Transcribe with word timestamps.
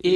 If 0.00 0.10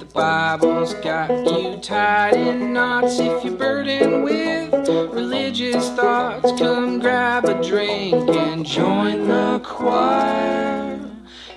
the 0.00 0.04
Bible's 0.06 0.94
got 0.94 1.30
you 1.30 1.78
tied 1.80 2.34
in 2.34 2.72
knots, 2.72 3.20
if 3.20 3.44
you're 3.44 3.56
burdened 3.56 4.24
with 4.24 4.88
religious 4.88 5.88
thoughts, 5.90 6.50
come 6.60 6.98
grab 6.98 7.44
a 7.44 7.62
drink 7.62 8.28
and 8.28 8.66
join 8.66 9.28
the 9.28 9.60
choir. 9.64 11.00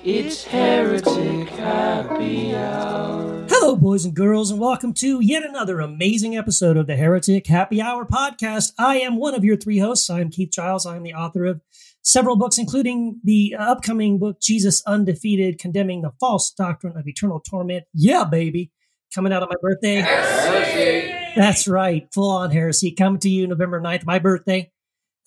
It's 0.04 0.44
Heretic 0.44 1.50
Happy 1.50 2.56
Hour. 2.56 3.48
Hello, 3.50 3.76
boys 3.76 4.06
and 4.06 4.14
girls, 4.14 4.52
and 4.52 4.60
welcome 4.60 4.94
to 4.94 5.20
yet 5.22 5.44
another 5.44 5.80
amazing 5.80 6.38
episode 6.38 6.78
of 6.78 6.86
the 6.88 6.96
Heretic 6.96 7.48
Happy 7.48 7.82
Hour 7.82 8.06
podcast. 8.06 8.74
I 8.78 9.00
am 9.00 9.18
one 9.18 9.34
of 9.34 9.44
your 9.44 9.58
three 9.58 9.80
hosts. 9.80 10.10
I'm 10.10 10.30
Keith 10.30 10.52
Giles. 10.52 10.86
I'm 10.86 11.04
the 11.04 11.16
author 11.16 11.46
of 11.46 11.62
several 12.04 12.36
books, 12.36 12.58
including 12.58 13.20
the 13.24 13.56
upcoming 13.58 14.20
book, 14.20 14.40
Jesus 14.42 14.84
Undefeated, 14.86 15.60
condemning 15.60 16.02
the 16.02 16.12
false 16.20 16.52
doctrine 16.52 16.98
of 16.98 17.08
eternal 17.08 17.40
torment. 17.40 17.86
Yeah, 17.94 18.24
baby. 18.24 18.72
Coming 19.14 19.34
out 19.34 19.42
on 19.42 19.50
my 19.50 19.56
birthday. 19.62 19.96
Heresy. 19.96 21.16
That's 21.36 21.68
right. 21.68 22.08
Full 22.14 22.32
on 22.32 22.52
heresy. 22.52 22.92
Coming 22.92 23.20
to 23.22 23.30
you 23.30 23.48
November 23.48 23.82
9th, 23.82 24.06
my 24.06 24.20
birthday. 24.20 24.72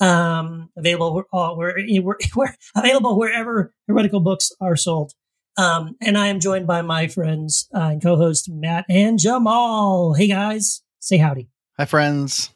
Um, 0.01 0.71
available 0.77 1.25
uh, 1.33 1.55
where, 1.55 1.77
where, 2.03 2.17
where 2.35 2.57
available 2.75 3.19
wherever 3.19 3.73
heretical 3.87 4.21
books 4.21 4.53
are 4.61 4.77
sold. 4.77 5.13
Um, 5.57 5.97
and 6.01 6.17
I 6.17 6.29
am 6.29 6.41
joined 6.41 6.67
by 6.67 6.83
my 6.83 7.09
friends 7.09 7.69
uh, 7.75 7.81
and 7.81 8.03
co-host 8.03 8.49
Matt 8.51 8.87
and 8.89 9.19
Jamal. 9.19 10.15
Hey 10.15 10.29
guys, 10.29 10.83
say 10.99 11.19
howdy. 11.19 11.49
Hi, 11.79 11.85
friends. 11.85 12.51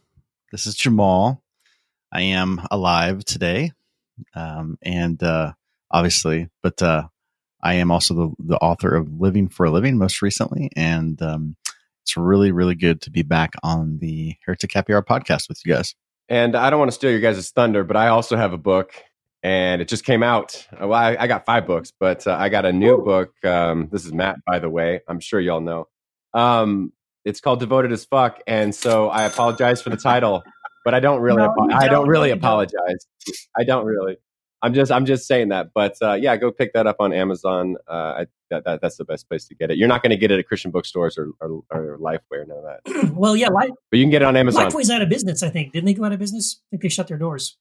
This 0.50 0.66
is 0.66 0.74
Jamal. 0.74 1.42
I 2.10 2.22
am 2.22 2.62
alive 2.70 3.24
today, 3.24 3.72
um, 4.34 4.78
and 4.82 5.22
uh, 5.22 5.52
obviously, 5.90 6.48
but 6.62 6.80
uh, 6.82 7.08
I 7.62 7.74
am 7.74 7.90
also 7.90 8.14
the, 8.14 8.34
the 8.38 8.56
author 8.58 8.94
of 8.94 9.20
Living 9.20 9.48
for 9.48 9.66
a 9.66 9.70
Living 9.70 9.98
most 9.98 10.22
recently, 10.22 10.70
and 10.76 11.20
um, 11.22 11.56
it's 12.02 12.16
really, 12.16 12.52
really 12.52 12.74
good 12.76 13.00
to 13.02 13.10
be 13.10 13.22
back 13.22 13.54
on 13.62 13.98
the 13.98 14.36
Heretic 14.44 14.72
Happy 14.72 14.94
Hour 14.94 15.02
podcast 15.02 15.48
with 15.48 15.60
you 15.64 15.74
guys. 15.74 15.94
And 16.28 16.54
I 16.56 16.70
don't 16.70 16.78
want 16.78 16.90
to 16.90 16.94
steal 16.94 17.10
your 17.10 17.20
guys' 17.20 17.50
thunder, 17.50 17.84
but 17.84 17.96
I 17.96 18.08
also 18.08 18.36
have 18.36 18.52
a 18.52 18.58
book, 18.58 18.92
and 19.42 19.82
it 19.82 19.88
just 19.88 20.04
came 20.04 20.22
out. 20.22 20.66
Well, 20.72 20.92
I, 20.92 21.16
I 21.18 21.26
got 21.26 21.46
five 21.46 21.66
books, 21.66 21.92
but 21.98 22.26
uh, 22.26 22.36
I 22.38 22.48
got 22.48 22.64
a 22.64 22.72
new 22.72 23.02
book. 23.02 23.32
Um, 23.44 23.88
this 23.90 24.04
is 24.04 24.12
Matt, 24.12 24.36
by 24.46 24.58
the 24.58 24.70
way. 24.70 25.00
I'm 25.08 25.20
sure 25.20 25.40
y'all 25.40 25.60
know. 25.60 25.88
Um, 26.34 26.92
it's 27.24 27.40
called 27.40 27.58
Devoted 27.58 27.90
as 27.90 28.04
Fuck, 28.04 28.40
and 28.46 28.72
so 28.72 29.08
I 29.08 29.24
apologize 29.24 29.82
for 29.82 29.90
the 29.90 29.96
title, 29.96 30.44
but 30.86 30.94
I 30.94 31.00
don't 31.00 31.20
really. 31.20 31.38
No, 31.38 31.50
apo- 31.50 31.74
I 31.74 31.88
don't. 31.88 31.90
don't 31.90 32.08
really 32.08 32.28
don't. 32.28 32.38
apologize. 32.38 33.08
I 33.58 33.64
don't 33.64 33.84
really. 33.84 34.18
I'm 34.62 34.72
just. 34.72 34.92
I'm 34.92 35.04
just 35.04 35.26
saying 35.26 35.48
that. 35.48 35.72
But 35.74 35.96
uh, 36.00 36.12
yeah, 36.12 36.36
go 36.36 36.52
pick 36.52 36.74
that 36.74 36.86
up 36.86 36.96
on 37.00 37.12
Amazon. 37.12 37.74
Uh, 37.90 37.92
I, 37.92 38.26
that, 38.50 38.64
that 38.64 38.80
that's 38.82 38.96
the 38.96 39.04
best 39.04 39.28
place 39.28 39.48
to 39.48 39.56
get 39.56 39.72
it. 39.72 39.78
You're 39.78 39.88
not 39.88 40.04
going 40.04 40.10
to 40.10 40.16
get 40.16 40.30
it 40.30 40.38
at 40.38 40.46
Christian 40.46 40.70
bookstores 40.70 41.18
or 41.18 41.30
or, 41.40 41.62
or 41.72 41.98
Lifeway, 41.98 42.46
none 42.46 42.58
of 42.58 42.64
that. 42.64 43.12
well, 43.16 43.34
yeah, 43.34 43.48
Life, 43.48 43.70
But 43.90 43.98
you 43.98 44.04
can 44.04 44.10
get 44.10 44.22
it 44.22 44.26
on 44.26 44.36
Amazon. 44.36 44.70
Lifeway's 44.70 44.88
out 44.88 45.02
of 45.02 45.08
business. 45.08 45.42
I 45.42 45.50
think 45.50 45.72
didn't 45.72 45.86
they 45.86 45.94
go 45.94 46.04
out 46.04 46.12
of 46.12 46.20
business? 46.20 46.60
I 46.60 46.70
think 46.70 46.82
they 46.84 46.88
shut 46.88 47.08
their 47.08 47.18
doors. 47.18 47.56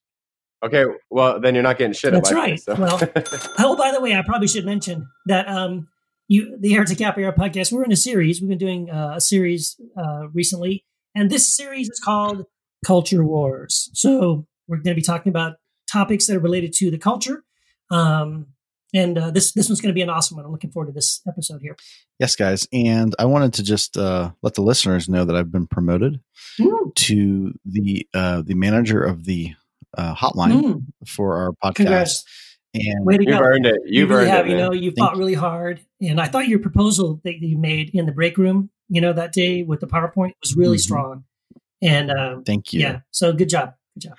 Okay, 0.64 0.86
well 1.10 1.40
then 1.40 1.56
you're 1.56 1.64
not 1.64 1.80
getting 1.80 1.94
shit. 1.94 2.14
That's 2.14 2.32
right. 2.32 2.60
so. 2.60 2.76
Well, 2.76 3.00
Oh, 3.58 3.76
by 3.76 3.92
the 3.92 4.02
way, 4.02 4.14
I 4.16 4.22
probably 4.22 4.48
should 4.48 4.66
mention 4.66 5.10
that 5.26 5.48
um, 5.48 5.88
you 6.28 6.56
the 6.60 6.74
Heretic 6.74 7.02
Hour 7.02 7.32
podcast. 7.32 7.72
We're 7.72 7.86
in 7.86 7.92
a 7.92 7.98
series. 7.98 8.40
We've 8.40 8.50
been 8.50 8.60
doing 8.60 8.92
uh, 8.92 9.14
a 9.16 9.22
series 9.22 9.82
uh, 9.98 10.28
recently, 10.32 10.86
and 11.16 11.32
this 11.32 11.52
series 11.52 11.90
is 11.90 12.00
called 12.00 12.46
Culture 12.86 13.24
Wars. 13.26 13.90
So 13.94 14.46
we're 14.68 14.78
going 14.78 14.96
to 14.96 15.02
be 15.02 15.02
talking 15.02 15.30
about 15.30 15.54
topics 15.92 16.28
that 16.28 16.36
are 16.36 16.40
related 16.40 16.72
to 16.74 16.92
the 16.92 16.98
culture. 16.98 17.44
Um, 17.92 18.48
and 18.94 19.18
uh, 19.18 19.32
this 19.32 19.52
this 19.54 19.68
one's 19.68 19.82
going 19.82 19.90
to 19.94 19.96
be 19.96 20.02
an 20.02 20.10
awesome 20.10 20.38
one. 20.38 20.46
I'm 20.46 20.52
looking 20.52 20.72
forward 20.72 20.88
to 20.88 20.94
this 20.94 21.22
episode 21.28 21.62
here. 21.62 21.76
Yes, 22.20 22.36
guys, 22.36 22.68
and 22.72 23.14
I 23.20 23.26
wanted 23.26 23.54
to 23.56 23.64
just 23.64 23.98
uh, 23.98 24.32
let 24.42 24.54
the 24.54 24.62
listeners 24.62 25.10
know 25.10 25.26
that 25.26 25.36
I've 25.36 25.52
been 25.52 25.68
promoted 25.68 26.22
Woo. 26.60 26.94
to 26.96 27.54
the 27.66 28.08
uh, 28.14 28.42
the 28.46 28.54
manager 28.54 29.04
of 29.04 29.26
the 29.26 29.54
uh, 29.98 30.16
hotline 30.16 30.62
Mm. 30.62 30.84
for 31.08 31.36
our 31.38 31.52
podcast. 31.64 31.76
Congrats! 31.76 32.24
And 32.74 33.06
Way 33.06 33.18
to 33.18 33.24
You've 33.26 33.40
go! 33.40 33.44
earned 33.44 33.66
it. 33.66 33.80
you 33.86 34.02
You've 34.02 34.10
really 34.10 34.22
earned 34.24 34.32
have. 34.32 34.46
it. 34.46 34.50
You 34.52 34.56
man. 34.58 34.66
know, 34.66 34.74
you 34.74 34.92
Thank 34.92 34.98
fought 35.10 35.18
really 35.18 35.34
hard, 35.34 35.82
and 36.02 36.22
I 36.22 36.28
thought 36.28 36.48
your 36.48 36.60
proposal 36.60 37.20
that 37.26 37.42
you 37.42 37.58
made 37.58 37.90
in 37.94 38.06
the 38.06 38.12
break 38.14 38.38
room, 38.38 38.70
you 38.88 39.02
know, 39.02 39.12
that 39.14 39.34
day 39.34 39.64
with 39.64 39.80
the 39.82 39.88
PowerPoint 39.88 40.32
was 40.42 40.56
really 40.56 40.78
Mhm. 40.78 40.82
strong. 40.82 41.24
And 41.82 42.12
uh, 42.12 42.38
thank 42.46 42.74
you. 42.74 42.82
yeah, 42.82 43.00
so 43.12 43.34
good 43.34 43.50
job, 43.50 43.74
good 43.96 44.10
job. 44.10 44.18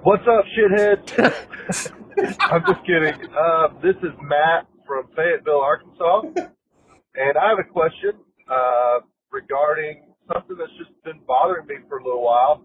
What's 0.03 0.27
up, 0.27 0.45
shithead? 0.57 1.17
I'm 2.39 2.63
just 2.65 2.85
kidding. 2.85 3.15
Uh, 3.35 3.67
this 3.81 3.95
is 4.03 4.11
Matt 4.21 4.67
from 4.85 5.07
Fayetteville, 5.15 5.61
Arkansas, 5.61 6.21
and 7.15 7.37
I 7.37 7.49
have 7.49 7.59
a 7.59 7.69
question 7.69 8.13
uh, 8.49 8.99
regarding 9.31 10.13
something 10.31 10.55
that's 10.57 10.73
just 10.77 10.91
been 11.03 11.19
bothering 11.27 11.67
me 11.67 11.75
for 11.87 11.99
a 11.99 12.03
little 12.03 12.23
while. 12.23 12.63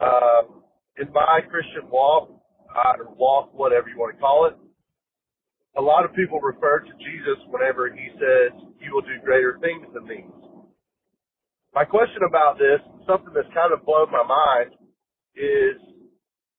Um, 0.00 0.62
in 0.98 1.12
my 1.12 1.40
Christian 1.48 1.88
walk, 1.90 2.30
uh, 2.74 3.02
or 3.02 3.14
walk, 3.14 3.54
whatever 3.54 3.88
you 3.88 3.98
want 3.98 4.14
to 4.14 4.20
call 4.20 4.46
it, 4.46 4.54
a 5.76 5.82
lot 5.82 6.04
of 6.04 6.14
people 6.14 6.40
refer 6.40 6.80
to 6.80 6.92
Jesus 6.98 7.38
whenever 7.48 7.90
he 7.90 8.10
says, 8.18 8.52
"You 8.80 8.94
will 8.94 9.02
do 9.02 9.18
greater 9.24 9.58
things 9.60 9.86
than 9.94 10.06
these." 10.06 10.30
My 11.74 11.84
question 11.84 12.22
about 12.26 12.58
this, 12.58 12.80
something 13.06 13.32
that's 13.32 13.52
kind 13.54 13.72
of 13.72 13.84
blown 13.84 14.10
my 14.10 14.24
mind, 14.24 14.74
is 15.36 15.78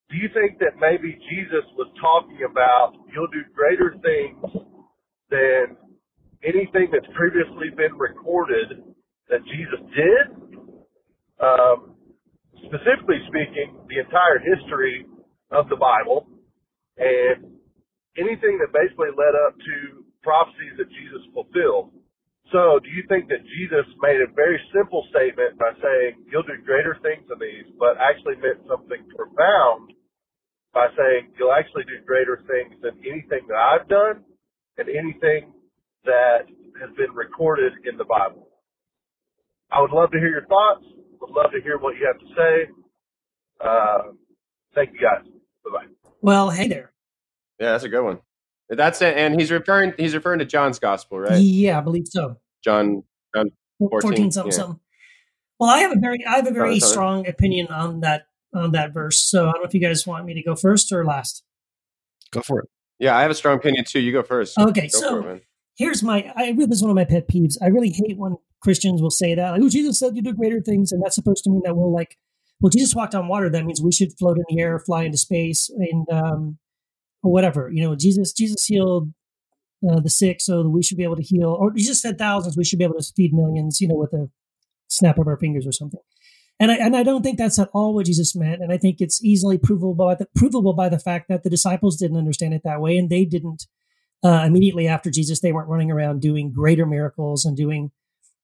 do 0.09 0.18
you 0.18 0.30
think 0.34 0.58
that 0.58 0.81
maybe 0.81 1.14
Jesus 1.30 1.66
was 1.78 1.86
talking 2.02 2.42
about 2.50 2.97
you'll 3.14 3.30
do 3.30 3.46
greater 3.53 3.94
things 4.02 4.42
than 5.30 5.78
anything 6.42 6.90
that's 6.90 7.06
previously 7.14 7.70
been 7.78 7.94
recorded 7.94 8.81
that 9.30 9.46
Jesus 9.46 9.81
did? 9.94 10.25
Um, 11.38 11.94
specifically 12.66 13.22
speaking, 13.30 13.78
the 13.86 14.02
entire 14.02 14.42
history 14.42 15.06
of 15.53 15.69
the 15.69 15.78
Bible 15.78 16.25
and 16.98 17.46
anything 18.18 18.58
that 18.58 18.74
basically 18.74 19.14
led 19.14 19.38
up 19.46 19.53
to 19.62 20.03
prophecies 20.25 20.74
that 20.81 20.90
Jesus 20.90 21.22
fulfilled. 21.38 21.94
So, 22.50 22.81
do 22.81 22.90
you 22.90 23.06
think 23.06 23.30
that 23.30 23.46
Jesus 23.46 23.86
made 24.02 24.25
a 24.25 24.30
very 24.34 24.58
simple 24.74 25.06
statement 25.14 25.62
by 25.62 25.69
saying, 25.78 26.25
You'll 26.34 26.50
do 26.50 26.58
greater 26.66 26.98
things 27.06 27.30
than 27.30 27.38
these, 27.38 27.69
but 27.78 27.94
actually 28.02 28.42
meant 28.42 28.66
something 28.66 29.06
profound 29.14 29.94
by 30.74 30.88
saying, 30.97 31.31
You'll 31.38 31.53
actually 31.53 31.84
do 31.84 32.03
greater 32.06 32.41
things 32.47 32.80
than 32.81 32.97
anything 33.06 33.47
that 33.47 33.57
I've 33.57 33.88
done 33.88 34.24
and 34.78 34.88
anything 34.90 35.53
that 36.06 36.46
has 36.80 36.90
been 36.96 37.12
recorded 37.13 37.74
in 37.90 37.97
the 37.97 38.06
Bible? 38.06 38.47
I 39.72 39.81
would 39.81 39.91
love 39.91 40.12
to 40.12 40.18
hear 40.18 40.30
your 40.30 40.46
thoughts. 40.46 40.85
Would 41.22 41.31
love 41.31 41.52
to 41.52 41.62
hear 41.62 41.78
what 41.78 41.96
you 41.96 42.07
have 42.07 42.19
to 42.19 42.28
say. 42.35 42.72
Uh, 43.63 44.13
thank 44.74 44.91
you 44.94 45.00
guys. 45.00 45.25
Bye 45.63 45.72
bye. 45.72 46.12
Well, 46.22 46.50
hey 46.50 46.68
there. 46.68 46.91
Yeah, 47.59 47.72
that's 47.74 47.84
a 47.84 47.90
good 47.90 48.03
one. 48.03 48.19
That's 48.69 49.01
it. 49.01 49.18
And 49.18 49.40
he's 49.40 49.51
referring 49.51 49.94
he's 49.97 50.13
referring 50.13 50.40
to 50.40 50.46
John's 50.46 50.80
gospel, 50.80 51.19
right? 51.19 51.40
Yeah, 51.40 51.78
I 51.78 51.81
believe 51.81 52.07
so. 52.07 52.38
John 52.63 53.03
John 53.36 53.51
14, 53.80 54.01
14, 54.01 54.31
something 54.31 54.51
yeah. 54.51 54.56
something. 54.57 54.80
Well, 55.59 55.69
I 55.69 55.80
have 55.80 55.91
a 55.91 56.00
very 56.00 56.25
I 56.25 56.38
have 56.38 56.47
a 56.47 56.51
very 56.51 56.80
Sorry, 56.80 56.80
sorry. 56.80 56.91
strong 56.91 57.28
opinion 57.28 57.68
on 57.68 58.00
that 58.01 58.28
on 58.54 58.72
that 58.72 58.94
verse. 58.94 59.30
So 59.30 59.50
I 59.50 59.54
don't 59.54 59.62
know 59.62 59.68
if 59.68 59.74
you 59.74 59.80
guys 59.80 60.06
want 60.06 60.25
me 60.25 60.34
to 60.34 60.44
go 60.44 60.56
first 60.56 60.92
or 60.92 61.06
last. 61.06 61.44
Go 62.31 62.42
for 62.42 62.60
it. 62.60 62.69
Yeah, 63.00 63.18
I 63.18 63.22
have 63.22 63.31
a 63.31 63.36
strong 63.36 63.57
opinion 63.57 63.86
too. 63.86 64.00
You 64.00 64.12
go 64.12 64.24
first. 64.24 64.57
Okay, 64.57 64.90
Go 64.92 65.00
so 65.00 65.19
it, 65.28 65.46
here's 65.78 66.04
my 66.04 66.31
I 66.36 66.51
this 66.54 66.78
is 66.78 66.81
one 66.81 66.92
of 66.92 66.96
my 66.96 67.06
pet 67.06 67.28
peeves. 67.28 67.56
I 67.62 67.68
really 67.68 67.92
hate 67.92 68.18
when 68.18 68.36
Christians 68.62 69.01
will 69.01 69.10
say 69.10 69.36
that. 69.36 69.51
Like, 69.51 69.62
oh, 69.62 69.69
Jesus 69.69 70.00
said 70.00 70.16
you 70.16 70.22
do 70.22 70.34
greater 70.34 70.62
things, 70.62 70.92
and 70.92 71.01
that's 71.01 71.16
supposed 71.16 71.44
to 71.46 71.50
mean 71.50 71.62
that 71.63 71.75
we'll 71.75 71.94
like 71.94 72.18
well, 72.62 72.69
Jesus 72.69 72.94
walked 72.94 73.16
on 73.16 73.28
water, 73.28 73.50
that 73.50 73.66
means 73.66 73.81
we 73.81 73.92
should 73.92 74.18
float 74.18 74.38
in 74.38 74.44
the 74.50 74.62
air, 74.62 74.80
fly 74.80 75.04
into 75.04 75.18
space, 75.18 75.69
and 75.69 76.06
um 76.12 76.57
or 77.24 77.31
whatever. 77.31 77.69
You 77.72 77.84
know, 77.84 77.95
Jesus 77.95 78.34
Jesus 78.34 78.66
healed 78.66 79.13
uh, 79.90 80.02
the 80.02 80.10
sick, 80.10 80.42
so 80.42 80.63
that 80.63 80.69
we 80.69 80.84
should 80.84 80.98
be 80.98 81.04
able 81.04 81.16
to 81.16 81.24
heal. 81.24 81.56
Or 81.57 81.72
Jesus 81.72 82.02
said 82.02 82.18
thousands, 82.18 82.57
we 82.57 82.66
should 82.66 82.80
be 82.80 82.86
able 82.86 83.00
to 83.00 83.13
feed 83.16 83.34
millions. 83.34 83.80
You 83.80 83.88
know, 83.88 83.95
with 83.95 84.13
a 84.13 84.30
snap 84.88 85.18
of 85.18 85.28
our 85.28 85.38
fingers 85.38 85.66
or 85.66 85.72
something. 85.72 86.02
And 86.59 86.71
I 86.71 86.75
and 86.75 86.95
I 86.95 87.03
don't 87.03 87.23
think 87.23 87.38
that's 87.38 87.59
at 87.59 87.69
all 87.73 87.94
what 87.94 88.06
Jesus 88.06 88.35
meant. 88.35 88.61
And 88.61 88.71
I 88.71 88.77
think 88.77 88.97
it's 89.00 89.23
easily 89.23 89.57
provable 89.57 89.95
by 89.95 90.15
the 90.15 90.27
provable 90.35 90.73
by 90.73 90.89
the 90.89 91.00
fact 91.00 91.29
that 91.29 91.44
the 91.44 91.50
disciples 91.50 91.97
didn't 91.97 92.17
understand 92.17 92.53
it 92.53 92.61
that 92.65 92.81
way, 92.81 92.97
and 92.97 93.09
they 93.09 93.25
didn't 93.25 93.65
uh, 94.23 94.44
immediately 94.45 94.88
after 94.88 95.09
Jesus, 95.09 95.39
they 95.39 95.53
weren't 95.53 95.69
running 95.69 95.91
around 95.91 96.21
doing 96.21 96.51
greater 96.51 96.85
miracles 96.85 97.45
and 97.45 97.56
doing 97.56 97.91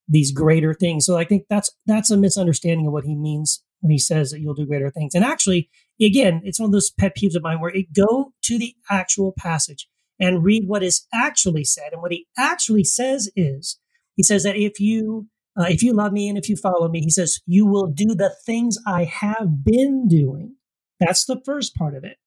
these 0.07 0.31
greater 0.31 0.73
things. 0.73 1.05
So 1.05 1.17
I 1.17 1.25
think 1.25 1.45
that's 1.49 1.71
that's 1.85 2.11
a 2.11 2.17
misunderstanding 2.17 2.87
of 2.87 2.93
what 2.93 3.05
he 3.05 3.15
means 3.15 3.63
when 3.81 3.91
he 3.91 3.99
says 3.99 4.31
that 4.31 4.39
you'll 4.39 4.53
do 4.53 4.65
greater 4.65 4.91
things. 4.91 5.13
And 5.13 5.25
actually, 5.25 5.69
again, 6.01 6.41
it's 6.43 6.59
one 6.59 6.69
of 6.69 6.73
those 6.73 6.91
pet 6.91 7.15
peeves 7.17 7.35
of 7.35 7.43
mine 7.43 7.59
where 7.59 7.75
it 7.75 7.93
go 7.93 8.33
to 8.43 8.57
the 8.57 8.75
actual 8.89 9.33
passage 9.37 9.87
and 10.19 10.43
read 10.43 10.63
what 10.67 10.83
is 10.83 11.05
actually 11.13 11.65
said. 11.65 11.91
And 11.91 12.01
what 12.01 12.11
he 12.11 12.27
actually 12.37 12.83
says 12.83 13.29
is, 13.35 13.79
he 14.15 14.23
says 14.23 14.43
that 14.43 14.55
if 14.55 14.79
you 14.79 15.27
uh, 15.57 15.65
if 15.69 15.81
you 15.83 15.93
love 15.93 16.11
me 16.11 16.27
and 16.27 16.37
if 16.37 16.49
you 16.49 16.55
follow 16.55 16.87
me, 16.89 17.01
he 17.01 17.09
says 17.09 17.41
you 17.45 17.65
will 17.65 17.87
do 17.87 18.13
the 18.15 18.35
things 18.45 18.77
I 18.85 19.05
have 19.05 19.63
been 19.63 20.07
doing. 20.07 20.55
That's 20.99 21.25
the 21.25 21.41
first 21.45 21.75
part 21.75 21.95
of 21.95 22.03
it. 22.03 22.17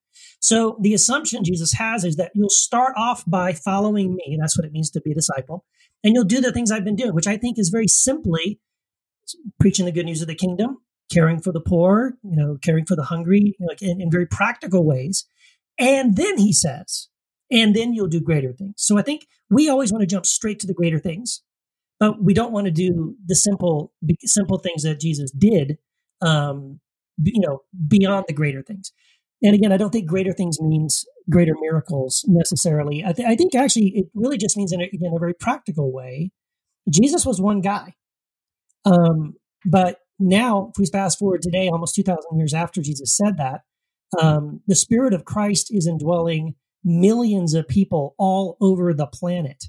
So 0.41 0.77
the 0.81 0.95
assumption 0.95 1.45
Jesus 1.45 1.73
has 1.75 2.05
is 2.05 2.17
that 2.17 2.33
you'll 2.35 2.49
start 2.49 2.95
off 2.97 3.25
by 3.27 3.53
following 3.53 4.15
me. 4.15 4.37
That's 4.41 4.57
what 4.57 4.65
it 4.65 4.73
means 4.73 4.91
to 4.91 5.01
be 5.01 5.13
a 5.13 5.15
disciple. 5.15 5.65
And 6.05 6.15
you'll 6.15 6.25
do 6.25 6.41
the 6.41 6.53
things 6.53 6.71
I've 6.71 6.85
been 6.85 6.97
doing, 6.97 7.15
which 7.15 7.27
I 7.27 7.37
think 7.37 7.59
is 7.59 7.71
very 7.71 7.89
simply 7.89 8.61
preaching 9.61 9.85
the 9.85 9.93
good 9.93 10.07
news 10.07 10.23
of 10.23 10.29
the 10.29 10.35
kingdom, 10.35 10.79
caring 11.13 11.41
for 11.41 11.53
the 11.53 11.61
poor, 11.61 12.15
you 12.23 12.37
know, 12.37 12.57
caring 12.63 12.87
for 12.87 12.97
the 12.97 13.05
hungry, 13.05 13.57
you 13.59 13.67
know, 13.67 13.75
in, 13.81 14.01
in 14.01 14.11
very 14.11 14.27
practical 14.27 14.85
ways. 14.85 15.27
And 15.79 16.17
then 16.17 16.39
he 16.39 16.53
says, 16.53 17.09
and 17.51 17.75
then 17.75 17.93
you'll 17.93 18.09
do 18.09 18.21
greater 18.21 18.53
things. 18.53 18.75
So 18.77 18.99
I 18.99 19.03
think 19.03 19.27
we 19.51 19.69
always 19.69 19.93
want 19.93 20.03
to 20.03 20.07
jump 20.07 20.27
straight 20.27 20.61
to 20.61 20.67
the 20.67 20.75
greater 20.75 20.99
things, 20.99 21.43
but 22.01 22.23
we 22.23 22.35
don't 22.35 22.53
want 22.53 22.67
to 22.67 22.71
do 22.71 23.17
the 23.27 23.35
simple, 23.35 23.93
simple 24.25 24.59
things 24.59 24.83
that 24.83 25.01
Jesus 25.01 25.31
did, 25.31 25.79
um, 26.21 26.81
you 27.23 27.41
know, 27.41 27.61
beyond 27.87 28.27
the 28.29 28.35
greater 28.35 28.63
things. 28.63 28.93
And 29.43 29.55
again, 29.55 29.73
I 29.73 29.77
don't 29.77 29.91
think 29.91 30.09
greater 30.09 30.33
things 30.33 30.61
means 30.61 31.05
greater 31.31 31.55
miracles 31.61 32.25
necessarily. 32.27 33.05
I, 33.05 33.13
th- 33.13 33.29
I 33.29 33.37
think 33.37 33.55
actually 33.55 33.93
it 33.95 34.07
really 34.15 34.37
just 34.37 34.57
means 34.57 34.73
in 34.73 34.81
a, 34.81 34.85
again 34.85 35.13
a 35.15 35.19
very 35.21 35.35
practical 35.35 35.93
way. 35.93 36.33
Jesus 36.91 37.25
was 37.27 37.41
one 37.41 37.61
guy, 37.61 37.95
um, 38.85 39.35
but 39.65 39.99
now 40.19 40.71
if 40.71 40.79
we 40.79 40.87
fast 40.87 41.19
forward 41.19 41.43
today, 41.43 41.69
almost 41.69 41.95
two 41.95 42.03
thousand 42.03 42.37
years 42.39 42.55
after 42.55 42.81
Jesus 42.83 43.17
said 43.17 43.37
that, 43.37 43.61
um, 44.21 44.61
the 44.67 44.75
Spirit 44.75 45.15
of 45.15 45.25
Christ 45.25 45.69
is 45.71 45.87
indwelling 45.87 46.55
millions 46.83 47.55
of 47.55 47.69
people 47.69 48.15
all 48.19 48.57
over 48.61 48.95
the 48.95 49.07
planet. 49.07 49.65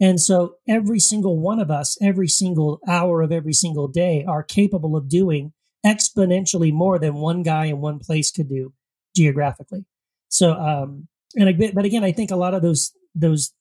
And 0.00 0.20
so 0.20 0.56
every 0.68 0.98
single 0.98 1.38
one 1.38 1.60
of 1.60 1.70
us, 1.70 1.96
every 2.02 2.28
single 2.28 2.80
hour 2.88 3.22
of 3.22 3.30
every 3.30 3.52
single 3.52 3.88
day, 3.88 4.24
are 4.26 4.42
capable 4.42 4.96
of 4.96 5.08
doing 5.08 5.52
exponentially 5.86 6.72
more 6.72 6.98
than 6.98 7.14
one 7.14 7.42
guy 7.42 7.66
in 7.66 7.80
one 7.80 7.98
place 7.98 8.30
could 8.30 8.48
do 8.48 8.72
geographically. 9.14 9.84
So, 10.28 10.52
um, 10.52 11.08
and 11.36 11.48
I, 11.48 11.72
but 11.72 11.84
again, 11.84 12.04
I 12.04 12.12
think 12.12 12.30
a 12.30 12.36
lot 12.36 12.54
of 12.54 12.62
those 12.62 12.92
those 13.14 13.52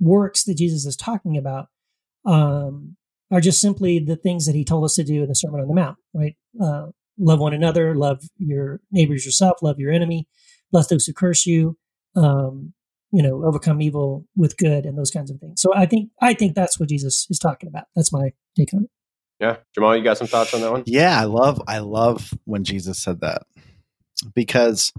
works 0.00 0.44
that 0.44 0.56
Jesus 0.56 0.86
is 0.86 0.96
talking 0.96 1.36
about 1.36 1.66
um, 2.24 2.96
are 3.30 3.40
just 3.40 3.60
simply 3.60 3.98
the 3.98 4.16
things 4.16 4.46
that 4.46 4.54
he 4.54 4.64
told 4.64 4.84
us 4.84 4.94
to 4.94 5.04
do 5.04 5.22
in 5.22 5.28
the 5.28 5.34
Sermon 5.34 5.60
on 5.60 5.68
the 5.68 5.74
Mount, 5.74 5.98
right? 6.14 6.34
Uh, 6.60 6.86
love 7.18 7.40
one 7.40 7.54
another, 7.54 7.94
love 7.94 8.22
your 8.38 8.80
neighbors 8.90 9.24
yourself, 9.24 9.62
love 9.62 9.78
your 9.78 9.92
enemy, 9.92 10.26
bless 10.70 10.88
those 10.88 11.06
who 11.06 11.12
curse 11.12 11.46
you, 11.46 11.76
um, 12.16 12.72
you 13.12 13.22
know, 13.22 13.44
overcome 13.44 13.80
evil 13.80 14.26
with 14.36 14.56
good, 14.56 14.86
and 14.86 14.98
those 14.98 15.10
kinds 15.10 15.30
of 15.30 15.38
things. 15.38 15.60
So 15.60 15.74
I 15.74 15.86
think 15.86 16.10
I 16.20 16.34
think 16.34 16.54
that's 16.54 16.80
what 16.80 16.88
Jesus 16.88 17.26
is 17.30 17.38
talking 17.38 17.68
about. 17.68 17.84
That's 17.94 18.12
my 18.12 18.32
take 18.56 18.72
on 18.74 18.84
it. 18.84 18.90
Yeah, 19.38 19.56
Jamal, 19.74 19.96
you 19.96 20.04
got 20.04 20.18
some 20.18 20.28
thoughts 20.28 20.54
on 20.54 20.60
that 20.60 20.72
one? 20.72 20.82
Yeah, 20.86 21.20
I 21.20 21.24
love 21.24 21.62
I 21.66 21.78
love 21.78 22.32
when 22.44 22.64
Jesus 22.64 22.98
said 22.98 23.20
that 23.20 23.42
because 24.34 24.92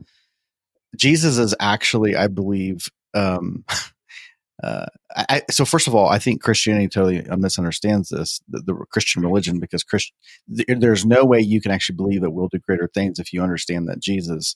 Jesus 0.98 1.38
is 1.38 1.56
actually, 1.60 2.16
I 2.16 2.28
believe, 2.28 2.90
um, 3.14 3.66
uh, 4.64 4.86
I, 5.16 5.42
so 5.50 5.66
first 5.66 5.88
of 5.88 5.96
all, 5.96 6.10
I 6.10 6.20
think 6.20 6.42
Christianity 6.42 6.88
totally 6.88 7.26
misunderstands 7.38 8.10
this, 8.10 8.42
the, 8.48 8.62
the 8.66 8.74
Christian 8.92 9.24
religion, 9.24 9.60
because 9.60 9.84
Christ, 9.84 10.14
there's 10.48 11.06
no 11.06 11.26
way 11.26 11.40
you 11.40 11.62
can 11.62 11.72
actually 11.72 11.96
believe 11.96 12.22
that 12.22 12.32
we'll 12.32 12.50
do 12.50 12.60
greater 12.60 12.90
things 12.94 13.20
if 13.20 13.34
you 13.34 13.42
understand 13.42 13.88
that 13.88 14.00
Jesus 14.00 14.56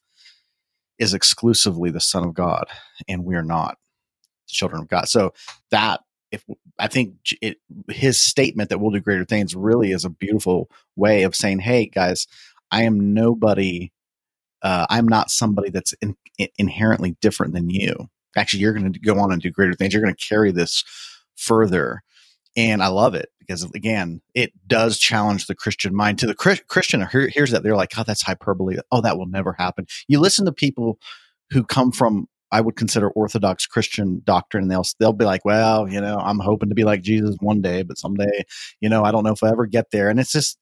is 1.00 1.14
exclusively 1.14 1.90
the 1.90 2.02
Son 2.02 2.24
of 2.24 2.34
God 2.34 2.66
and 3.08 3.26
we 3.26 3.36
are 3.36 3.44
not 3.44 3.78
the 4.48 4.54
children 4.54 4.82
of 4.82 4.88
God. 4.88 5.08
So 5.08 5.34
that 5.72 6.02
if 6.32 6.44
I 6.78 6.88
think 6.88 7.16
it, 7.42 7.58
his 7.90 8.20
statement 8.20 8.70
that 8.70 8.80
we'll 8.80 8.92
do 8.92 9.00
greater 9.00 9.26
things 9.26 9.56
really 9.56 9.92
is 9.92 10.04
a 10.04 10.10
beautiful 10.10 10.70
way 10.96 11.24
of 11.24 11.36
saying, 11.36 11.60
"Hey 11.60 11.86
guys, 11.86 12.28
I 12.72 12.84
am 12.84 13.14
nobody 13.14 13.92
uh, 14.62 14.86
I'm 14.90 15.08
not 15.08 15.30
somebody 15.30 15.70
that's 15.70 15.94
in, 16.02 16.16
in, 16.38 16.48
inherently 16.58 17.16
different 17.22 17.54
than 17.54 17.70
you. 17.70 18.10
Actually, 18.36 18.62
you're 18.62 18.74
going 18.74 18.92
to 18.92 19.00
go 19.00 19.20
on 19.20 19.32
and 19.32 19.42
do 19.42 19.52
greater 19.52 19.74
things. 19.74 19.94
You're 19.94 20.04
going 20.04 20.16
to 20.16 20.26
carry 20.26 20.52
this 20.52 20.84
further. 21.36 22.04
And 22.58 22.82
I 22.82 22.88
love 22.88 23.14
it 23.14 23.30
because, 23.40 23.64
again, 23.76 24.22
it 24.34 24.52
does 24.68 24.98
challenge 24.98 25.46
the 25.46 25.56
Christian 25.56 25.96
mind. 25.96 26.20
To 26.20 26.28
the 26.28 26.36
Christian 26.36 27.08
here, 27.08 27.30
here's 27.32 27.52
that 27.52 27.64
they're 27.64 27.76
like, 27.76 27.92
oh, 27.98 28.04
that's 28.04 28.24
hyperbole. 28.24 28.78
Oh, 28.92 29.02
that 29.02 29.18
will 29.18 29.28
never 29.28 29.54
happen. 29.54 29.86
You 30.08 30.20
listen 30.20 30.46
to 30.46 30.52
people 30.52 30.98
who 31.52 31.64
come 31.64 31.92
from 31.92 32.28
I 32.52 32.62
would 32.62 32.78
consider 32.78 33.10
Orthodox 33.10 33.66
Christian 33.66 34.22
doctrine, 34.24 34.64
and 34.64 34.72
they'll 34.72 34.86
they'll 35.00 35.14
be 35.14 35.26
like, 35.26 35.44
well, 35.44 35.88
you 35.88 36.00
know, 36.00 36.18
I'm 36.18 36.40
hoping 36.40 36.70
to 36.70 36.76
be 36.76 36.86
like 36.86 37.02
Jesus 37.02 37.36
one 37.42 37.62
day, 37.62 37.84
but 37.84 37.98
someday, 37.98 38.46
you 38.80 38.90
know, 38.90 39.04
I 39.04 39.12
don't 39.12 39.24
know 39.24 39.34
if 39.34 39.44
I 39.44 39.50
ever 39.50 39.66
get 39.66 39.92
there. 39.92 40.10
And 40.10 40.20
it's 40.20 40.32
just 40.32 40.58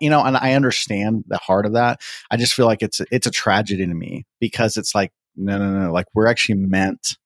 you 0.00 0.08
know, 0.08 0.24
and 0.24 0.36
I 0.36 0.54
understand 0.54 1.24
the 1.28 1.36
heart 1.38 1.66
of 1.66 1.74
that. 1.74 2.00
I 2.30 2.36
just 2.36 2.54
feel 2.54 2.66
like 2.66 2.82
it's 2.82 3.00
it's 3.10 3.26
a 3.26 3.30
tragedy 3.30 3.86
to 3.86 3.94
me 3.94 4.24
because 4.40 4.76
it's 4.76 4.94
like 4.94 5.12
no, 5.36 5.58
no, 5.58 5.70
no. 5.70 5.92
Like 5.92 6.06
we're 6.14 6.26
actually 6.26 6.56
meant 6.56 7.16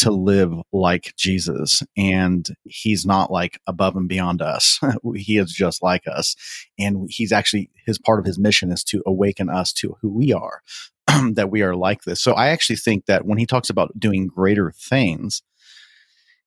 to 0.00 0.10
live 0.10 0.52
like 0.72 1.14
Jesus, 1.16 1.82
and 1.96 2.48
He's 2.64 3.06
not 3.06 3.30
like 3.30 3.60
above 3.66 3.96
and 3.96 4.08
beyond 4.08 4.42
us. 4.42 4.80
he 5.14 5.38
is 5.38 5.52
just 5.52 5.82
like 5.82 6.06
us, 6.06 6.36
and 6.78 7.08
He's 7.08 7.32
actually 7.32 7.70
His 7.86 7.98
part 7.98 8.18
of 8.18 8.26
His 8.26 8.38
mission 8.38 8.70
is 8.70 8.84
to 8.84 9.02
awaken 9.06 9.48
us 9.48 9.72
to 9.74 9.96
who 10.00 10.10
we 10.10 10.32
are, 10.32 10.62
that 11.32 11.50
we 11.50 11.62
are 11.62 11.74
like 11.74 12.02
this. 12.02 12.20
So 12.20 12.32
I 12.32 12.48
actually 12.48 12.76
think 12.76 13.06
that 13.06 13.24
when 13.24 13.38
He 13.38 13.46
talks 13.46 13.70
about 13.70 13.98
doing 13.98 14.26
greater 14.26 14.70
things, 14.70 15.42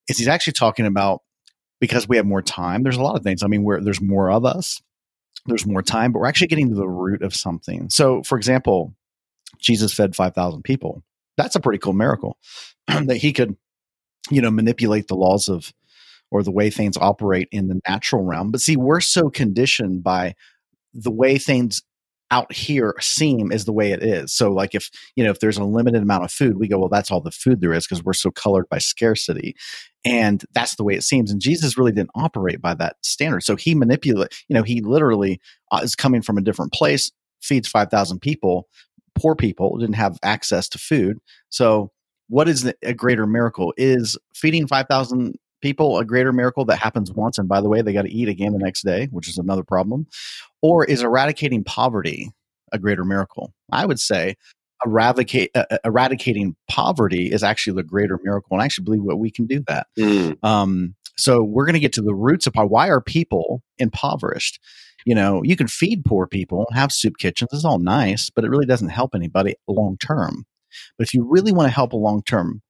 is 0.08 0.18
He's 0.18 0.28
actually 0.28 0.54
talking 0.54 0.86
about 0.86 1.22
because 1.80 2.08
we 2.08 2.16
have 2.16 2.26
more 2.26 2.42
time. 2.42 2.82
There's 2.82 2.96
a 2.96 3.02
lot 3.02 3.16
of 3.16 3.22
things. 3.22 3.42
I 3.42 3.46
mean, 3.46 3.62
where 3.62 3.80
there's 3.80 4.00
more 4.00 4.30
of 4.30 4.44
us 4.44 4.80
there's 5.46 5.66
more 5.66 5.82
time, 5.82 6.12
but 6.12 6.20
we're 6.20 6.26
actually 6.26 6.46
getting 6.46 6.70
to 6.70 6.74
the 6.74 6.88
root 6.88 7.22
of 7.22 7.34
something. 7.34 7.90
So, 7.90 8.22
for 8.22 8.38
example, 8.38 8.94
Jesus 9.58 9.92
fed 9.92 10.16
5,000 10.16 10.62
people. 10.62 11.02
That's 11.36 11.56
a 11.56 11.60
pretty 11.60 11.78
cool 11.78 11.92
miracle 11.92 12.38
that 13.06 13.16
he 13.16 13.32
could, 13.32 13.56
you 14.30 14.40
know, 14.40 14.50
manipulate 14.50 15.08
the 15.08 15.16
laws 15.16 15.48
of 15.48 15.72
or 16.30 16.42
the 16.42 16.50
way 16.50 16.70
things 16.70 16.96
operate 16.96 17.48
in 17.52 17.68
the 17.68 17.80
natural 17.86 18.24
realm. 18.24 18.50
But 18.50 18.60
see, 18.60 18.76
we're 18.76 19.00
so 19.00 19.30
conditioned 19.30 20.02
by 20.02 20.34
the 20.92 21.10
way 21.10 21.38
things 21.38 21.82
out 22.30 22.52
here 22.52 22.94
seem 23.00 23.52
is 23.52 23.64
the 23.64 23.72
way 23.72 23.92
it 23.92 24.02
is. 24.02 24.32
So 24.32 24.50
like 24.50 24.74
if, 24.74 24.90
you 25.14 25.22
know, 25.22 25.30
if 25.30 25.38
there's 25.38 25.58
a 25.58 25.64
limited 25.64 26.02
amount 26.02 26.24
of 26.24 26.32
food, 26.32 26.58
we 26.58 26.66
go, 26.66 26.78
well, 26.78 26.88
that's 26.88 27.10
all 27.10 27.20
the 27.20 27.30
food 27.30 27.60
there 27.60 27.72
is 27.72 27.86
because 27.86 28.02
we're 28.02 28.12
so 28.14 28.30
colored 28.30 28.68
by 28.68 28.78
scarcity. 28.78 29.54
And 30.04 30.44
that's 30.52 30.74
the 30.74 30.82
way 30.82 30.94
it 30.94 31.04
seems. 31.04 31.30
And 31.30 31.40
Jesus 31.40 31.78
really 31.78 31.92
didn't 31.92 32.10
operate 32.14 32.60
by 32.60 32.74
that 32.74 32.96
standard. 33.02 33.42
So 33.42 33.54
he 33.54 33.74
manipulate, 33.74 34.34
you 34.48 34.54
know, 34.54 34.64
he 34.64 34.80
literally 34.80 35.40
uh, 35.70 35.80
is 35.82 35.94
coming 35.94 36.22
from 36.22 36.36
a 36.36 36.42
different 36.42 36.72
place, 36.72 37.12
feeds 37.40 37.68
5,000 37.68 38.18
people, 38.20 38.68
poor 39.14 39.36
people 39.36 39.78
didn't 39.78 39.94
have 39.94 40.18
access 40.22 40.68
to 40.70 40.78
food. 40.78 41.18
So 41.50 41.92
what 42.28 42.48
is 42.48 42.72
a 42.82 42.94
greater 42.94 43.26
miracle? 43.26 43.74
Is 43.76 44.16
feeding 44.34 44.66
5,000 44.66 45.36
people 45.60 45.98
a 45.98 46.04
greater 46.04 46.32
miracle 46.32 46.64
that 46.66 46.76
happens 46.76 47.10
once 47.10 47.38
and 47.38 47.48
by 47.48 47.58
the 47.58 47.70
way 47.70 47.80
they 47.80 47.94
got 47.94 48.02
to 48.02 48.12
eat 48.12 48.28
again 48.28 48.52
the 48.52 48.58
next 48.58 48.84
day 48.84 49.08
which 49.10 49.28
is 49.28 49.38
another 49.38 49.64
problem? 49.64 50.06
Or 50.62 50.84
is 50.84 51.02
eradicating 51.02 51.64
poverty 51.64 52.30
a 52.72 52.78
greater 52.78 53.04
miracle? 53.04 53.52
I 53.72 53.86
would 53.86 53.98
say 53.98 54.36
eradicate, 54.84 55.50
uh, 55.54 55.64
uh, 55.70 55.78
eradicating 55.84 56.54
poverty 56.68 57.32
is 57.32 57.42
actually 57.42 57.76
the 57.76 57.82
greater 57.82 58.18
miracle 58.22 58.48
and 58.52 58.60
i 58.60 58.66
actually 58.66 58.84
believe 58.84 59.06
that 59.06 59.16
we 59.16 59.30
can 59.30 59.46
do 59.46 59.64
that. 59.66 59.86
Mm. 59.98 60.36
um, 60.44 60.94
so 61.16 61.42
we're 61.42 61.64
going 61.64 61.74
to 61.74 61.80
get 61.80 61.92
to 61.94 62.02
the 62.02 62.14
roots 62.14 62.46
of 62.46 62.54
why 62.54 62.88
are 62.88 63.00
people 63.00 63.62
impoverished? 63.78 64.60
You 65.06 65.14
know 65.14 65.42
you 65.42 65.56
can 65.56 65.68
feed 65.68 66.04
poor 66.04 66.26
people 66.26 66.66
have 66.72 66.90
soup 66.90 67.18
kitchens 67.18 67.50
it's 67.52 67.64
all 67.64 67.78
nice 67.78 68.30
but 68.30 68.42
it 68.42 68.48
really 68.48 68.64
doesn't 68.64 68.88
help 68.88 69.14
anybody 69.14 69.54
long 69.68 69.98
term 69.98 70.46
but 70.98 71.06
if 71.06 71.14
you 71.14 71.24
really 71.28 71.52
want 71.52 71.66
to 71.66 71.74
help 71.74 71.92
a 71.92 71.96
long 71.96 72.22
term 72.22 72.62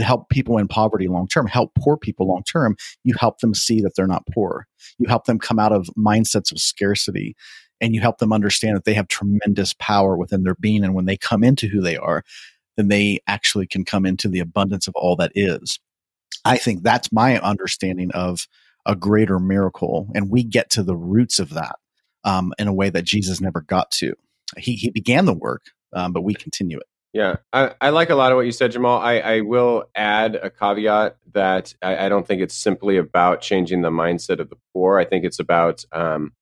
help 0.00 0.28
people 0.28 0.58
in 0.58 0.68
poverty 0.68 1.08
long 1.08 1.26
term, 1.26 1.46
help 1.46 1.72
poor 1.78 1.96
people 1.96 2.28
long 2.28 2.42
term, 2.44 2.76
you 3.04 3.14
help 3.18 3.38
them 3.38 3.54
see 3.54 3.80
that 3.80 3.94
they're 3.96 4.06
not 4.06 4.26
poor. 4.32 4.66
You 4.98 5.08
help 5.08 5.24
them 5.24 5.38
come 5.38 5.58
out 5.58 5.72
of 5.72 5.88
mindsets 5.96 6.52
of 6.52 6.58
scarcity 6.58 7.34
and 7.80 7.94
you 7.94 8.00
help 8.00 8.18
them 8.18 8.32
understand 8.32 8.76
that 8.76 8.84
they 8.84 8.94
have 8.94 9.08
tremendous 9.08 9.74
power 9.78 10.16
within 10.16 10.44
their 10.44 10.54
being. 10.54 10.84
And 10.84 10.94
when 10.94 11.06
they 11.06 11.16
come 11.16 11.42
into 11.42 11.68
who 11.68 11.80
they 11.80 11.96
are, 11.96 12.22
then 12.76 12.88
they 12.88 13.20
actually 13.26 13.66
can 13.66 13.84
come 13.84 14.06
into 14.06 14.28
the 14.28 14.40
abundance 14.40 14.86
of 14.86 14.94
all 14.94 15.16
that 15.16 15.32
is. 15.34 15.78
I 16.44 16.56
think 16.56 16.82
that's 16.82 17.12
my 17.12 17.38
understanding 17.40 18.10
of 18.12 18.46
a 18.86 18.96
greater 18.96 19.38
miracle. 19.38 20.08
And 20.14 20.30
we 20.30 20.42
get 20.42 20.70
to 20.70 20.82
the 20.82 20.96
roots 20.96 21.38
of 21.38 21.50
that 21.50 21.76
um, 22.24 22.52
in 22.58 22.68
a 22.68 22.72
way 22.72 22.90
that 22.90 23.02
Jesus 23.02 23.40
never 23.40 23.60
got 23.60 23.90
to. 23.92 24.14
He, 24.56 24.74
he 24.74 24.90
began 24.90 25.24
the 25.24 25.34
work, 25.34 25.62
um, 25.92 26.12
but 26.12 26.22
we 26.22 26.34
continue 26.34 26.78
it. 26.78 26.86
Yeah, 27.12 27.36
I, 27.52 27.74
I, 27.78 27.90
like 27.90 28.08
a 28.08 28.14
lot 28.14 28.32
of 28.32 28.36
what 28.36 28.46
you 28.46 28.52
said, 28.52 28.72
Jamal. 28.72 28.98
I, 28.98 29.18
I 29.18 29.40
will 29.42 29.84
add 29.94 30.34
a 30.34 30.48
caveat 30.48 31.18
that 31.32 31.74
I, 31.82 32.06
I, 32.06 32.08
don't 32.08 32.26
think 32.26 32.40
it's 32.40 32.56
simply 32.56 32.96
about 32.96 33.42
changing 33.42 33.82
the 33.82 33.90
mindset 33.90 34.38
of 34.38 34.48
the 34.48 34.56
poor. 34.72 34.98
I 34.98 35.04
think 35.04 35.26
it's 35.26 35.38
about 35.38 35.84
um, 35.92 36.32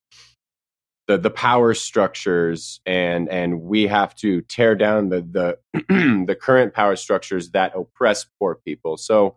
the 1.11 1.19
the 1.19 1.31
power 1.31 1.75
structures 1.75 2.81
and 2.87 3.29
and 3.29 3.63
we 3.63 3.89
have 3.89 4.15
to 4.15 4.43
tear 4.43 4.77
down 4.77 5.09
the 5.09 5.21
the 5.23 5.59
the 6.27 6.37
current 6.41 6.73
power 6.73 6.95
structures 6.95 7.51
that 7.51 7.73
oppress 7.75 8.27
poor 8.39 8.55
people 8.55 8.97
so 8.97 9.37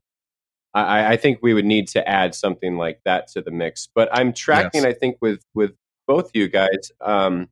I, 0.75 1.13
I 1.13 1.17
think 1.17 1.39
we 1.41 1.53
would 1.55 1.65
need 1.65 1.87
to 1.89 2.07
add 2.07 2.35
something 2.35 2.77
like 2.77 3.01
that 3.05 3.27
to 3.29 3.41
the 3.41 3.49
mix 3.49 3.89
but 3.95 4.07
i'm 4.11 4.33
tracking 4.33 4.83
Yes. 4.83 4.85
i 4.85 4.93
think 4.93 5.17
with 5.19 5.43
with 5.55 5.71
both 6.05 6.29
you 6.35 6.47
guys 6.47 6.91
um 7.01 7.49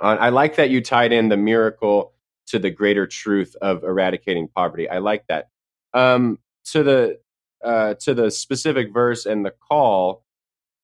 on- 0.00 0.18
i 0.18 0.28
like 0.28 0.56
that 0.56 0.68
you 0.68 0.82
tied 0.82 1.12
in 1.12 1.30
the 1.30 1.38
miracle 1.38 2.11
to 2.46 2.58
the 2.58 2.70
greater 2.70 3.06
truth 3.06 3.56
of 3.62 3.84
eradicating 3.84 4.48
poverty 4.54 4.88
i 4.88 4.98
like 4.98 5.24
that 5.28 5.48
um 5.94 6.38
to 6.64 6.82
the 6.82 7.18
uh 7.64 7.94
to 7.94 8.14
the 8.14 8.30
specific 8.30 8.92
verse 8.92 9.26
and 9.26 9.44
the 9.44 9.54
call 9.68 10.24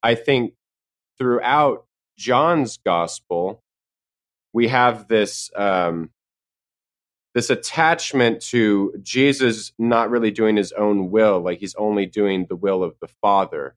i 0.03 0.15
think 0.15 0.55
throughout 1.19 1.85
John's 2.19 2.79
gospel, 2.79 3.63
we 4.53 4.69
have 4.69 5.09
this 5.09 5.51
um, 5.57 6.11
this 7.35 7.49
attachment 7.49 8.43
to 8.43 8.95
Jesus 9.03 9.73
not 9.79 10.11
really 10.11 10.31
doing 10.31 10.57
his 10.57 10.73
own 10.73 11.11
will, 11.11 11.41
like 11.41 11.59
he's 11.61 11.77
only 11.77 12.07
doing 12.07 12.47
the 12.49 12.57
will 12.57 12.83
of 12.83 12.97
the 13.01 13.09
Father, 13.23 13.77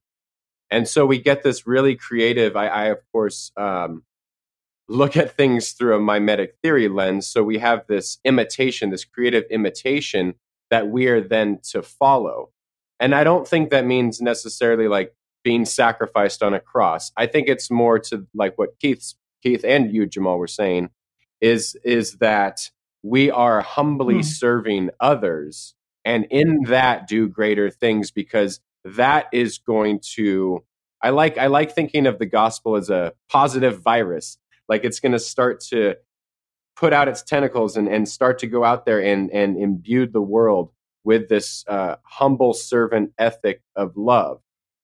and 0.70 0.88
so 0.88 1.06
we 1.06 1.18
get 1.18 1.42
this 1.42 1.66
really 1.66 1.94
creative. 1.94 2.56
I, 2.56 2.66
I 2.66 2.84
of 2.86 2.98
course 3.12 3.52
um, 3.56 4.02
look 4.88 5.16
at 5.16 5.36
things 5.36 5.72
through 5.72 5.96
a 5.96 6.00
mimetic 6.00 6.56
theory 6.62 6.88
lens, 6.88 7.26
so 7.26 7.42
we 7.42 7.58
have 7.58 7.86
this 7.86 8.18
imitation, 8.24 8.90
this 8.90 9.04
creative 9.04 9.44
imitation 9.50 10.34
that 10.70 10.88
we 10.88 11.06
are 11.06 11.20
then 11.20 11.60
to 11.70 11.82
follow, 11.82 12.50
and 13.00 13.14
I 13.14 13.24
don't 13.24 13.46
think 13.48 13.70
that 13.70 13.84
means 13.86 14.20
necessarily 14.20 14.88
like 14.88 15.14
being 15.44 15.64
sacrificed 15.64 16.42
on 16.42 16.54
a 16.54 16.60
cross. 16.60 17.10
I 17.16 17.26
think 17.26 17.48
it's 17.48 17.70
more 17.70 17.98
to 17.98 18.26
like 18.34 18.56
what 18.56 18.78
Keith, 18.80 19.14
Keith, 19.42 19.64
and 19.64 19.92
you, 19.92 20.06
Jamal, 20.06 20.38
were 20.38 20.46
saying, 20.46 20.90
is 21.40 21.76
is 21.84 22.16
that 22.18 22.70
we 23.02 23.30
are 23.30 23.60
humbly 23.60 24.16
Hmm. 24.16 24.22
serving 24.22 24.90
others, 25.00 25.74
and 26.04 26.26
in 26.30 26.62
that 26.68 27.06
do 27.08 27.28
greater 27.28 27.70
things 27.70 28.10
because 28.10 28.60
that 28.84 29.26
is 29.32 29.58
going 29.58 30.00
to. 30.14 30.64
I 31.02 31.10
like 31.10 31.36
I 31.38 31.48
like 31.48 31.74
thinking 31.74 32.06
of 32.06 32.18
the 32.18 32.26
gospel 32.26 32.76
as 32.76 32.88
a 32.90 33.12
positive 33.28 33.82
virus, 33.82 34.38
like 34.68 34.84
it's 34.84 35.00
going 35.00 35.12
to 35.12 35.18
start 35.18 35.60
to 35.60 35.96
put 36.76 36.92
out 36.92 37.08
its 37.08 37.22
tentacles 37.22 37.76
and, 37.76 37.88
and 37.88 38.08
start 38.08 38.38
to 38.38 38.46
go 38.46 38.64
out 38.64 38.86
there 38.86 39.02
and 39.02 39.30
and 39.30 39.56
imbue 39.56 40.06
the 40.06 40.22
world 40.22 40.70
with 41.04 41.28
this 41.28 41.64
uh, 41.68 41.96
humble 42.04 42.54
servant 42.54 43.12
ethic 43.18 43.60
of 43.76 43.96
love 43.96 44.40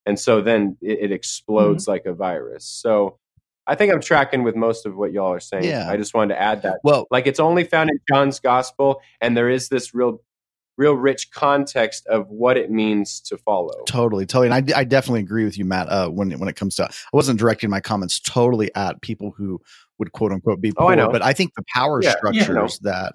and 0.09 0.19
so 0.19 0.41
then 0.41 0.79
it, 0.81 0.99
it 1.03 1.13
explodes 1.13 1.87
like 1.87 2.07
a 2.07 2.15
virus. 2.15 2.65
So 2.65 3.19
I 3.67 3.75
think 3.75 3.93
I'm 3.93 4.01
tracking 4.01 4.43
with 4.43 4.57
most 4.57 4.87
of 4.87 4.97
what 4.97 5.13
y'all 5.13 5.31
are 5.31 5.39
saying. 5.39 5.65
Yeah. 5.65 5.87
I 5.87 5.99
just 5.99 6.15
wanted 6.15 6.35
to 6.35 6.41
add 6.41 6.63
that. 6.63 6.79
Well, 6.83 7.07
Like 7.11 7.27
it's 7.27 7.39
only 7.39 7.65
found 7.65 7.91
in 7.91 7.99
John's 8.09 8.41
gospel, 8.41 9.03
and 9.21 9.37
there 9.37 9.51
is 9.51 9.69
this 9.69 9.95
real, 9.95 10.23
real 10.79 10.95
rich 10.95 11.31
context 11.33 12.07
of 12.07 12.31
what 12.31 12.57
it 12.57 12.71
means 12.71 13.21
to 13.21 13.37
follow. 13.37 13.83
Totally, 13.87 14.25
totally, 14.25 14.47
and 14.51 14.73
I, 14.73 14.81
I 14.81 14.85
definitely 14.85 15.21
agree 15.21 15.45
with 15.45 15.59
you, 15.59 15.67
Matt. 15.67 15.89
Uh, 15.91 16.09
when 16.09 16.31
when 16.39 16.49
it 16.49 16.57
comes 16.57 16.77
to, 16.77 16.85
I 16.85 16.91
wasn't 17.13 17.39
directing 17.39 17.69
my 17.69 17.81
comments 17.81 18.21
totally 18.21 18.75
at 18.75 19.03
people 19.03 19.33
who 19.37 19.61
would 19.99 20.13
quote 20.13 20.33
unquote 20.33 20.61
be 20.61 20.71
Oh, 20.71 20.83
poor, 20.85 20.93
I 20.93 20.95
know. 20.95 21.11
but 21.11 21.21
I 21.23 21.33
think 21.35 21.53
the 21.55 21.65
power 21.75 22.01
Yeah, 22.03 22.15
yeah, 22.33 22.43
structures 22.45 22.79
that 22.79 23.13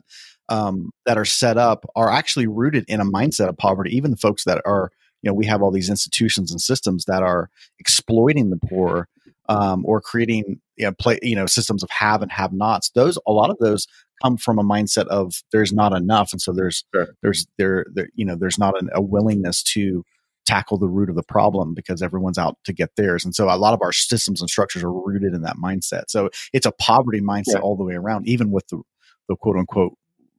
um, 0.50 0.92
that 1.06 1.18
are 1.18 1.26
set 1.26 1.58
up 1.58 1.86
are 1.96 2.12
actually 2.12 2.48
rooted 2.48 2.86
in 2.88 3.00
a 3.00 3.06
mindset 3.06 3.48
of 3.48 3.58
poverty. 3.58 3.96
Even 3.96 4.12
the 4.12 4.18
folks 4.18 4.44
that 4.44 4.62
are, 4.66 4.92
you 5.22 5.30
know, 5.30 5.34
we 5.34 5.46
have 5.46 5.62
all 5.62 5.72
these 5.72 5.90
institutions 5.90 6.52
and 6.52 6.60
systems 6.62 7.06
that 7.06 7.24
are 7.24 7.50
exploiting 7.80 8.50
the 8.50 8.58
poor 8.58 9.08
um, 9.50 9.86
or 9.86 10.02
creating, 10.02 10.60
you 10.76 10.86
know, 10.86 10.92
play, 10.92 11.18
you 11.22 11.36
know, 11.36 11.46
systems 11.46 11.84
of 11.84 11.90
have 11.90 12.22
and 12.22 12.32
have 12.32 12.52
nots. 12.52 12.90
Those 12.90 13.18
a 13.26 13.32
lot 13.32 13.50
of 13.50 13.58
those 13.60 13.88
come 14.24 14.38
from 14.38 14.58
a 14.60 14.64
mindset 14.64 15.08
of 15.08 15.44
there's 15.52 15.74
not 15.74 15.94
enough, 15.94 16.32
and 16.32 16.42
so 16.42 16.54
there's 16.54 16.84
Sure. 16.94 17.08
there's 17.22 17.46
there, 17.58 17.86
there 17.94 18.10
you 18.16 18.26
know 18.26 18.36
there's 18.36 18.58
not 18.58 18.80
an, 18.82 18.90
a 18.94 19.02
willingness 19.02 19.62
to 19.64 20.04
tackle 20.46 20.78
the 20.78 20.90
root 20.90 21.10
of 21.10 21.16
the 21.16 21.24
problem 21.24 21.74
because 21.74 22.02
everyone's 22.02 22.38
out 22.38 22.58
to 22.66 22.74
get 22.74 22.90
theirs. 22.98 23.24
And 23.24 23.34
so 23.34 23.46
a 23.50 23.56
lot 23.56 23.74
of 23.74 23.82
our 23.82 23.94
systems 23.94 24.42
and 24.42 24.50
structures 24.50 24.84
are 24.84 24.92
rooted 24.92 25.34
in 25.34 25.42
that 25.44 25.56
mindset. 25.56 26.04
So 26.10 26.30
it's 26.52 26.66
a 26.66 26.72
poverty 26.74 27.22
mindset 27.22 27.54
Yeah. 27.54 27.60
all 27.60 27.78
the 27.78 27.86
way 27.86 27.94
around, 27.94 28.28
even 28.28 28.52
with 28.52 28.68
the, 28.68 28.82
the 29.30 29.38
quote 29.38 29.56
unquote, 29.56 29.94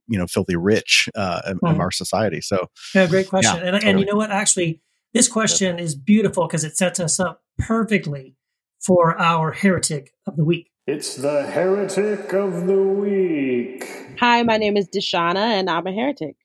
you 0.07 0.19
know, 0.19 0.27
filthy 0.27 0.55
rich 0.55 1.09
uh, 1.15 1.41
in, 1.47 1.53
in 1.53 1.77
Mhm. 1.77 1.79
our 1.79 1.89
society. 1.89 2.39
So 2.39 2.67
Yeah, 2.93 3.07
great 3.07 3.27
question. 3.27 3.57
Yeah, 3.63 3.73
and, 3.73 3.83
and 3.83 3.99
you 3.99 4.05
know 4.05 4.15
what? 4.15 4.29
Actually, 4.29 4.79
this 5.15 5.27
question 5.27 5.79
is 5.79 5.95
beautiful 5.95 6.45
because 6.45 6.63
it 6.63 6.77
sets 6.77 6.99
us 6.99 7.19
up 7.19 7.41
perfectly 7.57 8.35
for 8.79 9.19
our 9.19 9.53
heretic 9.53 10.11
of 10.27 10.35
the 10.35 10.45
week. 10.45 10.69
It's 10.87 11.15
the 11.15 11.41
heretic 11.41 12.31
of 12.33 12.67
the 12.67 12.79
week. 12.79 13.89
Hi, 14.19 14.43
my 14.43 14.57
name 14.57 14.77
is 14.77 14.87
Deshonna, 14.87 15.37
and 15.37 15.67
I'm 15.67 15.87
a 15.87 15.91
heretic. 15.91 16.35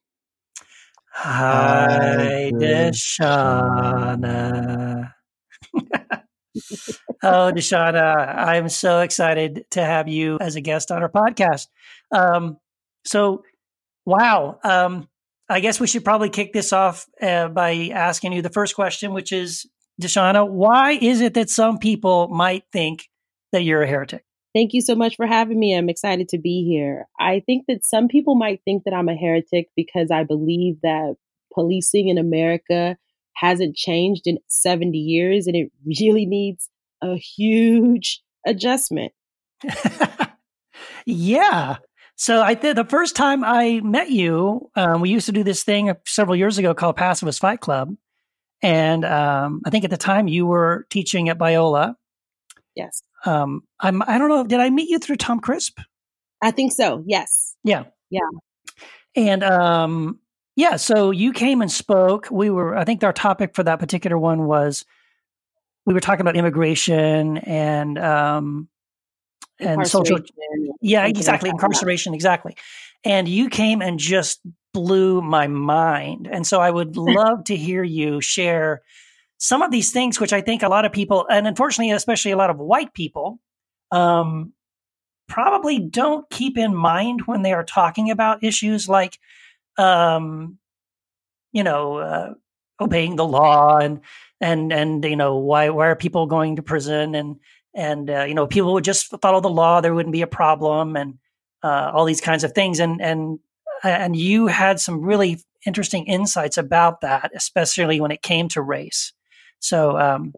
Hi, 1.13 2.49
Hi, 2.49 2.51
Deshonna. 2.55 3.93
oh, 7.23 7.53
Deshonna, 7.53 8.35
I'm 8.35 8.71
so 8.71 9.01
excited 9.01 9.67
to 9.73 9.85
have 9.85 10.09
you 10.09 10.39
as 10.41 10.57
a 10.57 10.63
guest 10.63 10.91
on 10.91 11.03
our 11.03 11.11
podcast. 11.11 11.67
Um, 12.11 12.57
so, 13.05 13.43
wow. 14.07 14.59
Um, 14.65 15.07
I 15.51 15.61
guess 15.61 15.79
we 15.79 15.87
should 15.87 16.03
probably 16.03 16.31
kick 16.31 16.55
this 16.55 16.73
off 16.73 17.05
uh, 17.21 17.49
by 17.49 17.91
asking 17.93 18.33
you 18.33 18.41
the 18.41 18.49
first 18.49 18.75
question, 18.75 19.13
which 19.13 19.33
is, 19.33 19.67
Deshonna, 20.01 20.49
why 20.49 20.93
is 20.93 21.21
it 21.21 21.35
that 21.35 21.51
some 21.51 21.77
people 21.77 22.29
might 22.29 22.65
think 22.73 23.05
that 23.53 23.65
you're 23.65 23.83
a 23.83 23.87
heretic? 23.87 24.25
Thank 24.55 24.73
you 24.73 24.81
so 24.81 24.95
much 24.95 25.17
for 25.17 25.27
having 25.27 25.59
me. 25.59 25.77
I'm 25.77 25.89
excited 25.89 26.29
to 26.31 26.39
be 26.39 26.65
here. 26.65 27.07
I 27.19 27.43
think 27.47 27.67
that 27.69 27.85
some 27.85 28.09
people 28.09 28.35
might 28.35 28.61
think 28.65 28.85
that 28.85 28.95
I'm 28.95 29.09
a 29.09 29.15
heretic 29.15 29.69
because 29.77 30.11
I 30.11 30.25
believe 30.25 30.81
that 30.83 31.15
policing 31.55 32.09
in 32.09 32.19
America 32.19 32.97
hasn't 33.35 33.77
changed 33.77 34.27
in 34.27 34.39
70 34.49 34.99
years 34.99 35.47
and 35.47 35.57
it 35.57 35.71
really 36.01 36.27
needs 36.27 36.69
a 37.03 37.17
huge 37.17 38.23
adjustment. 38.47 39.13
yeah. 41.07 41.77
So 42.17 42.43
I 42.43 42.55
th- 42.55 42.77
the 42.77 42.85
first 42.85 43.17
time 43.17 43.43
I 43.45 43.81
met 43.81 44.11
you, 44.11 44.71
um, 44.77 45.01
we 45.01 45.09
used 45.09 45.27
to 45.27 45.33
do 45.33 45.43
this 45.43 45.65
thing 45.65 45.91
several 46.07 46.37
years 46.37 46.59
ago 46.59 46.75
called 46.75 46.97
Pacifist 46.97 47.41
Fight 47.41 47.61
Club, 47.61 47.97
and 48.63 49.07
um, 49.07 49.63
I 49.65 49.71
think 49.71 49.85
at 49.85 49.91
the 49.91 49.97
time 49.97 50.29
you 50.29 50.45
were 50.45 50.87
teaching 50.91 51.31
at 51.31 51.39
Biola. 51.39 51.95
Yes. 52.75 53.03
Um, 53.27 53.63
I'm 53.79 54.03
I 54.03 54.19
don't 54.19 54.29
know. 54.29 54.45
Did 54.45 54.61
I 54.61 54.71
meet 54.71 54.89
you 54.89 54.99
through 54.99 55.17
Tom 55.17 55.41
Crisp? 55.41 55.79
I 56.43 56.51
think 56.51 56.73
so. 56.73 57.05
Yes. 57.07 57.57
Yeah. 57.65 57.85
Yeah. 58.11 58.21
And 59.15 59.43
um, 59.43 60.19
yeah, 60.57 60.77
so 60.77 61.11
you 61.11 61.33
came 61.33 61.63
and 61.63 61.71
spoke. 61.71 62.29
We 62.31 62.51
were, 62.51 62.77
I 62.77 62.85
think 62.85 63.03
our 63.05 63.13
topic 63.13 63.55
for 63.55 63.63
that 63.63 63.79
particular 63.79 64.19
one 64.19 64.47
was 64.47 64.85
we 65.87 65.95
were 65.95 66.01
talking 66.01 66.21
about 66.21 66.37
immigration 66.37 67.39
and 67.39 67.99
um, 67.99 68.69
and 69.59 69.87
social 69.87 70.21
yeah, 70.81 71.07
exactly. 71.07 71.51
Incarceration, 71.51 72.15
exactly. 72.15 72.57
And 73.05 73.29
you 73.29 73.49
came 73.49 73.83
and 73.83 73.99
just 73.99 74.41
blew 74.73 75.21
my 75.23 75.47
mind. 75.47 76.29
And 76.31 76.47
so 76.47 76.61
I 76.61 76.71
would 76.71 76.97
love 76.99 77.45
to 77.45 77.57
hear 77.57 77.83
you 77.83 78.21
share 78.21 78.83
some 79.41 79.63
of 79.63 79.71
these 79.71 79.91
things, 79.91 80.21
which 80.21 80.35
I 80.35 80.43
think 80.43 80.63
a 80.63 80.69
lot 80.69 80.85
of 80.85 80.93
people, 80.93 81.27
and 81.31 81.47
unfortunately, 81.47 81.93
especially 81.93 82.31
a 82.31 82.37
lot 82.37 82.51
of 82.51 82.59
white 82.59 82.93
people, 82.93 83.41
um, 83.91 84.53
probably 85.29 85.79
don't 85.79 86.29
keep 86.29 86.59
in 86.59 86.75
mind 86.75 87.23
when 87.25 87.41
they 87.41 87.55
are 87.55 87.65
talking 87.65 88.11
about 88.11 88.45
issues 88.45 88.87
like, 88.87 89.19
um, 89.79 90.59
you 91.53 91.63
know, 91.63 91.97
uh, 91.97 92.35
obeying 92.83 93.17
the 93.17 93.27
law 93.27 93.79
and 93.79 94.01
and 94.43 94.73
and 94.73 95.05
you 95.05 95.17
know 95.17 95.37
why 95.37 95.71
why 95.71 95.87
are 95.87 95.97
people 95.97 96.27
going 96.27 96.57
to 96.57 96.63
prison? 96.63 97.15
And 97.15 97.37
and 97.75 98.11
uh, 98.11 98.25
you 98.25 98.35
know 98.35 98.47
people 98.47 98.75
would 98.75 98.85
just 98.85 99.19
follow 99.23 99.41
the 99.41 99.49
law. 99.49 99.81
There 99.81 99.95
wouldn't 99.95 100.13
be 100.13 100.23
a 100.23 100.27
problem 100.27 100.97
and 100.97 101.19
uh, 101.63 101.91
all 101.95 102.05
these 102.05 102.21
kinds 102.21 102.45
of 102.45 102.53
things. 102.53 102.79
And 102.79 103.01
and 103.01 103.39
and 103.83 104.17
you 104.17 104.49
had 104.49 104.81
some 104.81 105.01
really 105.01 105.41
interesting 105.67 106.05
insights 106.07 106.59
about 106.59 107.01
that 107.03 107.31
especially 107.35 108.01
when 108.01 108.11
it 108.11 108.23
came 108.23 108.49
to 108.49 108.63
race 108.63 109.13
so 109.61 109.99
um, 109.99 110.35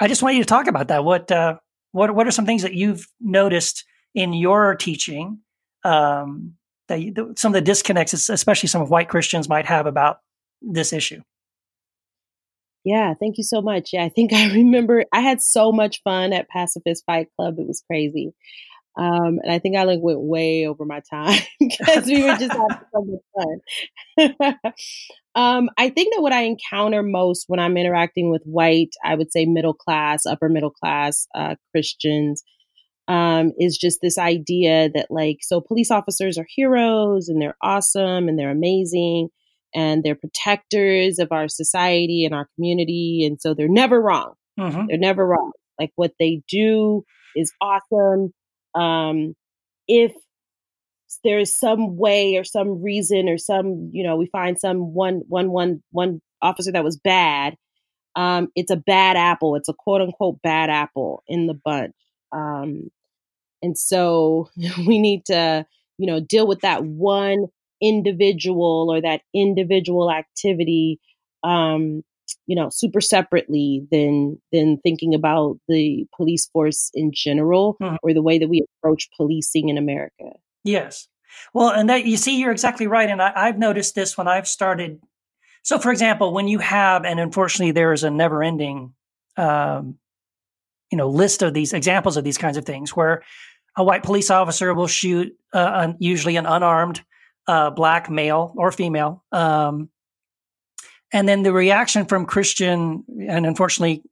i 0.00 0.08
just 0.08 0.22
want 0.22 0.36
you 0.36 0.42
to 0.42 0.48
talk 0.48 0.66
about 0.66 0.88
that 0.88 1.04
what 1.04 1.30
uh, 1.30 1.56
what 1.92 2.14
what 2.14 2.26
are 2.26 2.32
some 2.32 2.46
things 2.46 2.62
that 2.62 2.74
you've 2.74 3.06
noticed 3.20 3.84
in 4.14 4.32
your 4.32 4.74
teaching 4.74 5.40
um, 5.84 6.54
that 6.88 7.00
you, 7.00 7.34
some 7.36 7.50
of 7.50 7.54
the 7.54 7.60
disconnects 7.60 8.12
especially 8.28 8.68
some 8.68 8.82
of 8.82 8.90
white 8.90 9.08
christians 9.08 9.48
might 9.48 9.66
have 9.66 9.86
about 9.86 10.18
this 10.60 10.92
issue 10.92 11.22
Yeah, 12.84 13.14
thank 13.14 13.38
you 13.38 13.44
so 13.44 13.62
much. 13.62 13.90
Yeah, 13.92 14.04
I 14.04 14.10
think 14.10 14.32
I 14.34 14.52
remember 14.52 15.04
I 15.12 15.20
had 15.20 15.40
so 15.40 15.72
much 15.72 16.02
fun 16.02 16.32
at 16.32 16.48
Pacifist 16.48 17.04
Fight 17.06 17.28
Club. 17.36 17.58
It 17.58 17.66
was 17.66 17.82
crazy. 17.86 18.34
Um, 18.96 19.40
and 19.42 19.50
I 19.50 19.58
think 19.58 19.76
I 19.76 19.84
like 19.84 19.98
went 20.00 20.20
way 20.20 20.66
over 20.66 20.84
my 20.84 21.00
time 21.10 21.40
because 21.60 22.06
we 22.06 22.22
were 22.22 22.36
just 22.36 22.52
having 22.52 22.78
so 22.94 23.04
much 24.16 24.36
fun. 24.38 24.54
um, 25.34 25.70
I 25.76 25.90
think 25.90 26.14
that 26.14 26.22
what 26.22 26.32
I 26.32 26.42
encounter 26.42 27.02
most 27.02 27.44
when 27.48 27.58
I'm 27.60 27.76
interacting 27.76 28.30
with 28.30 28.42
white, 28.44 28.94
I 29.04 29.14
would 29.16 29.32
say 29.32 29.46
middle 29.46 29.74
class, 29.74 30.26
upper 30.26 30.48
middle 30.48 30.70
class 30.70 31.26
uh, 31.34 31.56
Christians, 31.72 32.42
um, 33.08 33.52
is 33.58 33.76
just 33.76 33.98
this 34.00 34.16
idea 34.16 34.88
that 34.94 35.08
like 35.10 35.38
so 35.42 35.60
police 35.60 35.90
officers 35.90 36.38
are 36.38 36.46
heroes 36.48 37.28
and 37.28 37.40
they're 37.40 37.56
awesome 37.60 38.28
and 38.28 38.38
they're 38.38 38.50
amazing 38.50 39.28
and 39.74 40.02
they're 40.02 40.14
protectors 40.14 41.18
of 41.18 41.32
our 41.32 41.48
society 41.48 42.24
and 42.24 42.34
our 42.34 42.48
community 42.54 43.24
and 43.26 43.40
so 43.40 43.52
they're 43.54 43.68
never 43.68 44.00
wrong 44.00 44.34
Mhm. 44.58 44.86
they're 44.88 44.96
never 44.96 45.26
wrong 45.26 45.50
like 45.78 45.90
what 45.96 46.12
they 46.18 46.40
do 46.48 47.02
is 47.36 47.52
awesome 47.60 48.32
um, 48.74 49.34
if 49.88 50.12
there 51.22 51.38
is 51.38 51.52
some 51.52 51.96
way 51.96 52.36
or 52.36 52.44
some 52.44 52.82
reason 52.82 53.28
or 53.28 53.38
some 53.38 53.90
you 53.92 54.02
know 54.02 54.16
we 54.16 54.26
find 54.26 54.58
some 54.58 54.94
one 54.94 55.22
one 55.28 55.50
one 55.50 55.82
one 55.90 56.20
officer 56.42 56.72
that 56.72 56.84
was 56.84 56.98
bad 56.98 57.56
um, 58.16 58.48
it's 58.54 58.70
a 58.70 58.76
bad 58.76 59.16
apple. 59.16 59.56
It's 59.56 59.68
a 59.68 59.74
quote 59.74 60.00
unquote 60.00 60.40
bad 60.42 60.70
apple 60.70 61.22
in 61.26 61.46
the 61.46 61.54
bunch. 61.54 61.94
Um, 62.32 62.90
and 63.62 63.76
so 63.76 64.50
we 64.86 64.98
need 64.98 65.24
to 65.26 65.66
you 65.98 66.06
know 66.06 66.20
deal 66.20 66.46
with 66.46 66.60
that 66.60 66.84
one 66.84 67.46
individual 67.80 68.88
or 68.90 69.00
that 69.00 69.22
individual 69.34 70.10
activity 70.10 71.00
um, 71.42 72.02
you 72.46 72.56
know 72.56 72.68
super 72.70 73.00
separately 73.00 73.86
than 73.90 74.40
than 74.52 74.78
thinking 74.82 75.14
about 75.14 75.58
the 75.68 76.06
police 76.16 76.46
force 76.46 76.90
in 76.94 77.10
general 77.12 77.76
Mhm. 77.82 77.96
or 78.02 78.12
the 78.14 78.22
way 78.22 78.38
that 78.38 78.48
we 78.48 78.64
approach 78.78 79.08
policing 79.16 79.68
in 79.68 79.78
america 79.78 80.24
Yes. 80.64 81.08
Well, 81.52 81.68
and 81.70 81.90
that 81.90 82.06
you 82.06 82.16
see, 82.16 82.38
you're 82.40 82.52
exactly 82.52 82.86
right. 82.86 83.10
And 83.10 83.20
I, 83.20 83.32
I've 83.36 83.58
noticed 83.58 83.94
this 83.94 84.16
when 84.16 84.26
I've 84.28 84.48
started. 84.48 84.98
So, 85.62 85.78
for 85.78 85.90
example, 85.92 86.32
when 86.32 86.48
you 86.48 86.58
have, 86.60 87.04
and 87.04 87.20
unfortunately, 87.20 87.72
there 87.72 87.92
is 87.92 88.02
a 88.04 88.10
never 88.10 88.42
ending, 88.42 88.94
um, 89.36 89.98
you 90.90 90.96
know, 90.96 91.08
list 91.10 91.42
of 91.42 91.52
these 91.52 91.72
examples 91.72 92.16
of 92.16 92.24
these 92.24 92.38
kinds 92.38 92.56
of 92.56 92.64
things 92.64 92.96
where 92.96 93.22
a 93.76 93.84
white 93.84 94.04
police 94.04 94.30
officer 94.30 94.72
will 94.72 94.86
shoot 94.86 95.34
uh, 95.52 95.70
an, 95.74 95.96
usually 95.98 96.36
an 96.36 96.46
unarmed 96.46 97.02
uh, 97.48 97.70
black 97.70 98.08
male 98.08 98.54
or 98.56 98.70
female. 98.72 99.24
Um, 99.32 99.90
and 101.14 101.26
then 101.28 101.42
the 101.44 101.52
reaction 101.52 102.04
from 102.04 102.26
Christian 102.26 103.04
and 103.28 103.46
unfortunately 103.46 104.02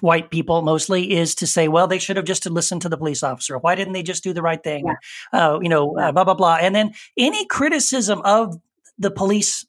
white 0.00 0.30
people 0.30 0.62
mostly 0.62 1.12
is 1.12 1.34
to 1.36 1.46
say, 1.46 1.66
well, 1.68 1.86
they 1.88 1.98
should 1.98 2.16
have 2.16 2.26
just 2.26 2.44
listened 2.46 2.82
to 2.82 2.88
the 2.88 2.96
police 2.96 3.22
officer. 3.22 3.58
Why 3.58 3.74
didn't 3.74 3.94
they 3.94 4.02
just 4.02 4.22
do 4.22 4.32
the 4.32 4.42
right 4.42 4.62
thing? 4.62 4.84
Uh, 5.32 5.58
you 5.62 5.68
know, 5.68 5.96
uh, 5.98 6.12
blah 6.12 6.24
blah 6.24 6.34
blah. 6.34 6.56
And 6.60 6.74
then 6.74 6.92
any 7.16 7.46
criticism 7.46 8.20
of 8.24 8.60
the 8.98 9.10
police 9.10 9.64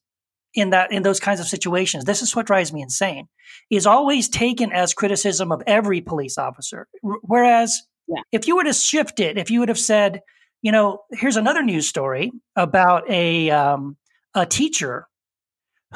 in 0.56 0.72
that 0.72 0.92
in 0.92 1.04
those 1.04 1.20
kinds 1.20 1.40
of 1.40 1.48
situations, 1.48 2.04
this 2.06 2.22
is 2.22 2.36
what 2.36 2.48
drives 2.48 2.74
me 2.74 2.82
insane, 2.82 3.28
is 3.70 3.86
always 3.86 4.28
taken 4.28 4.72
as 4.72 4.94
criticism 4.94 5.52
of 5.52 5.62
every 5.68 6.02
police 6.02 6.38
officer. 6.38 6.88
R- 7.04 7.20
whereas 7.22 7.82
Yeah. 8.08 8.22
if 8.32 8.48
you 8.48 8.56
were 8.56 8.64
to 8.66 8.74
shift 8.74 9.20
it, 9.20 9.38
if 9.38 9.52
you 9.52 9.60
would 9.60 9.70
have 9.70 9.80
said, 9.80 10.22
you 10.64 10.72
know, 10.72 11.04
here's 11.12 11.38
another 11.38 11.62
news 11.64 11.88
story 11.88 12.32
about 12.56 13.10
a 13.10 13.50
um, 13.52 13.96
a 14.34 14.46
teacher 14.46 15.06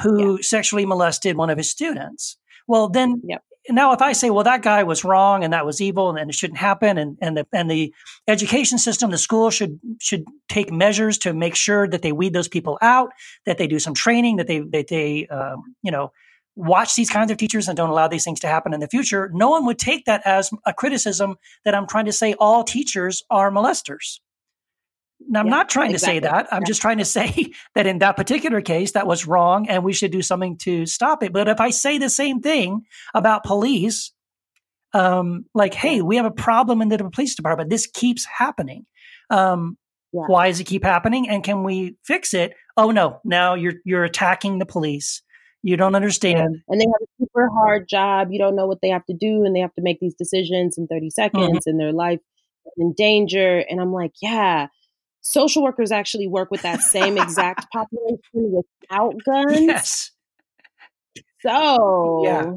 who 0.00 0.42
sexually 0.42 0.86
molested 0.86 1.36
one 1.36 1.50
of 1.50 1.58
his 1.58 1.70
students. 1.70 2.36
Well, 2.66 2.88
then 2.88 3.20
Yep. 3.24 3.42
now 3.70 3.92
if 3.92 4.02
I 4.02 4.12
say, 4.12 4.30
well, 4.30 4.44
that 4.44 4.62
guy 4.62 4.82
was 4.82 5.04
wrong 5.04 5.44
and 5.44 5.52
that 5.52 5.66
was 5.66 5.80
evil 5.80 6.10
and, 6.10 6.18
and 6.18 6.30
it 6.30 6.34
shouldn't 6.34 6.58
happen, 6.58 6.98
and 6.98 7.16
and 7.20 7.36
the 7.36 7.46
and 7.52 7.70
the 7.70 7.92
education 8.28 8.78
system, 8.78 9.10
the 9.10 9.18
school 9.18 9.50
should 9.50 9.78
should 10.00 10.24
take 10.48 10.72
measures 10.72 11.18
to 11.18 11.32
make 11.32 11.54
sure 11.54 11.88
that 11.88 12.02
they 12.02 12.12
weed 12.12 12.32
those 12.32 12.48
people 12.48 12.78
out, 12.82 13.10
that 13.46 13.58
they 13.58 13.66
do 13.66 13.78
some 13.78 13.94
training, 13.94 14.36
that 14.36 14.46
they 14.46 14.60
that 14.60 14.88
they 14.88 15.26
um, 15.28 15.74
you 15.82 15.90
know 15.90 16.12
watch 16.56 16.94
these 16.94 17.10
kinds 17.10 17.30
of 17.30 17.36
teachers 17.36 17.66
and 17.68 17.76
don't 17.76 17.90
allow 17.90 18.06
these 18.08 18.24
things 18.24 18.40
to 18.40 18.46
happen 18.46 18.72
in 18.72 18.80
the 18.80 18.88
future. 18.88 19.30
No 19.32 19.50
one 19.50 19.66
would 19.66 19.78
take 19.78 20.04
that 20.04 20.22
as 20.24 20.50
a 20.64 20.72
criticism 20.72 21.36
that 21.64 21.74
I'm 21.74 21.86
trying 21.86 22.04
to 22.04 22.12
say 22.12 22.34
all 22.34 22.62
teachers 22.64 23.22
are 23.28 23.50
molesters. 23.50 24.20
Now, 25.20 25.40
I'm 25.40 25.46
Yeah, 25.46 25.50
not 25.50 25.68
trying 25.68 25.92
to 25.92 25.98
say 25.98 26.18
that. 26.20 26.48
I'm 26.52 26.62
Yeah. 26.62 26.66
just 26.66 26.82
trying 26.82 26.98
to 26.98 27.04
say 27.18 27.52
that 27.74 27.86
in 27.86 27.98
that 27.98 28.16
particular 28.16 28.60
case, 28.60 28.92
that 28.92 29.06
was 29.06 29.26
wrong 29.26 29.68
and 29.68 29.82
we 29.84 29.92
should 29.92 30.10
do 30.12 30.22
something 30.22 30.56
to 30.58 30.86
stop 30.86 31.22
it. 31.22 31.32
But 31.32 31.48
if 31.48 31.60
I 31.60 31.70
say 31.70 31.98
the 31.98 32.10
same 32.10 32.40
thing 32.40 32.82
about 33.14 33.44
police, 33.44 34.12
um, 34.92 35.46
like, 35.54 35.74
hey, 35.74 36.02
we 36.02 36.16
have 36.16 36.26
a 36.26 36.30
problem 36.30 36.80
in 36.82 36.88
the 36.88 36.98
police 37.10 37.34
department, 37.34 37.70
this 37.70 37.86
keeps 37.86 38.24
happening. 38.26 38.86
Um, 39.30 39.76
Yeah. 40.12 40.26
Why 40.28 40.46
does 40.48 40.60
it 40.60 40.64
keep 40.64 40.84
happening? 40.84 41.28
And 41.28 41.42
can 41.42 41.64
we 41.64 41.96
fix 42.04 42.34
it? 42.34 42.54
Oh 42.76 42.90
no, 42.92 43.20
now 43.24 43.54
you're 43.54 43.74
you're 43.84 44.04
attacking 44.04 44.58
the 44.58 44.66
police. 44.66 45.22
You 45.62 45.76
don't 45.76 45.94
understand. 45.96 46.62
and 46.68 46.80
they 46.80 46.84
have 46.84 47.02
a 47.02 47.06
super 47.18 47.48
hard 47.48 47.88
job. 47.88 48.28
You 48.30 48.38
don't 48.38 48.54
know 48.54 48.66
what 48.66 48.80
they 48.80 48.90
have 48.90 49.04
to 49.06 49.14
do, 49.14 49.44
and 49.44 49.56
they 49.56 49.60
have 49.60 49.74
to 49.74 49.82
make 49.82 49.98
these 49.98 50.14
decisions 50.14 50.76
in 50.78 50.86
30 50.86 51.10
seconds, 51.10 51.66
and 51.66 51.80
their 51.80 51.92
life 51.92 52.20
is 52.66 52.72
in 52.76 52.92
danger. 52.96 53.58
And 53.68 53.80
I'm 53.80 53.92
like, 53.92 54.12
yeah, 54.22 54.68
social 55.24 55.62
workers 55.64 55.90
actually 55.90 56.28
work 56.28 56.50
with 56.50 56.62
that 56.62 56.80
same 56.82 57.18
exact 57.18 57.66
population 57.72 58.20
without 58.34 59.14
guns. 59.24 59.60
Yes. 59.66 60.10
So, 61.42 62.22
Yeah. 62.24 62.52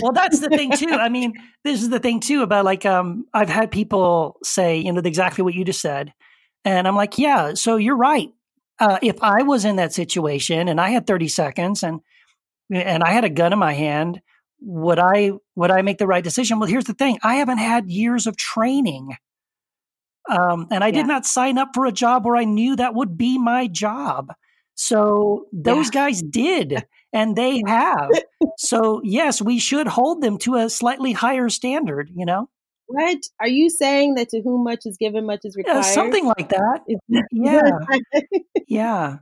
well 0.00 0.12
that's 0.12 0.40
the 0.40 0.48
thing 0.48 0.70
too 0.72 0.88
i 0.88 1.08
mean 1.08 1.34
this 1.64 1.82
is 1.82 1.90
the 1.90 1.98
thing 1.98 2.20
too 2.20 2.42
about 2.42 2.64
like 2.64 2.86
um 2.86 3.26
i've 3.34 3.48
had 3.48 3.70
people 3.70 4.38
say 4.42 4.78
you 4.78 4.92
know 4.92 5.00
exactly 5.04 5.42
what 5.42 5.54
you 5.54 5.64
just 5.64 5.80
said 5.82 6.14
and 6.64 6.86
i'm 6.86 6.94
like 6.94 7.18
yeah 7.18 7.52
so 7.54 7.76
you're 7.76 7.96
right 7.96 8.30
uh, 8.78 8.98
if 9.02 9.16
i 9.22 9.42
was 9.42 9.64
in 9.64 9.76
that 9.76 9.92
situation 9.92 10.68
and 10.68 10.80
i 10.80 10.90
had 10.90 11.06
30 11.06 11.28
seconds 11.28 11.82
and 11.82 12.00
and 12.72 13.02
i 13.02 13.10
had 13.10 13.24
a 13.24 13.28
gun 13.28 13.52
in 13.52 13.58
my 13.58 13.72
hand 13.74 14.22
would 14.60 15.00
i 15.00 15.32
would 15.56 15.72
i 15.72 15.82
make 15.82 15.98
the 15.98 16.06
right 16.06 16.24
decision 16.24 16.60
well 16.60 16.68
here's 16.70 16.84
the 16.84 16.94
thing 16.94 17.18
i 17.24 17.34
haven't 17.34 17.58
had 17.58 17.90
years 17.90 18.26
of 18.28 18.36
training 18.36 19.16
um, 20.30 20.68
and 20.70 20.82
i 20.84 20.88
Yeah. 20.88 20.92
did 20.92 21.06
not 21.06 21.26
sign 21.26 21.58
up 21.58 21.70
for 21.74 21.86
a 21.86 21.92
job 21.92 22.24
where 22.24 22.36
i 22.36 22.44
knew 22.44 22.76
that 22.76 22.94
would 22.94 23.16
be 23.16 23.38
my 23.38 23.66
job 23.66 24.32
so 24.74 25.46
those 25.52 25.90
guys 25.90 26.22
did 26.22 26.84
and 27.12 27.36
they 27.36 27.62
have 27.66 28.10
so 28.56 29.00
yes, 29.04 29.40
we 29.42 29.58
should 29.58 29.86
hold 29.86 30.22
them 30.22 30.38
to 30.38 30.56
a 30.56 30.70
slightly 30.70 31.12
higher 31.12 31.48
standard. 31.48 32.10
You 32.14 32.26
know, 32.26 32.48
what 32.86 33.18
are 33.40 33.48
you 33.48 33.70
saying 33.70 34.14
that 34.14 34.30
to 34.30 34.40
whom 34.42 34.64
much 34.64 34.80
is 34.86 34.96
given, 34.96 35.26
much 35.26 35.40
is 35.44 35.56
Yeah, 35.56 35.80
required? 35.80 35.94
something 35.94 36.26
like 36.26 36.48
that. 36.48 36.80
Yeah, 37.30 37.70
yeah. 38.68 39.18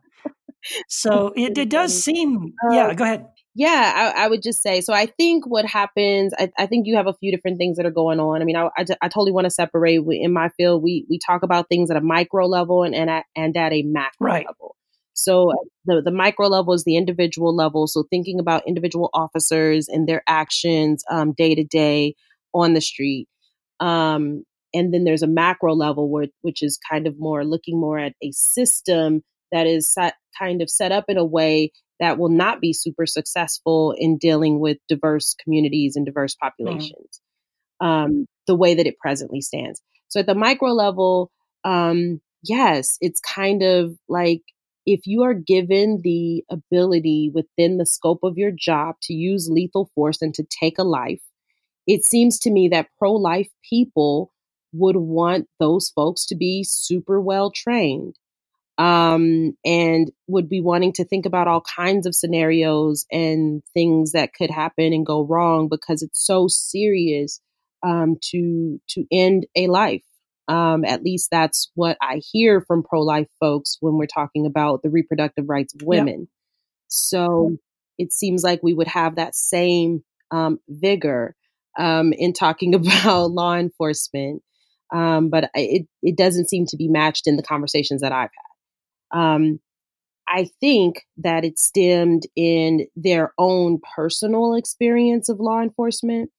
So 0.88 1.32
it, 1.36 1.56
it 1.56 1.68
does 1.70 2.04
seem. 2.04 2.54
Yeah, 2.72 2.94
go 2.94 3.04
ahead. 3.04 3.26
Yeah, 3.54 4.12
I, 4.16 4.24
I 4.24 4.28
would 4.28 4.42
just 4.42 4.62
say 4.62 4.80
so. 4.80 4.92
I 4.92 5.06
think 5.06 5.44
what 5.46 5.64
happens, 5.66 6.32
I, 6.38 6.50
I 6.56 6.66
think 6.66 6.86
you 6.86 6.96
have 6.96 7.08
a 7.08 7.12
few 7.14 7.32
different 7.32 7.58
things 7.58 7.76
that 7.76 7.86
are 7.86 7.90
going 7.90 8.20
on. 8.20 8.40
I 8.40 8.44
mean, 8.44 8.54
I, 8.56 8.68
I, 8.76 8.84
I 9.02 9.08
totally 9.08 9.32
want 9.32 9.46
to 9.46 9.50
separate. 9.50 10.04
We- 10.04 10.20
In 10.22 10.32
my 10.32 10.50
field, 10.50 10.82
we 10.84 11.04
we 11.10 11.18
talk 11.18 11.42
about 11.42 11.68
things 11.68 11.90
at 11.90 11.96
a 11.96 12.00
micro 12.00 12.46
level 12.46 12.84
and 12.84 12.94
and 12.94 13.10
at, 13.10 13.24
and 13.36 13.56
at 13.56 13.72
a 13.72 13.82
macro 13.82 14.12
Right. 14.26 14.46
level. 14.46 14.76
So 15.14 15.52
the 15.84 16.00
the 16.00 16.12
micro 16.12 16.46
level 16.46 16.74
is 16.74 16.84
the 16.84 16.96
individual 16.96 17.54
level. 17.54 17.88
So 17.88 18.04
thinking 18.08 18.38
about 18.38 18.62
individual 18.68 19.10
officers 19.14 19.88
and 19.88 20.08
their 20.08 20.22
actions 20.28 21.02
um, 21.10 21.32
day 21.32 21.54
to 21.56 21.64
day 21.64 22.14
on 22.54 22.74
the 22.74 22.80
street. 22.80 23.26
Um, 23.80 24.44
and 24.74 24.94
then 24.94 25.04
there's 25.04 25.22
a 25.22 25.26
macro 25.26 25.74
level 25.74 26.08
where, 26.08 26.26
which 26.42 26.62
is 26.62 26.78
kind 26.90 27.06
of 27.06 27.18
more 27.18 27.44
looking 27.44 27.80
more 27.80 27.98
at 27.98 28.12
a 28.22 28.30
system 28.32 29.22
that 29.52 29.66
is 29.66 29.86
set, 29.88 30.14
kind 30.38 30.62
of 30.62 30.70
set 30.70 30.92
up 30.92 31.06
in 31.08 31.16
a 31.16 31.24
way 31.24 31.72
that 32.00 32.18
will 32.18 32.30
not 32.30 32.60
be 32.60 32.72
super 32.72 33.06
successful 33.06 33.94
in 33.96 34.18
dealing 34.18 34.58
with 34.58 34.78
diverse 34.88 35.34
communities 35.42 35.96
and 35.96 36.06
diverse 36.06 36.34
populations 36.34 37.20
um, 37.80 38.26
the 38.46 38.56
way 38.56 38.74
that 38.74 38.86
it 38.86 38.98
presently 38.98 39.40
stands. 39.40 39.80
So 40.08 40.20
at 40.20 40.26
the 40.26 40.34
micro 40.34 40.70
level, 40.70 41.30
um, 41.64 42.20
yes, 42.42 42.96
it's 43.00 43.20
kind 43.20 43.62
of 43.62 43.96
like 44.08 44.42
if 44.86 45.00
you 45.04 45.22
are 45.22 45.34
given 45.34 46.00
the 46.02 46.44
ability 46.50 47.30
within 47.32 47.76
the 47.76 47.86
scope 47.86 48.20
of 48.22 48.38
your 48.38 48.50
job 48.50 48.96
to 49.02 49.14
use 49.14 49.48
lethal 49.50 49.90
force 49.94 50.22
and 50.22 50.34
to 50.34 50.44
take 50.44 50.78
a 50.78 50.84
life, 50.84 51.22
it 51.86 52.04
seems 52.04 52.38
to 52.40 52.50
me 52.50 52.68
that 52.68 52.88
pro 52.98 53.12
life 53.12 53.48
people 53.68 54.32
would 54.72 54.96
want 54.96 55.48
those 55.58 55.90
folks 55.90 56.26
to 56.26 56.36
be 56.36 56.64
super 56.64 57.20
well 57.20 57.50
trained 57.50 58.16
um, 58.80 59.54
and 59.62 60.10
would 60.26 60.48
be 60.48 60.62
wanting 60.62 60.94
to 60.94 61.04
think 61.04 61.26
about 61.26 61.46
all 61.46 61.60
kinds 61.60 62.06
of 62.06 62.14
scenarios 62.14 63.04
and 63.12 63.62
things 63.74 64.12
that 64.12 64.32
could 64.32 64.50
happen 64.50 64.94
and 64.94 65.04
go 65.04 65.22
wrong 65.22 65.68
because 65.68 66.00
it's 66.02 66.24
so 66.24 66.48
serious 66.48 67.42
um, 67.82 68.16
to 68.22 68.80
to 68.88 69.04
end 69.12 69.46
a 69.54 69.66
life. 69.66 70.02
Um, 70.48 70.86
at 70.86 71.02
least 71.02 71.28
that's 71.30 71.70
what 71.74 71.98
I 72.00 72.22
hear 72.32 72.62
from 72.62 72.82
pro 72.82 73.02
life 73.02 73.28
folks 73.38 73.76
when 73.80 73.98
we're 73.98 74.06
talking 74.06 74.46
about 74.46 74.82
the 74.82 74.88
reproductive 74.88 75.44
rights 75.46 75.74
of 75.74 75.82
women. 75.82 76.28
So 76.88 77.58
it 77.98 78.14
seems 78.14 78.42
like 78.42 78.62
we 78.62 78.72
would 78.72 78.88
have 78.88 79.16
that 79.16 79.34
same 79.34 80.02
um, 80.30 80.58
vigor 80.70 81.36
um, 81.78 82.14
in 82.14 82.32
talking 82.32 82.74
about 82.74 83.30
law 83.30 83.56
enforcement, 83.56 84.42
um, 84.90 85.28
but 85.28 85.50
it 85.52 85.86
it 86.02 86.16
doesn't 86.16 86.48
seem 86.48 86.64
to 86.68 86.78
be 86.78 86.88
matched 86.88 87.26
in 87.26 87.36
the 87.36 87.42
conversations 87.42 88.00
that 88.00 88.12
I've 88.12 88.30
had. 88.34 88.49
Um, 89.12 89.60
I 90.28 90.48
think 90.60 91.06
that 91.18 91.44
it 91.44 91.58
stemmed 91.58 92.22
in 92.36 92.86
their 92.94 93.32
own 93.36 93.80
personal 93.96 94.54
experience 94.54 95.28
of 95.28 95.40
law 95.40 95.60
enforcement. 95.60 96.30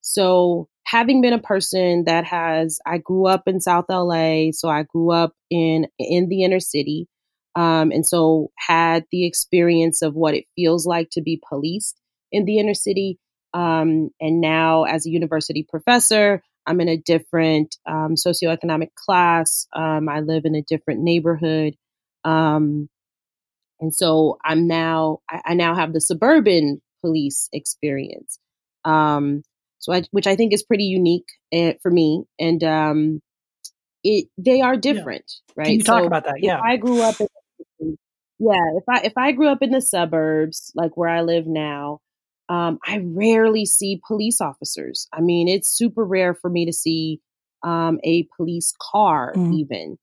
So 0.00 0.68
having 0.86 1.20
been 1.20 1.34
a 1.34 1.38
person 1.38 2.04
that 2.04 2.24
has, 2.24 2.78
I 2.86 2.98
grew 2.98 3.26
up 3.26 3.42
in 3.46 3.60
South 3.60 3.86
LA, 3.90 4.52
so 4.52 4.68
I 4.68 4.84
grew 4.84 5.10
up 5.10 5.32
in 5.50 5.88
in 5.98 6.28
the 6.28 6.42
inner 6.42 6.60
city, 6.60 7.06
um, 7.54 7.90
and 7.90 8.06
so 8.06 8.50
had 8.56 9.04
the 9.10 9.26
experience 9.26 10.02
of 10.02 10.14
what 10.14 10.34
it 10.34 10.46
feels 10.56 10.86
like 10.86 11.10
to 11.10 11.22
be 11.22 11.40
policed 11.46 12.00
in 12.32 12.46
the 12.46 12.58
inner 12.58 12.74
city. 12.74 13.18
Um, 13.52 14.10
and 14.20 14.40
now, 14.40 14.84
as 14.84 15.06
a 15.06 15.10
university 15.10 15.66
professor, 15.68 16.42
I'm 16.66 16.80
in 16.80 16.88
a 16.88 16.96
different 16.96 17.76
um, 17.86 18.14
socioeconomic 18.14 18.94
class. 18.94 19.66
Um, 19.72 20.08
I 20.08 20.20
live 20.20 20.44
in 20.44 20.54
a 20.54 20.62
different 20.62 21.00
neighborhood. 21.00 21.76
Um, 22.24 22.88
and 23.80 23.94
so 23.94 24.38
I'm 24.44 24.66
now, 24.66 25.18
I, 25.30 25.42
I, 25.46 25.54
now 25.54 25.74
have 25.74 25.92
the 25.92 26.00
suburban 26.00 26.80
police 27.02 27.48
experience. 27.52 28.38
Um, 28.84 29.42
so 29.78 29.92
I, 29.92 30.04
which 30.10 30.26
I 30.26 30.36
think 30.36 30.52
is 30.52 30.62
pretty 30.62 30.84
unique 30.84 31.26
uh, 31.52 31.72
for 31.82 31.90
me. 31.90 32.24
And 32.38 32.64
um, 32.64 33.20
it, 34.02 34.28
they 34.38 34.62
are 34.62 34.76
different, 34.76 35.30
yeah. 35.48 35.54
right? 35.56 35.66
Can 35.66 35.74
you 35.74 35.82
talk 35.82 36.04
about 36.04 36.24
that? 36.24 36.36
Yeah. 36.38 36.60
I 36.62 36.76
grew 36.76 37.02
up 37.02 37.20
in, 37.20 37.28
yeah, 38.38 38.76
if 38.76 38.84
I, 38.88 39.00
if 39.04 39.12
I 39.16 39.32
grew 39.32 39.48
up 39.48 39.62
in 39.62 39.70
the 39.70 39.80
suburbs, 39.80 40.72
like 40.74 40.96
where 40.96 41.08
I 41.08 41.22
live 41.22 41.46
now, 41.46 42.00
um, 42.48 42.78
I 42.86 43.00
rarely 43.02 43.64
see 43.64 44.00
police 44.06 44.40
officers. 44.40 45.08
I 45.12 45.20
mean, 45.20 45.48
it's 45.48 45.68
super 45.68 46.04
rare 46.04 46.34
for 46.34 46.50
me 46.50 46.66
to 46.66 46.72
see 46.72 47.20
um, 47.62 47.98
a 48.04 48.28
police 48.36 48.74
car, 48.80 49.32
mm. 49.34 49.54
even. 49.54 49.98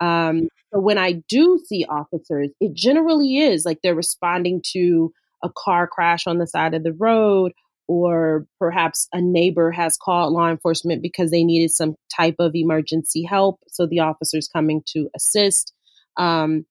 Um, 0.00 0.48
so 0.72 0.80
when 0.80 0.98
I 0.98 1.22
do 1.28 1.60
see 1.64 1.84
officers, 1.88 2.50
it 2.60 2.74
generally 2.74 3.38
is 3.38 3.64
like 3.64 3.78
they're 3.82 3.94
responding 3.94 4.62
to 4.72 5.12
a 5.42 5.50
car 5.56 5.86
crash 5.86 6.26
on 6.26 6.38
the 6.38 6.46
side 6.46 6.74
of 6.74 6.82
the 6.82 6.92
road, 6.92 7.52
or 7.86 8.46
perhaps 8.58 9.08
a 9.12 9.20
neighbor 9.20 9.70
has 9.70 9.96
called 9.96 10.32
law 10.32 10.48
enforcement 10.48 11.02
because 11.02 11.30
they 11.30 11.44
needed 11.44 11.70
some 11.70 11.94
type 12.14 12.36
of 12.38 12.54
emergency 12.54 13.22
help. 13.22 13.60
So 13.68 13.86
the 13.86 14.00
officer's 14.00 14.48
coming 14.48 14.82
to 14.88 15.08
assist. 15.14 15.72
Um, 16.16 16.64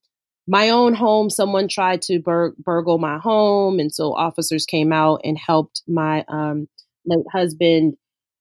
my 0.48 0.70
own 0.70 0.94
home, 0.94 1.30
someone 1.30 1.68
tried 1.68 2.02
to 2.04 2.20
bur- 2.20 2.56
burgle 2.58 2.98
my 2.98 3.18
home. 3.18 3.80
And 3.80 3.94
so 3.94 4.14
officers 4.14 4.66
came 4.66 4.92
out 4.92 5.22
and 5.24 5.38
helped 5.38 5.84
my 5.88 6.26
um, 6.28 6.68
late 7.06 7.26
husband 7.32 7.96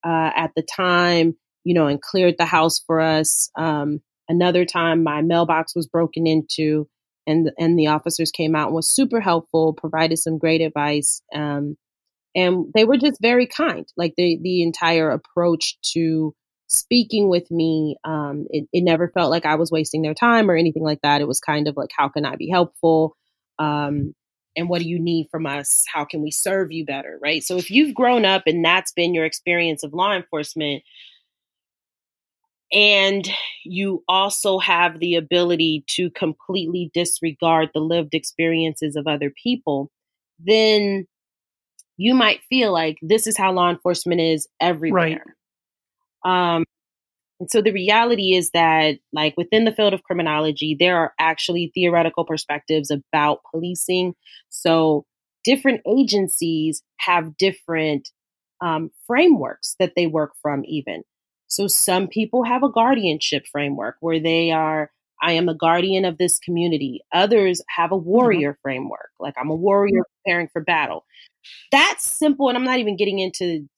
uh, 0.05 0.31
at 0.35 0.51
the 0.57 0.63
time, 0.63 1.37
you 1.65 1.75
know, 1.75 1.87
and 1.87 2.01
cleared 2.01 2.37
the 2.39 2.45
house 2.45 2.81
for 2.81 3.01
us. 3.01 3.51
Um, 3.57 4.01
another 4.33 4.65
time, 4.65 5.03
my 5.03 5.23
mailbox 5.23 5.75
was 5.75 5.87
broken 5.87 6.27
into, 6.27 6.89
and, 7.27 7.51
and 7.59 7.79
the 7.79 7.89
officers 7.89 8.31
came 8.31 8.57
out 8.57 8.69
and 8.69 8.75
was 8.75 8.89
super 8.89 9.21
helpful, 9.21 9.75
provided 9.75 10.19
some 10.19 10.39
great 10.39 10.61
advice. 10.61 11.23
Um, 11.35 11.77
and 12.35 12.67
they 12.75 12.85
were 12.85 12.97
just 12.97 13.21
very 13.21 13.47
kind. 13.47 13.87
Like 13.97 14.15
the, 14.17 14.39
the 14.43 14.63
entire 14.63 15.11
approach 15.11 15.77
to 15.93 16.35
speaking 16.73 17.29
with 17.29 17.51
me. 17.51 17.97
Um, 18.05 18.47
it, 18.51 18.67
it, 18.73 18.83
never 18.83 19.09
felt 19.09 19.31
like 19.31 19.45
I 19.45 19.57
was 19.57 19.71
wasting 19.71 20.03
their 20.03 20.15
time 20.15 20.51
or 20.51 20.57
anything 20.57 20.83
like 20.83 21.01
that. 21.03 21.21
It 21.21 21.29
was 21.29 21.39
kind 21.39 21.69
of 21.69 21.77
like, 21.77 21.91
how 21.97 22.09
can 22.09 22.25
I 22.25 22.37
be 22.37 22.49
helpful? 22.49 23.17
Um, 23.59 24.15
and 24.57 24.69
what 24.69 24.81
do 24.81 24.89
you 24.89 24.99
need 24.99 25.29
from 25.31 25.47
us? 25.47 25.85
How 25.93 26.05
can 26.05 26.23
we 26.23 26.31
serve 26.31 26.73
you 26.73 26.85
better? 26.85 27.19
Right. 27.23 27.43
So 27.43 27.57
if 27.59 27.71
you've 27.71 27.95
grown 27.95 28.25
up 28.25 28.45
and 28.47 28.65
that's 28.65 28.93
been 28.93 29.15
your 29.15 29.25
experience 29.25 29.83
of 29.83 29.93
law 29.93 30.15
enforcement, 30.15 30.83
and 32.73 33.29
you 33.65 34.03
also 34.09 34.59
have 34.59 34.99
the 34.99 35.17
ability 35.17 35.85
to 35.89 36.11
completely 36.11 36.91
disregard 36.95 37.69
the 37.75 37.81
lived 37.81 38.15
experiences 38.15 38.97
of 38.97 39.07
other 39.07 39.33
people, 39.43 39.91
then 40.39 41.07
you 41.97 42.15
might 42.15 42.41
feel 42.49 42.73
like 42.73 42.97
this 43.03 43.27
is 43.27 43.37
how 43.37 43.53
law 43.53 43.71
enforcement 43.71 44.21
is 44.21 44.49
everywhere. 44.61 45.23
Right. 46.25 46.57
Um, 46.57 46.65
and 47.39 47.51
so 47.51 47.61
the 47.61 47.73
reality 47.73 48.35
is 48.35 48.51
that, 48.53 48.99
like 49.13 49.35
within 49.37 49.65
the 49.65 49.73
field 49.73 49.93
of 49.93 50.05
criminology, 50.05 50.77
there 50.79 50.97
are 50.97 51.13
actually 51.19 51.73
theoretical 51.75 52.25
perspectives 52.25 52.91
about 52.91 53.41
policing. 53.51 54.15
So 54.49 55.05
different 55.45 55.81
agencies 55.87 56.83
have 56.99 57.37
different 57.37 58.09
um, 58.61 58.91
frameworks 59.07 59.75
that 59.81 59.93
they 59.97 60.07
work 60.07 60.33
from, 60.41 60.65
even. 60.65 61.03
So 61.53 61.67
some 61.67 62.09
people 62.09 62.45
have 62.45 62.63
a 62.63 62.71
guardianship 62.71 63.45
framework 63.53 63.97
where 64.01 64.19
they 64.19 64.53
are, 64.53 64.91
I 65.23 65.33
am 65.33 65.51
a 65.51 65.55
guardian 65.55 66.07
of 66.07 66.17
this 66.17 66.39
community. 66.39 67.03
Others 67.13 67.61
have 67.69 67.93
a 67.93 67.95
mm-hmm. 67.95 68.09
warrior 68.09 68.53
mm-hmm. 68.53 68.61
framework, 68.63 69.11
like 69.21 69.35
I'm 69.39 69.51
a 69.51 69.55
warrior 69.55 70.03
preparing 70.25 70.49
for 70.49 70.63
battle. 70.63 71.05
That's 71.71 72.09
simple. 72.09 72.49
And 72.49 72.57
I'm 72.57 72.65
not 72.65 72.79
even 72.79 72.97
getting 72.97 73.19
into 73.19 73.69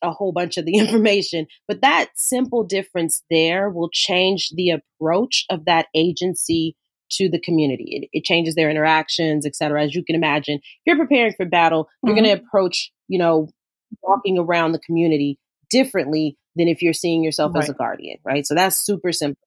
a 0.00 0.12
whole 0.12 0.32
bunch 0.32 0.56
of 0.56 0.64
the 0.64 0.78
information. 0.78 1.46
But 1.68 1.82
that 1.82 2.08
simple 2.16 2.64
difference 2.64 3.22
there 3.28 3.68
will 3.68 3.90
change 3.92 4.48
the 4.54 4.70
approach 4.70 5.44
of 5.50 5.66
that 5.66 5.88
agency 5.94 6.74
to 7.12 7.28
the 7.28 7.40
community. 7.40 8.08
It, 8.12 8.18
it 8.18 8.24
changes 8.24 8.54
their 8.54 8.70
interactions, 8.70 9.44
et 9.44 9.54
cetera. 9.54 9.84
As 9.84 9.94
you 9.94 10.02
can 10.02 10.16
imagine, 10.16 10.54
if 10.54 10.62
you're 10.86 10.96
preparing 10.96 11.34
for 11.36 11.44
battle, 11.44 11.86
you're 12.02 12.14
mm-hmm. 12.16 12.24
going 12.24 12.38
to 12.38 12.42
approach, 12.42 12.90
you 13.08 13.18
know, 13.18 13.50
walking 14.02 14.38
around 14.38 14.72
the 14.72 14.78
community 14.78 15.38
differently 15.70 16.38
than 16.56 16.68
if 16.68 16.82
you're 16.82 16.92
seeing 16.92 17.22
yourself 17.22 17.52
right. 17.54 17.64
as 17.64 17.70
a 17.70 17.74
guardian, 17.74 18.18
right? 18.24 18.46
So 18.46 18.54
that's 18.54 18.76
super 18.76 19.12
simple. 19.12 19.46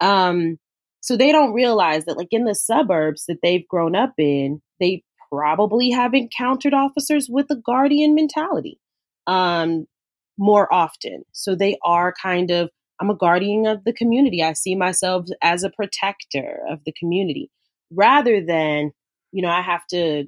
Um, 0.00 0.58
so 1.00 1.16
they 1.16 1.32
don't 1.32 1.52
realize 1.52 2.04
that, 2.06 2.16
like 2.16 2.28
in 2.30 2.44
the 2.44 2.54
suburbs 2.54 3.24
that 3.26 3.38
they've 3.42 3.66
grown 3.68 3.94
up 3.94 4.14
in, 4.18 4.62
they 4.80 5.02
probably 5.30 5.90
have 5.90 6.14
encountered 6.14 6.74
officers 6.74 7.28
with 7.28 7.46
a 7.50 7.56
guardian 7.56 8.14
mentality 8.14 8.78
um, 9.26 9.86
more 10.38 10.72
often. 10.72 11.24
So 11.32 11.54
they 11.54 11.78
are 11.84 12.14
kind 12.20 12.50
of, 12.50 12.70
I'm 13.00 13.10
a 13.10 13.16
guardian 13.16 13.66
of 13.66 13.84
the 13.84 13.92
community. 13.92 14.42
I 14.42 14.52
see 14.52 14.76
myself 14.76 15.26
as 15.42 15.64
a 15.64 15.70
protector 15.70 16.60
of 16.70 16.80
the 16.84 16.92
community 16.92 17.50
rather 17.90 18.44
than, 18.44 18.92
you 19.32 19.42
know, 19.42 19.50
I 19.50 19.62
have 19.62 19.86
to 19.88 20.24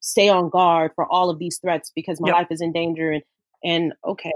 stay 0.00 0.28
on 0.28 0.50
guard 0.50 0.92
for 0.94 1.06
all 1.10 1.30
of 1.30 1.38
these 1.38 1.58
threats 1.58 1.92
because 1.94 2.20
my 2.20 2.28
yep. 2.28 2.36
life 2.36 2.46
is 2.50 2.60
in 2.60 2.72
danger. 2.72 3.12
And, 3.12 3.22
and 3.64 3.92
okay, 4.04 4.32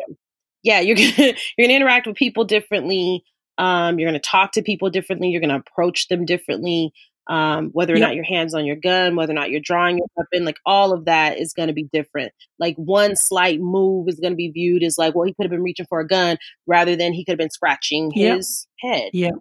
yeah, 0.67 0.81
you're 0.81 0.97
gonna, 1.17 1.35
you're 1.57 1.67
gonna 1.67 1.75
interact 1.75 2.07
with 2.07 2.17
people 2.17 2.45
differently. 2.45 3.25
Um, 3.57 3.99
you're 3.99 4.09
gonna 4.09 4.21
talk 4.21 4.53
to 4.53 4.63
people 4.63 4.91
differently. 4.91 5.29
You're 5.29 5.41
gonna 5.41 5.59
approach 5.59 6.09
them 6.09 6.27
differently 6.27 6.93
um, 7.29 7.71
whether 7.73 7.93
or 7.93 7.97
yep. 7.97 8.09
not 8.09 8.15
your 8.15 8.25
hands 8.25 8.55
on 8.55 8.65
your 8.65 8.77
gun, 8.77 9.17
whether 9.17 9.33
or 9.33 9.35
not 9.35 9.51
you're 9.51 9.61
drawing 9.61 9.99
your 9.99 10.07
weapon, 10.17 10.45
like 10.45 10.59
all 10.65 10.93
of 10.93 11.07
that 11.07 11.39
is 11.39 11.53
going 11.53 11.67
to 11.67 11.73
be 11.73 11.89
different. 11.93 12.33
Like 12.59 12.77
one 12.77 13.17
slight 13.17 13.61
move 13.61 14.09
is 14.09 14.21
going 14.21 14.33
to 14.33 14.37
be 14.37 14.51
viewed 14.51 14.83
as 14.85 14.97
like, 14.97 15.15
well, 15.15 15.27
he 15.27 15.35
could 15.35 15.45
have 15.45 15.51
been 15.51 15.63
reaching 15.63 15.87
for 15.87 16.01
a 16.01 16.07
gun 16.07 16.39
rather 16.67 16.95
than 16.95 17.13
he 17.13 17.25
could 17.25 17.33
have 17.33 17.39
been 17.39 17.51
scratching 17.51 18.13
yep. 18.15 18.37
his 18.37 18.67
head. 18.81 19.11
Yeah. 19.13 19.33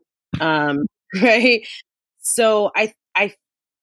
Um, 0.42 0.86
right. 1.22 1.66
So 2.22 2.72
I, 2.76 2.94
I, 3.16 3.34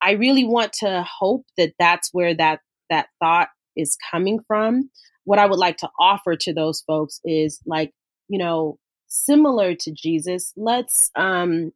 I 0.00 0.12
really 0.12 0.44
want 0.44 0.72
to 0.80 1.06
hope 1.08 1.46
that 1.56 1.74
that's 1.78 2.08
where 2.12 2.34
that 2.34 2.60
that 2.90 3.06
thought 3.20 3.48
is 3.76 3.96
coming 4.10 4.40
from. 4.46 4.90
What 5.24 5.38
I 5.38 5.46
would 5.46 5.58
like 5.58 5.76
to 5.78 5.90
offer 5.98 6.36
to 6.36 6.52
those 6.52 6.82
folks 6.82 7.20
is 7.24 7.60
like, 7.66 7.92
you 8.28 8.38
know, 8.38 8.78
similar 9.06 9.74
to 9.74 9.92
Jesus, 9.92 10.52
let's 10.56 11.10
um 11.16 11.72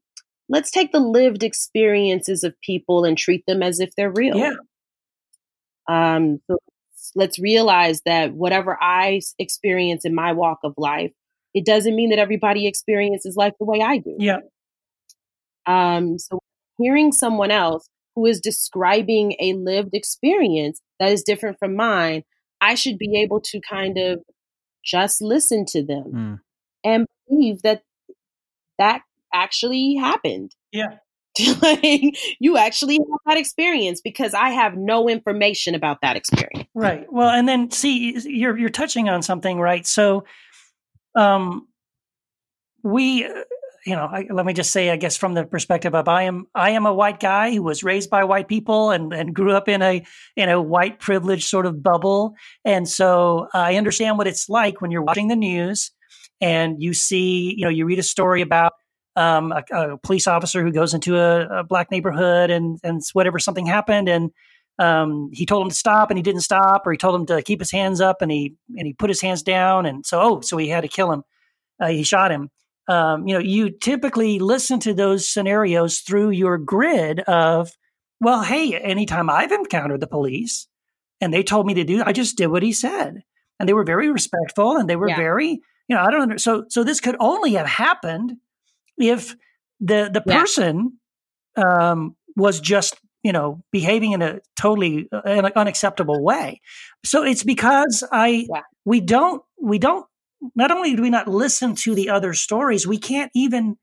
let's 0.49 0.71
take 0.71 0.93
the 0.93 1.01
lived 1.01 1.43
experiences 1.43 2.45
of 2.45 2.61
people 2.61 3.05
and 3.05 3.19
treat 3.19 3.45
them 3.47 3.63
as 3.63 3.81
if 3.81 3.91
they're 3.97 4.13
real. 4.13 4.37
Yeah. 4.37 4.55
Um, 5.89 6.41
so 6.49 6.59
let's 7.15 7.39
realize 7.39 8.01
that 8.07 8.35
whatever 8.35 8.79
I 8.81 9.21
experience 9.39 10.05
in 10.05 10.15
my 10.15 10.33
walk 10.33 10.59
of 10.65 10.75
life, 10.77 11.13
it 11.55 11.65
doesn't 11.65 11.97
mean 11.97 12.11
that 12.11 12.19
everybody 12.19 12.67
experiences 12.67 13.37
life 13.37 13.55
the 13.59 13.67
way 13.67 13.81
I 13.81 13.99
do. 13.99 14.17
Yeah. 14.19 14.39
Um, 15.67 16.19
so 16.19 16.39
hearing 16.79 17.13
someone 17.13 17.51
else 17.51 17.89
who 18.15 18.27
is 18.27 18.41
describing 18.41 19.35
a 19.41 19.53
lived 19.55 19.95
experience 19.95 20.81
that 21.01 21.13
is 21.13 21.23
different 21.23 21.59
from 21.59 21.77
mine, 21.77 22.23
I 22.61 22.75
should 22.75 22.99
be 22.99 23.21
able 23.23 23.41
to 23.43 23.61
kind 23.61 23.99
of 23.99 24.23
just 24.85 25.21
listen 25.21 25.65
to 25.67 25.85
them 25.85 26.05
mm. 26.13 26.41
and 26.85 27.07
believe 27.29 27.63
that 27.63 27.83
that 28.79 29.03
actually 29.33 29.97
happened. 29.97 30.55
Yeah. 30.73 30.99
like 31.63 32.17
you 32.41 32.57
actually 32.57 32.97
have 32.97 33.21
that 33.27 33.37
experience 33.37 34.01
because 34.01 34.33
I 34.33 34.51
have 34.51 34.77
no 34.77 35.09
information 35.09 35.75
about 35.75 36.01
that 36.01 36.17
experience. 36.17 36.69
Right. 36.75 37.07
Well, 37.13 37.29
and 37.29 37.47
then 37.47 37.71
see 37.71 38.19
you're 38.25 38.57
you're 38.57 38.71
touching 38.71 39.09
on 39.09 39.23
something, 39.23 39.61
right? 39.61 39.87
So 39.87 40.25
um 41.15 41.69
we 42.83 43.29
you 43.87 43.95
know, 43.95 44.09
I, 44.11 44.27
let 44.31 44.45
me 44.45 44.53
just 44.53 44.73
say, 44.73 44.91
I 44.91 44.97
guess 44.97 45.17
from 45.17 45.35
the 45.35 45.45
perspective 45.45 45.95
of 45.95 46.09
I 46.09 46.25
am, 46.25 46.47
I 46.55 46.71
am 46.71 46.87
a 46.87 46.93
white 46.93 47.21
guy 47.21 47.55
who 47.55 47.63
was 47.63 47.85
raised 47.85 48.11
by 48.11 48.25
white 48.25 48.49
people 48.49 48.91
and, 48.91 49.13
and 49.13 49.33
grew 49.33 49.53
up 49.53 49.69
in 49.69 49.81
a 49.81 50.05
in 50.35 50.49
a 50.49 50.61
white 50.61 50.99
privileged 50.99 51.47
sort 51.47 51.67
of 51.67 51.83
bubble, 51.83 52.35
and 52.65 52.89
so 52.89 53.49
I 53.55 53.77
understand 53.77 54.19
what 54.19 54.27
it's 54.27 54.49
like 54.49 54.81
when 54.81 54.91
you're 54.91 55.03
watching 55.03 55.29
the 55.29 55.37
news 55.37 55.93
and 56.41 56.83
you 56.83 56.95
see, 56.95 57.55
you 57.57 57.65
know, 57.65 57.71
you 57.71 57.87
read 57.87 58.01
a 58.01 58.03
story 58.03 58.43
about 58.43 58.73
um, 59.15 59.53
a, 59.53 59.63
a, 59.73 59.99
police 59.99 60.27
officer 60.27 60.63
who 60.63 60.73
goes 60.73 60.93
into 60.93 61.17
a, 61.17 61.61
a, 61.61 61.65
black 61.65 61.91
neighborhood 61.91 62.51
and 62.51 62.79
and 62.83 63.01
whatever 63.13 63.39
something 63.39 63.65
happened 63.65 64.09
and 64.09 64.31
um, 64.79 65.31
he 65.33 65.47
told 65.47 65.65
him 65.65 65.71
to 65.71 65.75
stop 65.75 66.11
and 66.11 66.19
he 66.19 66.23
didn't 66.23 66.43
stop, 66.43 66.87
or 66.87 66.93
he 66.93 66.99
told 66.99 67.19
him 67.19 67.27
to 67.27 67.41
keep 67.41 67.61
his 67.61 67.71
hands 67.71 68.01
up 68.01 68.21
and 68.21 68.31
he 68.31 68.57
and 68.77 68.87
he 68.87 68.93
put 68.93 69.11
his 69.11 69.21
hands 69.21 69.43
down, 69.43 69.87
and 69.87 70.05
so 70.05 70.21
oh, 70.21 70.41
so 70.41 70.57
he 70.57 70.69
had 70.69 70.83
to 70.83 70.89
kill 70.89 71.13
him. 71.13 71.23
Uh, 71.81 71.89
he 71.89 72.03
shot 72.03 72.31
him. 72.31 72.51
Um, 72.89 73.27
you 73.27 73.35
know, 73.35 73.41
you 73.41 73.71
typically 73.71 74.39
listen 74.39 74.79
to 74.81 74.95
those 74.95 75.29
scenarios 75.29 75.99
through 76.01 76.31
your 76.31 76.57
grid 76.59 77.21
of, 77.21 77.71
well, 78.21 78.43
hey, 78.43 78.75
anytime 78.79 79.29
I've 79.29 79.53
encountered 79.53 80.01
the 80.01 80.07
police 80.07 80.69
and 81.21 81.33
they 81.35 81.43
told 81.43 81.67
me 81.67 81.75
to 81.75 81.85
do, 81.85 82.03
I 82.05 82.13
just 82.13 82.37
did 82.37 82.47
what 82.49 82.63
he 82.63 82.73
said, 82.73 83.23
and 83.59 83.69
they 83.69 83.73
were 83.75 83.85
very 83.85 84.11
respectful 84.11 84.77
and 84.77 84.89
they 84.89 84.97
were 84.97 85.09
Yeah. 85.09 85.17
very, 85.17 85.49
you 85.89 85.97
know, 85.97 86.01
I 86.01 86.11
don't 86.11 86.23
under, 86.23 86.39
so 86.39 86.65
so 86.69 86.85
this 86.85 87.01
could 87.01 87.17
only 87.21 87.55
have 87.55 87.67
happened 87.67 88.37
if 88.99 89.35
the 89.81 90.11
the 90.13 90.23
Yeah. 90.27 90.41
person 90.43 90.99
um, 91.57 92.17
was 92.37 92.61
just 92.61 92.97
you 93.23 93.33
know 93.33 93.63
behaving 93.73 94.13
in 94.13 94.23
a 94.23 94.41
totally 94.57 95.09
uh, 95.13 95.23
an 95.25 95.47
unacceptable 95.57 96.23
way. 96.23 96.61
So 97.05 97.23
it's 97.25 97.43
because 97.45 98.05
I 98.13 98.47
Yeah. 98.53 98.63
we 98.85 99.01
don't 99.01 99.43
we 99.61 99.79
don't 99.79 100.07
not 100.55 100.71
only 100.71 100.95
do 100.95 101.03
we 101.03 101.11
not 101.11 101.29
listen 101.29 101.75
to 101.77 101.95
the 101.95 102.11
other 102.11 102.33
stories, 102.35 102.87
we 102.87 102.99
can't 102.99 103.31
even 103.35 103.77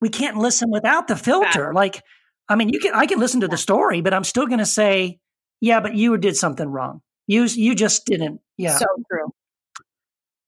we 0.00 0.08
can't 0.08 0.36
listen 0.36 0.70
without 0.70 1.08
the 1.08 1.16
filter. 1.16 1.72
Like 1.72 2.02
I 2.48 2.56
mean, 2.56 2.68
you 2.68 2.80
can 2.80 2.94
I 2.94 3.06
can 3.06 3.18
listen 3.18 3.40
to 3.40 3.48
the 3.48 3.56
story, 3.56 4.00
but 4.00 4.14
I'm 4.14 4.24
still 4.24 4.46
going 4.46 4.58
to 4.58 4.66
say, 4.66 5.18
yeah, 5.60 5.80
but 5.80 5.94
you 5.94 6.16
did 6.18 6.36
something 6.36 6.68
wrong. 6.68 7.00
You 7.26 7.44
you 7.44 7.74
just 7.74 8.04
didn't. 8.06 8.40
Yeah. 8.56 8.76
So 8.76 8.86
true. 9.10 9.30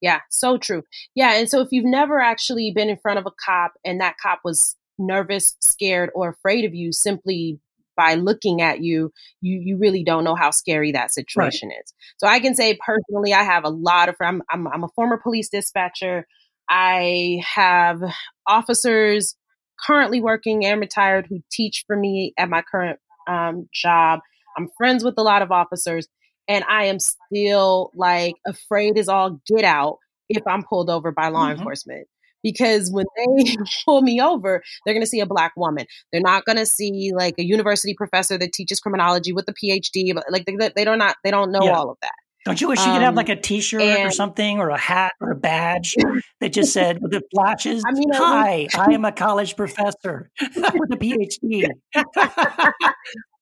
Yeah, 0.02 0.20
so 0.30 0.58
true. 0.58 0.82
Yeah, 1.14 1.34
and 1.34 1.48
so 1.48 1.60
if 1.62 1.68
you've 1.70 1.86
never 1.86 2.20
actually 2.20 2.70
been 2.70 2.90
in 2.90 2.98
front 2.98 3.18
of 3.18 3.26
a 3.26 3.32
cop 3.44 3.72
and 3.84 4.00
that 4.00 4.16
cop 4.22 4.40
was 4.44 4.76
nervous, 4.98 5.56
scared, 5.60 6.10
or 6.14 6.28
afraid 6.28 6.64
of 6.64 6.74
you 6.74 6.92
simply 6.92 7.58
by 7.96 8.14
looking 8.14 8.60
at 8.62 8.80
you, 8.82 9.12
you 9.40 9.60
you 9.64 9.78
really 9.78 10.04
don't 10.04 10.24
know 10.24 10.34
how 10.34 10.50
scary 10.50 10.92
that 10.92 11.12
situation 11.12 11.70
is. 11.70 11.92
So 12.18 12.26
I 12.26 12.40
can 12.40 12.54
say 12.54 12.78
personally, 12.84 13.32
I 13.34 13.42
have 13.42 13.64
a 13.64 13.70
lot 13.70 14.08
of. 14.08 14.16
I'm 14.20 14.42
I'm, 14.50 14.66
I'm 14.68 14.84
a 14.84 14.88
former 14.94 15.18
police 15.18 15.48
dispatcher. 15.48 16.26
I 16.68 17.42
have 17.54 18.00
officers 18.46 19.36
currently 19.86 20.20
working 20.20 20.64
and 20.64 20.80
retired 20.80 21.26
who 21.28 21.40
teach 21.50 21.84
for 21.86 21.96
me 21.96 22.32
at 22.38 22.48
my 22.48 22.62
current 22.62 22.98
um, 23.28 23.68
job. 23.72 24.20
I'm 24.56 24.68
friends 24.78 25.04
with 25.04 25.14
a 25.18 25.22
lot 25.22 25.42
of 25.42 25.52
officers, 25.52 26.08
and 26.48 26.64
I 26.68 26.84
am 26.86 26.98
still 26.98 27.90
like 27.94 28.34
afraid 28.46 28.98
as 28.98 29.08
all 29.08 29.40
get 29.46 29.64
out 29.64 29.98
if 30.28 30.42
I'm 30.46 30.64
pulled 30.64 30.90
over 30.90 31.12
by 31.12 31.28
law 31.28 31.46
Mhm. 31.46 31.58
enforcement. 31.58 32.08
Because 32.46 32.92
when 32.92 33.06
they 33.16 33.56
pull 33.84 34.02
me 34.02 34.20
over, 34.20 34.62
they're 34.84 34.94
going 34.94 35.02
to 35.02 35.08
see 35.08 35.18
a 35.18 35.26
black 35.26 35.52
woman. 35.56 35.84
They're 36.12 36.20
not 36.20 36.44
going 36.44 36.58
to 36.58 36.66
see 36.66 37.10
like 37.12 37.34
a 37.38 37.44
university 37.44 37.92
professor 37.92 38.38
that 38.38 38.52
teaches 38.52 38.78
criminology 38.78 39.32
with 39.32 39.48
a 39.48 39.52
PhD. 39.52 40.14
But 40.14 40.24
like 40.30 40.46
they, 40.46 40.54
they 40.76 40.84
don't 40.84 40.98
not 40.98 41.16
they 41.24 41.32
don't 41.32 41.50
know 41.50 41.60
Yeah. 41.62 41.76
all 41.76 41.90
of 41.90 41.96
that. 42.02 42.12
Don't 42.44 42.60
you 42.60 42.68
wish 42.68 42.78
you 42.86 42.92
could 42.92 43.02
have 43.02 43.08
Um, 43.10 43.16
like 43.16 43.28
a 43.28 43.34
T-shirt 43.34 43.82
or 43.82 44.12
something, 44.12 44.60
or 44.60 44.68
a 44.70 44.78
hat 44.78 45.14
or 45.20 45.32
a 45.32 45.34
badge 45.34 45.96
that 46.40 46.50
just 46.50 46.72
said 46.72 47.02
with 47.02 47.10
the 47.10 47.20
flashes? 47.34 47.82
I 47.84 47.90
mean, 47.90 48.08
"Hi, 48.12 48.68
I 48.72 48.92
am 48.94 49.04
a 49.04 49.10
college 49.10 49.56
professor 49.56 50.30
with 50.40 50.92
a 50.92 50.96
PhD." 50.96 51.66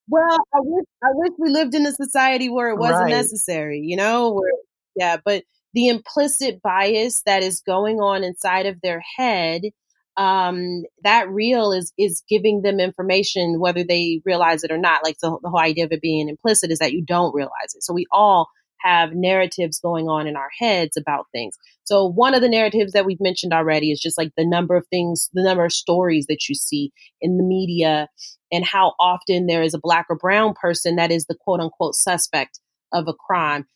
Well, 0.09 0.39
I 0.55 0.59
wish 0.61 0.85
I 1.03 1.09
wish 1.13 1.31
we 1.39 1.51
lived 1.51 1.75
in 1.75 1.85
a 1.87 1.93
society 1.93 2.49
where 2.49 2.69
it 2.71 2.79
wasn't 2.79 3.01
Right. 3.05 3.11
necessary, 3.11 3.81
you 3.85 3.97
know? 3.97 4.33
Where 4.33 4.53
yeah, 4.97 5.17
but 5.25 5.45
the 5.75 5.89
implicit 5.89 6.63
bias 6.63 7.23
that 7.27 7.43
is 7.43 7.61
going 7.61 7.99
on 7.99 8.25
inside 8.25 8.67
of 8.67 8.81
their 8.81 9.03
head, 9.17 9.63
um, 10.17 10.85
that 11.03 11.29
reel 11.29 11.73
is 11.73 11.93
is 11.99 12.23
giving 12.29 12.63
them 12.63 12.79
information 12.79 13.59
whether 13.59 13.83
they 13.85 14.21
realize 14.25 14.63
it 14.65 14.71
or 14.71 14.79
not. 14.79 15.03
Like 15.03 15.17
the, 15.21 15.37
the 15.43 15.51
whole 15.51 15.61
idea 15.61 15.85
of 15.85 15.93
it 15.93 16.01
being 16.01 16.29
implicit 16.29 16.71
is 16.71 16.79
that 16.79 16.93
you 16.93 17.05
don't 17.05 17.35
realize 17.35 17.75
it. 17.75 17.83
So 17.83 17.93
we 17.93 18.07
all 18.13 18.49
have 18.85 19.15
narratives 19.15 19.81
going 19.81 20.09
on 20.09 20.27
in 20.27 20.37
our 20.37 20.51
heads 20.59 20.97
about 20.97 21.27
things. 21.33 21.57
So 21.85 22.07
one 22.07 22.35
of 22.35 22.43
the 22.43 22.49
narratives 22.49 22.93
that 22.93 23.07
we've 23.07 23.21
mentioned 23.21 23.53
already 23.53 23.91
is 23.91 24.01
just 24.01 24.19
like 24.19 24.33
the 24.37 24.47
number 24.47 24.77
of 24.77 24.87
things, 24.89 25.31
the 25.33 25.43
number 25.43 25.65
of 25.65 25.73
stories 25.73 26.27
that 26.27 26.49
you 26.49 26.55
see 26.55 26.93
in 27.21 27.39
the 27.39 27.45
media 27.45 28.09
and 28.53 28.65
how 28.65 28.93
often 29.01 29.47
there 29.47 29.63
is 29.63 29.75
a 29.75 29.81
black 29.83 30.07
or 30.11 30.17
brown 30.17 30.55
person 30.55 30.97
that 30.97 31.11
is 31.11 31.27
the 31.27 31.35
quote 31.35 31.61
unquote 31.61 31.95
suspect 31.95 32.61
of 32.93 33.09
a 33.09 33.15
crime. 33.15 33.67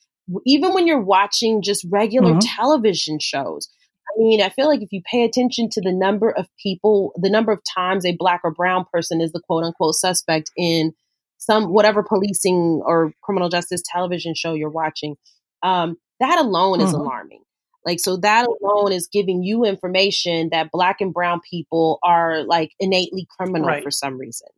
Even 0.45 0.75
when 0.75 0.87
you're 0.87 1.01
watching 1.01 1.63
just 1.63 1.87
regular 1.91 2.35
Mhm. 2.35 2.41
television 2.43 3.19
shows, 3.19 3.69
I 4.09 4.19
mean, 4.21 4.41
I 4.43 4.49
feel 4.49 4.67
like 4.67 4.83
if 4.83 4.93
you 4.93 5.03
pay 5.11 5.25
attention 5.25 5.69
to 5.71 5.81
the 5.81 5.93
number 5.93 6.31
of 6.31 6.47
people, 6.63 7.13
the 7.17 7.31
number 7.31 7.53
of 7.53 7.63
times 7.65 8.05
a 8.05 8.17
black 8.17 8.41
or 8.45 8.51
brown 8.53 8.85
person 8.93 9.21
is 9.21 9.33
the 9.33 9.41
quote 9.41 9.65
unquote 9.65 9.95
suspect 9.95 10.51
in 10.57 10.93
some 11.39 11.73
whatever 11.73 12.03
policing 12.03 12.83
or 12.85 13.13
criminal 13.23 13.49
justice 13.49 13.83
television 13.85 14.35
show 14.35 14.55
you're 14.55 14.71
watching, 14.71 15.17
um, 15.63 15.97
that 16.21 16.39
alone 16.41 16.81
is 16.81 16.93
Mhm. 16.93 17.01
alarming. 17.01 17.43
Like, 17.87 18.01
so 18.01 18.17
that 18.19 18.47
alone 18.61 18.93
is 18.93 19.07
giving 19.07 19.43
you 19.45 19.65
information 19.65 20.49
that 20.51 20.71
black 20.73 21.01
and 21.01 21.13
brown 21.15 21.41
people 21.49 22.01
are 22.03 22.43
like 22.43 22.73
innately 22.81 23.27
criminal 23.39 23.69
Right. 23.69 23.83
for 23.83 23.91
some 23.91 24.19
reason. 24.19 24.49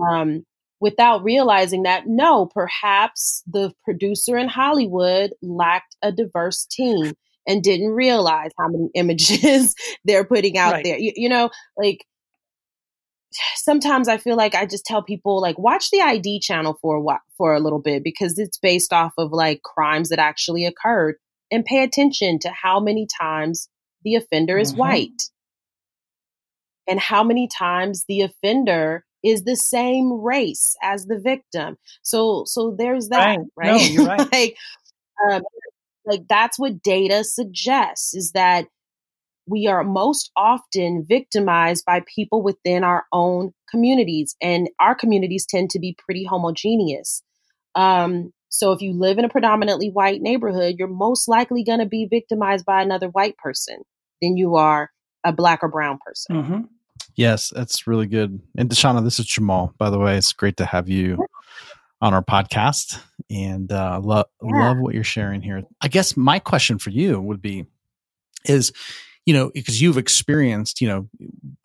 Um, 0.00 0.46
without 0.82 1.22
realizing 1.22 1.84
that, 1.84 2.08
no, 2.08 2.44
perhaps 2.44 3.44
the 3.46 3.72
producer 3.84 4.36
in 4.36 4.48
Hollywood 4.48 5.32
lacked 5.40 5.94
a 6.02 6.10
diverse 6.10 6.66
team 6.66 7.14
and 7.46 7.62
didn't 7.62 7.90
realize 7.92 8.50
how 8.58 8.66
many 8.66 8.90
images 8.94 9.76
they're 10.04 10.24
putting 10.24 10.58
out 10.58 10.72
Right. 10.72 10.84
there. 10.84 10.98
You, 10.98 11.12
you 11.14 11.28
know, 11.28 11.50
like 11.76 12.04
sometimes 13.54 14.08
I 14.08 14.16
feel 14.16 14.36
like 14.36 14.56
I 14.56 14.66
just 14.66 14.84
tell 14.84 15.04
people 15.04 15.40
like 15.40 15.56
watch 15.56 15.90
the 15.92 16.00
ID 16.00 16.40
channel 16.40 16.76
for 16.82 16.96
a 16.96 17.00
while, 17.00 17.20
for 17.38 17.54
a 17.54 17.60
little 17.60 17.80
bit 17.80 18.02
because 18.02 18.36
it's 18.36 18.58
based 18.58 18.92
off 18.92 19.12
of 19.16 19.30
like 19.30 19.62
crimes 19.62 20.08
that 20.08 20.18
actually 20.18 20.66
occurred 20.66 21.14
and 21.52 21.64
pay 21.64 21.84
attention 21.84 22.40
to 22.40 22.50
how 22.50 22.80
many 22.80 23.06
times 23.20 23.68
the 24.02 24.16
offender 24.16 24.58
is 24.58 24.72
Mhm. 24.72 24.78
white 24.78 25.22
and 26.88 26.98
how 26.98 27.22
many 27.22 27.46
times 27.46 28.04
the 28.08 28.22
offender 28.22 29.04
is 29.24 29.44
the 29.44 29.56
same 29.56 30.12
race 30.12 30.76
as 30.82 31.06
the 31.06 31.18
victim. 31.18 31.78
So 32.02 32.44
so 32.46 32.74
there's 32.76 33.08
that, 33.08 33.38
Right. 33.38 33.46
right? 33.56 33.80
No, 33.80 33.86
you're 33.86 34.06
right. 34.06 34.28
like 34.32 34.56
um, 35.30 35.42
like 36.04 36.26
that's 36.28 36.58
what 36.58 36.82
data 36.82 37.24
suggests 37.24 38.14
is 38.14 38.32
that 38.32 38.66
we 39.46 39.66
are 39.66 39.82
most 39.82 40.30
often 40.36 41.04
victimized 41.08 41.84
by 41.84 42.02
people 42.14 42.42
within 42.42 42.84
our 42.84 43.04
own 43.12 43.52
communities 43.68 44.36
and 44.40 44.68
our 44.80 44.94
communities 44.94 45.46
tend 45.46 45.70
to 45.70 45.78
be 45.78 45.96
pretty 45.98 46.24
homogeneous 46.24 47.22
um, 47.74 48.32
so 48.48 48.72
if 48.72 48.82
you 48.82 48.92
live 48.92 49.18
in 49.18 49.24
a 49.24 49.28
predominantly 49.28 49.90
white 49.90 50.20
neighborhood 50.20 50.76
you're 50.78 50.88
most 50.88 51.28
likely 51.28 51.64
going 51.64 51.78
to 51.78 51.86
be 51.86 52.06
victimized 52.08 52.64
by 52.64 52.82
another 52.82 53.08
white 53.08 53.36
person 53.38 53.82
than 54.20 54.36
you 54.36 54.56
are 54.56 54.90
a 55.24 55.32
black 55.32 55.60
or 55.62 55.68
brown 55.68 55.98
person 56.04 56.42
hmm 56.42 56.60
Yes, 57.14 57.52
that's 57.54 57.86
really 57.86 58.06
good. 58.06 58.40
And 58.56 58.70
Deshonna, 58.70 59.04
this 59.04 59.18
is 59.18 59.26
Jamal, 59.26 59.74
by 59.78 59.90
the 59.90 59.98
way. 59.98 60.16
It's 60.16 60.32
great 60.32 60.56
to 60.58 60.64
have 60.64 60.88
you 60.88 61.18
on 62.00 62.14
our 62.14 62.22
podcast 62.24 62.98
and 63.30 63.70
uh, 63.70 64.00
lo- 64.02 64.24
Yeah. 64.42 64.68
love 64.68 64.78
what 64.78 64.94
you're 64.94 65.04
sharing 65.04 65.42
here. 65.42 65.62
I 65.80 65.88
guess 65.88 66.16
my 66.16 66.38
question 66.38 66.78
for 66.78 66.90
you 66.90 67.20
would 67.20 67.40
be 67.42 67.66
is, 68.46 68.72
you 69.26 69.34
know, 69.34 69.50
because 69.54 69.80
you've 69.80 69.98
experienced, 69.98 70.80
you 70.80 70.88
know, 70.88 71.08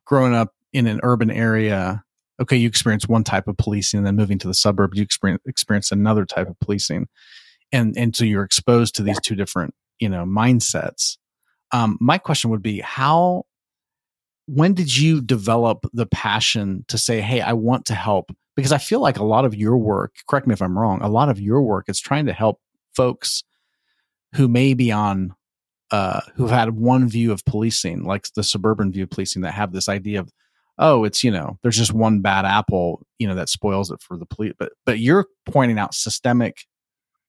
growing 0.05 0.35
up 0.35 0.53
in 0.73 0.85
an 0.85 0.99
urban 1.01 1.31
area, 1.31 2.03
okay, 2.39 2.55
you 2.57 2.67
experienced 2.67 3.09
one 3.09 3.23
type 3.23 3.47
of 3.47 3.57
policing 3.57 3.99
and 3.99 4.05
then 4.05 4.15
moving 4.15 4.37
to 4.39 4.47
the 4.47 4.53
suburbs, 4.53 4.97
you 4.97 5.03
experience, 5.03 5.41
experience 5.47 5.91
another 5.91 6.25
type 6.25 6.47
of 6.47 6.59
policing. 6.59 7.07
And, 7.71 7.97
and 7.97 8.15
so 8.15 8.23
you're 8.25 8.43
exposed 8.43 8.95
to 8.95 9.03
these 9.03 9.19
two 9.21 9.35
different, 9.35 9.73
you 9.99 10.07
know, 10.09 10.23
mindsets. 10.23 11.17
Um, 11.71 11.97
my 11.99 12.17
question 12.17 12.49
would 12.51 12.61
be 12.61 12.79
how 12.79 13.45
when 14.47 14.73
did 14.73 14.95
you 14.95 15.21
develop 15.21 15.85
the 15.93 16.05
passion 16.07 16.83
to 16.87 16.97
say 16.97 17.21
hey 17.21 17.41
i 17.41 17.53
want 17.53 17.85
to 17.85 17.93
help 17.93 18.31
because 18.55 18.71
i 18.71 18.77
feel 18.77 18.99
like 18.99 19.17
a 19.17 19.23
lot 19.23 19.45
of 19.45 19.53
your 19.53 19.77
work 19.77 20.15
correct 20.27 20.47
me 20.47 20.53
if 20.53 20.61
i'm 20.61 20.77
wrong 20.77 21.01
a 21.01 21.09
lot 21.09 21.29
of 21.29 21.39
your 21.39 21.61
work 21.61 21.85
is 21.87 21.99
trying 21.99 22.25
to 22.25 22.33
help 22.33 22.59
folks 22.95 23.43
who 24.35 24.47
may 24.47 24.73
be 24.73 24.91
on 24.91 25.35
uh 25.91 26.21
who've 26.35 26.49
had 26.49 26.71
one 26.71 27.07
view 27.07 27.31
of 27.31 27.43
policing 27.45 28.03
like 28.03 28.27
the 28.33 28.43
suburban 28.43 28.91
view 28.91 29.03
of 29.03 29.09
policing 29.09 29.41
that 29.41 29.53
have 29.53 29.73
this 29.73 29.89
idea 29.89 30.19
of 30.19 30.31
oh 30.79 31.03
it's 31.03 31.23
you 31.23 31.31
know 31.31 31.57
there's 31.61 31.77
just 31.77 31.93
one 31.93 32.21
bad 32.21 32.45
apple 32.45 33.05
you 33.19 33.27
know 33.27 33.35
that 33.35 33.49
spoils 33.49 33.91
it 33.91 34.01
for 34.01 34.17
the 34.17 34.25
police 34.25 34.53
but 34.57 34.71
but 34.85 34.99
you're 34.99 35.27
pointing 35.45 35.77
out 35.77 35.93
systemic 35.93 36.65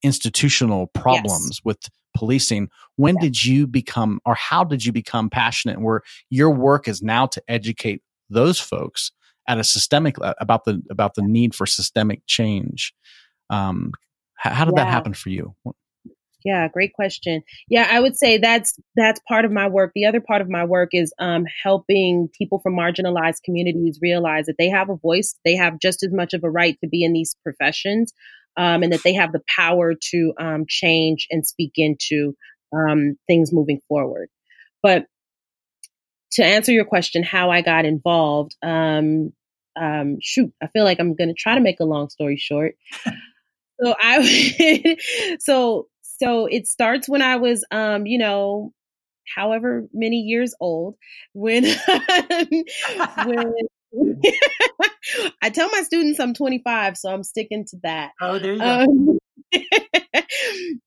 institutional 0.02 0.86
problems 0.88 1.60
with 1.64 1.78
policing 2.18 2.68
when 2.96 3.14
Yeah. 3.14 3.20
did 3.20 3.44
you 3.44 3.66
become 3.66 4.20
or 4.26 4.34
how 4.34 4.64
did 4.64 4.84
you 4.84 4.90
become 4.90 5.30
passionate 5.30 5.80
where 5.80 6.02
your 6.30 6.50
work 6.50 6.88
is 6.88 7.00
now 7.00 7.26
to 7.26 7.40
educate 7.46 8.02
those 8.28 8.58
folks 8.58 9.12
at 9.46 9.58
a 9.58 9.64
systemic 9.64 10.16
about 10.40 10.64
the 10.64 10.82
about 10.90 11.14
the 11.14 11.22
need 11.22 11.54
for 11.54 11.64
systemic 11.64 12.20
change 12.26 12.92
um 13.50 13.92
how, 14.34 14.50
how 14.50 14.64
did 14.64 14.74
that 14.74 14.88
happen 14.88 15.14
for 15.14 15.28
you 15.28 15.54
Yeah, 16.44 16.68
great 16.68 16.92
question. 16.92 17.42
Yeah, 17.68 17.88
I 17.90 18.00
would 18.00 18.16
say 18.16 18.38
that's 18.38 18.74
that's 18.96 19.20
part 19.26 19.44
of 19.44 19.50
my 19.50 19.68
work. 19.68 19.90
The 19.94 20.06
other 20.06 20.20
part 20.20 20.40
of 20.40 20.48
my 20.48 20.64
work 20.64 20.90
is 20.92 21.12
um, 21.18 21.44
helping 21.62 22.28
people 22.38 22.60
from 22.60 22.74
marginalized 22.74 23.42
communities 23.44 23.98
realize 24.00 24.46
that 24.46 24.54
they 24.58 24.68
have 24.68 24.88
a 24.88 24.96
voice. 24.96 25.34
They 25.44 25.56
have 25.56 25.80
just 25.80 26.02
as 26.04 26.12
much 26.12 26.34
of 26.34 26.44
a 26.44 26.50
right 26.50 26.76
to 26.80 26.88
be 26.88 27.02
in 27.04 27.12
these 27.12 27.34
professions, 27.42 28.12
um, 28.58 28.82
and 28.82 28.92
that 28.92 29.02
they 29.04 29.14
have 29.14 29.32
the 29.32 29.42
power 29.56 29.94
to 30.10 30.32
um, 30.38 30.64
change 30.68 31.28
and 31.30 31.46
speak 31.46 31.72
into 31.76 32.34
um, 32.76 33.16
things 33.26 33.52
moving 33.52 33.80
forward. 33.88 34.28
But 34.82 35.06
to 36.32 36.44
answer 36.44 36.72
your 36.72 36.84
question, 36.84 37.22
how 37.22 37.50
I 37.50 37.62
got 37.62 37.84
involved, 37.84 38.56
um, 38.62 39.32
um, 39.80 40.18
shoot, 40.20 40.52
I 40.60 40.66
feel 40.66 40.84
like 40.84 40.98
I'm 40.98 41.14
going 41.14 41.28
to 41.28 41.34
try 41.34 41.54
to 41.54 41.60
make 41.60 41.80
a 41.80 41.84
long 41.84 42.10
story 42.10 42.36
short. 42.36 42.74
so 43.80 43.94
I, 43.98 44.96
so 45.38 45.86
so 46.02 46.46
it 46.46 46.66
starts 46.66 47.08
when 47.08 47.22
I 47.22 47.36
was, 47.36 47.64
um, 47.70 48.06
you 48.06 48.18
know, 48.18 48.72
however 49.36 49.86
many 49.92 50.16
years 50.16 50.54
old 50.58 50.96
when 51.32 51.64
when 53.24 53.52
I 55.42 55.50
tell 55.50 55.70
my 55.70 55.82
students 55.82 56.20
I'm 56.20 56.34
25, 56.34 56.96
so 56.96 57.10
I'm 57.10 57.22
sticking 57.22 57.64
to 57.66 57.78
that. 57.82 58.12
Oh, 58.20 58.38
there 58.38 58.52
you 58.52 58.58
go. 58.58 58.64
Um, 58.64 59.18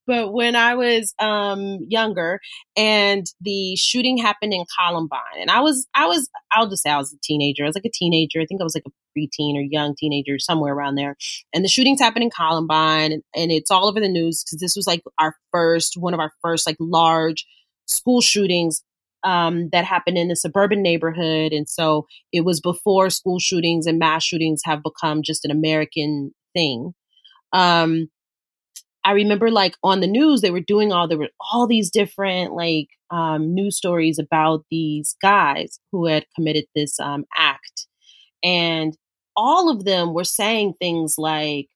but 0.08 0.32
when 0.34 0.56
I 0.56 0.76
was 0.76 1.14
um, 1.20 1.80
younger, 1.88 2.40
and 2.76 3.26
the 3.42 3.76
shooting 3.76 4.18
happened 4.18 4.54
in 4.54 4.66
Columbine, 4.78 5.40
and 5.40 5.50
I 5.50 5.62
was, 5.62 5.88
I 5.96 6.06
was, 6.06 6.30
I'll 6.52 6.70
just 6.70 6.84
say 6.84 6.92
I 6.92 6.98
was 6.98 7.14
a 7.14 7.18
teenager. 7.24 7.64
I 7.64 7.68
was 7.68 7.76
like 7.76 7.86
a 7.86 7.92
teenager. 7.92 8.40
I 8.40 8.46
think 8.46 8.62
I 8.62 8.64
was 8.64 8.76
like 8.76 8.86
a 8.88 8.92
preteen 9.18 9.56
or 9.56 9.62
young 9.62 9.96
teenager, 9.98 10.38
somewhere 10.38 10.74
around 10.74 10.96
there. 10.96 11.16
And 11.54 11.66
the 11.66 11.70
shootings 11.70 12.00
happened 12.00 12.24
in 12.24 12.30
Columbine, 12.30 13.12
and, 13.12 13.24
and 13.36 13.52
it's 13.52 13.72
all 13.72 13.88
over 13.88 14.00
the 14.00 14.10
news 14.10 14.44
because 14.44 14.60
this 14.60 14.76
was 14.76 14.86
like 14.86 15.02
our 15.20 15.36
first, 15.52 15.98
one 15.98 16.14
of 16.14 16.20
our 16.20 16.32
first 16.42 16.68
like 16.68 16.78
large 16.80 17.46
school 17.88 18.22
shootings 18.22 18.84
um, 19.24 19.70
that 19.72 19.86
happened 19.86 20.18
in 20.18 20.32
a 20.32 20.36
suburban 20.36 20.82
neighborhood. 20.82 21.54
And 21.54 21.68
so 21.70 22.08
it 22.32 22.42
was 22.42 22.60
before 22.60 23.10
school 23.10 23.40
shootings 23.40 23.86
and 23.86 24.00
mass 24.00 24.24
shootings 24.24 24.62
have 24.66 24.84
become 24.84 25.22
just 25.24 25.46
an 25.46 25.52
American 25.52 26.32
thing. 26.54 26.94
Um, 27.54 28.10
I 29.04 29.14
remember 29.14 29.50
like 29.50 29.76
on 29.84 30.00
the 30.00 30.08
news, 30.08 30.42
they 30.42 30.52
were 30.52 30.60
doing 30.60 30.92
all, 30.92 31.08
there 31.08 31.18
were 31.18 31.30
all 31.52 31.68
these 31.68 31.90
different 31.90 32.54
like 32.54 32.88
um, 33.10 33.54
news 33.54 33.78
stories 33.78 34.20
about 34.20 34.64
these 34.70 35.16
guys 35.22 35.80
who 35.92 36.06
had 36.06 36.26
committed 36.36 36.66
this 36.76 37.00
um, 37.00 37.26
act. 37.36 37.88
And 38.44 38.96
all 39.36 39.70
of 39.70 39.86
them 39.86 40.14
were 40.14 40.24
saying 40.24 40.74
things 40.74 41.16
like, 41.18 41.68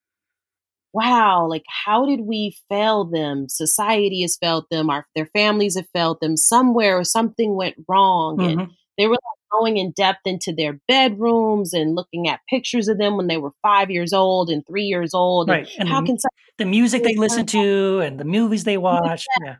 wow, 0.95 1.45
like 1.47 1.65
how 1.67 2.05
did 2.05 2.21
we 2.21 2.55
fail 2.69 3.03
them? 3.03 3.49
Society 3.49 4.21
has 4.21 4.38
failed 4.38 4.65
them, 4.71 4.89
our 4.89 5.05
their 5.13 5.25
families 5.27 5.75
have 5.75 5.88
failed 5.91 6.19
them. 6.21 6.38
Somewhere 6.38 7.03
something 7.03 7.55
went 7.55 7.75
wrong. 7.88 8.38
Mm-hmm. 8.38 8.60
And 8.62 8.71
they 8.97 9.08
were 9.08 9.13
like 9.13 9.51
going 9.51 9.77
in 9.77 9.91
depth 9.91 10.21
into 10.25 10.53
their 10.53 10.79
bedrooms 10.88 11.73
and 11.73 11.95
looking 11.95 12.29
at 12.29 12.39
pictures 12.49 12.88
of 12.88 12.97
them 12.97 13.17
when 13.17 13.27
they 13.27 13.38
were 13.38 13.51
five 13.62 13.91
years 13.91 14.13
old 14.13 14.49
and 14.49 14.65
three 14.65 14.86
years 14.86 15.13
old. 15.13 15.49
Right. 15.49 15.67
And, 15.77 15.81
and 15.81 15.89
how 15.89 15.99
the, 15.99 16.08
can 16.08 16.17
the 16.58 16.65
music 16.65 17.03
they 17.03 17.15
listen 17.15 17.45
to 17.47 17.99
and 17.99 18.17
the 18.17 18.25
movies 18.25 18.63
they 18.63 18.77
watch. 18.77 19.25
Yeah. 19.43 19.55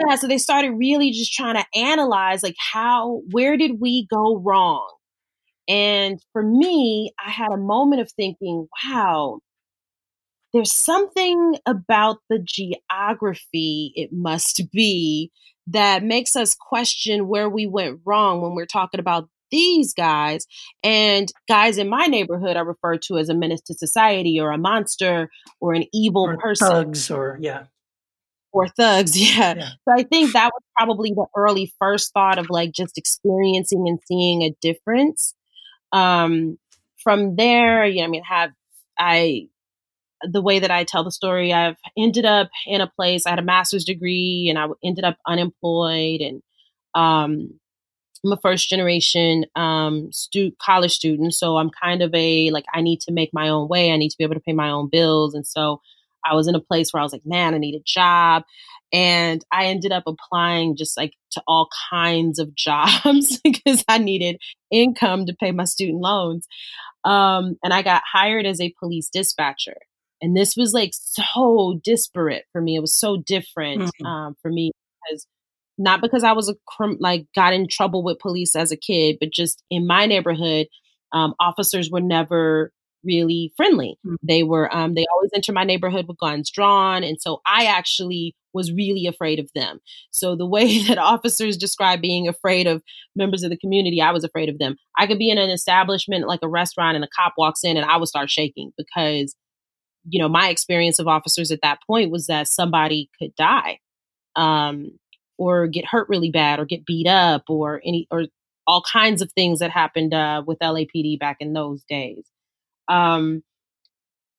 yeah. 0.00 0.16
So 0.16 0.26
they 0.26 0.38
started 0.38 0.72
really 0.72 1.12
just 1.12 1.32
trying 1.32 1.54
to 1.54 1.78
analyze 1.78 2.42
like 2.42 2.56
how 2.58 3.22
where 3.30 3.56
did 3.56 3.80
we 3.80 4.08
go 4.08 4.36
wrong? 4.38 4.92
And 5.68 6.20
for 6.32 6.42
me, 6.42 7.12
I 7.24 7.30
had 7.30 7.52
a 7.52 7.56
moment 7.56 8.00
of 8.00 8.10
thinking, 8.12 8.68
wow, 8.84 9.40
there's 10.52 10.72
something 10.72 11.56
about 11.66 12.18
the 12.30 12.38
geography, 12.38 13.92
it 13.94 14.10
must 14.12 14.70
be, 14.72 15.30
that 15.66 16.04
makes 16.04 16.36
us 16.36 16.54
question 16.54 17.28
where 17.28 17.48
we 17.48 17.66
went 17.66 18.00
wrong 18.04 18.40
when 18.40 18.54
we're 18.54 18.66
talking 18.66 19.00
about 19.00 19.28
these 19.50 19.94
guys. 19.94 20.46
And 20.82 21.30
guys 21.48 21.78
in 21.78 21.88
my 21.88 22.06
neighborhood 22.06 22.56
are 22.56 22.64
referred 22.64 23.02
to 23.02 23.18
as 23.18 23.28
a 23.28 23.34
menace 23.34 23.62
to 23.62 23.74
society 23.74 24.40
or 24.40 24.50
a 24.50 24.58
monster 24.58 25.28
or 25.60 25.74
an 25.74 25.84
evil 25.92 26.28
or 26.28 26.36
person. 26.36 26.68
Thugs 26.68 27.10
or, 27.10 27.38
yeah. 27.40 27.64
Or 28.52 28.68
thugs, 28.68 29.18
yeah. 29.36 29.54
yeah. 29.56 29.68
So 29.88 29.94
I 29.94 30.04
think 30.04 30.32
that 30.32 30.52
was 30.54 30.62
probably 30.76 31.10
the 31.10 31.26
early 31.36 31.72
first 31.78 32.12
thought 32.12 32.38
of 32.38 32.48
like 32.48 32.72
just 32.72 32.96
experiencing 32.96 33.84
and 33.86 33.98
seeing 34.06 34.42
a 34.42 34.54
difference. 34.60 35.34
Um, 35.92 36.58
from 37.02 37.36
there, 37.36 37.86
you 37.86 38.00
know, 38.00 38.04
I 38.04 38.08
mean, 38.08 38.24
have 38.24 38.50
I 38.98 39.48
the 40.22 40.42
way 40.42 40.58
that 40.58 40.70
I 40.70 40.84
tell 40.84 41.04
the 41.04 41.10
story, 41.10 41.52
I've 41.52 41.76
ended 41.96 42.24
up 42.24 42.48
in 42.66 42.80
a 42.80 42.86
place. 42.86 43.26
I 43.26 43.30
had 43.30 43.38
a 43.38 43.42
master's 43.42 43.84
degree, 43.84 44.46
and 44.48 44.58
I 44.58 44.66
ended 44.84 45.04
up 45.04 45.16
unemployed, 45.26 46.20
and 46.20 46.42
um, 46.94 47.58
I'm 48.24 48.32
a 48.32 48.38
first 48.42 48.68
generation 48.68 49.44
um, 49.54 50.10
stu- 50.12 50.52
college 50.60 50.92
student. 50.92 51.34
So 51.34 51.58
I'm 51.58 51.70
kind 51.70 52.02
of 52.02 52.14
a 52.14 52.50
like 52.50 52.64
I 52.72 52.80
need 52.80 53.00
to 53.02 53.12
make 53.12 53.30
my 53.32 53.48
own 53.48 53.68
way. 53.68 53.92
I 53.92 53.96
need 53.96 54.10
to 54.10 54.18
be 54.18 54.24
able 54.24 54.34
to 54.34 54.40
pay 54.40 54.52
my 54.52 54.70
own 54.70 54.88
bills, 54.90 55.34
and 55.34 55.46
so 55.46 55.80
I 56.28 56.34
was 56.34 56.48
in 56.48 56.54
a 56.54 56.60
place 56.60 56.92
where 56.92 57.00
I 57.00 57.04
was 57.04 57.12
like, 57.12 57.24
man, 57.24 57.54
I 57.54 57.58
need 57.58 57.74
a 57.74 57.82
job. 57.84 58.42
And 58.92 59.44
I 59.52 59.66
ended 59.66 59.92
up 59.92 60.04
applying 60.06 60.76
just 60.76 60.96
like 60.96 61.12
to 61.32 61.42
all 61.46 61.68
kinds 61.90 62.38
of 62.38 62.54
jobs 62.56 63.40
because 63.44 63.84
I 63.88 63.98
needed 63.98 64.40
income 64.70 65.26
to 65.26 65.34
pay 65.34 65.52
my 65.52 65.64
student 65.64 66.00
loans. 66.00 66.46
Um, 67.04 67.56
and 67.62 67.72
I 67.72 67.82
got 67.82 68.02
hired 68.10 68.46
as 68.46 68.60
a 68.60 68.74
police 68.80 69.08
dispatcher. 69.08 69.76
And 70.20 70.36
this 70.36 70.56
was 70.56 70.72
like 70.72 70.92
so 70.94 71.80
disparate 71.84 72.44
for 72.52 72.60
me. 72.60 72.76
It 72.76 72.80
was 72.80 72.92
so 72.92 73.18
different 73.18 73.82
mm-hmm. 73.82 74.06
um, 74.06 74.36
for 74.40 74.50
me 74.50 74.72
because 75.08 75.26
not 75.78 76.00
because 76.00 76.24
I 76.24 76.32
was 76.32 76.48
a 76.48 76.54
crim- 76.66 76.98
like 77.00 77.26
got 77.34 77.52
in 77.52 77.68
trouble 77.68 78.02
with 78.02 78.18
police 78.18 78.56
as 78.56 78.72
a 78.72 78.76
kid, 78.76 79.18
but 79.20 79.32
just 79.32 79.62
in 79.70 79.86
my 79.86 80.06
neighborhood, 80.06 80.68
um, 81.12 81.34
officers 81.38 81.90
were 81.90 82.00
never 82.00 82.72
really 83.04 83.52
friendly. 83.56 83.98
Mm-hmm. 84.04 84.14
They 84.22 84.42
were 84.42 84.74
um, 84.74 84.94
they 84.94 85.06
always 85.12 85.30
enter 85.34 85.52
my 85.52 85.64
neighborhood 85.64 86.06
with 86.08 86.18
guns 86.18 86.50
drawn, 86.50 87.04
and 87.04 87.20
so 87.20 87.40
I 87.46 87.66
actually 87.66 88.34
was 88.52 88.72
really 88.72 89.06
afraid 89.06 89.38
of 89.38 89.50
them. 89.54 89.80
So 90.10 90.34
the 90.34 90.46
way 90.46 90.82
that 90.88 90.98
officers 90.98 91.56
describe 91.56 92.00
being 92.00 92.26
afraid 92.26 92.66
of 92.66 92.82
members 93.14 93.42
of 93.42 93.50
the 93.50 93.58
community, 93.58 94.00
I 94.00 94.12
was 94.12 94.24
afraid 94.24 94.48
of 94.48 94.58
them. 94.58 94.76
I 94.98 95.06
could 95.06 95.18
be 95.18 95.30
in 95.30 95.38
an 95.38 95.50
establishment 95.50 96.26
like 96.26 96.40
a 96.42 96.48
restaurant, 96.48 96.96
and 96.96 97.04
a 97.04 97.08
cop 97.16 97.34
walks 97.38 97.64
in, 97.64 97.76
and 97.76 97.86
I 97.86 97.96
would 97.96 98.08
start 98.08 98.30
shaking 98.30 98.72
because 98.76 99.34
you 100.08 100.20
know, 100.20 100.28
my 100.28 100.48
experience 100.48 100.98
of 100.98 101.08
officers 101.08 101.50
at 101.50 101.60
that 101.62 101.78
point 101.86 102.10
was 102.10 102.26
that 102.26 102.48
somebody 102.48 103.10
could 103.18 103.34
die, 103.34 103.80
um, 104.36 104.98
or 105.38 105.66
get 105.66 105.84
hurt 105.84 106.08
really 106.08 106.30
bad, 106.30 106.58
or 106.60 106.64
get 106.64 106.86
beat 106.86 107.06
up, 107.06 107.44
or 107.48 107.80
any, 107.84 108.06
or 108.10 108.24
all 108.66 108.82
kinds 108.82 109.22
of 109.22 109.32
things 109.32 109.60
that 109.60 109.70
happened 109.70 110.14
uh, 110.14 110.42
with 110.46 110.58
LAPD 110.60 111.18
back 111.18 111.38
in 111.40 111.52
those 111.52 111.82
days. 111.84 112.24
Um, 112.88 113.42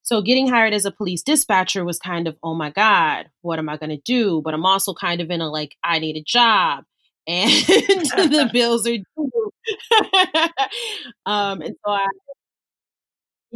so 0.03 0.21
getting 0.21 0.47
hired 0.47 0.73
as 0.73 0.85
a 0.85 0.91
police 0.91 1.21
dispatcher 1.21 1.83
was 1.83 1.99
kind 1.99 2.27
of, 2.27 2.37
oh 2.41 2.53
my 2.53 2.69
God, 2.69 3.29
what 3.41 3.59
am 3.59 3.67
I 3.67 3.75
going 3.75 3.89
to 3.89 4.01
do? 4.05 4.41
But 4.41 4.53
I'm 4.53 4.65
also 4.65 4.93
kind 4.93 5.19
of 5.19 5.29
in 5.29 5.41
a 5.41 5.49
like, 5.49 5.75
I 5.83 5.99
need 5.99 6.15
a 6.15 6.23
job 6.25 6.85
and 7.27 7.49
the 7.67 8.49
bills 8.53 8.87
are 8.87 8.97
due. 8.97 9.51
um, 11.25 11.61
and 11.61 11.75
so 11.85 11.91
I 11.91 12.07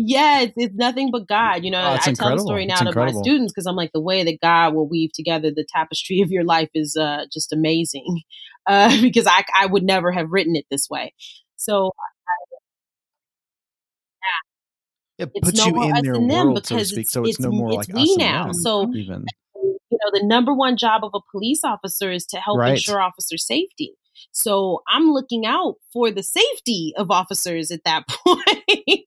yeah, 0.05 0.41
it's, 0.41 0.53
it's 0.55 0.75
nothing 0.75 1.09
but 1.11 1.27
God. 1.27 1.63
You 1.63 1.71
know, 1.71 1.79
oh, 1.79 1.81
I 1.81 1.93
incredible. 1.95 2.15
tell 2.15 2.35
the 2.35 2.41
story 2.41 2.65
now 2.65 2.77
to 2.77 2.95
my 2.95 3.11
students 3.11 3.53
because 3.53 3.65
I'm 3.65 3.75
like, 3.75 3.91
the 3.93 4.01
way 4.01 4.23
that 4.23 4.39
God 4.41 4.73
will 4.73 4.87
weave 4.87 5.11
together 5.13 5.51
the 5.51 5.65
tapestry 5.73 6.21
of 6.21 6.31
your 6.31 6.43
life 6.43 6.69
is 6.73 6.97
uh, 6.99 7.25
just 7.31 7.53
amazing. 7.53 8.21
Uh, 8.67 9.01
because 9.01 9.25
I, 9.25 9.43
I 9.59 9.65
would 9.65 9.81
never 9.81 10.11
have 10.11 10.27
written 10.29 10.55
it 10.55 10.65
this 10.69 10.87
way. 10.87 11.15
So, 11.55 11.93
yeah, 15.17 15.25
it 15.33 15.41
puts 15.41 15.57
no 15.57 15.65
you 15.65 15.81
in 15.81 16.03
their 16.03 16.19
world, 16.19 16.63
so 16.67 16.77
to 16.77 16.85
speak. 16.85 17.09
So 17.09 17.21
it's, 17.23 17.31
it's 17.31 17.39
no 17.39 17.49
more 17.49 17.69
it's 17.69 17.89
like 17.89 17.95
we 17.95 18.15
now. 18.17 18.51
So 18.51 18.87
even 18.93 19.25
you 19.55 19.79
know, 19.91 20.19
the 20.19 20.25
number 20.25 20.53
one 20.53 20.77
job 20.77 21.03
of 21.03 21.11
a 21.15 21.19
police 21.31 21.63
officer 21.63 22.11
is 22.11 22.25
to 22.27 22.37
help 22.37 22.59
right. 22.59 22.73
ensure 22.73 23.01
officer 23.01 23.37
safety. 23.37 23.93
So 24.31 24.81
I'm 24.87 25.11
looking 25.11 25.45
out 25.45 25.75
for 25.91 26.11
the 26.11 26.23
safety 26.23 26.93
of 26.97 27.11
officers 27.11 27.71
at 27.71 27.83
that 27.85 28.07
point. 28.09 29.01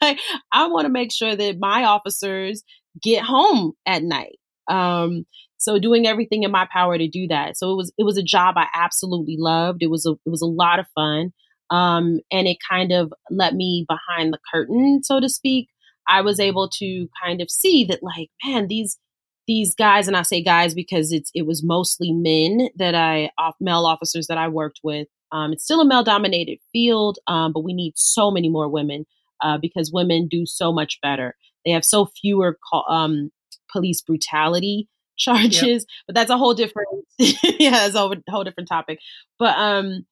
I, 0.00 0.18
I 0.52 0.68
want 0.68 0.86
to 0.86 0.92
make 0.92 1.12
sure 1.12 1.34
that 1.34 1.58
my 1.58 1.84
officers 1.84 2.62
get 3.02 3.22
home 3.22 3.72
at 3.86 4.02
night. 4.02 4.38
Um, 4.68 5.26
so 5.58 5.78
doing 5.78 6.06
everything 6.06 6.42
in 6.42 6.50
my 6.50 6.66
power 6.72 6.96
to 6.96 7.08
do 7.08 7.26
that. 7.28 7.56
So 7.56 7.72
it 7.72 7.76
was 7.76 7.92
it 7.98 8.04
was 8.04 8.16
a 8.16 8.22
job 8.22 8.54
I 8.56 8.66
absolutely 8.74 9.36
loved. 9.38 9.82
It 9.82 9.90
was 9.90 10.06
a 10.06 10.12
it 10.12 10.30
was 10.30 10.42
a 10.42 10.46
lot 10.46 10.78
of 10.78 10.86
fun. 10.94 11.32
Um, 11.70 12.18
and 12.32 12.48
it 12.48 12.56
kind 12.68 12.92
of 12.92 13.12
let 13.30 13.54
me 13.54 13.86
behind 13.88 14.32
the 14.32 14.40
curtain, 14.52 15.02
so 15.04 15.20
to 15.20 15.28
speak. 15.28 15.68
I 16.08 16.22
was 16.22 16.40
able 16.40 16.68
to 16.78 17.08
kind 17.22 17.40
of 17.40 17.50
see 17.50 17.84
that 17.84 18.02
like, 18.02 18.30
man, 18.44 18.66
these 18.66 18.98
these 19.46 19.74
guys, 19.74 20.08
and 20.08 20.16
I 20.16 20.22
say 20.22 20.42
guys 20.42 20.74
because 20.74 21.12
it's 21.12 21.30
it 21.34 21.46
was 21.46 21.62
mostly 21.62 22.12
men 22.12 22.68
that 22.76 22.94
I 22.94 23.30
off, 23.38 23.56
male 23.60 23.86
officers 23.86 24.26
that 24.28 24.38
I 24.38 24.48
worked 24.48 24.80
with. 24.82 25.08
Um, 25.32 25.52
it's 25.52 25.64
still 25.64 25.80
a 25.80 25.86
male 25.86 26.02
dominated 26.02 26.58
field, 26.72 27.18
um, 27.26 27.52
but 27.52 27.64
we 27.64 27.72
need 27.72 27.96
so 27.96 28.30
many 28.30 28.48
more 28.48 28.68
women 28.68 29.06
uh, 29.42 29.58
because 29.58 29.92
women 29.92 30.28
do 30.28 30.46
so 30.46 30.72
much 30.72 30.98
better. 31.00 31.36
They 31.64 31.72
have 31.72 31.84
so 31.84 32.06
fewer 32.20 32.58
um, 32.88 33.30
police 33.70 34.00
brutality 34.00 34.88
charges, 35.16 35.62
yep. 35.62 35.84
but 36.06 36.14
that's 36.14 36.30
a 36.30 36.38
whole 36.38 36.54
different, 36.54 36.88
yeah, 37.18 37.70
that's 37.70 37.94
a 37.94 37.98
whole, 37.98 38.14
whole 38.28 38.44
different 38.44 38.68
topic. 38.68 39.00
But 39.38 39.56
um, 39.56 40.06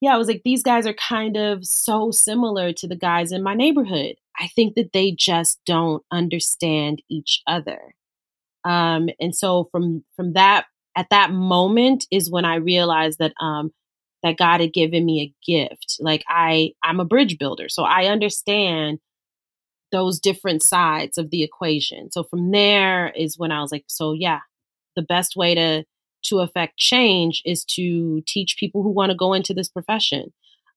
yeah, 0.00 0.14
I 0.14 0.18
was 0.18 0.28
like, 0.28 0.42
these 0.44 0.62
guys 0.62 0.86
are 0.86 0.94
kind 0.94 1.36
of 1.36 1.64
so 1.64 2.10
similar 2.10 2.72
to 2.74 2.86
the 2.86 2.96
guys 2.96 3.32
in 3.32 3.42
my 3.42 3.54
neighborhood. 3.54 4.16
I 4.38 4.48
think 4.48 4.74
that 4.74 4.92
they 4.92 5.12
just 5.12 5.60
don't 5.66 6.02
understand 6.10 7.02
each 7.08 7.42
other. 7.46 7.94
Um, 8.66 9.08
and 9.20 9.34
so 9.34 9.68
from 9.70 10.04
from 10.16 10.32
that 10.32 10.66
at 10.96 11.10
that 11.10 11.30
moment 11.30 12.06
is 12.10 12.30
when 12.30 12.44
I 12.44 12.56
realized 12.56 13.18
that 13.20 13.32
um, 13.40 13.70
that 14.22 14.36
God 14.36 14.60
had 14.60 14.72
given 14.72 15.04
me 15.04 15.20
a 15.20 15.34
gift. 15.46 15.98
Like 16.00 16.24
I 16.28 16.72
I'm 16.82 17.00
a 17.00 17.04
bridge 17.04 17.38
builder, 17.38 17.68
so 17.68 17.84
I 17.84 18.06
understand 18.06 18.98
those 19.92 20.18
different 20.18 20.62
sides 20.62 21.16
of 21.16 21.30
the 21.30 21.44
equation. 21.44 22.10
So 22.10 22.24
from 22.24 22.50
there 22.50 23.10
is 23.10 23.38
when 23.38 23.52
I 23.52 23.60
was 23.60 23.70
like, 23.70 23.84
so 23.86 24.12
yeah, 24.12 24.40
the 24.96 25.02
best 25.02 25.36
way 25.36 25.54
to 25.54 25.84
to 26.24 26.40
affect 26.40 26.76
change 26.76 27.42
is 27.44 27.64
to 27.64 28.20
teach 28.26 28.56
people 28.58 28.82
who 28.82 28.90
want 28.90 29.10
to 29.10 29.16
go 29.16 29.32
into 29.32 29.54
this 29.54 29.68
profession. 29.68 30.32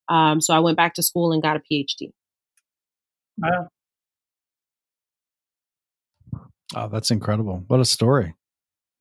Um, 0.10 0.42
so 0.42 0.54
I 0.54 0.60
went 0.60 0.78
back 0.78 0.94
to 0.96 1.04
school 1.04 1.32
and 1.32 1.42
got 1.42 1.58
a 1.58 1.60
PhD. 1.60 2.12
Wow. 3.38 3.70
Oh, 6.76 6.88
that's 6.88 7.12
incredible. 7.12 7.64
What 7.68 7.80
a 7.80 7.86
story. 7.86 8.36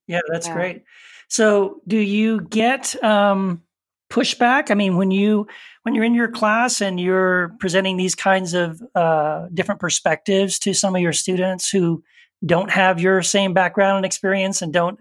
Yeah, 0.06 0.20
that's 0.30 0.46
yeah. 0.46 0.54
great. 0.54 0.84
So, 1.28 1.82
do 1.86 1.98
you 1.98 2.40
get 2.40 3.02
um, 3.04 3.62
pushback? 4.10 4.70
I 4.70 4.74
mean, 4.74 4.96
when 4.96 5.10
you 5.10 5.46
when 5.82 5.94
you're 5.94 6.04
in 6.04 6.14
your 6.14 6.30
class 6.30 6.80
and 6.80 6.98
you're 6.98 7.54
presenting 7.60 7.96
these 7.96 8.14
kinds 8.14 8.54
of 8.54 8.82
uh, 8.94 9.48
different 9.52 9.80
perspectives 9.80 10.58
to 10.60 10.72
some 10.72 10.96
of 10.96 11.02
your 11.02 11.12
students 11.12 11.70
who 11.70 12.02
don't 12.44 12.70
have 12.70 13.00
your 13.00 13.22
same 13.22 13.52
background 13.52 13.96
and 13.96 14.06
experience 14.06 14.62
and 14.62 14.72
don't 14.72 14.98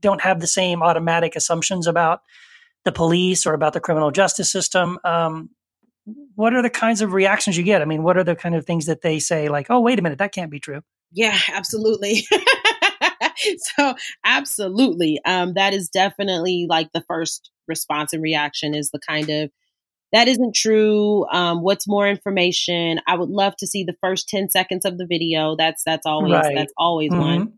don't 0.00 0.20
have 0.20 0.40
the 0.40 0.46
same 0.46 0.82
automatic 0.82 1.36
assumptions 1.36 1.86
about 1.86 2.22
the 2.84 2.92
police 2.92 3.46
or 3.46 3.54
about 3.54 3.72
the 3.72 3.80
criminal 3.80 4.10
justice 4.10 4.50
system. 4.50 4.98
Um, 5.04 5.50
what 6.34 6.54
are 6.54 6.62
the 6.62 6.70
kinds 6.70 7.02
of 7.02 7.12
reactions 7.12 7.56
you 7.56 7.62
get? 7.62 7.82
I 7.82 7.84
mean, 7.84 8.02
what 8.02 8.16
are 8.16 8.24
the 8.24 8.34
kind 8.34 8.54
of 8.54 8.66
things 8.66 8.86
that 8.86 9.02
they 9.02 9.18
say, 9.18 9.48
like, 9.48 9.66
"Oh, 9.70 9.80
wait 9.80 9.98
a 9.98 10.02
minute, 10.02 10.18
that 10.18 10.32
can't 10.32 10.50
be 10.50 10.60
true." 10.60 10.82
Yeah, 11.12 11.38
absolutely. 11.52 12.26
so, 13.76 13.94
absolutely, 14.24 15.20
um, 15.24 15.54
that 15.54 15.74
is 15.74 15.88
definitely 15.88 16.66
like 16.68 16.90
the 16.92 17.04
first 17.08 17.50
response 17.68 18.12
and 18.12 18.22
reaction 18.22 18.74
is 18.74 18.90
the 18.90 19.00
kind 19.00 19.30
of 19.30 19.50
that 20.12 20.28
isn't 20.28 20.54
true. 20.54 21.26
Um, 21.30 21.62
what's 21.62 21.86
more 21.86 22.08
information? 22.08 23.00
I 23.06 23.16
would 23.16 23.28
love 23.28 23.54
to 23.56 23.66
see 23.66 23.84
the 23.84 23.96
first 24.00 24.28
10 24.28 24.50
seconds 24.50 24.84
of 24.84 24.98
the 24.98 25.06
video. 25.06 25.54
That's, 25.56 25.82
that's 25.84 26.06
always, 26.06 26.32
right. 26.32 26.54
that's 26.56 26.72
always 26.76 27.10
mm-hmm. 27.10 27.20
one. 27.20 27.52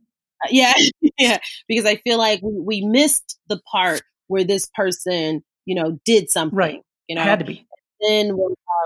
Uh, 0.45 0.49
yeah. 0.51 0.75
yeah. 1.19 1.39
Because 1.67 1.87
I 1.87 1.97
feel 1.97 2.19
like 2.19 2.41
we, 2.43 2.83
we, 2.83 2.87
missed 2.87 3.39
the 3.49 3.61
part 3.71 4.03
where 4.27 4.45
this 4.45 4.69
person, 4.75 5.43
you 5.65 5.75
know, 5.75 5.99
did 6.05 6.31
something, 6.31 6.57
right. 6.57 6.81
you 7.09 7.17
know, 7.17 7.23
it 7.23 7.27
had 7.27 7.39
to 7.39 7.45
be. 7.47 7.67
Then 8.07 8.33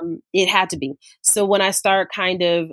um, 0.01 0.21
it 0.33 0.49
had 0.49 0.71
to 0.71 0.77
be. 0.77 0.95
So 1.23 1.45
when 1.45 1.61
I 1.61 1.71
start 1.73 2.13
kind 2.15 2.43
of 2.43 2.71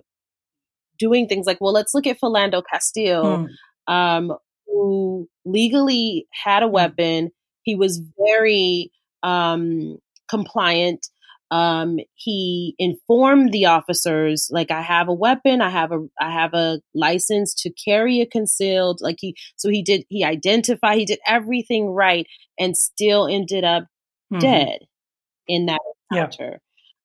doing 1.03 1.27
things 1.27 1.45
like, 1.45 1.59
well, 1.59 1.73
let's 1.73 1.93
look 1.93 2.07
at 2.07 2.19
Philando 2.21 2.61
Castile, 2.71 3.47
mm. 3.47 3.93
um, 3.93 4.37
who 4.67 5.27
legally 5.45 6.27
had 6.31 6.63
a 6.63 6.67
hmm. 6.67 6.73
weapon. 6.73 7.31
He 7.63 7.75
was 7.75 8.01
very, 8.17 8.91
um, 9.21 9.97
compliant. 10.29 11.01
Um, 11.51 11.99
he 12.15 12.73
informed 12.79 13.51
the 13.51 13.65
officers, 13.67 14.49
like, 14.49 14.71
I 14.71 14.81
have 14.81 15.07
a 15.07 15.13
weapon, 15.13 15.61
I 15.61 15.69
have 15.69 15.91
a, 15.91 15.99
I 16.19 16.31
have 16.31 16.53
a 16.55 16.79
license 16.95 17.53
to 17.61 17.69
carry 17.69 18.21
a 18.21 18.25
concealed. 18.25 18.99
Like 19.01 19.17
he, 19.19 19.35
so 19.55 19.69
he 19.69 19.83
did, 19.83 20.05
he 20.09 20.23
identified, 20.23 20.97
he 20.97 21.05
did 21.05 21.19
everything 21.27 21.87
right, 21.89 22.25
and 22.57 22.75
still 22.75 23.27
ended 23.27 23.63
up 23.63 23.83
mm-hmm. 24.31 24.39
dead 24.39 24.79
in 25.47 25.67
that 25.67 25.81
encounter. 26.09 26.59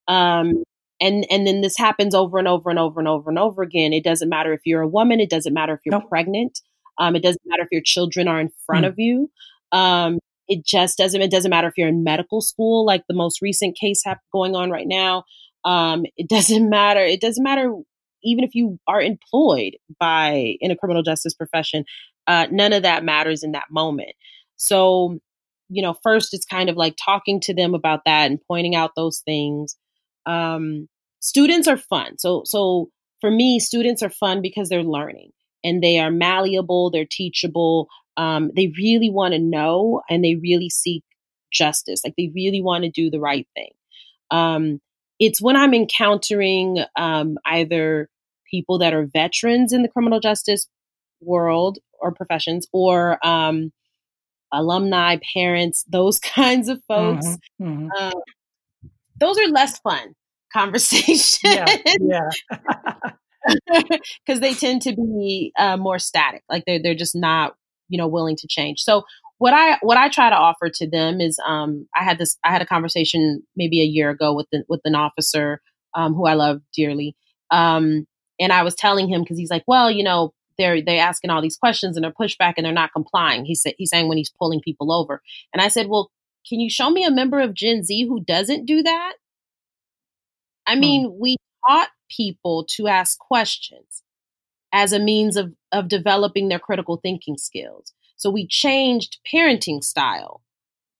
Yeah. 0.09 0.40
Um, 0.40 0.64
and 1.01 1.26
and 1.30 1.46
then 1.46 1.61
this 1.61 1.76
happens 1.76 2.14
over 2.14 2.38
and 2.38 2.49
over 2.49 2.70
and 2.70 2.78
over 2.78 3.01
and 3.01 3.09
over 3.09 3.30
and 3.30 3.38
over 3.38 3.62
again. 3.62 3.92
It 3.92 4.05
doesn't 4.05 4.28
matter 4.28 4.53
if 4.53 4.61
you're 4.64 4.82
a 4.82 4.88
woman. 4.88 5.20
It 5.20 5.30
doesn't 5.30 5.55
matter 5.55 5.74
if 5.74 5.80
you're 5.84 5.99
nope. 5.99 6.09
pregnant. 6.09 6.61
Um, 6.99 7.14
it 7.14 7.22
doesn't 7.22 7.42
matter 7.46 7.62
if 7.62 7.68
your 7.70 7.82
children 7.84 8.28
are 8.28 8.40
in 8.40 8.51
front 8.66 8.84
mm. 8.84 8.88
of 8.88 8.94
you. 8.99 9.30
Um, 9.72 10.18
it 10.49 10.64
just 10.64 10.99
doesn't. 10.99 11.20
It 11.20 11.30
doesn't 11.30 11.51
matter 11.51 11.68
if 11.68 11.74
you're 11.76 11.88
in 11.88 12.03
medical 12.03 12.40
school, 12.40 12.84
like 12.84 13.05
the 13.07 13.14
most 13.14 13.40
recent 13.42 13.76
case 13.76 14.03
have, 14.05 14.18
going 14.32 14.57
on 14.57 14.70
right 14.70 14.88
now. 14.88 15.24
Um, 15.64 16.05
it 16.16 16.28
doesn't 16.28 16.68
matter. 16.70 17.01
It 17.01 17.20
doesn't 17.20 17.44
matter 17.44 17.72
even 18.24 18.42
if 18.44 18.55
you 18.55 18.78
are 18.88 19.01
employed 19.01 19.76
by 20.01 20.57
in 20.61 20.70
a 20.70 20.76
criminal 20.76 21.03
justice 21.03 21.34
profession. 21.34 21.84
Uh, 22.26 22.46
none 22.51 22.72
of 22.72 22.82
that 22.82 23.05
matters 23.05 23.42
in 23.42 23.53
that 23.53 23.70
moment. 23.70 24.12
So, 24.57 25.18
you 25.68 25.82
know, 25.82 25.94
first 26.03 26.34
it's 26.34 26.44
kind 26.44 26.68
of 26.68 26.76
like 26.76 26.96
talking 27.03 27.40
to 27.42 27.55
them 27.55 27.74
about 27.74 28.01
that 28.07 28.30
and 28.30 28.40
pointing 28.49 28.74
out 28.74 28.90
those 28.96 29.22
things. 29.24 29.76
Um, 30.29 30.89
students 31.20 31.66
are 31.66 31.76
fun. 31.76 32.18
So, 32.18 32.43
so 32.45 32.91
for 33.20 33.31
me, 33.31 33.59
students 33.59 34.03
are 34.03 34.11
fun 34.11 34.43
because 34.43 34.68
they're 34.68 34.83
learning 34.83 35.31
and 35.64 35.83
they 35.83 35.99
are 35.99 36.11
malleable, 36.11 36.91
they're 36.91 37.07
teachable, 37.11 37.89
um, 38.16 38.51
they 38.55 38.72
really 38.76 39.11
want 39.11 39.33
to 39.33 39.41
know 39.41 40.03
and 40.09 40.24
they 40.24 40.37
really 40.37 40.68
seek 40.68 41.03
justice. 41.53 42.03
Like 42.05 42.14
they 42.16 42.31
really 42.35 42.62
want 42.62 42.85
to 42.85 42.91
do 42.91 43.11
the 43.11 43.20
right 43.20 43.47
thing. 43.55 43.70
Um, 44.31 44.81
it's 45.18 45.41
when 45.41 45.57
I'm 45.57 45.74
encountering 45.74 46.85
um, 46.97 47.39
either 47.45 48.09
people 48.51 48.79
that 48.79 48.95
are 48.95 49.07
veterans 49.07 49.72
in 49.72 49.83
the 49.83 49.89
criminal 49.89 50.20
justice 50.20 50.68
world 51.20 51.79
or 52.01 52.12
professions 52.12 52.66
or 52.72 53.24
um, 53.26 53.72
alumni, 54.53 55.16
parents, 55.35 55.85
those 55.89 56.18
kinds 56.18 56.68
of 56.68 56.83
folks. 56.87 57.26
Mm-hmm, 57.26 57.64
mm-hmm. 57.64 57.89
Uh, 57.99 58.12
those 59.18 59.38
are 59.38 59.48
less 59.48 59.78
fun 59.80 60.14
conversations. 60.52 61.38
Yeah. 61.44 62.30
Because 64.26 64.40
they 64.40 64.52
tend 64.52 64.82
to 64.82 64.94
be 64.94 65.52
uh, 65.58 65.76
more 65.76 65.98
static. 65.98 66.42
Like 66.50 66.64
they're, 66.66 66.82
they're 66.82 66.94
just 66.94 67.14
not 67.14 67.54
you 67.88 67.98
know 67.98 68.06
willing 68.06 68.36
to 68.36 68.46
change 68.46 68.80
so 68.80 69.02
what 69.38 69.54
i 69.54 69.78
what 69.80 69.96
i 69.96 70.08
try 70.08 70.30
to 70.30 70.36
offer 70.36 70.68
to 70.68 70.88
them 70.88 71.20
is 71.20 71.38
um 71.46 71.86
i 71.96 72.04
had 72.04 72.18
this 72.18 72.36
i 72.44 72.50
had 72.50 72.62
a 72.62 72.66
conversation 72.66 73.42
maybe 73.56 73.80
a 73.80 73.84
year 73.84 74.10
ago 74.10 74.34
with 74.34 74.46
the, 74.52 74.64
with 74.68 74.80
an 74.84 74.94
officer 74.94 75.60
um 75.94 76.14
who 76.14 76.26
i 76.26 76.34
love 76.34 76.60
dearly 76.72 77.16
um 77.50 78.06
and 78.38 78.52
i 78.52 78.62
was 78.62 78.74
telling 78.74 79.08
him 79.08 79.22
because 79.22 79.38
he's 79.38 79.50
like 79.50 79.64
well 79.66 79.90
you 79.90 80.04
know 80.04 80.32
they're 80.58 80.82
they 80.82 80.98
asking 80.98 81.30
all 81.30 81.42
these 81.42 81.56
questions 81.56 81.96
and 81.96 82.04
they're 82.04 82.12
pushback 82.12 82.54
and 82.56 82.64
they're 82.64 82.72
not 82.72 82.92
complying 82.92 83.44
he 83.44 83.54
said 83.54 83.74
he's 83.78 83.90
saying 83.90 84.08
when 84.08 84.18
he's 84.18 84.32
pulling 84.38 84.60
people 84.60 84.92
over 84.92 85.22
and 85.52 85.62
i 85.62 85.68
said 85.68 85.88
well 85.88 86.10
can 86.49 86.61
you 86.61 86.70
show 86.70 86.90
me 86.90 87.05
a 87.05 87.11
member 87.11 87.40
of 87.40 87.55
gen 87.55 87.82
z 87.84 88.07
who 88.07 88.20
doesn't 88.20 88.66
do 88.66 88.82
that 88.82 89.14
i 90.66 90.74
hmm. 90.74 90.80
mean 90.80 91.16
we 91.18 91.36
taught 91.66 91.88
people 92.09 92.66
to 92.76 92.88
ask 92.88 93.18
questions 93.18 94.03
as 94.72 94.92
a 94.92 94.99
means 94.99 95.36
of, 95.36 95.55
of 95.72 95.88
developing 95.88 96.49
their 96.49 96.59
critical 96.59 96.99
thinking 96.99 97.36
skills. 97.36 97.92
So 98.16 98.30
we 98.30 98.46
changed 98.46 99.18
parenting 99.32 99.82
style, 99.82 100.42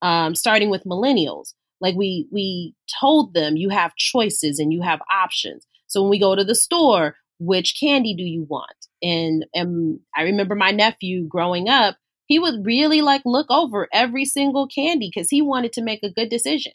um, 0.03 0.35
starting 0.35 0.71
with 0.71 0.85
millennials. 0.85 1.55
Like 1.81 1.95
we 1.95 2.27
we 2.33 2.75
told 3.01 3.35
them 3.35 3.57
you 3.57 3.69
have 3.69 3.95
choices 3.97 4.59
and 4.59 4.73
you 4.73 4.83
have 4.83 5.01
options. 5.13 5.67
So 5.87 6.03
when 6.03 6.11
we 6.11 6.19
go 6.19 6.35
to 6.35 6.45
the 6.45 6.55
store, 6.55 7.17
which 7.39 7.79
candy 7.79 8.15
do 8.15 8.25
you 8.25 8.45
want? 8.49 8.75
And 9.01 9.47
and 9.55 10.01
I 10.17 10.23
remember 10.23 10.55
my 10.55 10.73
nephew 10.73 11.27
growing 11.29 11.69
up, 11.69 11.97
he 12.29 12.39
would 12.39 12.65
really 12.65 13.01
like 13.01 13.23
look 13.25 13.51
over 13.51 13.89
every 13.93 14.25
single 14.25 14.69
candy 14.69 15.11
because 15.13 15.31
he 15.31 15.43
wanted 15.43 15.73
to 15.73 15.83
make 15.83 16.03
a 16.03 16.13
good 16.13 16.29
decision. 16.29 16.73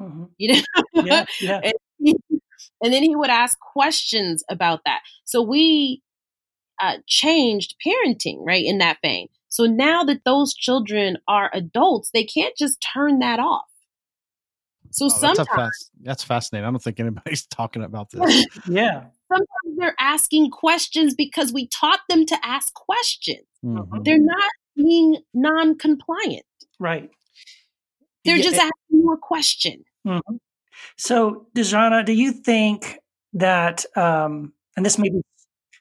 Mm-hmm. 0.00 0.24
You 0.38 0.54
know, 0.54 0.62
yeah, 1.04 1.24
yeah. 1.40 1.60
and, 1.62 1.74
he, 1.98 2.16
and 2.80 2.92
then 2.92 3.02
he 3.02 3.14
would 3.14 3.30
ask 3.30 3.58
questions 3.58 4.42
about 4.48 4.80
that. 4.86 5.00
So 5.24 5.42
we 5.42 6.02
uh, 6.80 6.98
changed 7.06 7.74
parenting, 7.84 8.38
right, 8.40 8.64
in 8.64 8.78
that 8.78 8.98
vein. 9.02 9.28
So 9.48 9.64
now 9.64 10.02
that 10.04 10.24
those 10.24 10.54
children 10.54 11.18
are 11.28 11.50
adults, 11.52 12.10
they 12.12 12.24
can't 12.24 12.56
just 12.56 12.84
turn 12.94 13.18
that 13.20 13.38
off. 13.38 13.66
So 14.90 15.06
oh, 15.06 15.08
sometimes 15.08 15.48
that's, 15.56 15.90
that's, 16.02 16.24
fascinating. 16.24 16.68
I 16.68 16.70
don't 16.70 16.82
think 16.82 17.00
anybody's 17.00 17.46
talking 17.50 17.82
about 17.82 18.10
this. 18.10 18.46
yeah. 18.68 19.04
Sometimes 19.28 19.76
they're 19.76 19.96
asking 19.98 20.50
questions 20.50 21.14
because 21.14 21.52
we 21.52 21.66
taught 21.68 22.00
them 22.08 22.26
to 22.26 22.36
ask 22.44 22.72
questions. 22.74 23.46
Mm-hmm. 23.64 24.02
They're 24.02 24.18
not 24.18 24.50
being 24.76 25.18
non 25.32 25.78
compliant. 25.78 26.44
Right. 26.78 27.10
They're 28.24 28.36
yeah. 28.36 28.42
just 28.42 28.56
asking 28.56 28.72
more 28.90 29.16
question. 29.16 29.84
Mm-hmm. 30.06 30.36
So, 30.96 31.46
Deshonna, 31.56 32.04
do 32.04 32.12
you 32.12 32.32
think 32.32 32.98
that, 33.34 33.84
um, 33.96 34.52
and 34.76 34.84
this 34.84 34.98
may 34.98 35.08
be 35.08 35.22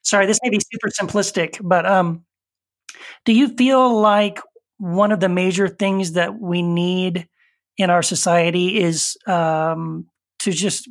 sorry, 0.04 0.26
this 0.26 0.40
may 0.44 0.50
be 0.50 0.60
super 0.60 0.90
simplistic, 0.90 1.58
but 1.62 1.86
um, 1.86 2.26
do 3.26 3.34
you 3.34 3.56
feel 3.56 4.00
like 4.00 4.40
one 4.78 5.12
of 5.12 5.20
the 5.20 5.30
major 5.30 5.68
things 5.68 6.14
that 6.14 6.40
we 6.40 6.62
need 6.62 7.28
in 7.78 7.90
our 7.90 8.04
society 8.04 8.80
is 8.80 9.18
um, 9.26 10.08
to 10.40 10.52
just 10.52 10.90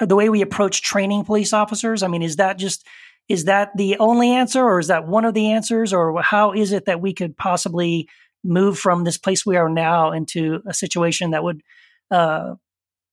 the 0.00 0.16
way 0.16 0.28
we 0.28 0.42
approach 0.42 0.82
training 0.82 1.24
police 1.24 1.52
officers? 1.52 2.02
I 2.02 2.08
mean, 2.08 2.22
is 2.22 2.36
that 2.36 2.58
just 2.58 2.86
is 3.28 3.44
that 3.44 3.70
the 3.76 3.96
only 3.98 4.30
answer, 4.30 4.62
or 4.62 4.78
is 4.78 4.88
that 4.88 5.06
one 5.06 5.24
of 5.24 5.34
the 5.34 5.52
answers, 5.52 5.92
or 5.92 6.20
how 6.22 6.52
is 6.52 6.72
it 6.72 6.86
that 6.86 7.00
we 7.00 7.12
could 7.12 7.36
possibly 7.36 8.08
move 8.42 8.78
from 8.78 9.04
this 9.04 9.16
place 9.18 9.46
we 9.46 9.56
are 9.56 9.68
now 9.68 10.12
into 10.12 10.60
a 10.66 10.74
situation 10.74 11.30
that 11.30 11.42
would, 11.42 11.62
uh, 12.10 12.54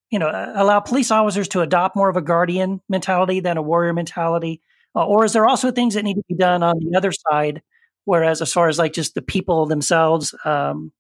you 0.10 0.20
know, 0.20 0.30
allow 0.56 0.80
police 0.82 1.12
officers 1.12 1.48
to 1.50 1.62
adopt 1.62 1.96
more 1.96 2.10
of 2.10 2.18
a 2.18 2.22
guardian 2.22 2.82
mentality 2.90 3.40
than 3.40 3.58
a 3.58 3.62
warrior 3.62 3.94
mentality? 3.94 4.62
Uh, 4.96 5.06
or 5.06 5.24
is 5.24 5.34
there 5.34 5.46
also 5.48 5.72
things 5.72 5.94
that 5.94 6.04
need 6.04 6.16
to 6.16 6.24
be 6.28 6.36
done 6.36 6.64
on 6.64 6.76
the 6.80 6.98
other 6.98 7.14
side? 7.14 7.62
Whereas, 8.04 8.42
as 8.42 8.52
far 8.52 8.68
as 8.68 8.78
like 8.78 8.94
just 8.94 9.16
the 9.16 9.22
people 9.22 9.66
themselves, 9.66 10.36
um, 10.44 10.92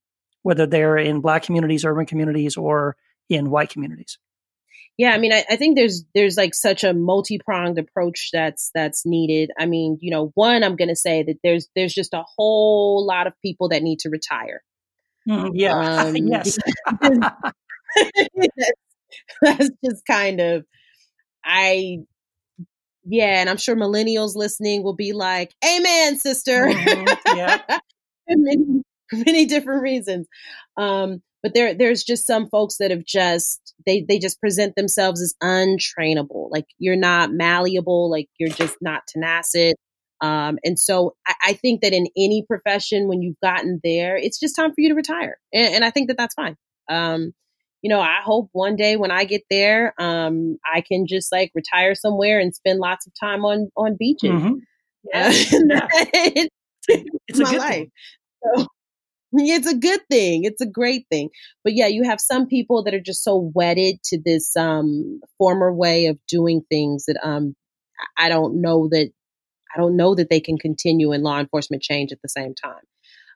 whether 0.43 0.65
they're 0.65 0.97
in 0.97 1.19
black 1.21 1.43
communities, 1.43 1.83
urban 1.83 2.05
communities, 2.05 2.55
or 2.55 2.95
in 3.29 3.49
white 3.49 3.69
communities. 3.69 4.17
Yeah, 5.01 5.13
I 5.13 5.17
mean, 5.17 5.33
I, 5.33 5.43
I 5.49 5.55
think 5.55 5.75
there's 5.75 6.05
there's 6.13 6.37
like 6.37 6.53
such 6.53 6.83
a 6.83 6.93
multi 6.93 7.39
pronged 7.39 7.79
approach 7.79 8.29
that's 8.31 8.69
that's 8.75 9.03
needed. 9.03 9.49
I 9.57 9.65
mean, 9.65 9.97
you 9.99 10.11
know, 10.11 10.31
one, 10.35 10.63
I'm 10.63 10.75
going 10.75 10.89
to 10.89 10.95
say 10.95 11.23
that 11.23 11.37
there's 11.43 11.67
there's 11.75 11.95
just 11.95 12.13
a 12.13 12.23
whole 12.37 13.03
lot 13.03 13.25
of 13.25 13.33
people 13.41 13.69
that 13.69 13.81
need 13.81 13.97
to 14.01 14.11
retire. 14.11 14.61
Mm, 15.27 15.53
yeah. 15.55 15.75
Um, 15.75 16.15
yes. 16.17 16.55
that's 19.41 19.69
just 19.83 20.05
kind 20.05 20.39
of 20.39 20.65
I 21.43 21.97
yeah, 23.03 23.41
and 23.41 23.49
I'm 23.49 23.57
sure 23.57 23.75
millennials 23.75 24.35
listening 24.35 24.83
will 24.83 24.95
be 24.95 25.13
like, 25.13 25.55
"Amen, 25.65 26.19
sister." 26.19 26.67
Mm-hmm. 26.67 27.37
Yeah. 27.37 27.79
many, 28.29 28.83
many 29.11 29.45
different 29.47 29.81
reasons. 29.81 30.27
Um, 30.77 31.23
but 31.43 31.53
there 31.53 31.73
there's 31.73 32.03
just 32.03 32.27
some 32.27 32.49
folks 32.49 32.77
that 32.77 32.91
have 32.91 33.05
just 33.05 33.73
they 33.85 34.05
they 34.07 34.19
just 34.19 34.39
present 34.39 34.75
themselves 34.75 35.21
as 35.21 35.35
untrainable. 35.41 36.49
Like 36.51 36.65
you're 36.77 36.95
not 36.95 37.31
malleable. 37.31 38.09
Like 38.09 38.29
you're 38.37 38.49
just 38.49 38.77
not 38.81 39.03
tenacious 39.07 39.75
um, 40.21 40.59
and 40.63 40.79
so 40.79 41.15
I, 41.27 41.33
I, 41.47 41.53
think 41.53 41.81
that 41.81 41.93
in 41.93 42.05
any 42.15 42.45
profession 42.47 43.07
when 43.07 43.23
you've 43.23 43.39
gotten 43.41 43.79
there 43.83 44.15
it's 44.15 44.39
just 44.39 44.55
time 44.55 44.69
for 44.69 44.75
you 44.77 44.89
to 44.89 44.95
retire. 44.95 45.37
And, 45.51 45.75
and 45.75 45.85
i 45.85 45.89
think 45.89 46.07
that 46.07 46.17
that's 46.17 46.35
fine. 46.35 46.55
Um, 46.89 47.33
you 47.81 47.89
know 47.89 47.99
i 47.99 48.19
hope 48.23 48.49
one 48.51 48.75
day 48.75 48.95
when 48.95 49.09
i 49.09 49.23
get 49.23 49.41
there 49.49 49.95
um, 49.97 50.57
i 50.71 50.81
can 50.81 51.07
just 51.07 51.31
like 51.31 51.51
retire 51.55 51.95
somewhere 51.95 52.39
and 52.39 52.53
spend 52.53 52.79
lots 52.79 53.07
of 53.07 53.13
time 53.19 53.43
on 53.43 53.71
on 53.75 53.95
beaches. 53.97 54.29
Mm-hmm. 54.29 54.53
yeah. 55.13 55.31
yeah. 55.31 55.87
it's, 56.87 57.09
it's 57.27 57.39
my 57.39 57.57
life. 57.57 57.87
So, 58.43 58.67
it's 59.33 59.67
a 59.67 59.77
good 59.77 60.01
thing. 60.09 60.43
It's 60.43 60.61
a 60.61 60.65
great 60.65 61.05
thing. 61.09 61.29
But 61.63 61.73
yeah, 61.73 61.87
you 61.87 62.03
have 62.03 62.19
some 62.19 62.47
people 62.47 62.83
that 62.83 62.93
are 62.93 63.01
just 63.01 63.23
so 63.23 63.51
wedded 63.53 64.03
to 64.05 64.19
this 64.23 64.55
um, 64.57 65.21
former 65.37 65.73
way 65.73 66.07
of 66.07 66.19
doing 66.27 66.61
things 66.69 67.05
that 67.05 67.17
um, 67.23 67.55
I 68.17 68.29
don't 68.29 68.61
know 68.61 68.89
that 68.89 69.11
I 69.73 69.79
don't 69.79 69.95
know 69.95 70.15
that 70.15 70.29
they 70.29 70.41
can 70.41 70.57
continue 70.57 71.13
in 71.13 71.23
law 71.23 71.39
enforcement 71.39 71.81
change 71.81 72.11
at 72.11 72.21
the 72.21 72.29
same 72.29 72.53
time. 72.53 72.81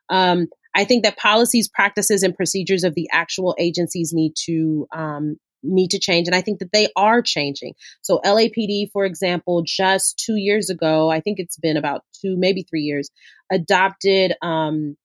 Um, 0.08 0.46
I 0.74 0.84
think 0.84 1.04
that 1.04 1.16
policies, 1.16 1.68
practices, 1.68 2.22
and 2.22 2.36
procedures 2.36 2.84
of 2.84 2.94
the 2.94 3.08
actual 3.10 3.56
agencies 3.58 4.12
need 4.12 4.34
to 4.44 4.86
um, 4.94 5.36
need 5.62 5.88
to 5.92 5.98
change, 5.98 6.28
and 6.28 6.34
I 6.34 6.42
think 6.42 6.58
that 6.58 6.72
they 6.72 6.88
are 6.96 7.22
changing. 7.22 7.72
So 8.02 8.20
LAPD, 8.24 8.90
for 8.92 9.06
example, 9.06 9.62
just 9.66 10.22
two 10.24 10.36
years 10.36 10.68
ago, 10.68 11.10
I 11.10 11.20
think 11.20 11.38
it's 11.38 11.56
been 11.56 11.78
about 11.78 12.02
two, 12.20 12.36
maybe 12.36 12.62
three 12.62 12.82
years, 12.82 13.10
adopted 13.50 14.34
um, 14.42 14.96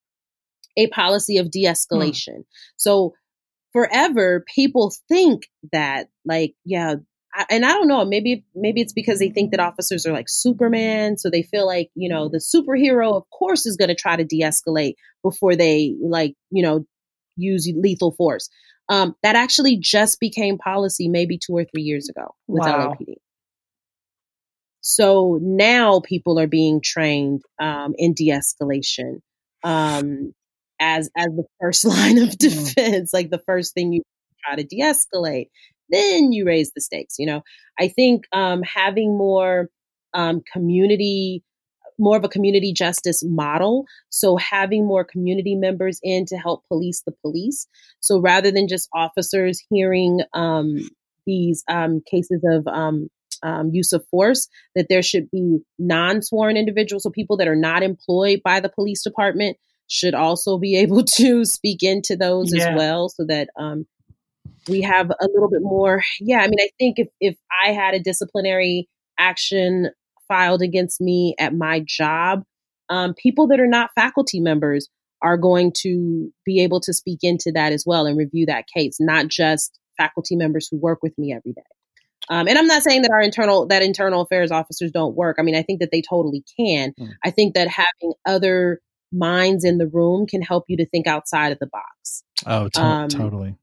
a 0.78 0.88
policy 0.88 1.38
of 1.38 1.52
de 1.52 1.66
escalation. 1.66 2.36
Hmm. 2.36 2.42
So 2.78 3.14
forever, 3.74 4.44
people 4.54 4.94
think 5.08 5.44
that, 5.72 6.10
like, 6.26 6.54
yeah, 6.66 6.96
I, 7.34 7.46
and 7.50 7.66
I 7.66 7.70
don't 7.70 7.88
know, 7.88 8.04
maybe 8.06 8.46
maybe 8.54 8.82
it's 8.82 8.94
because 8.94 9.20
they 9.20 9.30
think 9.30 9.52
that 9.52 9.60
officers 9.60 10.06
are 10.06 10.12
like 10.12 10.28
Superman, 10.28 11.18
so 11.18 11.30
they 11.30 11.44
feel 11.44 11.66
like 11.66 11.90
you 11.96 12.10
know 12.10 12.30
the 12.30 12.40
superhero, 12.40 13.16
of 13.16 13.24
course, 13.30 13.66
is 13.66 13.78
going 13.78 13.90
to 13.90 13.96
try 13.96 14.16
to 14.16 14.26
de-escalate 14.26 14.96
before 15.24 15.56
they 15.56 15.96
like 16.02 16.36
you 16.50 16.64
know 16.64 16.86
use 17.38 17.72
lethal 17.76 18.12
force. 18.12 18.50
Um, 18.90 19.16
that 19.24 19.38
actually 19.38 19.78
just 19.78 20.20
became 20.20 20.58
policy 20.58 21.08
maybe 21.08 21.38
two 21.38 21.54
or 21.54 21.64
three 21.64 21.84
years 21.84 22.10
ago 22.10 22.36
with 22.48 22.66
wow. 22.66 22.90
LAPD. 22.90 23.16
So 24.82 25.40
now 25.42 26.02
people 26.02 26.40
are 26.40 26.48
being 26.48 26.82
trained 26.84 27.42
um, 27.62 27.94
in 27.98 28.14
de-escalation. 28.14 29.22
Um, 29.64 30.34
as 30.82 31.10
as 31.16 31.28
the 31.28 31.46
first 31.62 31.86
line 31.86 32.18
of 32.18 32.30
mm-hmm. 32.30 32.74
defense, 32.76 33.14
like 33.14 33.30
the 33.30 33.42
first 33.46 33.74
thing 33.74 33.94
you 33.94 34.02
try 34.44 34.56
to 34.56 34.64
de-escalate. 34.64 35.48
Then 35.90 36.32
you 36.32 36.46
raise 36.46 36.72
the 36.74 36.82
stakes. 36.82 37.16
You 37.20 37.28
know, 37.28 37.44
I 37.80 37.88
think 37.88 38.24
um, 38.34 38.64
having 38.64 39.18
more 39.18 39.70
um, 40.14 40.42
community, 40.52 41.44
more 42.00 42.18
of 42.18 42.24
a 42.24 42.30
community 42.30 42.74
justice 42.74 43.24
model. 43.24 43.86
So 44.10 44.38
having 44.38 44.86
more 44.88 45.04
community 45.04 45.56
members 45.56 46.00
in 46.02 46.26
to 46.28 46.38
help 46.38 46.64
police 46.68 47.04
the 47.06 47.14
police. 47.22 47.68
So 48.00 48.20
rather 48.20 48.52
than 48.52 48.68
just 48.68 48.90
officers 48.94 49.62
hearing 49.70 50.22
um, 50.34 50.78
these 51.26 51.64
um, 51.68 52.02
cases 52.10 52.42
of 52.50 52.68
um, 52.68 53.10
um, 53.44 53.70
use 53.72 53.94
of 53.94 54.06
force, 54.10 54.48
that 54.76 54.88
there 54.90 55.02
should 55.02 55.30
be 55.32 55.60
non 55.78 56.22
sworn 56.22 56.58
individuals, 56.58 57.04
so 57.04 57.10
people 57.10 57.38
that 57.38 57.48
are 57.48 57.56
not 57.56 57.84
employed 57.84 58.42
by 58.44 58.60
the 58.60 58.70
police 58.70 59.04
department, 59.04 59.58
should 59.92 60.16
also 60.16 60.58
be 60.58 60.76
able 60.78 61.04
to 61.04 61.46
speak 61.46 61.84
into 61.84 62.16
those 62.16 62.54
yeah. 62.54 62.70
as 62.70 62.76
well 62.76 63.10
so 63.10 63.26
that 63.28 63.50
um, 63.58 63.86
we 64.70 64.82
have 64.82 65.10
a 65.10 65.28
little 65.34 65.50
bit 65.50 65.62
more 65.62 66.02
yeah 66.20 66.40
i 66.40 66.48
mean 66.48 66.60
i 66.60 66.70
think 66.80 66.98
if, 66.98 67.10
if 67.20 67.36
i 67.64 67.72
had 67.72 67.94
a 67.94 68.00
disciplinary 68.00 68.88
action 69.20 69.90
filed 70.28 70.62
against 70.62 71.02
me 71.02 71.36
at 71.38 71.54
my 71.54 71.84
job 71.86 72.44
um, 72.90 73.14
people 73.14 73.48
that 73.48 73.60
are 73.60 73.68
not 73.68 73.92
faculty 73.96 74.40
members 74.40 74.90
are 75.22 75.38
going 75.38 75.72
to 75.78 76.32
be 76.46 76.62
able 76.62 76.80
to 76.82 76.94
speak 76.94 77.20
into 77.22 77.52
that 77.54 77.72
as 77.72 77.84
well 77.86 78.06
and 78.06 78.18
review 78.18 78.46
that 78.46 78.66
case 78.68 78.98
not 79.00 79.28
just 79.28 79.78
faculty 79.98 80.36
members 80.36 80.68
who 80.70 80.78
work 80.78 81.00
with 81.04 81.18
me 81.18 81.34
every 81.34 81.54
day 81.54 81.62
um, 82.30 82.48
and 82.48 82.58
I'm 82.58 82.68
not 82.68 82.84
saying 82.84 83.02
that 83.02 83.12
our 83.12 83.22
internal 83.22 83.68
that 83.68 83.82
internal 83.82 84.22
affairs 84.22 84.52
officers 84.52 84.92
don't 84.92 85.16
work. 85.16 85.38
I 85.40 85.42
mean, 85.42 85.56
I 85.56 85.64
think 85.64 85.80
that 85.80 85.90
they 85.92 86.04
totally 86.08 86.44
can. 86.56 86.94
Mm. 87.00 87.10
I 87.26 87.32
think 87.32 87.56
that 87.56 87.68
having 87.68 88.14
other 88.28 88.80
minds 89.12 89.64
in 89.64 89.78
the 89.78 89.88
room 89.88 90.26
can 90.26 90.42
help 90.42 90.66
you 90.68 90.78
to 90.78 90.86
think 90.86 91.08
outside 91.08 91.52
of 91.52 91.60
the 91.60 91.68
box. 91.68 92.24
Oh, 92.46 92.70
to- 92.70 92.82
um, 92.82 93.10
totally. 93.10 93.56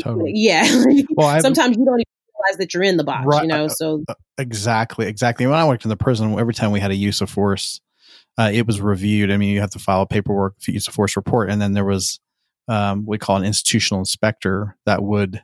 Totally. 0.00 0.32
Yeah. 0.34 0.64
well, 1.10 1.40
sometimes 1.40 1.76
you 1.76 1.84
don't 1.84 2.00
even 2.00 2.04
realize 2.40 2.58
that 2.58 2.72
you're 2.72 2.82
in 2.82 2.96
the 2.96 3.04
box, 3.04 3.26
right, 3.26 3.42
you 3.42 3.48
know? 3.48 3.66
Uh, 3.66 3.68
so 3.68 4.02
uh, 4.08 4.14
exactly, 4.38 5.06
exactly. 5.06 5.46
When 5.46 5.58
I 5.58 5.66
worked 5.66 5.84
in 5.84 5.90
the 5.90 5.96
prison, 5.96 6.38
every 6.38 6.54
time 6.54 6.70
we 6.70 6.80
had 6.80 6.90
a 6.90 6.96
use 6.96 7.20
of 7.20 7.28
force, 7.28 7.80
uh, 8.38 8.50
it 8.52 8.66
was 8.66 8.80
reviewed. 8.80 9.30
I 9.30 9.36
mean, 9.36 9.50
you 9.50 9.60
have 9.60 9.70
to 9.72 9.78
file 9.78 10.02
a 10.02 10.06
paperwork, 10.06 10.54
use 10.66 10.88
of 10.88 10.94
force 10.94 11.16
report, 11.16 11.50
and 11.50 11.60
then 11.60 11.72
there 11.72 11.84
was 11.84 12.18
um, 12.66 13.04
we 13.06 13.18
call 13.18 13.36
an 13.36 13.44
institutional 13.44 14.00
inspector 14.00 14.76
that 14.86 15.02
would, 15.02 15.42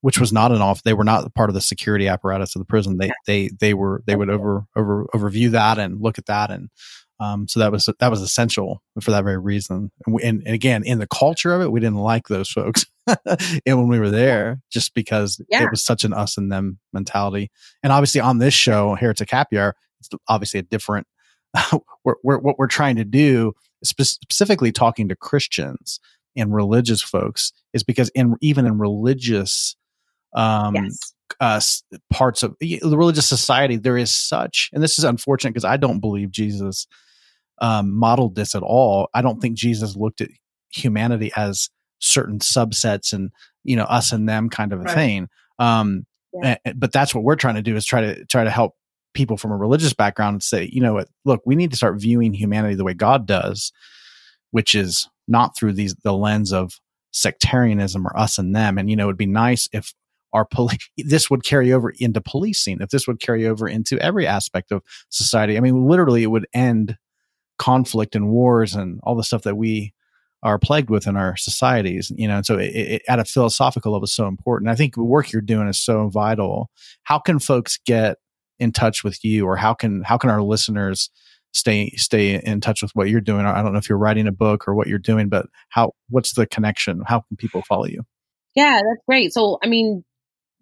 which 0.00 0.18
was 0.18 0.32
not 0.32 0.52
an 0.52 0.62
off. 0.62 0.82
They 0.82 0.94
were 0.94 1.04
not 1.04 1.34
part 1.34 1.50
of 1.50 1.54
the 1.54 1.60
security 1.60 2.08
apparatus 2.08 2.54
of 2.54 2.60
the 2.60 2.66
prison. 2.66 2.96
They 2.96 3.10
they 3.26 3.48
they 3.48 3.74
were 3.74 4.02
they 4.06 4.16
would 4.16 4.30
over 4.30 4.66
over 4.76 5.06
overview 5.14 5.50
that 5.50 5.78
and 5.78 6.00
look 6.00 6.18
at 6.18 6.26
that 6.26 6.50
and 6.50 6.70
um, 7.20 7.46
so 7.46 7.60
that 7.60 7.70
was 7.70 7.88
that 7.98 8.10
was 8.10 8.22
essential 8.22 8.82
for 9.00 9.10
that 9.10 9.24
very 9.24 9.38
reason. 9.38 9.90
And, 10.06 10.14
we, 10.14 10.22
and, 10.22 10.42
and, 10.46 10.54
again, 10.54 10.82
in 10.84 10.98
the 10.98 11.06
culture 11.06 11.52
of 11.52 11.60
it, 11.60 11.70
we 11.70 11.78
didn't 11.78 11.98
like 11.98 12.28
those 12.28 12.48
folks, 12.48 12.86
and 13.06 13.78
when 13.78 13.88
we 13.88 14.00
were 14.00 14.10
there, 14.10 14.60
just 14.70 14.94
because 14.94 15.40
yeah. 15.50 15.64
it 15.64 15.70
was 15.70 15.84
such 15.84 16.04
an 16.04 16.14
us 16.14 16.38
and 16.38 16.50
them 16.50 16.78
mentality. 16.92 17.50
And 17.82 17.92
obviously, 17.92 18.22
on 18.22 18.38
this 18.38 18.54
show, 18.54 18.94
Heretic 18.94 19.30
Happy 19.30 19.58
Hour, 19.58 19.76
it's 20.00 20.08
obviously 20.28 20.60
a 20.60 20.62
different. 20.62 21.06
we're, 22.04 22.14
we're, 22.22 22.38
what 22.38 22.58
we're 22.58 22.68
trying 22.68 22.96
to 22.96 23.04
do, 23.04 23.52
specifically 23.84 24.72
talking 24.72 25.08
to 25.08 25.16
Christians 25.16 26.00
and 26.36 26.54
religious 26.54 27.02
folks, 27.02 27.52
is 27.74 27.82
because 27.82 28.08
in 28.10 28.36
even 28.40 28.66
in 28.66 28.78
religious 28.78 29.76
um, 30.34 30.74
yes 30.74 31.12
uh, 31.40 31.60
parts 32.10 32.42
of 32.42 32.56
the 32.60 32.80
religious 32.82 33.28
society, 33.28 33.76
there 33.76 33.96
is 33.96 34.12
such, 34.12 34.70
and 34.72 34.82
this 34.82 34.98
is 34.98 35.04
unfortunate 35.04 35.50
because 35.50 35.64
I 35.64 35.76
don't 35.76 36.00
believe 36.00 36.30
Jesus 36.30 36.86
um, 37.60 37.94
modeled 37.94 38.34
this 38.34 38.54
at 38.54 38.62
all. 38.62 39.08
I 39.14 39.22
don't 39.22 39.40
think 39.40 39.56
Jesus 39.56 39.96
looked 39.96 40.20
at 40.20 40.30
humanity 40.70 41.30
as 41.36 41.68
certain 41.98 42.38
subsets 42.38 43.12
and 43.12 43.30
you 43.64 43.76
know 43.76 43.84
us 43.84 44.12
and 44.12 44.28
them 44.28 44.48
kind 44.48 44.72
of 44.72 44.80
a 44.80 44.84
right. 44.84 44.94
thing. 44.94 45.28
Um, 45.58 46.06
yeah. 46.32 46.56
and, 46.64 46.80
but 46.80 46.92
that's 46.92 47.14
what 47.14 47.24
we're 47.24 47.36
trying 47.36 47.56
to 47.56 47.62
do 47.62 47.76
is 47.76 47.84
try 47.84 48.00
to 48.00 48.24
try 48.26 48.44
to 48.44 48.50
help 48.50 48.74
people 49.12 49.36
from 49.36 49.50
a 49.50 49.56
religious 49.56 49.92
background 49.92 50.34
and 50.34 50.42
say, 50.42 50.68
you 50.72 50.80
know 50.80 50.94
what, 50.94 51.08
look, 51.24 51.42
we 51.44 51.56
need 51.56 51.70
to 51.70 51.76
start 51.76 52.00
viewing 52.00 52.32
humanity 52.32 52.74
the 52.76 52.84
way 52.84 52.94
God 52.94 53.26
does, 53.26 53.72
which 54.52 54.74
is 54.74 55.08
not 55.28 55.56
through 55.56 55.72
these 55.72 55.94
the 56.02 56.12
lens 56.12 56.52
of 56.52 56.80
sectarianism 57.12 58.06
or 58.06 58.16
us 58.16 58.38
and 58.38 58.54
them. 58.54 58.78
And 58.78 58.88
you 58.88 58.96
know, 58.96 59.06
it'd 59.06 59.16
be 59.16 59.26
nice 59.26 59.68
if 59.72 59.92
our 60.32 60.44
police 60.44 60.88
this 60.96 61.28
would 61.28 61.44
carry 61.44 61.72
over 61.72 61.90
into 61.98 62.20
policing 62.20 62.78
if 62.80 62.90
this 62.90 63.06
would 63.08 63.20
carry 63.20 63.46
over 63.46 63.68
into 63.68 63.98
every 63.98 64.28
aspect 64.28 64.70
of 64.70 64.80
society 65.08 65.56
i 65.56 65.60
mean 65.60 65.88
literally 65.88 66.22
it 66.22 66.28
would 66.28 66.46
end 66.54 66.96
conflict 67.60 68.16
and 68.16 68.30
wars 68.30 68.74
and 68.74 68.98
all 69.02 69.14
the 69.14 69.22
stuff 69.22 69.42
that 69.42 69.56
we 69.56 69.92
are 70.42 70.58
plagued 70.58 70.88
with 70.88 71.06
in 71.06 71.16
our 71.16 71.36
societies 71.36 72.10
you 72.16 72.26
know 72.26 72.38
and 72.38 72.46
so 72.46 72.56
it, 72.56 72.74
it, 72.74 73.02
at 73.06 73.18
a 73.18 73.24
philosophical 73.24 73.92
level 73.92 74.04
is 74.04 74.14
so 74.14 74.26
important 74.26 74.70
i 74.70 74.74
think 74.74 74.94
the 74.94 75.04
work 75.04 75.30
you're 75.30 75.42
doing 75.42 75.68
is 75.68 75.78
so 75.78 76.08
vital 76.08 76.70
how 77.02 77.18
can 77.18 77.38
folks 77.38 77.78
get 77.84 78.16
in 78.60 78.70
touch 78.70 79.02
with 79.02 79.24
you, 79.24 79.46
or 79.46 79.56
how 79.56 79.74
can 79.74 80.02
how 80.02 80.18
can 80.18 80.30
our 80.30 80.42
listeners 80.42 81.10
stay 81.52 81.90
stay 81.96 82.40
in 82.40 82.60
touch 82.60 82.82
with 82.82 82.92
what 82.92 83.08
you're 83.08 83.20
doing? 83.20 83.46
I 83.46 83.62
don't 83.62 83.72
know 83.72 83.78
if 83.78 83.88
you're 83.88 83.98
writing 83.98 84.28
a 84.28 84.32
book 84.32 84.68
or 84.68 84.74
what 84.74 84.86
you're 84.86 84.98
doing, 84.98 85.28
but 85.28 85.46
how 85.70 85.94
what's 86.10 86.34
the 86.34 86.46
connection? 86.46 87.02
How 87.06 87.20
can 87.20 87.36
people 87.36 87.62
follow 87.62 87.86
you? 87.86 88.04
Yeah, 88.54 88.74
that's 88.74 89.04
great. 89.08 89.32
So, 89.32 89.58
I 89.64 89.66
mean, 89.66 90.04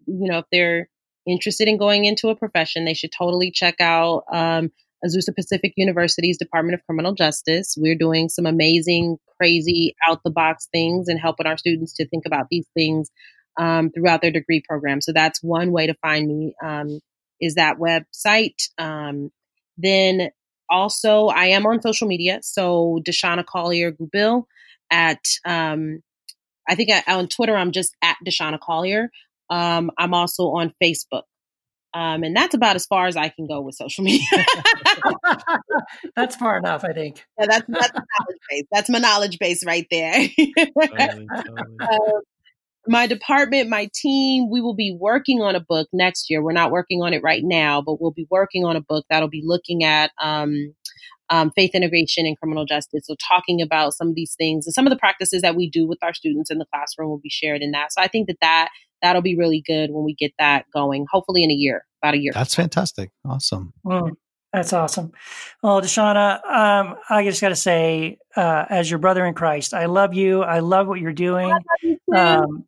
you 0.07 0.31
know, 0.31 0.39
if 0.39 0.47
they're 0.53 0.89
interested 1.27 1.69
in 1.69 1.77
going 1.77 2.05
into 2.05 2.29
a 2.29 2.37
profession, 2.37 2.85
they 2.85 2.95
should 2.95 3.13
totally 3.13 3.51
check 3.51 3.81
out 3.81 4.25
um, 4.33 4.71
Azusa 5.05 5.35
Pacific 5.35 5.73
University's 5.77 6.39
Department 6.39 6.75
of 6.75 6.85
Criminal 6.87 7.15
Justice. 7.15 7.75
We're 7.77 7.97
doing 7.97 8.29
some 8.29 8.47
amazing, 8.47 9.19
crazy, 9.39 9.95
out 10.09 10.21
the 10.25 10.31
box 10.31 10.69
things 10.73 11.09
and 11.09 11.21
helping 11.21 11.47
our 11.47 11.57
students 11.57 11.93
to 11.95 12.09
think 12.09 12.27
about 12.27 12.47
these 12.51 12.67
things 12.75 13.11
um, 13.59 13.91
throughout 13.91 14.23
their 14.23 14.31
degree 14.31 14.63
program. 14.69 15.01
So 15.01 15.13
that's 15.13 15.43
one 15.43 15.73
way 15.73 15.87
to 15.87 15.95
find 15.95 16.27
me 16.27 16.55
um, 16.65 17.01
is 17.41 17.55
that 17.55 17.79
website. 17.79 18.57
Um, 18.79 19.31
then 19.77 20.31
also, 20.71 21.27
I 21.27 21.47
am 21.47 21.67
on 21.67 21.81
social 21.81 22.09
media. 22.09 22.41
So 22.43 23.01
Deshonna 23.07 23.45
Collier 23.45 23.93
Goubil 23.93 24.45
at 24.91 25.21
um, 25.45 26.03
I 26.69 26.75
think 26.75 26.91
I, 26.91 27.15
on 27.15 27.29
Twitter 27.29 27.57
I'm 27.57 27.73
just 27.73 27.95
at 28.03 28.17
Deshonna 28.27 28.61
Collier. 28.61 29.11
Um, 29.51 29.91
I'm 29.97 30.13
also 30.13 30.51
on 30.51 30.73
Facebook. 30.83 31.23
Um, 31.99 32.23
and 32.23 32.37
that's 32.37 32.55
about 32.55 32.77
as 32.77 32.87
far 32.87 33.09
as 33.09 33.17
I 33.17 33.29
can 33.29 33.49
go 33.49 33.61
with 33.61 33.75
social 33.75 34.05
media. 34.05 34.25
that's 36.17 36.37
far 36.37 36.57
enough, 36.57 36.85
I 36.85 36.93
think. 36.93 37.25
Yeah, 37.39 37.47
that's 37.51 37.65
that's 37.67 37.93
knowledge 37.93 38.41
base. 38.49 38.65
That's 38.71 38.89
my 38.89 38.99
knowledge 39.01 39.39
base 39.41 39.67
right 39.67 39.87
there. 39.91 40.29
totally, 40.39 41.27
totally. 41.37 41.63
Uh, 41.81 42.21
my 42.87 43.09
department, 43.09 43.69
my 43.69 43.91
team, 43.95 44.49
we 44.49 44.61
will 44.61 44.77
be 44.77 44.97
working 44.99 45.43
on 45.43 45.57
a 45.57 45.61
book 45.61 45.89
next 45.93 46.31
year. 46.31 46.41
We're 46.41 46.53
not 46.53 46.71
working 46.71 47.03
on 47.03 47.13
it 47.15 47.23
right 47.23 47.43
now, 47.45 47.83
but 47.83 48.01
we'll 48.01 48.13
be 48.13 48.29
working 48.31 48.65
on 48.65 48.77
a 48.77 48.81
book 48.81 49.05
that'll 49.11 49.29
be 49.29 49.43
looking 49.45 49.83
at 49.83 50.13
um, 50.23 50.75
um, 51.31 51.51
faith 51.51 51.73
integration 51.75 52.27
and 52.27 52.39
criminal 52.39 52.65
justice. 52.65 53.07
So, 53.07 53.17
talking 53.29 53.61
about 53.61 53.93
some 53.95 54.09
of 54.09 54.15
these 54.15 54.37
things 54.39 54.67
and 54.67 54.73
some 54.73 54.87
of 54.87 54.91
the 54.91 54.99
practices 54.99 55.43
that 55.43 55.57
we 55.57 55.69
do 55.69 55.89
with 55.89 55.99
our 56.03 56.15
students 56.15 56.49
in 56.49 56.59
the 56.59 56.67
classroom 56.73 57.09
will 57.09 57.19
be 57.19 57.29
shared 57.29 57.61
in 57.61 57.73
that. 57.73 57.93
So, 57.93 58.01
I 58.01 58.07
think 58.07 58.29
that 58.29 58.39
that 58.41 58.69
that'll 59.03 59.21
be 59.21 59.37
really 59.37 59.65
good 59.67 59.91
when 59.91 60.05
we 60.05 60.15
get 60.15 60.33
that 60.39 60.67
going. 60.73 61.07
Hopefully, 61.11 61.43
in 61.43 61.51
a 61.51 61.55
year, 61.55 61.85
about 62.03 62.15
a 62.15 62.19
year. 62.19 62.33
That's 62.33 62.55
fantastic. 62.55 63.11
Awesome. 63.25 63.73
Mm, 63.85 64.13
that's 64.53 64.73
awesome. 64.73 65.13
Well, 65.63 65.81
Deshonna, 65.81 66.45
um, 66.45 66.97
I 67.11 67.25
just 67.25 67.41
got 67.41 67.51
to 67.51 67.57
say, 67.57 68.19
uh, 68.37 68.65
as 68.69 68.91
your 68.91 68.99
brother 68.99 69.27
in 69.27 69.35
Christ, 69.35 69.75
I 69.75 69.87
love 69.87 70.15
you. 70.15 70.43
I 70.43 70.61
love 70.61 70.87
what 70.87 71.01
you're 71.01 71.13
doing. 71.13 71.55
You 71.83 71.99
um, 72.15 72.65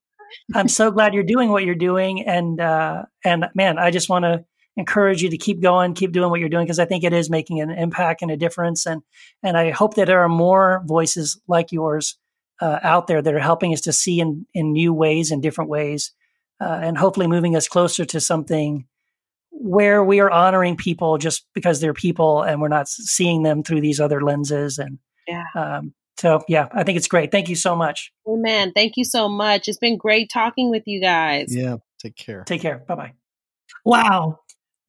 I'm 0.55 0.69
so 0.69 0.91
glad 0.91 1.15
you're 1.15 1.23
doing 1.23 1.51
what 1.51 1.65
you're 1.65 1.75
doing, 1.75 2.27
and 2.27 2.61
uh, 2.61 3.05
and 3.25 3.47
man, 3.55 3.79
I 3.79 3.91
just 3.91 4.09
want 4.09 4.25
to 4.25 4.45
encourage 4.77 5.23
you 5.23 5.31
to 5.31 5.39
keep 5.39 5.61
going, 5.61 5.95
keep 5.95 6.13
doing 6.13 6.31
what 6.31 6.41
you're 6.41 6.49
doing 6.49 6.65
because 6.65 6.79
I 6.79 6.85
think 6.85 7.05
it 7.05 7.13
is 7.13 7.31
making 7.31 7.61
an 7.61 7.71
impact 7.71 8.23
and 8.23 8.31
a 8.31 8.37
difference, 8.37 8.87
and 8.87 9.03
and 9.43 9.57
I 9.57 9.71
hope 9.71 9.95
that 9.95 10.07
there 10.07 10.23
are 10.23 10.29
more 10.29 10.83
voices 10.87 11.41
like 11.49 11.73
yours 11.73 12.17
uh, 12.61 12.79
out 12.83 13.07
there 13.07 13.23
that 13.23 13.35
are 13.35 13.41
helping 13.41 13.73
us 13.73 13.81
to 13.83 13.93
see 13.93 14.21
in 14.21 14.47
in 14.55 14.73
new 14.73 14.93
ways 14.93 15.31
and 15.31 15.43
different 15.43 15.71
ways, 15.71 16.13
uh, 16.61 16.79
and 16.83 16.99
hopefully 16.99 17.27
moving 17.27 17.57
us 17.57 17.69
closer 17.69 18.05
to 18.05 18.21
something 18.21 18.87
where 19.51 20.03
we 20.05 20.21
are 20.21 20.31
honoring 20.31 20.77
people 20.77 21.19
just 21.19 21.47
because 21.55 21.81
they're 21.81 21.95
people 21.95 22.43
and 22.43 22.61
we're 22.61 22.69
not 22.69 22.89
seeing 22.89 23.43
them 23.43 23.63
through 23.63 23.81
these 23.81 24.01
other 24.01 24.21
lenses 24.21 24.79
and 24.79 24.99
yeah. 25.27 25.45
Um, 25.55 25.95
so 26.19 26.43
yeah, 26.49 26.69
I 26.73 26.83
think 26.83 26.97
it's 26.99 27.09
great. 27.09 27.31
Thank 27.31 27.49
you 27.49 27.57
so 27.57 27.75
much. 27.75 28.13
Amen. 28.29 28.73
Thank 28.75 28.97
you 28.97 29.05
so 29.05 29.29
much. 29.29 29.69
It's 29.69 29.79
been 29.79 29.97
great 29.97 30.31
talking 30.31 30.71
with 30.71 30.83
you 30.87 31.01
guys. 31.01 31.55
Yeah. 31.55 31.77
Take 31.99 32.17
care. 32.17 32.45
Take 32.45 32.63
care. 32.63 32.85
Bye 32.87 32.95
bye. 32.95 33.13
Wow. 33.85 34.41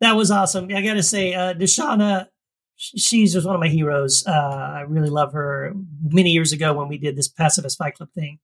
That 0.01 0.15
was 0.15 0.31
awesome. 0.31 0.67
I 0.75 0.81
got 0.81 0.95
to 0.95 1.03
say, 1.03 1.33
uh, 1.33 1.53
Deshonna, 1.53 2.27
she's 2.75 3.33
just 3.33 3.45
one 3.45 3.55
of 3.55 3.61
my 3.61 3.67
heroes. 3.67 4.25
Uh, 4.25 4.31
I 4.31 4.81
really 4.81 5.09
love 5.09 5.33
her. 5.33 5.73
Many 6.03 6.31
years 6.31 6.51
ago 6.51 6.73
when 6.73 6.87
we 6.87 6.97
did 6.97 7.15
this 7.15 7.27
Pacifist 7.27 7.77
Fight 7.77 7.95
Club 7.95 8.09
thing, 8.13 8.39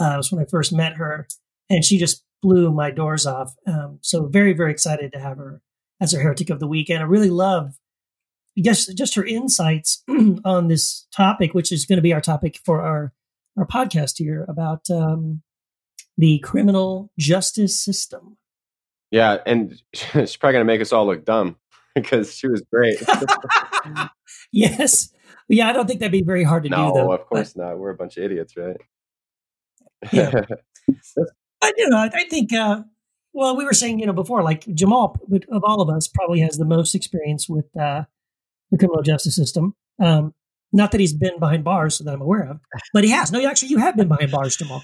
uh, 0.00 0.14
was 0.16 0.32
when 0.32 0.42
I 0.42 0.46
first 0.46 0.72
met 0.72 0.94
her, 0.96 1.28
and 1.70 1.84
she 1.84 1.96
just 1.96 2.24
blew 2.42 2.72
my 2.72 2.90
doors 2.90 3.26
off. 3.26 3.54
Um, 3.66 3.98
so 4.02 4.26
very, 4.26 4.52
very 4.52 4.70
excited 4.70 5.12
to 5.12 5.18
have 5.20 5.38
her 5.38 5.60
as 6.00 6.14
our 6.14 6.20
Heretic 6.20 6.50
of 6.50 6.60
the 6.60 6.66
Week. 6.66 6.90
And 6.90 7.00
I 7.00 7.06
really 7.06 7.30
love 7.30 7.78
just 8.58 8.96
just 8.96 9.14
her 9.14 9.24
insights 9.24 10.02
on 10.44 10.68
this 10.68 11.06
topic, 11.14 11.54
which 11.54 11.72
is 11.72 11.84
going 11.84 11.96
to 11.96 12.02
be 12.02 12.12
our 12.12 12.20
topic 12.20 12.58
for 12.64 12.82
our 12.82 13.12
our 13.56 13.66
podcast 13.66 14.18
here 14.18 14.44
about 14.48 14.90
um, 14.90 15.42
the 16.16 16.38
criminal 16.40 17.10
justice 17.18 17.78
system. 17.78 18.36
Yeah, 19.10 19.38
and 19.46 19.80
she's 19.94 20.36
probably 20.36 20.54
going 20.54 20.66
to 20.66 20.72
make 20.72 20.80
us 20.80 20.92
all 20.92 21.06
look 21.06 21.24
dumb 21.24 21.56
because 21.94 22.34
she 22.34 22.48
was 22.48 22.62
great. 22.72 22.98
yes, 24.52 25.12
yeah, 25.48 25.68
I 25.68 25.72
don't 25.72 25.86
think 25.86 26.00
that'd 26.00 26.12
be 26.12 26.22
very 26.22 26.44
hard 26.44 26.64
to 26.64 26.68
no, 26.68 26.92
do. 26.92 26.98
No, 26.98 27.12
of 27.12 27.26
course 27.26 27.52
but, 27.54 27.62
not. 27.62 27.78
We're 27.78 27.90
a 27.90 27.96
bunch 27.96 28.16
of 28.16 28.24
idiots, 28.24 28.56
right? 28.56 28.76
yeah, 30.12 30.44
but 31.60 31.74
you 31.76 31.88
know, 31.88 31.98
I 31.98 32.24
think. 32.24 32.52
Uh, 32.52 32.82
well, 33.36 33.54
we 33.54 33.66
were 33.66 33.74
saying, 33.74 33.98
you 33.98 34.06
know, 34.06 34.14
before, 34.14 34.42
like 34.42 34.66
Jamal, 34.74 35.14
of 35.50 35.62
all 35.62 35.82
of 35.82 35.90
us, 35.90 36.08
probably 36.08 36.40
has 36.40 36.56
the 36.56 36.64
most 36.64 36.94
experience 36.94 37.50
with 37.50 37.66
uh, 37.76 38.04
the 38.70 38.78
criminal 38.78 39.02
justice 39.02 39.36
system. 39.36 39.74
Um, 40.02 40.32
not 40.72 40.90
that 40.92 41.00
he's 41.00 41.12
been 41.12 41.38
behind 41.38 41.62
bars 41.62 41.98
that 41.98 42.10
I'm 42.10 42.22
aware 42.22 42.48
of, 42.48 42.60
but 42.94 43.04
he 43.04 43.10
has. 43.10 43.30
No, 43.30 43.46
actually, 43.46 43.68
you 43.68 43.78
have 43.78 43.94
been 43.94 44.08
behind 44.08 44.30
bars, 44.30 44.56
Jamal. 44.56 44.82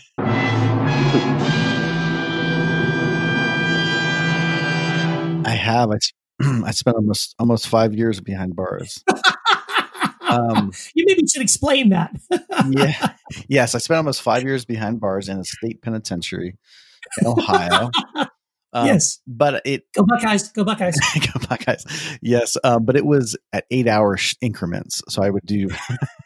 I 5.44 5.56
have. 5.58 5.90
I, 5.90 5.96
I 6.66 6.70
spent 6.72 6.96
almost 6.96 7.34
almost 7.38 7.68
five 7.68 7.94
years 7.94 8.20
behind 8.20 8.54
bars. 8.54 9.02
um, 10.32 10.72
you 10.94 11.04
maybe 11.06 11.26
should 11.26 11.42
explain 11.42 11.90
that. 11.90 12.14
yeah. 12.70 13.14
Yes, 13.48 13.74
I 13.74 13.78
spent 13.78 13.96
almost 13.96 14.20
five 14.20 14.42
years 14.42 14.66
behind 14.66 15.00
bars 15.00 15.30
in 15.30 15.38
a 15.38 15.44
state 15.44 15.80
penitentiary 15.80 16.58
in 17.18 17.26
Ohio. 17.26 17.90
Um, 18.74 18.86
yes, 18.86 19.20
but 19.26 19.60
it 19.66 19.84
go 19.92 20.02
Buckeyes, 20.04 20.50
go 20.50 20.64
Buckeyes, 20.64 20.98
go 21.20 21.46
Buckeyes. 21.46 21.84
Yes, 22.22 22.56
um, 22.64 22.86
but 22.86 22.96
it 22.96 23.04
was 23.04 23.36
at 23.52 23.66
eight 23.70 23.86
hour 23.86 24.16
sh- 24.16 24.34
increments, 24.40 25.02
so 25.10 25.22
I 25.22 25.28
would 25.28 25.44
do. 25.44 25.68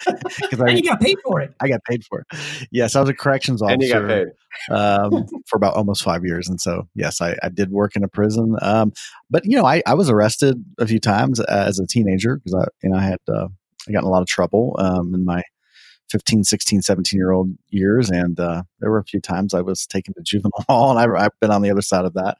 Because 0.06 0.60
I 0.60 0.68
you 0.68 0.82
got 0.82 1.00
paid 1.00 1.16
for 1.24 1.40
it. 1.40 1.52
I 1.58 1.68
got 1.68 1.82
paid 1.84 2.04
for 2.04 2.20
it. 2.20 2.38
Yes, 2.70 2.94
I 2.94 3.00
was 3.00 3.08
a 3.08 3.14
corrections 3.14 3.62
officer. 3.62 3.74
And 3.74 3.82
you 3.82 3.92
got 3.92 4.06
paid 4.06 4.28
um, 4.70 5.26
for 5.48 5.56
about 5.56 5.74
almost 5.74 6.04
five 6.04 6.24
years, 6.24 6.48
and 6.48 6.60
so 6.60 6.88
yes, 6.94 7.20
I, 7.20 7.36
I 7.42 7.48
did 7.48 7.72
work 7.72 7.96
in 7.96 8.04
a 8.04 8.08
prison. 8.08 8.54
Um, 8.62 8.92
but 9.28 9.44
you 9.44 9.56
know, 9.56 9.66
I, 9.66 9.82
I 9.84 9.94
was 9.94 10.08
arrested 10.08 10.64
a 10.78 10.86
few 10.86 11.00
times 11.00 11.40
as 11.40 11.80
a 11.80 11.86
teenager 11.86 12.36
because 12.36 12.54
I 12.54 12.68
you 12.84 12.90
know 12.90 12.96
I 12.96 13.02
had 13.02 13.18
uh, 13.28 13.48
I 13.88 13.92
got 13.92 14.02
in 14.02 14.06
a 14.06 14.10
lot 14.10 14.22
of 14.22 14.28
trouble 14.28 14.76
um, 14.78 15.14
in 15.14 15.24
my 15.24 15.42
15, 16.10 16.44
16, 16.44 16.82
17 16.82 17.18
year 17.18 17.32
old 17.32 17.50
years. 17.68 18.10
And 18.10 18.38
uh, 18.38 18.62
there 18.80 18.90
were 18.90 18.98
a 18.98 19.04
few 19.04 19.20
times 19.20 19.54
I 19.54 19.60
was 19.60 19.86
taken 19.86 20.14
to 20.14 20.22
juvenile 20.22 20.64
hall, 20.68 20.90
and 20.96 21.16
I, 21.16 21.22
have 21.22 21.32
been 21.40 21.50
on 21.50 21.62
the 21.62 21.70
other 21.70 21.82
side 21.82 22.04
of 22.04 22.14
that. 22.14 22.38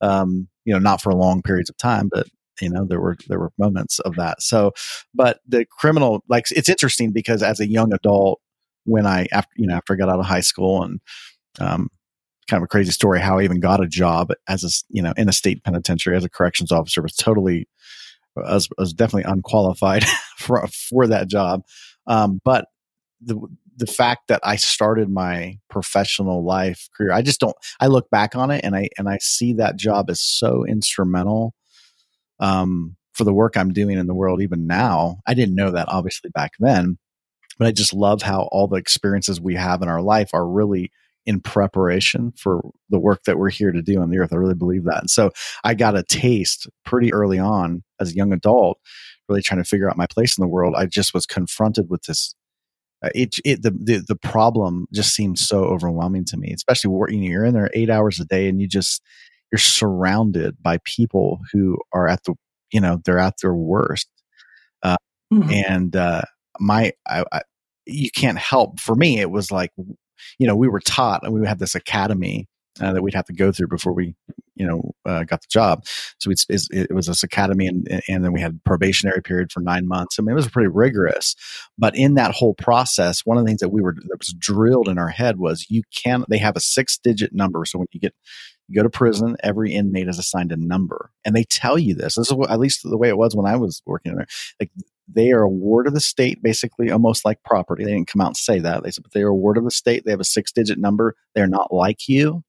Um, 0.00 0.48
you 0.64 0.72
know, 0.72 0.78
not 0.78 1.00
for 1.00 1.12
long 1.12 1.42
periods 1.42 1.70
of 1.70 1.76
time, 1.78 2.08
but 2.12 2.26
you 2.60 2.70
know, 2.70 2.86
there 2.86 3.00
were 3.00 3.16
there 3.28 3.38
were 3.38 3.52
moments 3.58 3.98
of 4.00 4.16
that. 4.16 4.42
So, 4.42 4.72
but 5.14 5.40
the 5.46 5.66
criminal, 5.66 6.22
like, 6.28 6.44
it's 6.50 6.68
interesting 6.68 7.12
because 7.12 7.42
as 7.42 7.60
a 7.60 7.68
young 7.68 7.92
adult, 7.92 8.40
when 8.84 9.06
I 9.06 9.26
after 9.32 9.52
you 9.56 9.66
know 9.66 9.74
after 9.74 9.94
I 9.94 9.96
got 9.96 10.08
out 10.08 10.20
of 10.20 10.26
high 10.26 10.40
school 10.40 10.82
and 10.82 11.00
um, 11.60 11.88
kind 12.48 12.62
of 12.62 12.64
a 12.64 12.68
crazy 12.68 12.92
story 12.92 13.20
how 13.20 13.38
I 13.38 13.42
even 13.42 13.60
got 13.60 13.82
a 13.82 13.88
job 13.88 14.32
as 14.48 14.64
a 14.64 14.70
you 14.88 15.02
know 15.02 15.12
in 15.16 15.28
a 15.28 15.32
state 15.32 15.64
penitentiary 15.64 16.16
as 16.16 16.24
a 16.24 16.30
corrections 16.30 16.72
officer 16.72 17.02
was 17.02 17.14
totally 17.14 17.68
I 18.36 18.54
was, 18.54 18.68
was 18.78 18.92
definitely 18.92 19.30
unqualified 19.30 20.04
for 20.36 20.66
for 20.68 21.06
that 21.06 21.28
job. 21.28 21.62
Um, 22.06 22.40
but 22.44 22.66
the 23.20 23.40
the 23.76 23.86
fact 23.86 24.28
that 24.28 24.40
I 24.42 24.56
started 24.56 25.10
my 25.10 25.58
professional 25.68 26.44
life 26.44 26.88
career, 26.96 27.12
I 27.12 27.22
just 27.22 27.40
don't. 27.40 27.56
I 27.80 27.88
look 27.88 28.08
back 28.10 28.34
on 28.34 28.50
it 28.50 28.62
and 28.64 28.74
I 28.74 28.88
and 28.98 29.08
I 29.08 29.18
see 29.20 29.54
that 29.54 29.76
job 29.76 30.10
as 30.10 30.20
so 30.20 30.64
instrumental 30.66 31.54
um, 32.40 32.96
for 33.12 33.24
the 33.24 33.34
work 33.34 33.56
I'm 33.56 33.72
doing 33.72 33.98
in 33.98 34.06
the 34.06 34.14
world 34.14 34.42
even 34.42 34.66
now. 34.66 35.18
I 35.26 35.34
didn't 35.34 35.54
know 35.54 35.70
that 35.72 35.88
obviously 35.88 36.30
back 36.30 36.52
then, 36.58 36.98
but 37.58 37.66
I 37.66 37.72
just 37.72 37.94
love 37.94 38.22
how 38.22 38.48
all 38.52 38.68
the 38.68 38.76
experiences 38.76 39.40
we 39.40 39.54
have 39.54 39.82
in 39.82 39.88
our 39.88 40.02
life 40.02 40.30
are 40.32 40.46
really 40.46 40.90
in 41.26 41.40
preparation 41.40 42.32
for 42.36 42.60
the 42.88 42.98
work 42.98 43.24
that 43.24 43.38
we're 43.38 43.50
here 43.50 43.72
to 43.72 43.82
do 43.82 44.00
on 44.00 44.10
the 44.10 44.18
earth. 44.18 44.32
I 44.32 44.36
really 44.36 44.54
believe 44.54 44.84
that. 44.84 45.00
And 45.00 45.10
so 45.10 45.32
I 45.64 45.74
got 45.74 45.96
a 45.96 46.04
taste 46.04 46.68
pretty 46.84 47.12
early 47.12 47.38
on 47.38 47.82
as 48.00 48.12
a 48.12 48.14
young 48.14 48.32
adult, 48.32 48.78
really 49.28 49.42
trying 49.42 49.62
to 49.62 49.68
figure 49.68 49.90
out 49.90 49.96
my 49.96 50.06
place 50.06 50.38
in 50.38 50.42
the 50.42 50.48
world. 50.48 50.74
I 50.76 50.86
just 50.86 51.12
was 51.12 51.26
confronted 51.26 51.90
with 51.90 52.02
this 52.02 52.34
uh, 53.04 53.10
it, 53.14 53.36
it 53.44 53.62
the, 53.62 53.70
the 53.70 54.02
the 54.08 54.16
problem 54.16 54.86
just 54.92 55.14
seemed 55.14 55.38
so 55.38 55.64
overwhelming 55.64 56.24
to 56.24 56.38
me 56.38 56.50
especially 56.54 56.88
working 56.88 57.22
you're 57.22 57.44
in 57.44 57.52
there 57.52 57.68
eight 57.74 57.90
hours 57.90 58.18
a 58.18 58.24
day 58.24 58.48
and 58.48 58.58
you 58.58 58.66
just 58.66 59.02
you're 59.52 59.58
surrounded 59.58 60.56
by 60.62 60.78
people 60.84 61.40
who 61.52 61.76
are 61.92 62.08
at 62.08 62.24
the 62.24 62.34
you 62.72 62.80
know 62.80 62.98
they're 63.04 63.18
at 63.18 63.34
their 63.42 63.54
worst 63.54 64.08
uh, 64.82 64.96
mm-hmm. 65.30 65.50
and 65.50 65.94
uh, 65.94 66.22
my 66.58 66.92
I, 67.06 67.24
I, 67.32 67.42
you 67.84 68.10
can't 68.10 68.38
help 68.38 68.80
for 68.80 68.94
me 68.94 69.20
it 69.20 69.30
was 69.30 69.52
like 69.52 69.72
you 70.38 70.46
know 70.46 70.56
we 70.56 70.68
were 70.68 70.80
taught 70.80 71.22
and 71.22 71.32
we 71.32 71.46
had 71.46 71.58
this 71.58 71.74
academy 71.74 72.48
uh, 72.80 72.92
that 72.92 73.02
we'd 73.02 73.14
have 73.14 73.24
to 73.26 73.32
go 73.32 73.52
through 73.52 73.68
before 73.68 73.92
we 73.92 74.14
you 74.54 74.66
know 74.66 74.92
uh, 75.04 75.24
got 75.24 75.40
the 75.42 75.48
job. 75.48 75.84
So 76.18 76.30
it 76.30 76.92
was 76.92 77.06
this 77.06 77.22
academy, 77.22 77.66
and 77.66 78.02
and 78.08 78.24
then 78.24 78.32
we 78.32 78.40
had 78.40 78.62
probationary 78.64 79.22
period 79.22 79.52
for 79.52 79.60
nine 79.60 79.86
months. 79.86 80.18
I 80.18 80.22
mean, 80.22 80.32
it 80.32 80.34
was 80.34 80.48
pretty 80.48 80.68
rigorous. 80.68 81.34
But 81.78 81.96
in 81.96 82.14
that 82.14 82.32
whole 82.32 82.54
process, 82.54 83.20
one 83.24 83.36
of 83.36 83.44
the 83.44 83.48
things 83.48 83.60
that 83.60 83.68
we 83.68 83.82
were 83.82 83.94
that 83.94 84.18
was 84.18 84.34
drilled 84.38 84.88
in 84.88 84.98
our 84.98 85.08
head 85.08 85.38
was 85.38 85.66
you 85.68 85.82
can. 85.94 86.24
They 86.28 86.38
have 86.38 86.56
a 86.56 86.60
six 86.60 86.98
digit 86.98 87.34
number, 87.34 87.64
so 87.64 87.78
when 87.78 87.88
you 87.92 88.00
get 88.00 88.14
you 88.68 88.74
go 88.74 88.82
to 88.82 88.90
prison, 88.90 89.36
every 89.42 89.72
inmate 89.72 90.08
is 90.08 90.18
assigned 90.18 90.52
a 90.52 90.56
number, 90.56 91.10
and 91.24 91.36
they 91.36 91.44
tell 91.44 91.78
you 91.78 91.94
this. 91.94 92.16
This 92.16 92.28
is 92.28 92.32
what, 92.32 92.50
at 92.50 92.58
least 92.58 92.80
the 92.82 92.98
way 92.98 93.08
it 93.08 93.18
was 93.18 93.36
when 93.36 93.46
I 93.46 93.56
was 93.56 93.82
working 93.86 94.16
there. 94.16 94.26
Like 94.60 94.70
they 95.08 95.30
are 95.32 95.42
a 95.42 95.48
ward 95.48 95.86
of 95.86 95.94
the 95.94 96.00
state, 96.00 96.42
basically, 96.42 96.90
almost 96.90 97.24
like 97.24 97.42
property. 97.44 97.84
They 97.84 97.92
didn't 97.92 98.08
come 98.08 98.20
out 98.20 98.28
and 98.28 98.36
say 98.36 98.58
that. 98.58 98.82
They 98.82 98.90
said, 98.90 99.04
but 99.04 99.12
they 99.12 99.22
are 99.22 99.28
a 99.28 99.34
ward 99.34 99.56
of 99.56 99.64
the 99.64 99.70
state. 99.70 100.04
They 100.04 100.10
have 100.10 100.20
a 100.20 100.24
six-digit 100.24 100.78
number. 100.78 101.14
They're 101.34 101.46
not 101.46 101.72
like 101.72 102.08
you. 102.08 102.42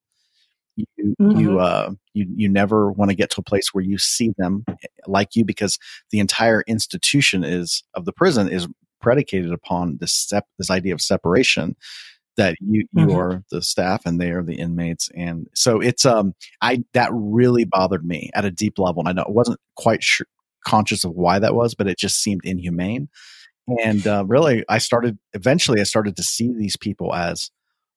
You 0.75 1.15
mm-hmm. 1.19 1.39
you 1.39 1.59
uh, 1.59 1.91
you 2.13 2.27
you 2.35 2.49
never 2.49 2.91
want 2.91 3.09
to 3.09 3.15
get 3.15 3.31
to 3.31 3.41
a 3.41 3.43
place 3.43 3.73
where 3.73 3.83
you 3.83 3.97
see 3.97 4.33
them 4.37 4.63
like 5.07 5.35
you 5.35 5.43
because 5.43 5.79
the 6.11 6.19
entire 6.19 6.63
institution 6.67 7.43
is 7.43 7.83
of 7.95 8.05
the 8.05 8.13
prison 8.13 8.47
is 8.47 8.67
predicated 9.01 9.51
upon 9.51 9.97
this 9.99 10.13
sep- 10.13 10.47
this 10.59 10.69
idea 10.69 10.93
of 10.93 11.01
separation 11.01 11.75
that 12.35 12.55
you 12.61 12.87
you 12.93 13.07
mm-hmm. 13.07 13.17
are 13.17 13.43
the 13.49 13.61
staff 13.61 14.03
and 14.05 14.21
they 14.21 14.29
are 14.29 14.43
the 14.43 14.55
inmates 14.55 15.09
and 15.15 15.47
so 15.55 15.81
it's 15.81 16.05
um 16.05 16.33
i 16.61 16.83
that 16.93 17.09
really 17.11 17.65
bothered 17.65 18.05
me 18.05 18.29
at 18.35 18.45
a 18.45 18.51
deep 18.51 18.77
level 18.77 19.01
and 19.01 19.09
i 19.09 19.11
know 19.11 19.23
it 19.23 19.33
wasn't 19.33 19.59
quite 19.75 20.03
sure 20.03 20.27
conscious 20.65 21.03
of 21.03 21.11
why 21.11 21.39
that 21.39 21.55
was, 21.55 21.75
but 21.75 21.87
it 21.87 21.97
just 21.97 22.21
seemed 22.21 22.41
inhumane. 22.43 23.09
And 23.83 24.07
uh, 24.07 24.23
really, 24.25 24.63
I 24.69 24.77
started 24.77 25.17
eventually. 25.33 25.81
I 25.81 25.83
started 25.83 26.15
to 26.15 26.23
see 26.23 26.53
these 26.53 26.77
people 26.77 27.13
as, 27.13 27.51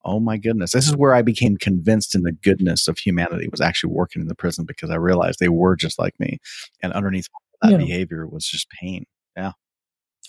oh 0.04 0.18
my 0.18 0.36
goodness, 0.36 0.72
this 0.72 0.88
is 0.88 0.96
where 0.96 1.14
I 1.14 1.22
became 1.22 1.56
convinced 1.56 2.14
in 2.14 2.22
the 2.22 2.32
goodness 2.32 2.88
of 2.88 2.98
humanity. 2.98 3.48
Was 3.48 3.60
actually 3.60 3.92
working 3.92 4.22
in 4.22 4.28
the 4.28 4.34
prison 4.34 4.64
because 4.66 4.90
I 4.90 4.96
realized 4.96 5.38
they 5.38 5.48
were 5.48 5.76
just 5.76 5.98
like 5.98 6.18
me, 6.18 6.38
and 6.82 6.92
underneath 6.92 7.28
that 7.62 7.72
yeah. 7.72 7.76
behavior 7.76 8.26
was 8.26 8.46
just 8.46 8.68
pain. 8.70 9.04
Yeah. 9.36 9.52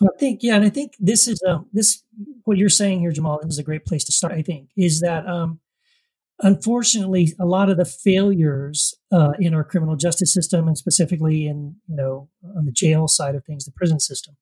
I 0.03 0.07
think, 0.19 0.39
yeah, 0.41 0.55
and 0.55 0.65
I 0.65 0.69
think 0.69 0.93
this 0.99 1.27
is 1.27 1.41
uh, 1.47 1.59
this 1.73 2.03
what 2.43 2.57
you're 2.57 2.69
saying 2.69 2.99
here, 2.99 3.11
Jamal. 3.11 3.39
This 3.41 3.53
is 3.53 3.59
a 3.59 3.63
great 3.63 3.85
place 3.85 4.03
to 4.05 4.11
start. 4.11 4.33
I 4.33 4.41
think 4.41 4.69
is 4.77 4.99
that 5.01 5.27
um, 5.27 5.59
unfortunately, 6.41 7.33
a 7.39 7.45
lot 7.45 7.69
of 7.69 7.77
the 7.77 7.85
failures 7.85 8.93
uh, 9.11 9.33
in 9.39 9.53
our 9.53 9.63
criminal 9.63 9.95
justice 9.95 10.33
system, 10.33 10.67
and 10.67 10.77
specifically 10.77 11.47
in 11.47 11.75
you 11.87 11.95
know 11.95 12.29
on 12.57 12.65
the 12.65 12.71
jail 12.71 13.07
side 13.07 13.35
of 13.35 13.45
things, 13.45 13.65
the 13.65 13.71
prison 13.71 13.99
system, 13.99 14.35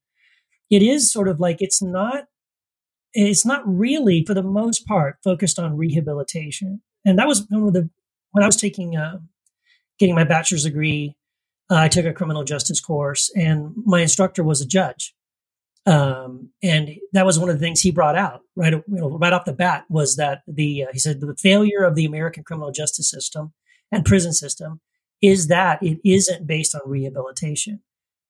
it 0.69 0.81
is 0.81 1.11
sort 1.11 1.27
of 1.27 1.39
like 1.39 1.61
it's 1.61 1.81
not 1.81 2.25
it's 3.13 3.45
not 3.45 3.63
really 3.65 4.23
for 4.25 4.33
the 4.33 4.43
most 4.43 4.85
part 4.85 5.17
focused 5.23 5.57
on 5.57 5.77
rehabilitation. 5.77 6.81
And 7.05 7.17
that 7.17 7.27
was 7.27 7.45
one 7.49 7.67
of 7.67 7.73
the 7.73 7.89
when 8.31 8.43
I 8.43 8.47
was 8.47 8.55
taking 8.55 8.95
uh, 8.95 9.17
getting 9.99 10.15
my 10.15 10.23
bachelor's 10.23 10.63
degree, 10.63 11.15
uh, 11.69 11.75
I 11.75 11.87
took 11.87 12.05
a 12.05 12.13
criminal 12.13 12.43
justice 12.43 12.79
course, 12.79 13.31
and 13.35 13.73
my 13.85 14.01
instructor 14.01 14.43
was 14.43 14.61
a 14.61 14.65
judge. 14.65 15.13
Um, 15.89 16.51
and 16.61 16.91
that 17.13 17.25
was 17.25 17.39
one 17.39 17.49
of 17.49 17.55
the 17.55 17.65
things 17.65 17.81
he 17.81 17.91
brought 17.91 18.15
out 18.15 18.41
right, 18.55 18.73
you 18.73 18.83
know, 18.87 19.17
right 19.17 19.33
off 19.33 19.45
the 19.45 19.53
bat 19.53 19.85
was 19.89 20.17
that 20.17 20.43
the 20.47 20.83
uh, 20.83 20.87
he 20.93 20.99
said 20.99 21.19
the 21.19 21.35
failure 21.35 21.83
of 21.83 21.95
the 21.95 22.05
American 22.05 22.43
criminal 22.43 22.71
justice 22.71 23.09
system 23.09 23.53
and 23.91 24.05
prison 24.05 24.31
system 24.31 24.81
is 25.21 25.47
that 25.47 25.81
it 25.81 25.99
isn't 26.05 26.45
based 26.45 26.75
on 26.75 26.81
rehabilitation. 26.85 27.81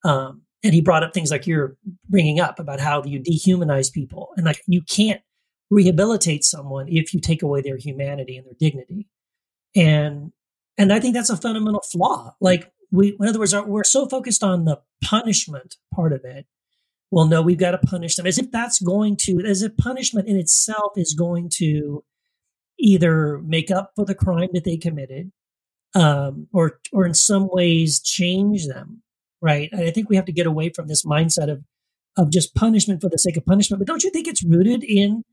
Um, 0.06 0.44
and 0.64 0.74
he 0.74 0.80
brought 0.80 1.04
up 1.04 1.14
things 1.14 1.32
like 1.32 1.48
you're 1.48 1.76
bringing 2.08 2.40
up 2.40 2.60
about 2.60 2.80
how 2.80 3.04
you 3.04 3.20
dehumanize 3.20 3.92
people 3.92 4.30
and 4.38 4.46
like 4.46 4.62
you 4.66 4.82
can't 4.82 5.22
rehabilitate 5.70 6.46
someone 6.46 6.88
if 6.88 7.14
you 7.14 7.20
take 7.20 7.44
away 7.44 7.62
their 7.62 7.78
humanity 7.78 8.38
and 8.38 8.46
their 8.46 8.56
dignity. 8.58 9.10
And 9.76 10.32
and 10.78 10.94
I 10.94 11.02
think 11.02 11.14
that's 11.14 11.30
a 11.30 11.36
fundamental 11.36 11.82
flaw. 11.82 12.36
Like 12.40 12.72
we, 12.90 13.18
in 13.20 13.28
other 13.28 13.40
words, 13.40 13.54
we're 13.54 13.84
so 13.84 14.08
focused 14.08 14.44
on 14.44 14.64
the 14.64 14.80
punishment 15.04 15.76
part 15.94 16.14
of 16.14 16.24
it 16.24 16.46
well, 17.12 17.26
no, 17.26 17.42
we've 17.42 17.58
got 17.58 17.72
to 17.72 17.78
punish 17.80 18.16
them 18.16 18.28
as 18.28 18.38
if 18.38 18.52
that's 18.52 18.80
going 18.80 19.18
to, 19.22 19.42
as 19.46 19.62
if 19.62 19.76
punishment 19.78 20.28
in 20.28 20.38
itself 20.38 20.94
is 20.96 21.14
going 21.14 21.50
to 21.56 22.04
either 22.80 23.40
make 23.40 23.72
up 23.72 23.92
for 23.96 24.06
the 24.06 24.16
crime 24.16 24.50
that 24.54 24.64
they 24.64 24.78
committed 24.78 25.32
um, 25.96 26.48
or, 26.54 26.80
or 26.94 27.06
in 27.06 27.14
some 27.14 27.50
ways 27.52 28.00
change 28.00 28.68
them. 28.68 29.02
Right. 29.42 29.70
And 29.72 29.84
I 29.84 29.92
think 29.92 30.10
we 30.10 30.18
have 30.18 30.26
to 30.26 30.34
get 30.34 30.48
away 30.48 30.70
from 30.70 30.88
this 30.88 31.06
mindset 31.06 31.50
of, 31.50 31.64
of 32.18 32.30
just 32.30 32.56
punishment 32.56 33.02
for 33.02 33.10
the 33.10 33.18
sake 33.18 33.38
of 33.38 33.46
punishment. 33.46 33.80
But 33.80 33.88
don't 33.88 34.04
you 34.04 34.12
think 34.12 34.28
it's 34.28 34.44
rooted 34.44 34.84
in 34.84 35.24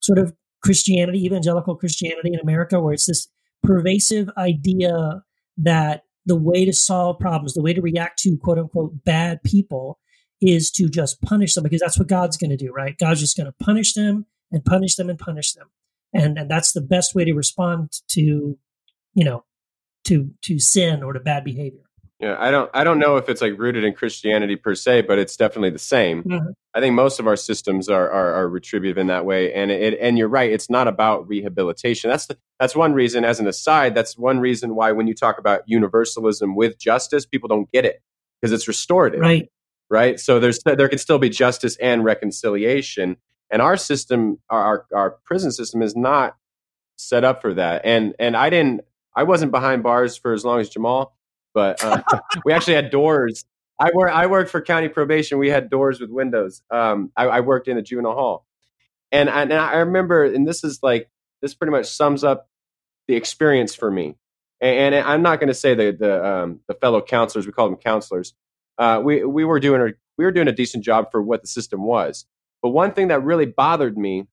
sort 0.00 0.18
of 0.18 0.34
Christianity, 0.62 1.24
evangelical 1.24 1.74
Christianity 1.74 2.30
in 2.34 2.40
America, 2.40 2.80
where 2.80 2.92
it's 2.92 3.06
this 3.06 3.28
pervasive 3.62 4.28
idea 4.36 5.22
that 5.56 6.02
the 6.26 6.36
way 6.36 6.64
to 6.64 6.72
solve 6.72 7.18
problems, 7.18 7.54
the 7.54 7.62
way 7.62 7.72
to 7.72 7.80
react 7.80 8.18
to 8.20 8.36
quote 8.36 8.58
unquote 8.58 9.04
bad 9.04 9.42
people 9.42 9.98
is 10.40 10.70
to 10.72 10.88
just 10.88 11.20
punish 11.22 11.54
them 11.54 11.64
because 11.64 11.80
that's 11.80 11.98
what 11.98 12.08
God's 12.08 12.36
going 12.36 12.50
to 12.50 12.56
do, 12.56 12.72
right? 12.72 12.96
God's 12.98 13.20
just 13.20 13.36
going 13.36 13.46
to 13.46 13.64
punish 13.64 13.94
them 13.94 14.26
and 14.50 14.64
punish 14.64 14.96
them 14.96 15.08
and 15.08 15.18
punish 15.18 15.52
them. 15.52 15.68
And, 16.12 16.38
and 16.38 16.50
that's 16.50 16.72
the 16.72 16.80
best 16.80 17.14
way 17.14 17.24
to 17.24 17.34
respond 17.34 17.92
to, 18.08 18.58
you 19.14 19.24
know, 19.24 19.44
to, 20.04 20.30
to 20.42 20.58
sin 20.58 21.02
or 21.02 21.12
to 21.12 21.20
bad 21.20 21.44
behavior. 21.44 21.80
Yeah, 22.20 22.36
I 22.38 22.52
don't 22.52 22.70
I 22.72 22.84
don't 22.84 23.00
know 23.00 23.16
if 23.16 23.28
it's 23.28 23.42
like 23.42 23.58
rooted 23.58 23.82
in 23.82 23.92
Christianity 23.92 24.54
per 24.54 24.76
se, 24.76 25.02
but 25.02 25.18
it's 25.18 25.36
definitely 25.36 25.70
the 25.70 25.80
same. 25.80 26.22
Mm-hmm. 26.22 26.50
I 26.72 26.80
think 26.80 26.94
most 26.94 27.18
of 27.18 27.26
our 27.26 27.34
systems 27.36 27.88
are, 27.88 28.08
are, 28.08 28.34
are 28.34 28.48
retributive 28.48 28.96
in 28.98 29.08
that 29.08 29.26
way, 29.26 29.52
and 29.52 29.70
it 29.72 29.98
and 30.00 30.16
you're 30.16 30.28
right. 30.28 30.50
It's 30.50 30.70
not 30.70 30.86
about 30.86 31.28
rehabilitation. 31.28 32.10
That's 32.10 32.26
the, 32.26 32.38
that's 32.60 32.76
one 32.76 32.94
reason. 32.94 33.24
As 33.24 33.40
an 33.40 33.48
aside, 33.48 33.96
that's 33.96 34.16
one 34.16 34.38
reason 34.38 34.76
why 34.76 34.92
when 34.92 35.08
you 35.08 35.14
talk 35.14 35.38
about 35.38 35.62
universalism 35.66 36.54
with 36.54 36.78
justice, 36.78 37.26
people 37.26 37.48
don't 37.48 37.70
get 37.72 37.84
it 37.84 38.00
because 38.40 38.52
it's 38.52 38.68
restorative. 38.68 39.20
Right 39.20 39.48
right? 39.90 40.18
So 40.18 40.40
there's 40.40 40.60
there 40.64 40.88
can 40.88 40.98
still 40.98 41.18
be 41.18 41.28
justice 41.28 41.76
and 41.76 42.04
reconciliation, 42.04 43.16
and 43.50 43.62
our 43.62 43.76
system, 43.76 44.38
our 44.50 44.86
our 44.94 45.18
prison 45.24 45.52
system, 45.52 45.82
is 45.82 45.96
not 45.96 46.36
set 46.96 47.24
up 47.24 47.42
for 47.42 47.54
that. 47.54 47.82
And 47.84 48.14
and 48.18 48.36
I 48.36 48.50
didn't, 48.50 48.82
I 49.14 49.24
wasn't 49.24 49.52
behind 49.52 49.82
bars 49.82 50.16
for 50.16 50.32
as 50.32 50.44
long 50.44 50.60
as 50.60 50.68
Jamal, 50.68 51.16
but 51.52 51.82
uh, 51.84 52.02
we 52.44 52.52
actually 52.52 52.74
had 52.74 52.90
doors. 52.90 53.44
I 53.78 53.90
work 53.94 54.10
I 54.12 54.26
worked 54.26 54.50
for 54.50 54.60
county 54.60 54.88
probation. 54.88 55.38
We 55.38 55.50
had 55.50 55.70
doors 55.70 56.00
with 56.00 56.10
windows. 56.10 56.62
Um, 56.70 57.10
I, 57.16 57.26
I 57.26 57.40
worked 57.40 57.68
in 57.68 57.76
the 57.76 57.82
juvenile 57.82 58.14
hall, 58.14 58.46
and 59.10 59.28
I, 59.28 59.42
and 59.42 59.52
I 59.52 59.76
remember, 59.76 60.24
and 60.24 60.46
this 60.46 60.64
is 60.64 60.80
like 60.82 61.10
this 61.42 61.54
pretty 61.54 61.72
much 61.72 61.86
sums 61.86 62.24
up 62.24 62.48
the 63.08 63.16
experience 63.16 63.74
for 63.74 63.90
me. 63.90 64.16
And, 64.60 64.94
and 64.94 65.06
I'm 65.06 65.22
not 65.22 65.40
going 65.40 65.48
to 65.48 65.54
say 65.54 65.74
the 65.74 65.96
the 65.98 66.24
um, 66.26 66.60
the 66.68 66.74
fellow 66.74 67.02
counselors. 67.02 67.46
We 67.46 67.52
call 67.52 67.68
them 67.68 67.78
counselors 67.78 68.34
uh, 68.78 69.00
we 69.04 69.24
we 69.24 69.44
were 69.44 69.60
doing 69.60 69.80
a 69.80 69.92
we 70.16 70.24
were 70.24 70.32
doing 70.32 70.48
a 70.48 70.52
decent 70.52 70.84
job 70.84 71.10
for 71.10 71.22
what 71.22 71.42
the 71.42 71.48
system 71.48 71.84
was. 71.84 72.26
But 72.62 72.70
one 72.70 72.92
thing 72.92 73.08
that 73.08 73.22
really 73.22 73.46
bothered 73.46 73.98
me 73.98 74.26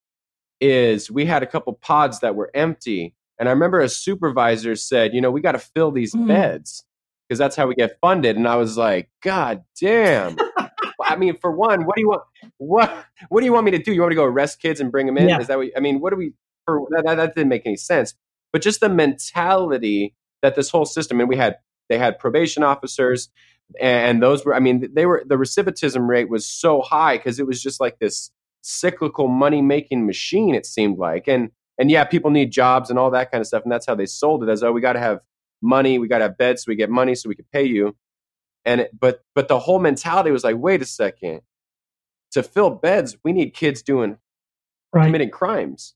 is 0.60 1.12
we 1.12 1.26
had 1.26 1.44
a 1.44 1.48
couple 1.48 1.74
pods 1.74 2.20
that 2.20 2.36
were 2.36 2.52
empty, 2.54 3.16
and 3.40 3.50
I 3.50 3.52
remember 3.52 3.80
a 3.80 3.90
supervisor 3.90 4.76
said, 4.76 5.14
"You 5.14 5.22
know, 5.22 5.32
we 5.32 5.42
got 5.42 5.54
to 5.54 5.60
fill 5.60 5.92
these 5.92 6.14
mm. 6.14 6.28
beds 6.28 6.84
because 7.28 7.40
that's 7.40 7.56
how 7.56 7.68
we 7.68 7.76
get 7.76 7.98
funded." 8.02 8.38
And 8.38 8.48
I 8.48 8.56
was 8.56 8.78
like, 8.78 9.10
"God 9.22 9.64
damn." 9.80 10.38
I 11.04 11.16
mean, 11.16 11.38
for 11.38 11.52
one, 11.52 11.86
what 11.86 11.96
do 11.96 12.02
you 12.02 12.10
want? 12.10 12.22
What 12.58 13.06
What 13.30 13.42
do 13.42 13.46
you 13.46 13.54
want 13.54 13.66
me 13.66 13.72
to 13.72 13.80
do? 13.80 13.92
You 13.92 14.02
want 14.02 14.12
me 14.12 14.16
to 14.16 14.22
go 14.22 14.26
arrest 14.26 14.62
kids 14.62 14.80
and 14.80 14.92
bring 14.92 15.08
them 15.08 15.18
in? 15.18 15.30
Yeah. 15.30 15.40
Is 15.40 15.48
that 15.48 15.58
what? 15.58 15.70
I 15.76 15.80
mean, 15.80 16.00
what 16.00 16.12
do 16.12 16.16
we? 16.16 16.34
For 16.66 16.88
that, 16.92 17.04
that 17.06 17.36
didn't 17.36 17.50
make 17.50 17.66
any 17.66 17.76
sense. 17.76 18.14
But 18.54 18.62
just 18.62 18.80
the 18.80 18.90
mentality 18.90 20.14
that 20.42 20.56
this 20.56 20.70
whole 20.70 20.86
system, 20.86 21.20
and 21.20 21.28
we 21.30 21.38
had 21.38 21.58
they 21.90 21.98
had 21.98 22.20
probation 22.20 22.64
officers, 22.64 23.30
and 23.80 24.22
those 24.22 24.46
were 24.46 24.54
i 24.54 24.60
mean 24.60 24.90
they 24.94 25.06
were 25.06 25.24
the 25.26 25.36
recidivism 25.36 26.08
rate 26.08 26.30
was 26.30 26.46
so 26.46 26.82
high 26.82 27.18
because 27.18 27.40
it 27.40 27.48
was 27.48 27.62
just 27.62 27.80
like 27.80 28.00
this 28.00 28.32
cyclical 28.62 29.28
money 29.28 29.62
making 29.62 30.06
machine 30.06 30.54
it 30.54 30.66
seemed 30.66 30.98
like 30.98 31.28
and 31.28 31.52
and 31.78 31.90
yeah 31.90 32.04
people 32.04 32.30
need 32.30 32.52
jobs 32.52 32.90
and 32.90 33.00
all 33.00 33.10
that 33.12 33.32
kind 33.32 33.42
of 33.42 33.48
stuff 33.48 33.64
and 33.64 33.72
that's 33.72 33.86
how 33.86 33.96
they 33.96 34.06
sold 34.06 34.44
it 34.44 34.50
as 34.50 34.62
oh 34.64 34.72
we 34.72 34.82
got 34.82 34.94
to 34.94 35.00
have 35.00 35.20
money 35.62 36.00
we 36.00 36.08
got 36.08 36.18
to 36.18 36.26
have 36.26 36.38
beds 36.38 36.64
so 36.64 36.70
we 36.70 36.76
get 36.76 36.90
money 36.90 37.16
so 37.16 37.30
we 37.30 37.36
can 37.36 37.46
pay 37.52 37.64
you. 37.64 37.96
And 38.66 38.82
it, 38.82 38.92
but 38.98 39.24
but 39.34 39.48
the 39.48 39.60
whole 39.60 39.80
mentality 39.80 40.32
was 40.32 40.44
like 40.44 40.58
wait 40.58 40.82
a 40.82 40.86
second. 40.86 41.42
To 42.32 42.44
fill 42.44 42.70
beds 42.70 43.18
we 43.24 43.34
need 43.34 43.54
kids 43.54 43.82
doing 43.82 44.18
right. 44.94 45.06
committing 45.06 45.30
crimes. 45.30 45.96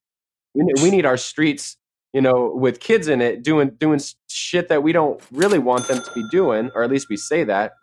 We 0.54 0.64
need, 0.64 0.82
we 0.82 0.92
need 0.92 1.06
our 1.06 1.18
streets 1.18 1.78
you 2.16 2.22
know, 2.22 2.50
with 2.56 2.80
kids 2.80 3.10
in 3.10 3.22
it 3.22 3.44
doing 3.44 3.72
doing 3.72 4.00
shit 4.30 4.70
that 4.70 4.82
we 4.82 4.94
don't 4.94 5.22
really 5.34 5.60
want 5.60 5.90
them 5.90 6.02
to 6.02 6.12
be 6.14 6.24
doing, 6.32 6.72
or 6.74 6.82
at 6.82 6.90
least 6.90 7.10
we 7.10 7.18
say 7.18 7.44
that. 7.44 7.74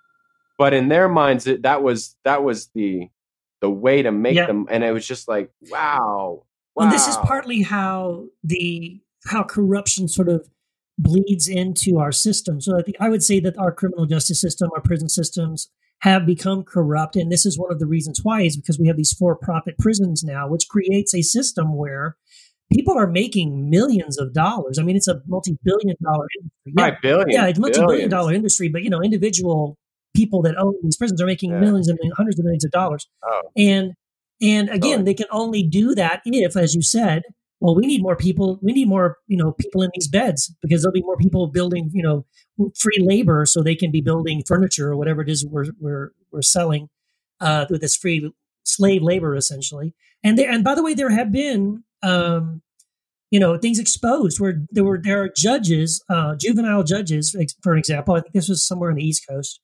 But 0.57 0.73
in 0.73 0.89
their 0.89 1.07
minds, 1.07 1.47
it, 1.47 1.65
that 1.65 1.83
was 1.83 2.17
that 2.25 2.43
was 2.43 2.69
the 2.75 3.09
the 3.61 3.69
way 3.69 4.01
to 4.01 4.11
make 4.11 4.37
yeah. 4.37 4.47
them, 4.47 4.67
and 4.71 4.83
it 4.85 4.91
was 4.91 5.07
just 5.07 5.29
like, 5.29 5.51
wow, 5.71 6.45
wow. 6.75 6.85
And 6.85 6.91
this 6.91 7.09
is 7.09 7.17
partly 7.19 7.61
how 7.61 8.25
the 8.43 9.03
how 9.27 9.43
corruption 9.43 10.09
sort 10.09 10.31
of 10.31 10.49
bleeds 10.97 11.47
into 11.47 11.99
our 11.99 12.11
system. 12.11 12.59
So 12.59 12.79
I, 12.79 12.83
think, 12.83 12.97
I 13.01 13.11
would 13.11 13.23
say 13.23 13.39
that 13.41 13.59
our 13.59 13.71
criminal 13.71 14.07
justice 14.07 14.41
system, 14.41 14.71
our 14.75 14.81
prison 14.81 15.11
systems 15.11 15.69
have 16.01 16.25
become 16.25 16.63
corrupt. 16.63 17.17
And 17.17 17.31
this 17.31 17.45
is 17.45 17.59
one 17.59 17.71
of 17.71 17.79
the 17.79 17.87
reasons 17.87 18.21
why 18.23 18.43
is 18.43 18.57
because 18.57 18.79
we 18.79 18.87
have 18.87 18.97
these 18.97 19.13
for 19.13 19.37
profit 19.37 19.77
prisons 19.79 20.25
now, 20.25 20.49
which 20.49 20.69
creates 20.69 21.15
a 21.15 21.23
system 21.23 21.77
where 21.77 22.17
people 22.73 22.97
are 22.99 23.07
making 23.07 23.69
millions 23.71 24.19
of 24.19 24.33
dollars. 24.33 24.79
I 24.79 24.83
mean, 24.83 24.97
it's 24.97 25.09
a 25.09 25.21
multi-billion 25.27 25.97
dollar 26.03 26.27
industry. 26.39 26.73
Yeah, 26.77 26.85
Five 26.91 26.95
billion. 27.03 27.31
yeah, 27.31 27.47
it's 27.47 27.59
a 27.59 27.61
multi-billion 27.61 28.09
dollar 28.11 28.33
industry. 28.33 28.69
But 28.69 28.83
you 28.83 28.91
know, 28.91 29.03
individual 29.03 29.77
people 30.15 30.43
that 30.43 30.57
own 30.59 30.75
these 30.83 30.97
prisons 30.97 31.21
are 31.23 31.27
making 31.27 31.51
Yeah. 31.53 31.61
millions 31.61 31.89
and 31.89 31.99
millions, 32.01 32.17
hundreds 32.17 32.39
of 32.39 32.45
millions 32.45 32.65
of 32.65 32.71
dollars. 32.71 33.07
Oh, 33.25 33.43
And 33.57 33.93
and 34.41 34.69
again, 34.69 34.81
Totally. 34.99 35.05
they 35.05 35.15
can 35.15 35.27
only 35.31 35.63
do 35.63 35.95
that 35.95 36.21
if, 36.25 36.57
as 36.57 36.75
you 36.75 36.83
said, 36.83 37.23
well, 37.61 37.77
we 37.77 37.87
need 37.87 38.03
more 38.03 38.17
people. 38.17 38.59
We 38.61 38.73
need 38.73 38.89
more, 38.89 39.19
you 39.29 39.37
know, 39.37 39.53
people 39.53 39.83
in 39.83 39.91
these 39.95 40.09
beds 40.09 40.53
because 40.61 40.83
there'll 40.83 40.93
be 40.93 41.03
more 41.03 41.17
people 41.17 41.47
building, 41.47 41.91
you 41.95 42.03
know, 42.03 42.27
free 42.77 42.99
labor, 43.01 43.47
so 43.47 43.63
they 43.63 43.77
can 43.77 43.93
be 43.93 44.01
building 44.01 44.43
furniture 44.47 44.91
or 44.91 44.97
whatever 44.97 45.23
it 45.23 45.29
is 45.29 45.47
we're 45.47 45.67
we're 45.81 46.11
we're 46.33 46.43
selling 46.43 46.89
uh, 47.41 47.67
with 47.71 47.81
this 47.81 47.97
free 47.97 48.33
slave 48.65 49.03
labor, 49.03 49.37
essentially. 49.37 49.95
And 50.25 50.37
there, 50.39 50.51
and 50.51 50.65
by 50.65 50.75
the 50.75 50.83
way, 50.83 50.95
there 50.95 51.11
have 51.11 51.31
been, 51.33 51.85
um, 52.03 52.63
you 53.31 53.41
know, 53.41 53.57
things 53.57 53.79
exposed 53.79 54.39
where 54.39 54.63
there 54.71 54.85
were 54.85 55.01
there 55.03 55.23
are 55.23 55.31
judges, 55.35 56.05
uh, 56.11 56.37
juvenile 56.37 56.83
judges, 56.83 57.35
for 57.63 57.73
an 57.73 57.79
example. 57.79 58.15
I 58.15 58.21
think 58.21 58.35
this 58.35 58.49
was 58.49 58.67
somewhere 58.67 58.91
on 58.91 58.97
the 58.97 59.05
East 59.05 59.27
Coast. 59.27 59.61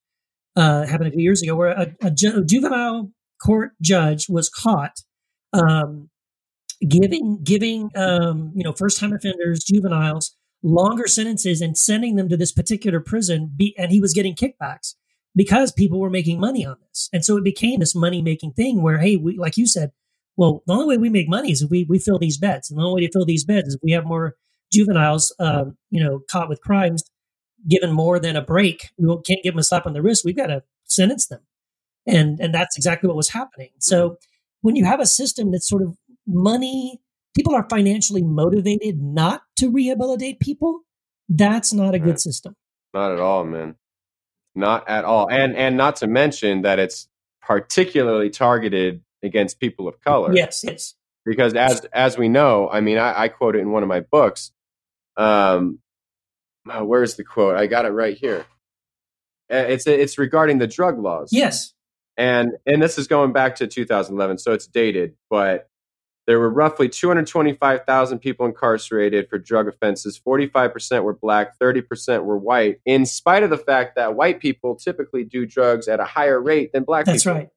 Uh, 0.57 0.87
happened 0.87 1.09
a 1.09 1.13
few 1.13 1.23
years 1.23 1.43
ago, 1.43 1.55
where 1.55 1.69
a, 1.69 1.95
a, 2.03 2.11
ju- 2.11 2.45
juvenile 2.45 3.13
court 3.41 3.73
judge 3.81 4.29
was 4.29 4.49
caught 4.49 5.03
um, 5.53 6.09
giving 6.87 7.43
giving 7.43 7.91
um, 7.95 8.53
you 8.55 8.65
know 8.65 8.73
first 8.73 8.99
time 8.99 9.13
offenders, 9.13 9.65
juveniles, 9.65 10.35
longer 10.63 11.07
sentences 11.07 11.61
and 11.61 11.77
sending 11.77 12.17
them 12.17 12.29
to 12.29 12.37
this 12.37 12.53
particular 12.53 13.01
prison. 13.01 13.53
Be, 13.57 13.75
and 13.79 13.91
he 13.91 14.01
was 14.01 14.13
getting 14.15 14.35
kickbacks 14.35 14.95
because 15.35 15.73
people 15.73 16.01
were 16.01 16.11
making 16.11 16.41
money 16.41 16.65
on 16.65 16.77
this, 16.89 17.09
and 17.13 17.25
so 17.25 17.37
it 17.37 17.45
became 17.45 17.81
this 17.81 17.95
money 17.95 18.23
making 18.23 18.53
thing 18.53 18.83
where 18.83 18.99
hey, 18.99 19.17
we 19.17 19.37
like 19.37 19.57
you 19.57 19.67
said, 19.67 19.93
well, 20.39 20.63
the 20.67 20.73
only 20.73 20.87
way 20.87 20.99
we 20.99 21.11
make 21.11 21.29
money 21.29 21.51
is 21.51 21.63
if 21.63 21.71
we 21.71 21.85
we 21.89 21.99
fill 21.99 22.21
these 22.21 22.39
beds, 22.39 22.71
and 22.71 22.79
the 22.79 22.85
only 22.85 23.03
way 23.03 23.07
to 23.09 23.13
fill 23.13 23.27
these 23.27 23.45
beds 23.45 23.69
is 23.69 23.75
if 23.75 23.81
we 23.83 23.91
have 23.91 24.07
more 24.07 24.37
juveniles, 24.73 25.35
um, 25.41 25.77
you 25.91 26.03
know, 26.03 26.21
caught 26.31 26.49
with 26.49 26.61
crimes, 26.61 27.03
given 27.69 27.91
more 27.91 28.21
than 28.21 28.37
a 28.37 28.43
break. 28.43 28.91
We 28.97 29.09
can't 29.27 29.43
give 29.43 29.55
them 29.55 29.59
a 29.59 29.65
slap 29.65 29.85
on 29.85 29.95
the 29.95 30.01
wrist. 30.01 30.25
We've 30.25 30.37
got 30.37 30.47
to 30.47 30.63
sentence 30.85 31.27
them, 31.27 31.41
and 32.07 32.39
and 32.39 32.55
that's 32.55 32.77
exactly 32.77 33.09
what 33.09 33.17
was 33.17 33.31
happening. 33.31 33.71
So 33.81 34.19
when 34.61 34.77
you 34.77 34.85
have 34.85 35.01
a 35.01 35.07
system 35.07 35.51
that's 35.51 35.69
sort 35.69 35.83
of 35.83 35.97
money, 36.25 37.01
people 37.35 37.57
are 37.57 37.67
financially 37.69 38.23
motivated 38.23 39.03
not 39.03 39.43
to 39.57 39.71
rehabilitate 39.71 40.39
people. 40.39 40.83
That's 41.29 41.73
not 41.73 41.97
a 41.97 41.99
good 41.99 42.21
system. 42.21 42.55
not 42.95 43.11
at 43.11 43.19
all, 43.19 43.45
man. 43.45 43.75
Not 44.55 44.89
at 44.89 45.05
all. 45.05 45.29
And 45.29 45.57
and 45.57 45.77
not 45.77 45.97
to 45.97 46.07
mention 46.07 46.63
that 46.63 46.79
it's 46.79 47.09
particularly 47.43 48.31
targeted 48.31 49.03
against 49.23 49.59
people 49.61 49.89
of 49.89 50.01
color. 50.01 50.35
Yes, 50.35 50.63
yes. 50.65 50.95
because 51.25 51.55
as 51.55 51.85
as 51.93 52.17
we 52.19 52.29
know, 52.29 52.69
I 52.71 52.81
mean, 52.81 52.99
I, 52.99 53.23
I 53.23 53.29
quote 53.29 53.57
it 53.57 53.61
in 53.61 53.71
one 53.71 53.83
of 53.83 53.89
my 53.89 54.01
books. 54.01 54.53
Um, 55.17 55.81
oh, 56.71 56.85
where's 56.85 57.17
the 57.17 57.25
quote? 57.25 57.57
I 57.57 57.67
got 57.67 57.85
it 57.85 57.91
right 57.91 58.17
here. 58.17 58.47
Uh, 59.53 59.57
It's 59.57 59.87
it's 59.87 60.19
regarding 60.19 60.59
the 60.59 60.67
drug 60.67 60.99
laws. 60.99 61.31
Yes. 61.33 61.73
and 62.17 62.53
and 62.67 62.83
this 62.83 62.99
is 62.99 63.07
going 63.09 63.33
back 63.33 63.57
to 63.57 63.67
2011, 63.67 64.39
so 64.39 64.53
it's 64.53 64.67
dated. 64.67 65.15
But 65.31 65.69
there 66.27 66.39
were 66.39 66.51
roughly 66.51 66.91
225,000 66.91 68.19
people 68.19 68.45
incarcerated 68.45 69.31
for 69.31 69.39
drug 69.39 69.67
offenses. 69.67 70.21
45% 70.21 71.03
were 71.03 71.15
black, 71.15 71.59
30% 71.59 72.25
were 72.25 72.37
white. 72.37 72.81
In 72.85 73.07
spite 73.07 73.43
of 73.43 73.49
the 73.49 73.57
fact 73.57 73.97
that 73.97 74.15
white 74.15 74.39
people 74.39 74.75
typically 74.77 75.25
do 75.25 75.47
drugs 75.47 75.89
at 75.89 76.01
a 76.01 76.05
higher 76.05 76.39
rate 76.39 76.73
than 76.75 76.85
black 76.85 77.07
That's 77.07 77.25
people. 77.25 77.39
right. 77.39 77.49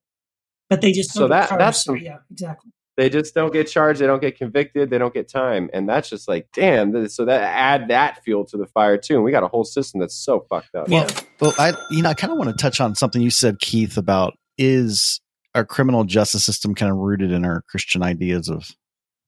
But 0.72 0.82
they 0.82 0.91
just 0.91 1.11
So 1.13 1.22
don't 1.22 1.30
get 1.30 1.36
that- 1.36 1.49
charged. 1.49 1.61
that's 1.61 1.84
some- 1.84 1.97
yeah, 1.97 2.17
exactly. 2.32 2.72
they 2.97 3.09
just 3.09 3.36
don't 3.36 3.53
get 3.53 3.67
charged 3.67 4.01
they 4.01 4.07
don't 4.07 4.22
get 4.22 4.38
convicted 4.38 4.89
they 4.89 4.97
don't 4.97 5.13
get 5.13 5.30
time 5.30 5.69
and 5.74 5.88
that's 5.88 6.09
just 6.09 6.28
like 6.28 6.47
damn 6.53 7.07
so 7.07 7.26
that 7.26 7.41
add 7.41 7.88
that 7.89 8.22
fuel 8.24 8.43
to 8.45 8.57
the 8.57 8.65
fire 8.67 8.97
too 8.97 9.15
and 9.15 9.24
we 9.24 9.32
got 9.32 9.43
a 9.43 9.47
whole 9.47 9.63
system 9.63 9.99
that's 10.01 10.15
so 10.15 10.45
fucked 10.49 10.74
up 10.76 10.88
Yeah. 10.89 11.07
Well, 11.39 11.53
I 11.59 11.74
you 11.89 12.01
know 12.01 12.09
I 12.09 12.13
kind 12.13 12.32
of 12.34 12.38
want 12.39 12.49
to 12.49 12.55
touch 12.61 12.80
on 12.82 12.95
something 12.95 13.22
you 13.22 13.30
said, 13.32 13.59
Keith, 13.59 13.97
about 13.97 14.38
is 14.57 15.22
our 15.55 15.65
criminal 15.65 16.03
justice 16.03 16.43
system 16.43 16.74
kind 16.76 16.91
of 16.91 16.97
rooted 16.97 17.32
in 17.32 17.43
our 17.45 17.61
Christian 17.69 18.01
ideas 18.03 18.47
of 18.49 18.69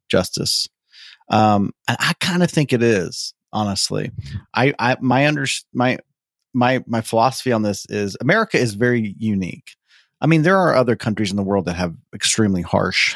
justice, 0.09 0.67
um, 1.29 1.71
and 1.87 1.97
I 1.99 2.13
kind 2.19 2.43
of 2.43 2.49
think 2.51 2.73
it 2.73 2.83
is. 2.83 3.33
Honestly, 3.51 4.11
I, 4.53 4.73
I 4.79 4.97
my 4.99 5.27
under 5.27 5.45
my 5.73 5.97
my 6.53 6.83
my 6.87 7.01
philosophy 7.01 7.51
on 7.51 7.61
this 7.63 7.85
is 7.89 8.15
America 8.21 8.57
is 8.57 8.73
very 8.75 9.15
unique. 9.17 9.75
I 10.23 10.27
mean, 10.27 10.41
there 10.41 10.57
are 10.57 10.73
other 10.73 10.95
countries 10.95 11.31
in 11.31 11.37
the 11.37 11.43
world 11.43 11.65
that 11.65 11.75
have 11.75 11.95
extremely 12.15 12.61
harsh 12.61 13.15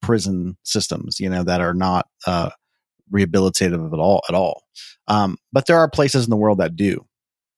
prison 0.00 0.56
systems, 0.62 1.18
you 1.18 1.28
know, 1.28 1.42
that 1.42 1.60
are 1.60 1.74
not 1.74 2.06
uh, 2.26 2.50
rehabilitative 3.12 3.92
at 3.92 3.98
all 3.98 4.22
at 4.28 4.34
all. 4.34 4.62
Um, 5.08 5.36
but 5.52 5.66
there 5.66 5.78
are 5.78 5.90
places 5.90 6.24
in 6.24 6.30
the 6.30 6.36
world 6.36 6.58
that 6.58 6.76
do 6.76 7.04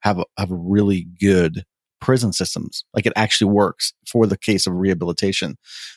have 0.01 0.23
have 0.39 0.51
really 0.51 1.07
good 1.21 1.65
prison 2.01 2.33
systems. 2.33 2.85
Like 2.95 3.07
it 3.07 3.13
actually 3.17 3.51
works 3.53 3.93
for 4.07 4.27
the 4.27 4.39
case 4.39 4.67
of 4.67 4.75
rehabilitation. 4.75 5.57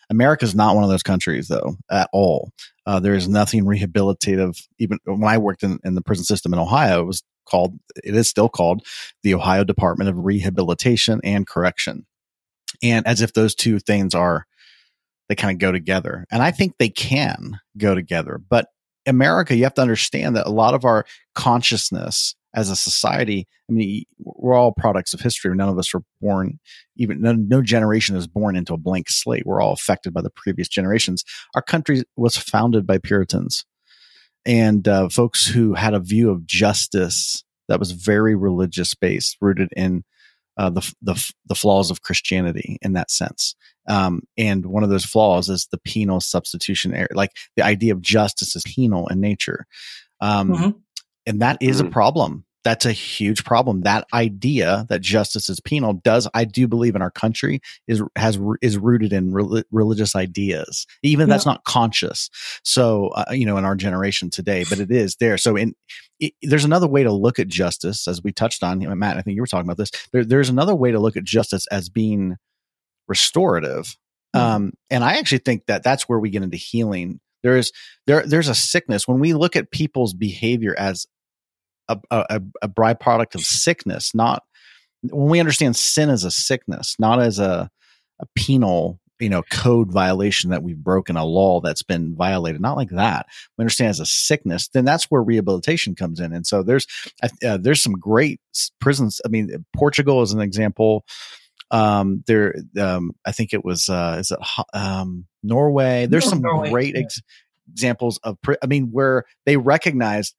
America 0.10 0.46
is 0.46 0.56
not 0.56 0.76
one 0.76 0.84
of 0.84 0.90
those 0.90 1.04
countries, 1.04 1.48
though, 1.48 1.76
at 1.92 2.10
all. 2.12 2.52
Uh, 2.86 3.00
there 3.00 3.14
is 3.14 3.28
nothing 3.28 3.64
rehabilitative. 3.64 4.62
Even 4.80 5.00
when 5.06 5.24
I 5.24 5.38
worked 5.38 5.64
in, 5.64 5.80
in 5.84 5.96
the 5.96 6.02
prison 6.02 6.26
system 6.26 6.54
in 6.54 6.60
Ohio, 6.60 7.02
it 7.02 7.06
was 7.06 7.24
called. 7.46 7.78
It 8.04 8.16
is 8.16 8.28
still 8.28 8.50
called 8.50 8.86
the 9.24 9.36
Ohio 9.36 9.64
Department 9.64 10.10
of 10.10 10.18
Rehabilitation 10.18 11.22
and 11.24 11.48
Correction, 11.48 12.06
and 12.82 13.06
as 13.08 13.22
if 13.22 13.34
those 13.34 13.56
two 13.56 13.80
things 13.80 14.16
are 14.16 14.46
they 15.28 15.36
kind 15.36 15.54
of 15.54 15.60
go 15.60 15.72
together, 15.72 16.26
and 16.32 16.42
I 16.42 16.52
think 16.52 16.76
they 16.78 16.90
can 16.90 17.60
go 17.78 17.96
together, 17.96 18.40
but. 18.50 18.68
America, 19.08 19.56
you 19.56 19.64
have 19.64 19.74
to 19.74 19.82
understand 19.82 20.36
that 20.36 20.46
a 20.46 20.52
lot 20.52 20.76
of 20.76 20.86
our 20.86 21.04
consciousness 21.34 22.36
as 22.54 22.70
a 22.70 22.76
society, 22.76 23.48
I 23.70 23.74
mean, 23.74 24.04
we're 24.20 24.54
all 24.54 24.72
products 24.72 25.14
of 25.14 25.20
history. 25.20 25.56
None 25.56 25.70
of 25.70 25.80
us 25.80 25.94
were 25.94 26.04
born, 26.22 26.60
even 26.96 27.22
no, 27.22 27.34
no 27.34 27.62
generation 27.62 28.16
is 28.16 28.28
born 28.28 28.56
into 28.56 28.74
a 28.74 28.78
blank 28.78 29.10
slate. 29.10 29.46
We're 29.46 29.62
all 29.62 29.74
affected 29.74 30.14
by 30.14 30.22
the 30.22 30.30
previous 30.30 30.68
generations. 30.68 31.24
Our 31.56 31.62
country 31.62 32.04
was 32.18 32.38
founded 32.38 32.86
by 32.86 32.98
Puritans 32.98 33.66
and 34.46 34.88
uh, 34.88 35.10
folks 35.10 35.46
who 35.46 35.74
had 35.74 35.94
a 35.94 36.00
view 36.00 36.30
of 36.30 36.46
justice 36.46 37.44
that 37.68 37.80
was 37.80 37.92
very 37.92 38.36
religious 38.36 38.96
based, 38.96 39.38
rooted 39.42 39.70
in 39.76 40.04
uh, 40.60 40.70
the, 40.70 40.94
the 41.02 41.16
the 41.48 41.56
flaws 41.56 41.90
of 41.90 42.02
Christianity 42.02 42.78
in 42.82 42.94
that 42.94 43.10
sense. 43.10 43.56
Um, 43.88 44.22
and 44.38 44.66
one 44.66 44.84
of 44.84 44.90
those 44.90 45.06
flaws 45.06 45.50
is 45.50 45.68
the 45.72 45.80
penal 45.80 46.20
substitution 46.20 46.94
error, 46.94 47.08
like 47.16 47.32
the 47.56 47.64
idea 47.64 47.94
of 47.94 48.02
justice 48.02 48.56
is 48.56 48.64
penal 48.64 49.08
in 49.08 49.20
nature. 49.20 49.66
Um, 50.22 50.50
Mhm. 50.50 50.76
And 51.26 51.42
that 51.42 51.58
is 51.62 51.80
a 51.80 51.84
Mhm. 51.86 51.92
problem. 51.92 52.46
That's 52.70 52.86
a 52.86 52.92
huge 52.92 53.46
problem. 53.46 53.82
That 53.82 54.06
idea 54.14 54.86
that 54.90 55.02
justice 55.02 55.50
is 55.50 55.60
penal 55.60 55.94
does, 55.94 56.28
I 56.36 56.46
do 56.46 56.68
believe, 56.68 56.96
in 56.96 57.02
our 57.02 57.10
country 57.10 57.62
is 57.88 58.04
has 58.16 58.38
is 58.62 58.78
rooted 58.78 59.12
in 59.12 59.34
rel- 59.34 59.64
religious 59.72 60.16
ideas, 60.16 60.86
even 61.02 61.24
if 61.24 61.30
that's 61.30 61.48
not 61.48 61.64
conscious. 61.64 62.30
So, 62.64 63.08
uh, 63.08 63.32
you 63.32 63.48
know, 63.48 63.58
in 63.58 63.66
our 63.66 63.76
generation 63.76 64.30
today, 64.30 64.66
but 64.70 64.78
it 64.80 64.92
is 64.92 65.16
there. 65.16 65.36
So, 65.40 65.56
in 65.56 65.74
it, 66.20 66.34
there's 66.44 66.64
another 66.64 66.86
way 66.88 67.02
to 67.02 67.12
look 67.12 67.40
at 67.40 67.48
justice, 67.48 68.08
as 68.08 68.22
we 68.22 68.32
touched 68.32 68.62
on, 68.62 68.78
Matt. 69.00 69.18
I 69.18 69.22
think 69.24 69.34
you 69.34 69.42
were 69.42 69.48
talking 69.48 69.66
about 69.68 69.78
this. 69.78 69.90
There, 70.14 70.24
there's 70.24 70.50
another 70.50 70.76
way 70.76 70.92
to 70.92 71.00
look 71.00 71.18
at 71.18 71.24
justice 71.24 71.66
as 71.72 71.90
being 71.90 72.36
restorative, 73.08 73.98
Mhm. 74.36 74.40
um, 74.40 74.74
and 74.92 75.04
I 75.04 75.18
actually 75.18 75.40
think 75.40 75.66
that 75.66 75.82
that's 75.82 76.08
where 76.08 76.20
we 76.20 76.30
get 76.30 76.44
into 76.44 76.58
healing. 76.58 77.20
There 77.42 77.58
is 77.58 77.72
there 78.06 78.24
there's 78.28 78.48
a 78.48 78.54
sickness 78.54 79.08
when 79.08 79.20
we 79.20 79.34
look 79.34 79.56
at 79.56 79.72
people's 79.72 80.14
behavior 80.14 80.76
as 80.78 81.08
a, 81.90 81.98
a, 82.12 82.42
a 82.62 82.70
byproduct 82.70 83.36
of 83.36 83.42
sickness, 83.42 84.14
not 84.16 84.44
when 85.04 85.30
we 85.30 85.40
understand 85.40 85.76
sin 85.76 86.10
as 86.10 86.24
a 86.24 86.32
sickness, 86.32 86.96
not 87.00 87.22
as 87.22 87.40
a, 87.40 87.70
a 88.20 88.26
penal, 88.36 89.00
you 89.20 89.30
know, 89.30 89.44
code 89.52 89.92
violation 89.92 90.50
that 90.50 90.64
we've 90.64 90.78
broken 90.78 91.18
a 91.18 91.26
law 91.26 91.60
that's 91.62 91.84
been 91.84 92.16
violated, 92.16 92.62
not 92.62 92.78
like 92.78 92.90
that. 92.90 93.26
We 93.58 93.64
understand 93.64 93.90
as 93.90 94.00
a 94.00 94.06
sickness, 94.06 94.70
then 94.70 94.86
that's 94.86 95.06
where 95.06 95.22
rehabilitation 95.22 95.96
comes 95.96 96.20
in. 96.20 96.34
And 96.34 96.46
so 96.46 96.64
there's 96.64 96.86
uh, 97.24 97.58
there's 97.58 97.82
some 97.82 97.94
great 97.94 98.40
prisons. 98.80 99.20
I 99.26 99.30
mean, 99.30 99.66
Portugal 99.76 100.22
is 100.22 100.32
an 100.32 100.42
example. 100.42 101.06
Um, 101.72 102.24
there, 102.26 102.56
um, 102.80 103.12
I 103.26 103.32
think 103.32 103.54
it 103.54 103.64
was 103.64 103.90
uh, 103.90 104.18
is 104.20 104.32
it 104.32 104.40
um, 104.74 105.26
Norway? 105.44 106.08
There's 106.08 106.28
some 106.28 106.42
Norway, 106.42 106.70
great 106.72 106.96
yeah. 106.96 107.04
examples 107.72 108.20
of. 108.24 108.42
Pri- 108.42 108.58
I 108.64 108.68
mean, 108.68 108.90
where 108.92 109.26
they 109.46 109.58
recognized 109.58 110.34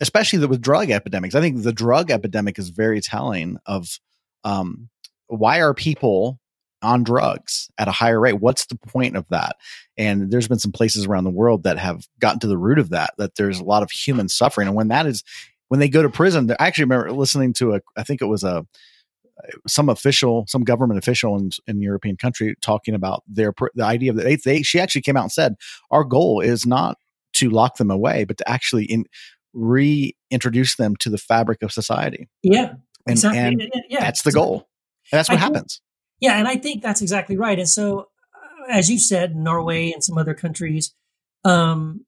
especially 0.00 0.38
the, 0.38 0.48
with 0.48 0.60
drug 0.60 0.90
epidemics. 0.90 1.34
I 1.34 1.40
think 1.40 1.62
the 1.62 1.72
drug 1.72 2.10
epidemic 2.10 2.58
is 2.58 2.68
very 2.68 3.00
telling 3.00 3.58
of 3.66 3.98
um, 4.44 4.88
why 5.28 5.60
are 5.60 5.74
people 5.74 6.38
on 6.82 7.02
drugs 7.02 7.70
at 7.78 7.88
a 7.88 7.92
higher 7.92 8.20
rate? 8.20 8.40
What's 8.40 8.66
the 8.66 8.76
point 8.76 9.16
of 9.16 9.26
that? 9.30 9.56
And 9.96 10.30
there's 10.30 10.48
been 10.48 10.58
some 10.58 10.72
places 10.72 11.06
around 11.06 11.24
the 11.24 11.30
world 11.30 11.62
that 11.64 11.78
have 11.78 12.06
gotten 12.18 12.40
to 12.40 12.46
the 12.46 12.58
root 12.58 12.78
of 12.78 12.90
that. 12.90 13.14
That 13.18 13.36
there's 13.36 13.58
a 13.58 13.64
lot 13.64 13.82
of 13.82 13.90
human 13.90 14.28
suffering, 14.28 14.68
and 14.68 14.76
when 14.76 14.88
that 14.88 15.06
is 15.06 15.24
when 15.68 15.80
they 15.80 15.88
go 15.88 16.02
to 16.02 16.08
prison, 16.08 16.50
I 16.60 16.66
actually 16.66 16.84
remember 16.84 17.12
listening 17.12 17.52
to 17.54 17.74
a. 17.74 17.80
I 17.96 18.02
think 18.02 18.22
it 18.22 18.26
was 18.26 18.44
a 18.44 18.66
some 19.66 19.88
official, 19.88 20.44
some 20.48 20.64
government 20.64 20.98
official 20.98 21.36
in, 21.36 21.50
in 21.66 21.82
European 21.82 22.16
country 22.16 22.54
talking 22.60 22.94
about 22.94 23.22
their 23.26 23.52
the 23.74 23.84
idea 23.84 24.10
of 24.10 24.16
that 24.16 24.24
they, 24.24 24.36
they 24.36 24.62
she 24.62 24.80
actually 24.80 25.02
came 25.02 25.16
out 25.16 25.24
and 25.24 25.32
said 25.32 25.56
our 25.90 26.04
goal 26.04 26.40
is 26.40 26.66
not 26.66 26.96
to 27.34 27.50
lock 27.50 27.76
them 27.76 27.90
away, 27.90 28.24
but 28.24 28.38
to 28.38 28.48
actually 28.48 28.84
in, 28.84 29.04
reintroduce 29.56 30.76
them 30.76 30.94
to 30.96 31.10
the 31.10 31.18
fabric 31.18 31.62
of 31.62 31.72
society. 31.72 32.28
Yeah, 32.42 32.74
And, 33.06 33.16
exactly. 33.16 33.38
and 33.40 33.60
Yeah, 33.62 33.80
yeah, 33.88 34.00
that's 34.00 34.22
the 34.22 34.32
goal. 34.32 34.68
And 35.10 35.18
that's 35.18 35.28
what 35.28 35.38
I 35.38 35.40
think- 35.40 35.54
happens. 35.54 35.80
Yeah, 36.20 36.38
and 36.38 36.48
I 36.48 36.56
think 36.56 36.82
that's 36.82 37.02
exactly 37.02 37.36
right. 37.36 37.58
And 37.58 37.68
so, 37.68 38.00
uh, 38.34 38.70
as 38.72 38.90
you 38.90 38.98
said, 38.98 39.36
Norway 39.36 39.92
and 39.92 40.02
some 40.02 40.16
other 40.16 40.32
countries 40.32 40.94
um, 41.44 42.06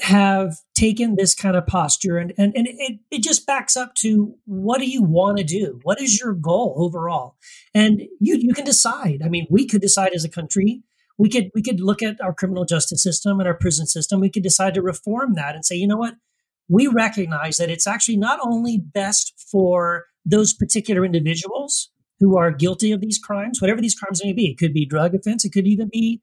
have 0.00 0.56
taken 0.74 1.14
this 1.14 1.36
kind 1.36 1.54
of 1.56 1.64
posture, 1.68 2.18
and 2.18 2.32
and, 2.36 2.52
and 2.56 2.66
it, 2.68 2.98
it 3.12 3.22
just 3.22 3.46
backs 3.46 3.76
up 3.76 3.94
to 3.96 4.34
what 4.44 4.80
do 4.80 4.90
you 4.90 5.02
want 5.04 5.38
to 5.38 5.44
do? 5.44 5.78
What 5.84 6.00
is 6.00 6.18
your 6.20 6.32
goal 6.32 6.74
overall? 6.78 7.36
And 7.74 8.02
you 8.18 8.36
you 8.36 8.54
can 8.54 8.64
decide. 8.64 9.22
I 9.24 9.28
mean, 9.28 9.46
we 9.48 9.66
could 9.68 9.80
decide 9.80 10.10
as 10.14 10.24
a 10.24 10.28
country. 10.28 10.82
We 11.16 11.28
could 11.28 11.52
we 11.54 11.62
could 11.62 11.78
look 11.78 12.02
at 12.02 12.20
our 12.20 12.34
criminal 12.34 12.64
justice 12.64 13.04
system 13.04 13.38
and 13.38 13.46
our 13.48 13.54
prison 13.56 13.86
system. 13.86 14.18
We 14.20 14.30
could 14.30 14.42
decide 14.42 14.74
to 14.74 14.82
reform 14.82 15.34
that 15.34 15.54
and 15.54 15.64
say, 15.64 15.76
you 15.76 15.86
know 15.86 15.96
what? 15.96 16.14
We 16.68 16.86
recognize 16.86 17.58
that 17.58 17.70
it's 17.70 17.86
actually 17.86 18.16
not 18.16 18.38
only 18.42 18.78
best 18.78 19.34
for 19.50 20.06
those 20.24 20.54
particular 20.54 21.04
individuals 21.04 21.90
who 22.20 22.36
are 22.36 22.50
guilty 22.50 22.92
of 22.92 23.00
these 23.00 23.18
crimes, 23.18 23.60
whatever 23.60 23.80
these 23.80 23.94
crimes 23.94 24.24
may 24.24 24.32
be. 24.32 24.46
It 24.46 24.58
could 24.58 24.72
be 24.72 24.86
drug 24.86 25.14
offense, 25.14 25.44
it 25.44 25.52
could 25.52 25.66
even 25.66 25.88
be 25.92 26.22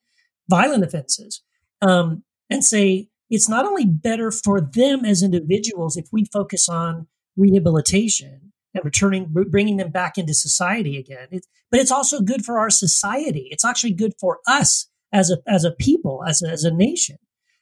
violent 0.49 0.83
offenses. 0.83 1.41
Um, 1.81 2.23
and 2.49 2.63
say 2.63 3.09
it's 3.29 3.49
not 3.49 3.65
only 3.65 3.85
better 3.85 4.31
for 4.31 4.59
them 4.59 5.05
as 5.05 5.23
individuals 5.23 5.97
if 5.97 6.07
we 6.11 6.25
focus 6.25 6.67
on 6.67 7.07
rehabilitation 7.37 8.51
and 8.73 8.85
returning, 8.85 9.33
bringing 9.49 9.77
them 9.77 9.91
back 9.91 10.17
into 10.17 10.33
society 10.33 10.97
again, 10.97 11.27
it, 11.31 11.45
but 11.69 11.79
it's 11.79 11.91
also 11.91 12.21
good 12.21 12.43
for 12.43 12.59
our 12.59 12.69
society. 12.69 13.47
It's 13.51 13.65
actually 13.65 13.93
good 13.93 14.13
for 14.19 14.39
us 14.47 14.87
as 15.13 15.29
a 15.31 15.37
as 15.47 15.63
a 15.63 15.71
people, 15.71 16.23
as 16.27 16.41
a, 16.41 16.49
as 16.49 16.63
a 16.63 16.71
nation. 16.71 17.17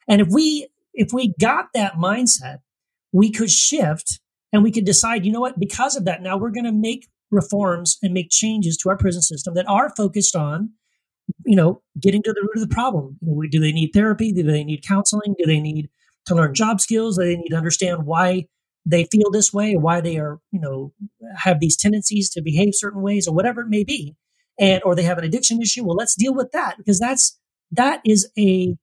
And 0.08 0.20
if 0.20 0.28
we 0.28 0.68
if 0.92 1.12
we 1.12 1.34
got 1.40 1.68
that 1.74 1.94
mindset, 1.94 2.58
we 3.12 3.30
could 3.30 3.50
shift 3.50 4.20
and 4.52 4.62
we 4.62 4.70
could 4.70 4.84
decide, 4.84 5.24
you 5.24 5.32
know 5.32 5.40
what, 5.40 5.58
because 5.58 5.96
of 5.96 6.04
that, 6.04 6.22
now 6.22 6.36
we're 6.36 6.50
going 6.50 6.64
to 6.64 6.72
make 6.72 7.08
reforms 7.30 7.98
and 8.02 8.12
make 8.12 8.30
changes 8.30 8.76
to 8.78 8.88
our 8.88 8.96
prison 8.96 9.22
system 9.22 9.54
that 9.54 9.68
are 9.68 9.92
focused 9.96 10.34
on, 10.34 10.70
you 11.44 11.56
know, 11.56 11.82
getting 12.00 12.22
to 12.22 12.32
the 12.32 12.40
root 12.40 12.62
of 12.62 12.68
the 12.68 12.74
problem. 12.74 13.16
You 13.20 13.34
know, 13.34 13.42
do 13.50 13.60
they 13.60 13.72
need 13.72 13.90
therapy? 13.92 14.32
Do 14.32 14.42
they 14.42 14.64
need 14.64 14.86
counseling? 14.86 15.34
Do 15.38 15.46
they 15.46 15.60
need 15.60 15.88
to 16.26 16.34
learn 16.34 16.54
job 16.54 16.80
skills? 16.80 17.16
Do 17.16 17.24
they 17.24 17.36
need 17.36 17.50
to 17.50 17.56
understand 17.56 18.04
why 18.04 18.46
they 18.86 19.04
feel 19.12 19.30
this 19.30 19.52
way, 19.52 19.76
why 19.76 20.00
they 20.00 20.18
are, 20.18 20.40
you 20.50 20.60
know, 20.60 20.92
have 21.36 21.60
these 21.60 21.76
tendencies 21.76 22.30
to 22.30 22.42
behave 22.42 22.74
certain 22.74 23.02
ways, 23.02 23.28
or 23.28 23.34
whatever 23.34 23.60
it 23.60 23.68
may 23.68 23.84
be, 23.84 24.16
and 24.58 24.82
or 24.84 24.94
they 24.94 25.02
have 25.02 25.18
an 25.18 25.24
addiction 25.24 25.60
issue? 25.60 25.84
Well, 25.84 25.96
let's 25.96 26.14
deal 26.14 26.34
with 26.34 26.50
that 26.52 26.78
because 26.78 26.98
that's 26.98 27.38
that 27.72 28.00
is 28.04 28.28
a 28.38 28.76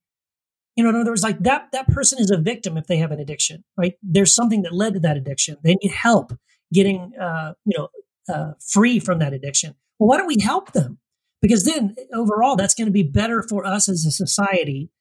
you 0.78 0.84
know, 0.84 0.91
in 0.91 0.95
other 0.95 1.11
words, 1.11 1.23
like 1.23 1.39
that 1.39 1.69
that 1.71 1.88
person 1.88 2.19
is 2.19 2.30
a 2.30 2.38
victim 2.38 2.78
if 2.78 2.86
they 2.86 2.97
have 2.97 3.11
an 3.11 3.19
addiction, 3.19 3.63
right? 3.75 3.95
There's 4.03 4.34
something 4.34 4.61
that 4.61 4.73
led 4.73 4.93
to 4.93 4.99
that 5.01 5.17
addiction. 5.17 5.57
They 5.63 5.75
need 5.75 5.91
help 5.91 6.32
getting, 6.71 7.13
uh, 7.19 7.53
you 7.65 7.78
know, 7.78 7.89
uh, 8.34 8.53
free 8.59 8.99
from 8.99 9.19
that 9.19 9.34
addiction. 9.34 9.73
Well, 9.97 10.09
why 10.09 10.17
don't 10.17 10.28
we 10.28 10.39
help 10.39 10.73
them? 10.73 10.99
Because 11.41 11.65
then 11.65 11.95
overall, 12.13 12.55
that's 12.55 12.75
going 12.75 12.86
to 12.86 12.91
be 12.91 13.03
better 13.03 13.43
for 13.43 13.65
us 13.65 13.89
as 13.89 14.05
a 14.05 14.11
society 14.11 14.91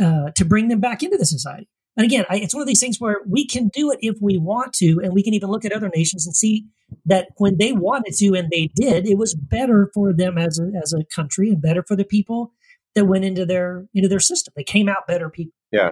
uh, 0.00 0.30
to 0.36 0.44
bring 0.44 0.68
them 0.68 0.80
back 0.80 1.02
into 1.02 1.16
the 1.16 1.26
society. 1.26 1.68
And 1.96 2.04
again, 2.04 2.24
I, 2.30 2.36
it's 2.36 2.54
one 2.54 2.62
of 2.62 2.68
these 2.68 2.80
things 2.80 3.00
where 3.00 3.18
we 3.26 3.46
can 3.46 3.68
do 3.68 3.90
it 3.90 3.98
if 4.02 4.16
we 4.20 4.38
want 4.38 4.72
to, 4.74 5.00
and 5.02 5.12
we 5.12 5.22
can 5.22 5.34
even 5.34 5.50
look 5.50 5.64
at 5.64 5.72
other 5.72 5.90
nations 5.94 6.26
and 6.26 6.36
see 6.36 6.66
that 7.06 7.28
when 7.36 7.58
they 7.58 7.72
wanted 7.72 8.14
to 8.16 8.34
and 8.34 8.50
they 8.50 8.70
did, 8.74 9.06
it 9.06 9.18
was 9.18 9.34
better 9.34 9.90
for 9.94 10.12
them 10.12 10.36
as 10.38 10.58
a, 10.58 10.70
as 10.80 10.92
a 10.92 11.04
country 11.04 11.50
and 11.50 11.62
better 11.62 11.82
for 11.82 11.96
the 11.96 12.04
people 12.04 12.52
that 12.94 13.04
went 13.06 13.24
into 13.24 13.46
their 13.46 13.86
into 13.94 14.08
their 14.08 14.20
system. 14.20 14.52
They 14.56 14.64
came 14.64 14.88
out 14.88 15.06
better 15.06 15.30
people. 15.30 15.52
Yeah. 15.72 15.90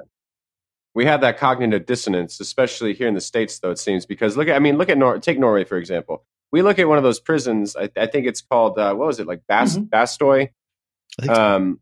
We 0.94 1.04
have 1.04 1.20
that 1.20 1.38
cognitive 1.38 1.86
dissonance, 1.86 2.40
especially 2.40 2.92
here 2.94 3.06
in 3.06 3.14
the 3.14 3.20
states, 3.20 3.60
though 3.60 3.70
it 3.70 3.78
seems. 3.78 4.04
Because 4.06 4.36
look 4.36 4.48
at, 4.48 4.56
I 4.56 4.58
mean, 4.58 4.78
look 4.78 4.88
at 4.88 4.98
Nor- 4.98 5.18
take 5.20 5.38
Norway 5.38 5.64
for 5.64 5.76
example. 5.76 6.24
We 6.50 6.62
look 6.62 6.78
at 6.78 6.88
one 6.88 6.98
of 6.98 7.04
those 7.04 7.20
prisons. 7.20 7.76
I, 7.76 7.90
I 7.96 8.06
think 8.06 8.26
it's 8.26 8.40
called 8.40 8.78
uh, 8.78 8.94
what 8.94 9.06
was 9.06 9.20
it 9.20 9.26
like 9.26 9.42
Bas- 9.48 9.76
Mhm. 9.76 9.88
Bastoy? 9.90 10.48
I 11.20 11.26
so. 11.26 11.32
Um, 11.32 11.80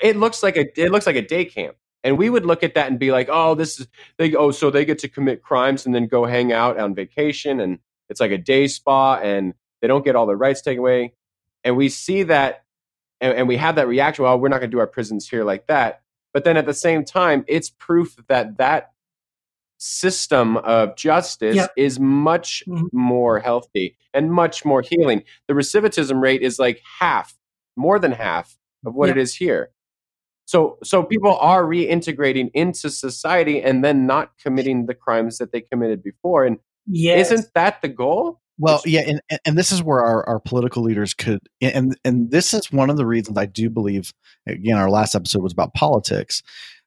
it 0.00 0.16
looks 0.16 0.42
like 0.42 0.56
a 0.56 0.66
it 0.80 0.90
looks 0.90 1.06
like 1.06 1.16
a 1.16 1.22
day 1.22 1.44
camp, 1.44 1.76
and 2.02 2.16
we 2.16 2.30
would 2.30 2.46
look 2.46 2.62
at 2.62 2.74
that 2.74 2.88
and 2.88 2.98
be 2.98 3.12
like, 3.12 3.28
oh, 3.30 3.54
this 3.54 3.80
is 3.80 3.86
they 4.18 4.34
oh, 4.34 4.50
so 4.50 4.70
they 4.70 4.84
get 4.86 4.98
to 5.00 5.08
commit 5.08 5.42
crimes 5.42 5.84
and 5.84 5.94
then 5.94 6.06
go 6.06 6.24
hang 6.24 6.52
out 6.52 6.78
on 6.78 6.94
vacation, 6.94 7.60
and 7.60 7.78
it's 8.08 8.20
like 8.20 8.30
a 8.30 8.38
day 8.38 8.66
spa, 8.66 9.16
and 9.16 9.52
they 9.82 9.88
don't 9.88 10.04
get 10.04 10.16
all 10.16 10.24
their 10.26 10.36
rights 10.36 10.62
taken 10.62 10.78
away, 10.78 11.12
and 11.64 11.76
we 11.76 11.88
see 11.90 12.22
that, 12.22 12.63
and, 13.20 13.32
and 13.36 13.48
we 13.48 13.56
have 13.56 13.76
that 13.76 13.88
reaction. 13.88 14.24
Well, 14.24 14.38
we're 14.38 14.48
not 14.48 14.58
going 14.60 14.70
to 14.70 14.74
do 14.74 14.80
our 14.80 14.86
prisons 14.86 15.28
here 15.28 15.44
like 15.44 15.66
that. 15.68 16.02
But 16.32 16.44
then 16.44 16.56
at 16.56 16.66
the 16.66 16.74
same 16.74 17.04
time, 17.04 17.44
it's 17.46 17.70
proof 17.70 18.16
that 18.28 18.58
that 18.58 18.90
system 19.78 20.56
of 20.58 20.96
justice 20.96 21.56
Yep. 21.56 21.72
is 21.76 22.00
much 22.00 22.62
Mhm. 22.66 22.88
more 22.92 23.38
healthy 23.40 23.96
and 24.12 24.32
much 24.32 24.64
more 24.64 24.82
healing. 24.82 25.24
The 25.48 25.54
recidivism 25.54 26.20
rate 26.20 26.42
is 26.42 26.58
like 26.58 26.80
half, 27.00 27.34
more 27.76 27.98
than 27.98 28.12
half 28.12 28.56
of 28.86 28.94
what 28.94 29.08
Yep. 29.08 29.16
it 29.16 29.20
is 29.20 29.34
here. 29.34 29.70
So 30.46 30.78
so 30.82 31.02
people 31.02 31.36
are 31.36 31.64
reintegrating 31.64 32.50
into 32.54 32.90
society 32.90 33.62
and 33.62 33.84
then 33.84 34.06
not 34.06 34.36
committing 34.38 34.86
the 34.86 34.94
crimes 34.94 35.38
that 35.38 35.52
they 35.52 35.60
committed 35.60 36.02
before. 36.02 36.44
And 36.44 36.58
Yes. 36.86 37.30
isn't 37.30 37.52
that 37.54 37.80
the 37.82 37.88
goal? 37.88 38.40
Well, 38.58 38.80
yeah, 38.84 39.02
and, 39.06 39.20
and- 39.30 39.40
and 39.46 39.58
this 39.58 39.72
is 39.72 39.82
where 39.82 40.00
our, 40.04 40.26
our 40.28 40.40
political 40.40 40.82
leaders 40.82 41.12
could, 41.14 41.40
and 41.60 41.96
and 42.04 42.30
this 42.30 42.54
is 42.54 42.70
one 42.72 42.90
of 42.90 42.96
the 42.96 43.06
reasons 43.06 43.36
I 43.38 43.46
do 43.46 43.68
believe. 43.68 44.12
Again, 44.46 44.76
our 44.76 44.90
last 44.90 45.14
episode 45.14 45.42
was 45.42 45.52
about 45.52 45.74
politics. 45.74 46.42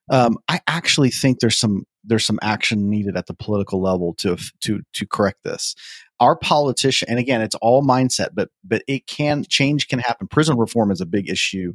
Um, 0.10 0.38
I 0.48 0.62
actually 0.68 1.10
think 1.12 1.40
there's 1.40 1.58
some 1.58 1.86
there's 2.06 2.26
some 2.26 2.40
action 2.42 2.90
needed 2.90 3.18
at 3.18 3.26
the 3.28 3.34
political 3.34 3.82
level 3.82 4.14
to 4.20 4.38
to 4.62 4.82
to 4.94 5.06
correct 5.06 5.44
this. 5.44 5.76
Our 6.22 6.36
politician, 6.38 7.10
and 7.10 7.20
again, 7.20 7.42
it's 7.42 7.56
all 7.56 7.84
mindset, 7.84 8.30
but 8.34 8.50
but 8.64 8.84
it 8.88 9.08
can 9.08 9.44
change 9.50 9.88
can 9.90 10.00
happen. 10.00 10.28
Prison 10.28 10.58
reform 10.58 10.90
is 10.92 11.02
a 11.02 11.06
big 11.06 11.30
issue 11.30 11.74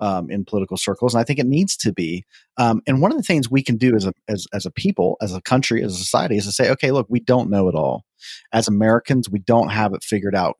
um, 0.00 0.30
in 0.30 0.44
political 0.44 0.76
circles, 0.76 1.14
and 1.14 1.20
I 1.20 1.24
think 1.24 1.38
it 1.38 1.46
needs 1.46 1.76
to 1.78 1.92
be. 1.92 2.24
Um, 2.56 2.82
and 2.86 3.00
one 3.00 3.10
of 3.10 3.16
the 3.16 3.22
things 3.22 3.50
we 3.50 3.62
can 3.62 3.76
do 3.76 3.94
as 3.94 4.06
a 4.06 4.12
as 4.28 4.46
as 4.52 4.66
a 4.66 4.70
people, 4.70 5.16
as 5.20 5.34
a 5.34 5.40
country, 5.42 5.82
as 5.82 5.94
a 5.94 5.98
society, 5.98 6.36
is 6.36 6.46
to 6.46 6.52
say, 6.52 6.70
okay, 6.70 6.90
look, 6.90 7.06
we 7.08 7.20
don't 7.20 7.50
know 7.50 7.68
it 7.68 7.74
all 7.74 8.04
as 8.52 8.68
Americans, 8.68 9.28
we 9.30 9.38
don't 9.38 9.70
have 9.70 9.94
it 9.94 10.04
figured 10.04 10.34
out. 10.34 10.56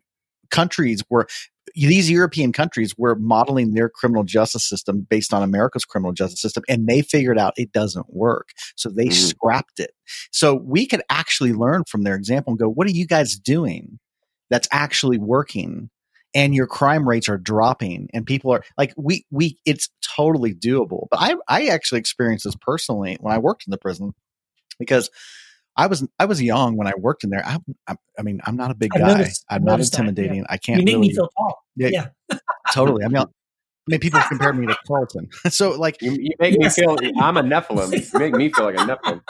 Countries 0.51 1.03
where 1.09 1.26
these 1.74 2.11
European 2.11 2.53
countries 2.53 2.95
were 2.99 3.14
modeling 3.14 3.74
their 3.74 3.88
criminal 3.88 4.24
justice 4.24 4.68
system 4.68 5.07
based 5.09 5.32
on 5.32 5.43
America's 5.43 5.84
criminal 5.84 6.12
justice 6.12 6.41
system, 6.41 6.64
and 6.68 6.86
they 6.86 7.01
figured 7.03 7.38
out 7.38 7.55
it 7.57 7.72
doesn't 7.72 8.12
work. 8.12 8.49
So 8.76 8.88
they 8.88 9.07
Mhm. 9.07 9.12
scrapped 9.12 9.78
it. 9.78 9.93
So 10.32 10.55
we 10.55 10.86
could 10.86 11.03
actually 11.11 11.53
learn 11.53 11.84
from 11.84 12.03
their 12.03 12.16
example 12.16 12.53
and 12.53 12.59
go, 12.59 12.68
what 12.68 12.86
are 12.88 12.93
you 12.93 13.07
guys 13.07 13.38
doing 13.38 14.01
that's 14.49 14.68
actually 14.72 15.18
working? 15.18 15.91
And 16.32 16.54
your 16.54 16.68
crime 16.68 17.08
rates 17.08 17.28
are 17.28 17.38
dropping, 17.38 18.08
and 18.14 18.24
people 18.24 18.52
are 18.52 18.62
like, 18.78 18.94
we, 18.96 19.26
we, 19.32 19.58
it's 19.66 19.88
totally 20.16 20.54
doable. 20.54 21.08
But 21.10 21.18
I, 21.20 21.34
I 21.48 21.66
actually 21.66 21.98
experienced 21.98 22.44
this 22.44 22.54
personally 22.54 23.16
when 23.20 23.34
I 23.34 23.38
worked 23.38 23.66
in 23.66 23.72
the 23.72 23.78
prison 23.78 24.14
because 24.78 25.10
I 25.76 25.88
was 25.88 26.06
I 26.20 26.26
was 26.26 26.40
young 26.40 26.76
when 26.76 26.86
I 26.86 26.92
worked 26.96 27.24
in 27.24 27.30
there. 27.30 27.44
I, 27.44 27.58
I, 27.88 27.96
I 28.18 28.22
mean, 28.22 28.40
I'm 28.44 28.54
not 28.56 28.70
a 28.70 28.74
big 28.74 28.90
I've 28.94 29.00
guy. 29.00 29.08
noticed- 29.18 29.44
I'm 29.50 29.64
not 29.64 29.72
noticed 29.72 29.92
that, 29.92 30.04
yeah. 30.04 30.08
intimidating. 30.08 30.44
I 30.48 30.56
can't 30.56 30.78
you 30.80 30.84
make 30.84 30.94
really 30.94 31.08
me 31.08 31.14
feel 31.14 31.28
tall. 31.36 31.58
Yeah. 31.74 31.88
Yeah. 32.30 32.38
totally. 32.72 33.04
I 33.04 33.08
mean, 33.08 33.16
I 33.22 33.24
mean, 33.88 33.98
people 34.00 34.20
compare 34.28 34.52
me 34.52 34.66
to 34.68 34.76
Carlton. 34.86 35.28
so 35.48 35.70
like, 35.72 36.00
You, 36.00 36.12
you 36.12 36.30
make 36.38 36.56
Yes. 36.60 36.78
me 36.78 36.84
feel 36.84 36.96
I'm 37.20 37.38
a 37.38 37.42
Nephilim. 37.42 37.92
You 38.12 38.18
make 38.20 38.34
me 38.34 38.52
feel 38.52 38.66
like 38.66 38.76
a 38.76 38.78
Nephilim. 38.84 39.20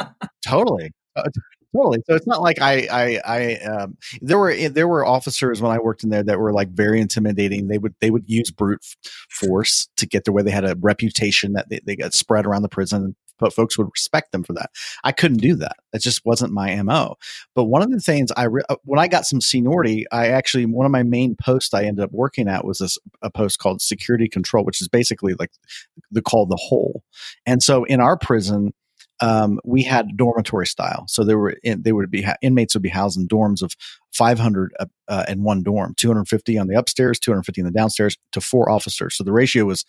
totally. 0.46 0.92
Uh, 1.16 1.22
totally. 1.74 2.02
So 2.06 2.14
it's 2.14 2.26
not 2.26 2.42
like 2.42 2.60
I, 2.60 2.88
I, 2.90 3.20
I, 3.24 3.54
um, 3.64 3.96
there 4.20 4.38
were, 4.38 4.68
there 4.68 4.88
were 4.88 5.04
officers 5.04 5.60
when 5.62 5.72
I 5.72 5.78
worked 5.78 6.02
in 6.02 6.10
there 6.10 6.22
that 6.22 6.38
were 6.38 6.52
like 6.52 6.70
very 6.70 7.00
intimidating. 7.00 7.68
They 7.68 7.78
would, 7.78 7.94
they 8.00 8.10
would 8.10 8.24
use 8.26 8.50
brute 8.50 8.84
force 9.30 9.88
to 9.96 10.06
get 10.06 10.24
there 10.24 10.32
where 10.32 10.42
they 10.42 10.50
had 10.50 10.64
a 10.64 10.76
reputation 10.80 11.52
that 11.54 11.68
they, 11.68 11.80
they 11.84 11.96
got 11.96 12.14
spread 12.14 12.46
around 12.46 12.62
the 12.62 12.68
prison. 12.68 13.16
But 13.38 13.54
folks 13.54 13.78
would 13.78 13.88
respect 13.90 14.32
them 14.32 14.44
for 14.44 14.52
that. 14.52 14.70
I 15.02 15.12
couldn't 15.12 15.38
do 15.38 15.54
that. 15.56 15.76
That 15.94 16.02
just 16.02 16.26
wasn't 16.26 16.52
my 16.52 16.74
MO. 16.82 17.16
But 17.54 17.64
one 17.64 17.80
of 17.80 17.90
the 17.90 17.98
things 17.98 18.30
I, 18.36 18.44
re- 18.44 18.64
uh, 18.68 18.76
when 18.84 19.00
I 19.00 19.08
got 19.08 19.24
some 19.24 19.40
seniority, 19.40 20.04
I 20.12 20.26
actually, 20.26 20.66
one 20.66 20.84
of 20.84 20.92
my 20.92 21.04
main 21.04 21.36
posts 21.36 21.72
I 21.72 21.84
ended 21.84 22.04
up 22.04 22.12
working 22.12 22.48
at 22.48 22.66
was 22.66 22.80
this, 22.80 22.98
a 23.22 23.30
post 23.30 23.58
called 23.58 23.80
security 23.80 24.28
control, 24.28 24.62
which 24.66 24.82
is 24.82 24.88
basically 24.88 25.32
like 25.38 25.52
the 26.10 26.20
called 26.20 26.50
the 26.50 26.60
hole. 26.60 27.02
And 27.46 27.62
so 27.62 27.84
in 27.84 27.98
our 27.98 28.18
prison, 28.18 28.74
um, 29.20 29.60
we 29.64 29.82
had 29.82 30.16
dormitory 30.16 30.66
style. 30.66 31.04
So 31.08 31.24
there 31.24 31.38
were 31.38 31.56
in, 31.62 31.82
they 31.82 31.92
would 31.92 32.10
be 32.10 32.26
inmates 32.42 32.74
would 32.74 32.82
be 32.82 32.88
housed 32.88 33.18
in 33.18 33.28
dorms 33.28 33.62
of 33.62 33.74
500 34.12 34.72
uh, 34.80 34.86
uh, 35.08 35.24
in 35.28 35.42
one 35.42 35.62
dorm, 35.62 35.94
250 35.96 36.58
on 36.58 36.66
the 36.68 36.78
upstairs, 36.78 37.18
250 37.18 37.60
in 37.60 37.66
the 37.66 37.72
downstairs, 37.72 38.16
to 38.32 38.40
four 38.40 38.70
officers. 38.70 39.16
So 39.16 39.24
the 39.24 39.32
ratio 39.32 39.64
was 39.66 39.84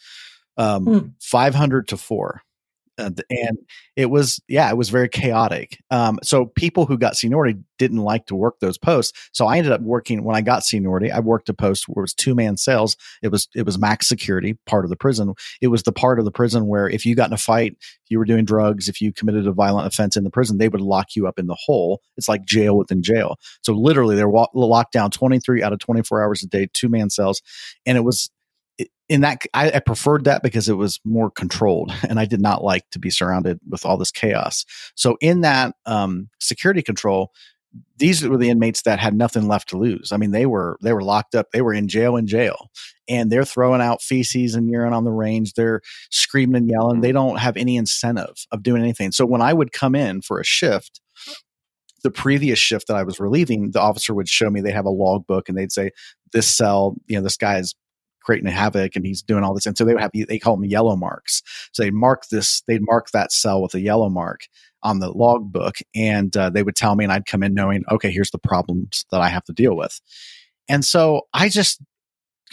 um, 0.58 0.86
Hmm. 0.86 1.08
500 1.22 1.88
to 1.90 1.98
four. 1.98 2.42
And, 3.02 3.24
and 3.30 3.58
it 3.96 4.10
was 4.10 4.40
yeah 4.48 4.70
it 4.70 4.78
was 4.78 4.90
very 4.90 5.10
chaotic. 5.10 5.78
Um, 5.90 6.20
so 6.24 6.46
people 6.46 6.86
who 6.86 6.98
got 6.98 7.16
seniority 7.16 7.60
didn't 7.78 7.98
like 7.98 8.28
to 8.28 8.36
work 8.36 8.60
those 8.60 8.78
posts. 8.78 9.18
So 9.34 9.48
i 9.48 9.58
ended 9.58 9.72
up 9.72 9.82
working 9.82 10.24
when 10.24 10.36
i 10.36 10.42
got 10.42 10.64
seniority 10.64 11.12
i 11.12 11.20
worked 11.20 11.50
a 11.50 11.54
post 11.54 11.88
where 11.88 12.02
it 12.02 12.04
was 12.04 12.14
two 12.14 12.36
man 12.36 12.58
cells 12.58 12.96
it 13.22 13.30
was 13.30 13.48
it 13.56 13.66
was 13.66 13.78
max 13.78 14.08
security 14.08 14.58
part 14.66 14.86
of 14.86 14.90
the 14.90 14.96
prison. 14.96 15.34
It 15.62 15.68
was 15.68 15.84
the 15.84 15.92
part 15.92 16.20
of 16.20 16.26
the 16.26 16.32
prison 16.32 16.68
where 16.68 16.90
if 16.90 17.06
you 17.06 17.16
got 17.16 17.30
in 17.30 17.34
a 17.34 17.38
fight 17.38 17.76
if 17.80 18.10
you 18.10 18.20
were 18.20 18.26
doing 18.26 18.46
drugs 18.46 18.88
if 18.88 19.02
you 19.02 19.12
committed 19.14 19.48
a 19.48 19.52
violent 19.52 19.88
offense 19.88 20.16
in 20.16 20.24
the 20.24 20.30
prison 20.30 20.58
they 20.58 20.70
would 20.70 20.82
lock 20.82 21.16
you 21.16 21.28
up 21.28 21.40
in 21.40 21.48
the 21.48 21.58
hole. 21.60 22.02
It's 22.18 22.30
like 22.30 22.46
jail 22.46 22.78
within 22.78 23.02
jail. 23.02 23.38
So 23.62 23.74
literally 23.74 24.16
they're 24.16 24.30
wa- 24.30 24.48
locked 24.54 24.94
down 24.94 25.12
23 25.12 25.64
out 25.64 25.74
of 25.74 25.80
24 25.80 26.24
hours 26.24 26.44
a 26.44 26.48
day 26.48 26.68
two 26.74 26.90
man 26.90 27.10
cells 27.10 27.42
and 27.86 27.98
it 27.98 28.02
was 28.02 28.30
in 29.12 29.22
that 29.22 29.42
I, 29.54 29.72
I, 29.72 29.80
preferred 29.80 30.24
that 30.24 30.42
because 30.42 30.70
it 30.70 30.76
was 30.76 31.02
more 31.04 31.30
controlled 31.30 31.92
and 32.08 32.18
i 32.18 32.26
did 32.26 32.40
not 32.40 32.64
like 32.64 32.90
to 32.92 33.00
be 33.00 33.10
surrounded 33.10 33.60
with 33.70 33.86
all 33.86 33.98
this 33.98 34.12
chaos. 34.12 34.66
So 34.96 35.18
in 35.20 35.42
that 35.42 35.76
um, 35.86 36.30
security 36.40 36.82
control 36.82 37.32
these 37.98 38.28
were 38.28 38.38
the 38.38 38.50
inmates 38.50 38.82
that 38.82 39.00
had 39.00 39.14
nothing 39.14 39.48
left 39.48 39.70
to 39.70 39.78
lose. 39.78 40.12
I 40.12 40.18
mean 40.18 40.32
they 40.32 40.46
were 40.46 40.78
they 40.82 40.94
were 40.94 41.04
locked 41.04 41.36
up 41.36 41.52
they 41.52 41.62
were 41.62 41.74
in 41.74 41.90
jail 41.90 42.16
in 42.16 42.26
jail 42.26 42.70
and 43.10 43.30
they're 43.30 43.46
throwing 43.46 43.82
out 43.82 44.02
feces 44.02 44.56
and 44.56 44.70
urine 44.70 44.94
on 44.94 45.04
the 45.04 45.12
range 45.12 45.54
they're 45.54 45.82
screaming 46.10 46.56
and 46.56 46.70
yelling 46.70 47.02
they 47.02 47.12
don't 47.12 47.38
have 47.38 47.58
any 47.58 47.76
incentive 47.76 48.46
of 48.52 48.64
doing 48.64 48.82
anything. 48.82 49.12
So 49.12 49.26
when 49.26 49.42
i 49.42 49.52
would 49.52 49.74
come 49.74 49.94
in 49.94 50.22
for 50.22 50.40
a 50.40 50.46
shift 50.46 51.02
the 52.04 52.12
previous 52.12 52.58
shift 52.58 52.88
that 52.88 52.96
I 52.96 53.04
was 53.04 53.20
relieving, 53.20 53.72
the 53.72 53.80
officer 53.80 54.16
would 54.16 54.28
show 54.28 54.50
me 54.50 54.62
they 54.62 54.72
have 54.72 54.86
a 54.86 54.90
log 54.90 55.28
book 55.28 55.48
and 55.48 55.56
they'd 55.58 55.72
say, 55.72 55.92
This 56.34 56.48
cell, 56.48 56.96
you 57.08 57.16
know, 57.16 57.22
this 57.22 57.38
guy's 57.38 57.76
creating 58.22 58.48
havoc 58.52 58.96
and 58.96 59.06
he's 59.06 59.22
doing 59.22 59.44
all 59.44 59.54
this. 59.54 59.66
And 59.66 59.78
so 59.78 59.84
they 59.84 59.94
would 59.94 60.02
have, 60.02 60.12
they 60.14 60.40
call 60.40 60.56
them 60.56 60.66
yellow 60.66 60.96
marks. 60.96 61.42
So 61.72 61.84
they'd 61.84 61.94
mark 61.94 62.28
this, 62.30 62.62
they'd 62.68 62.82
mark 62.82 63.12
that 63.12 63.32
cell 63.32 63.62
with 63.62 63.74
a 63.74 63.82
yellow 63.82 64.10
mark 64.10 64.48
on 64.84 65.00
the 65.00 65.12
log 65.12 65.52
book. 65.52 65.78
And 65.96 66.36
uh, 66.36 66.50
they 66.50 66.64
would 66.64 66.76
tell 66.76 66.96
me, 66.96 67.04
and 67.04 67.12
I'd 67.12 67.26
come 67.26 67.44
in 67.44 67.54
knowing, 67.54 67.84
okay, 67.92 68.12
here's 68.12 68.32
the 68.32 68.40
problems 68.40 69.06
that 69.12 69.22
I 69.22 69.30
have 69.30 69.44
to 69.46 69.54
deal 69.54 69.76
with. 69.76 70.00
And 70.70 70.86
so 70.86 71.28
I 71.34 71.50
just 71.50 71.82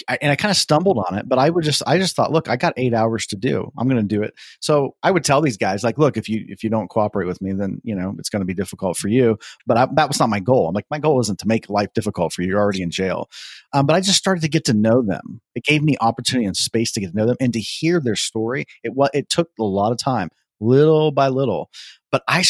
I, 0.09 0.19
and 0.21 0.31
I 0.31 0.37
kind 0.37 0.51
of 0.51 0.57
stumbled 0.57 1.05
on 1.09 1.19
it, 1.19 1.29
but 1.29 1.39
I 1.39 1.51
would 1.51 1.65
just, 1.65 1.83
I 1.87 1.99
just 1.99 2.15
thought, 2.15 2.33
look, 2.33 2.49
I 2.49 2.57
got 2.57 2.75
eight 2.77 2.95
hours 2.95 3.27
to 3.29 3.37
do. 3.37 3.73
I'm 3.77 3.89
going 3.89 4.01
to 4.01 4.15
do 4.17 4.23
it. 4.23 4.35
So 4.61 4.95
I 5.03 5.11
would 5.11 5.25
tell 5.25 5.41
these 5.41 5.57
guys, 5.57 5.83
like, 5.83 5.99
look, 5.99 6.17
if 6.17 6.29
you 6.29 6.45
if 6.49 6.63
you 6.63 6.71
don't 6.71 6.89
cooperate 6.89 7.27
with 7.27 7.41
me, 7.41 7.53
then 7.53 7.81
you 7.85 7.95
know 7.95 8.15
it's 8.19 8.29
going 8.29 8.41
to 8.41 8.47
be 8.47 8.55
difficult 8.55 8.97
for 8.97 9.09
you. 9.09 9.39
But 9.67 9.77
I, 9.77 9.89
that 9.95 10.09
was 10.09 10.21
not 10.21 10.29
my 10.29 10.41
goal. 10.41 10.69
I'm 10.69 10.75
like, 10.75 10.87
my 10.91 10.99
goal 10.99 11.21
isn't 11.21 11.39
to 11.41 11.49
make 11.49 11.69
life 11.69 11.93
difficult 11.95 12.33
for 12.33 12.43
you. 12.43 12.49
You're 12.49 12.61
already 12.61 12.83
in 12.83 12.91
jail. 12.91 13.29
Um, 13.73 13.87
but 13.87 13.95
I 13.95 14.01
just 14.01 14.19
started 14.19 14.41
to 14.43 14.49
get 14.49 14.65
to 14.67 14.75
know 14.75 15.03
them. 15.03 15.41
It 15.55 15.65
gave 15.65 15.83
me 15.83 15.97
opportunity 16.01 16.47
and 16.47 16.57
space 16.57 16.93
to 16.93 17.01
get 17.01 17.11
to 17.11 17.17
know 17.17 17.27
them 17.27 17.37
and 17.41 17.53
to 17.53 17.61
hear 17.61 18.01
their 18.01 18.17
story. 18.17 18.67
It 18.83 18.95
what 18.95 19.15
it 19.15 19.29
took 19.29 19.51
a 19.59 19.65
lot 19.65 19.93
of 19.93 19.99
time, 19.99 20.31
little 20.61 21.11
by 21.11 21.29
little. 21.29 21.71
But 22.11 22.23
I, 22.29 22.45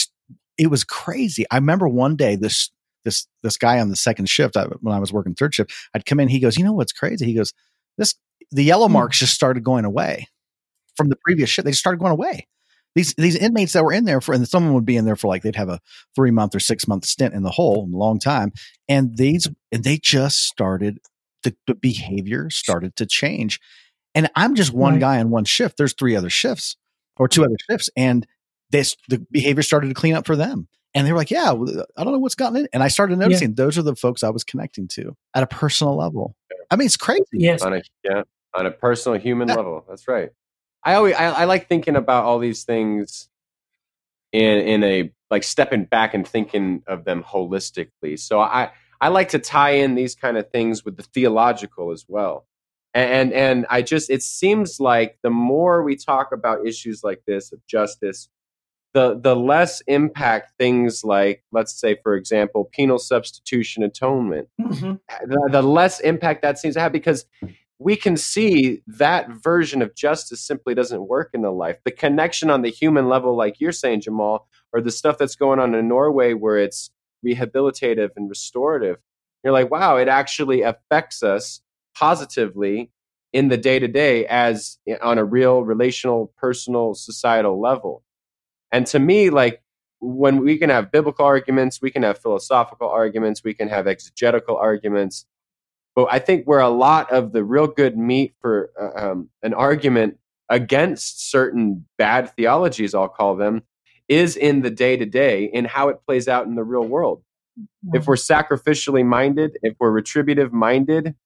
it 0.57 0.68
was 0.68 0.84
crazy. 0.84 1.44
I 1.51 1.57
remember 1.57 1.88
one 1.88 2.16
day 2.16 2.36
this 2.36 2.70
this 3.09 3.26
this 3.42 3.56
guy 3.56 3.80
on 3.80 3.88
the 3.88 3.96
second 3.96 4.28
shift 4.28 4.56
I, 4.56 4.64
when 4.80 4.94
I 4.94 4.98
was 4.98 5.12
working 5.12 5.34
third 5.34 5.54
shift, 5.54 5.72
I'd 5.94 6.06
come 6.06 6.20
in. 6.20 6.28
He 6.28 6.40
goes, 6.40 6.56
you 6.56 6.64
know 6.64 6.72
what's 6.72 6.92
crazy? 6.92 7.24
He 7.24 7.34
goes, 7.34 7.52
this 7.96 8.14
the 8.50 8.64
yellow 8.64 8.86
hmm. 8.86 8.94
marks 8.94 9.18
just 9.18 9.34
started 9.34 9.64
going 9.64 9.84
away 9.84 10.28
from 10.96 11.09
the 11.09 11.16
previous 11.24 11.50
shift. 11.50 11.64
They 11.64 11.72
just 11.72 11.80
started 11.80 12.00
going 12.00 12.12
away. 12.12 12.46
These 12.94 13.14
these 13.14 13.36
inmates 13.36 13.72
that 13.72 13.84
were 13.84 13.92
in 13.92 14.04
there 14.04 14.20
for, 14.20 14.34
and 14.34 14.46
someone 14.48 14.74
would 14.74 14.86
be 14.86 14.96
in 14.96 15.04
there 15.04 15.16
for 15.16 15.28
like 15.28 15.42
they'd 15.42 15.56
have 15.56 15.68
a 15.68 15.80
three 16.14 16.30
month 16.30 16.54
or 16.54 16.61
six 16.61 16.88
month 16.88 17.04
stint 17.04 17.34
in 17.34 17.42
the 17.42 17.50
hole, 17.50 17.84
a 17.84 17.96
long 17.96 18.18
time, 18.18 18.52
and 18.88 19.16
these 19.16 19.48
and 19.70 19.84
they 19.84 19.98
just 19.98 20.44
started 20.44 20.98
the, 21.42 21.54
the 21.66 21.74
behavior 21.74 22.50
started 22.50 22.96
to 22.96 23.06
change. 23.06 23.61
And 24.14 24.28
I'm 24.34 24.54
just 24.54 24.72
one 24.72 24.94
right. 24.94 25.00
guy 25.00 25.20
on 25.20 25.30
one 25.30 25.44
shift. 25.44 25.76
There's 25.76 25.92
three 25.92 26.16
other 26.16 26.30
shifts 26.30 26.76
or 27.16 27.28
two 27.28 27.44
other 27.44 27.56
shifts, 27.70 27.90
and 27.96 28.26
this 28.70 28.96
the 29.09 29.24
behavior 29.30 29.62
started 29.62 29.88
to 29.88 29.94
clean 29.94 30.14
up 30.14 30.26
for 30.26 30.36
them. 30.36 30.68
And 30.95 31.07
they 31.07 31.12
were 31.12 31.18
like, 31.18 31.30
yeah, 31.30 31.51
I 31.51 32.05
don't 32.05 32.12
know 32.12 32.18
what's 32.18 32.34
gotten 32.34 32.57
in. 32.57 32.68
And 32.72 32.82
I 32.82 32.89
started 32.89 33.18
noticing 33.18 33.51
yeah. 33.51 33.55
those 33.57 33.76
are 33.76 33.82
the 33.82 33.95
folks 33.95 34.22
I 34.22 34.30
was 34.30 34.43
connecting 34.43 34.89
to 34.89 35.14
at 35.34 35.43
a 35.43 35.47
personal 35.47 35.97
level. 35.97 36.34
I 36.70 36.76
mean, 36.76 36.86
it's 36.86 36.97
crazy. 36.97 37.24
Yes. 37.32 37.62
On 37.62 37.74
a, 37.74 37.82
yeah. 38.03 38.22
On 38.55 38.64
a 38.66 38.70
personal 38.70 39.18
human 39.18 39.49
yeah. 39.49 39.55
level. 39.55 39.84
That's 39.89 40.09
right. 40.09 40.30
I 40.82 40.95
always, 40.95 41.14
I, 41.14 41.26
I 41.26 41.45
like 41.45 41.68
thinking 41.68 41.95
about 41.95 42.24
all 42.24 42.39
these 42.39 42.64
things 42.64 43.28
in, 44.32 44.59
in 44.59 44.82
a, 44.82 45.12
like 45.30 45.45
stepping 45.45 45.84
back 45.84 46.14
and 46.14 46.26
thinking 46.26 46.82
of 46.86 47.05
them 47.05 47.22
holistically. 47.22 48.18
So 48.18 48.41
I, 48.41 48.70
I 49.01 49.09
like 49.09 49.28
to 49.30 49.39
tie 49.39 49.72
in 49.72 49.95
these 49.95 50.14
kind 50.14 50.39
of 50.39 50.51
things 50.51 50.84
with 50.86 50.97
the 50.97 51.03
theological 51.03 51.93
as 51.93 52.07
well. 52.09 52.47
And, 52.95 53.11
and, 53.11 53.32
and 53.34 53.66
I 53.68 53.82
just, 53.82 54.09
it 54.09 54.22
seems 54.22 54.80
like 54.80 55.18
the 55.22 55.30
more 55.30 55.82
we 55.82 55.97
talk 55.97 56.32
about 56.32 56.66
issues 56.66 57.05
like 57.05 57.22
this 57.26 57.53
of 57.53 57.64
justice, 57.66 58.30
the 58.95 59.18
the 59.18 59.36
less 59.36 59.80
impact 59.82 60.53
things 60.59 61.05
like 61.05 61.45
let's 61.53 61.78
say 61.78 61.97
for 62.03 62.14
example 62.14 62.68
penal 62.72 62.99
substitution 62.99 63.82
atonement 63.82 64.49
mm-hmm. 64.61 64.95
the, 65.26 65.49
the, 65.53 65.62
less 65.62 66.01
impact 66.01 66.43
that 66.43 66.59
seems 66.59 66.74
to 66.74 66.80
have 66.80 66.93
because 66.93 67.26
we 67.78 67.95
can 67.95 68.16
see 68.16 68.82
that 68.86 69.28
version 69.30 69.82
of 69.82 69.95
justice 69.95 70.41
simply 70.41 70.74
doesn't 70.74 71.07
work 71.07 71.30
in 71.34 71.43
the 71.43 71.51
life 71.51 71.76
the 71.84 71.91
connection 71.91 72.51
on 72.51 72.62
the 72.62 72.70
human 72.70 73.09
level 73.09 73.36
like 73.36 73.61
you're 73.61 73.72
saying 73.72 74.01
jamal 74.01 74.49
or 74.72 74.80
the 74.80 74.91
stuff 74.91 75.18
that's 75.18 75.36
going 75.36 75.59
on 75.59 75.74
in 75.74 75.86
norway 75.86 76.32
where 76.32 76.59
it's 76.59 76.91
rehabilitative 77.24 78.11
and 78.16 78.28
restorative 78.30 78.97
you're 79.45 79.53
like 79.53 79.70
wow 79.70 79.97
it 79.97 80.09
actually 80.09 80.62
affects 80.62 81.22
us 81.22 81.61
positively 81.95 82.91
in 83.32 83.49
the 83.49 83.57
day 83.57 83.78
to 83.78 83.89
day 83.89 84.24
as 84.26 84.78
on 85.03 85.18
a 85.18 85.24
real 85.24 85.62
relational 85.62 86.32
personal 86.39 86.95
societal 86.95 87.61
level 87.61 88.03
and 88.73 88.87
to 88.89 88.99
me, 88.99 89.31
like 89.31 89.62
when 90.01 90.39
we 90.45 90.59
can 90.59 90.71
have 90.71 90.91
biblical 90.91 91.25
arguments, 91.25 91.81
we 91.83 91.91
can 91.91 92.03
have 92.03 92.19
philosophical 92.19 92.89
arguments, 92.89 93.43
we 93.43 93.55
can 93.55 93.69
have 93.69 93.87
exegetical 93.87 94.57
arguments. 94.57 95.27
But 95.95 96.09
I 96.11 96.19
think 96.19 96.45
where 96.47 96.61
a 96.61 96.69
lot 96.69 97.11
of 97.11 97.33
the 97.33 97.43
real 97.43 97.66
good 97.66 97.97
meat 97.97 98.35
for 98.41 98.71
uh, 98.81 99.11
um, 99.11 99.31
an 99.43 99.55
argument 99.55 100.19
against 100.49 101.31
certain 101.31 101.87
bad 101.97 102.31
theologies, 102.37 102.95
I'll 102.95 103.09
call 103.09 103.37
them, 103.37 103.62
is 104.09 104.37
in 104.37 104.62
the 104.62 104.71
day 104.71 104.97
to 104.97 105.05
day, 105.05 105.45
in 105.45 105.64
how 105.64 105.89
it 105.89 105.99
plays 106.07 106.29
out 106.29 106.47
in 106.47 106.55
the 106.55 106.64
real 106.64 106.87
world. 106.87 107.23
If 107.93 108.07
we're 108.07 108.14
sacrificially 108.14 109.05
minded, 109.05 109.59
if 109.62 109.75
we're 109.81 109.91
retributive 109.91 110.53
minded, 110.53 111.16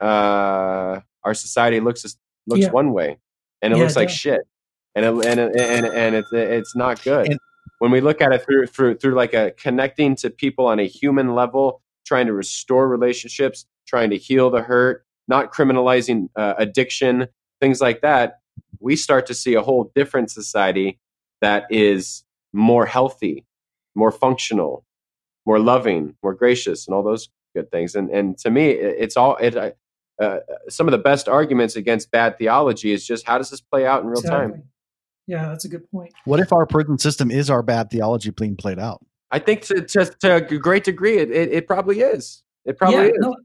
uh, 0.00 1.00
our 1.22 1.34
society 1.34 1.78
looks 1.78 2.02
looks 2.48 2.62
yeah. 2.62 2.70
one 2.70 2.92
way, 2.92 3.18
and 3.62 3.72
it 3.72 3.76
yeah, 3.76 3.82
looks 3.84 3.94
like 3.94 4.10
shit 4.10 4.40
and 4.94 5.04
it, 5.04 5.26
and 5.26 5.40
and 5.40 5.86
and 5.86 6.14
it's 6.14 6.32
it's 6.32 6.76
not 6.76 7.02
good. 7.02 7.28
And, 7.30 7.40
when 7.80 7.90
we 7.90 8.02
look 8.02 8.20
at 8.20 8.32
it 8.32 8.44
through 8.44 8.66
through 8.66 8.96
through 8.96 9.14
like 9.14 9.34
a 9.34 9.52
connecting 9.52 10.14
to 10.16 10.30
people 10.30 10.66
on 10.66 10.78
a 10.78 10.86
human 10.86 11.34
level, 11.34 11.82
trying 12.04 12.26
to 12.26 12.32
restore 12.32 12.86
relationships, 12.86 13.66
trying 13.86 14.10
to 14.10 14.18
heal 14.18 14.50
the 14.50 14.60
hurt, 14.60 15.04
not 15.28 15.52
criminalizing 15.52 16.28
uh, 16.36 16.54
addiction, 16.58 17.26
things 17.60 17.80
like 17.80 18.02
that, 18.02 18.40
we 18.80 18.96
start 18.96 19.26
to 19.26 19.34
see 19.34 19.54
a 19.54 19.62
whole 19.62 19.90
different 19.94 20.30
society 20.30 20.98
that 21.40 21.64
is 21.70 22.22
more 22.52 22.84
healthy, 22.84 23.46
more 23.94 24.12
functional, 24.12 24.84
more 25.46 25.58
loving, 25.58 26.14
more 26.22 26.34
gracious, 26.34 26.86
and 26.86 26.94
all 26.94 27.02
those 27.02 27.30
good 27.54 27.70
things. 27.70 27.94
And 27.94 28.10
and 28.10 28.36
to 28.38 28.50
me, 28.50 28.68
it's 28.68 29.16
all 29.16 29.36
it. 29.36 29.56
Uh, 30.20 30.40
some 30.68 30.86
of 30.86 30.92
the 30.92 30.98
best 30.98 31.30
arguments 31.30 31.76
against 31.76 32.10
bad 32.10 32.36
theology 32.36 32.92
is 32.92 33.06
just 33.06 33.26
how 33.26 33.38
does 33.38 33.48
this 33.48 33.62
play 33.62 33.86
out 33.86 34.02
in 34.02 34.06
real 34.06 34.18
exactly. 34.18 34.52
time? 34.52 34.64
Yeah, 35.30 35.46
that's 35.46 35.64
a 35.64 35.68
good 35.68 35.88
point. 35.92 36.12
What 36.24 36.40
if 36.40 36.52
our 36.52 36.66
prison 36.66 36.98
system 36.98 37.30
is 37.30 37.50
our 37.50 37.62
bad 37.62 37.88
theology 37.88 38.30
being 38.30 38.56
played 38.56 38.80
out? 38.80 39.06
I 39.30 39.38
think 39.38 39.62
to, 39.66 39.80
to, 39.80 40.06
to 40.06 40.34
a 40.34 40.40
great 40.40 40.82
degree, 40.82 41.18
it, 41.18 41.30
it, 41.30 41.52
it, 41.52 41.66
probably 41.68 42.00
is. 42.00 42.42
It 42.64 42.76
probably 42.76 42.96
yeah, 42.96 43.12
is. 43.12 43.18
No, 43.18 43.36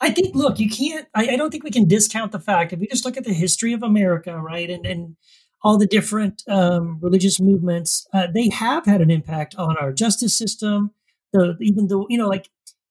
I 0.00 0.10
think, 0.10 0.34
look, 0.34 0.58
you 0.58 0.70
can't, 0.70 1.06
I, 1.14 1.32
I, 1.32 1.36
don't 1.36 1.50
think 1.50 1.62
we 1.62 1.70
can 1.70 1.86
discount 1.86 2.32
the 2.32 2.40
fact 2.40 2.72
if 2.72 2.80
we 2.80 2.86
just 2.86 3.04
look 3.04 3.18
at 3.18 3.24
the 3.24 3.34
history 3.34 3.74
of 3.74 3.82
America, 3.82 4.40
right, 4.40 4.70
and, 4.70 4.86
and 4.86 5.16
all 5.62 5.76
the 5.76 5.86
different 5.86 6.42
um, 6.48 6.98
religious 7.02 7.38
movements, 7.38 8.06
uh, 8.14 8.28
they 8.32 8.48
have 8.48 8.86
had 8.86 9.02
an 9.02 9.10
impact 9.10 9.54
on 9.56 9.76
our 9.76 9.92
justice 9.92 10.34
system. 10.34 10.92
The, 11.34 11.58
even 11.60 11.88
though, 11.88 12.06
you 12.08 12.16
know, 12.16 12.28
like 12.28 12.48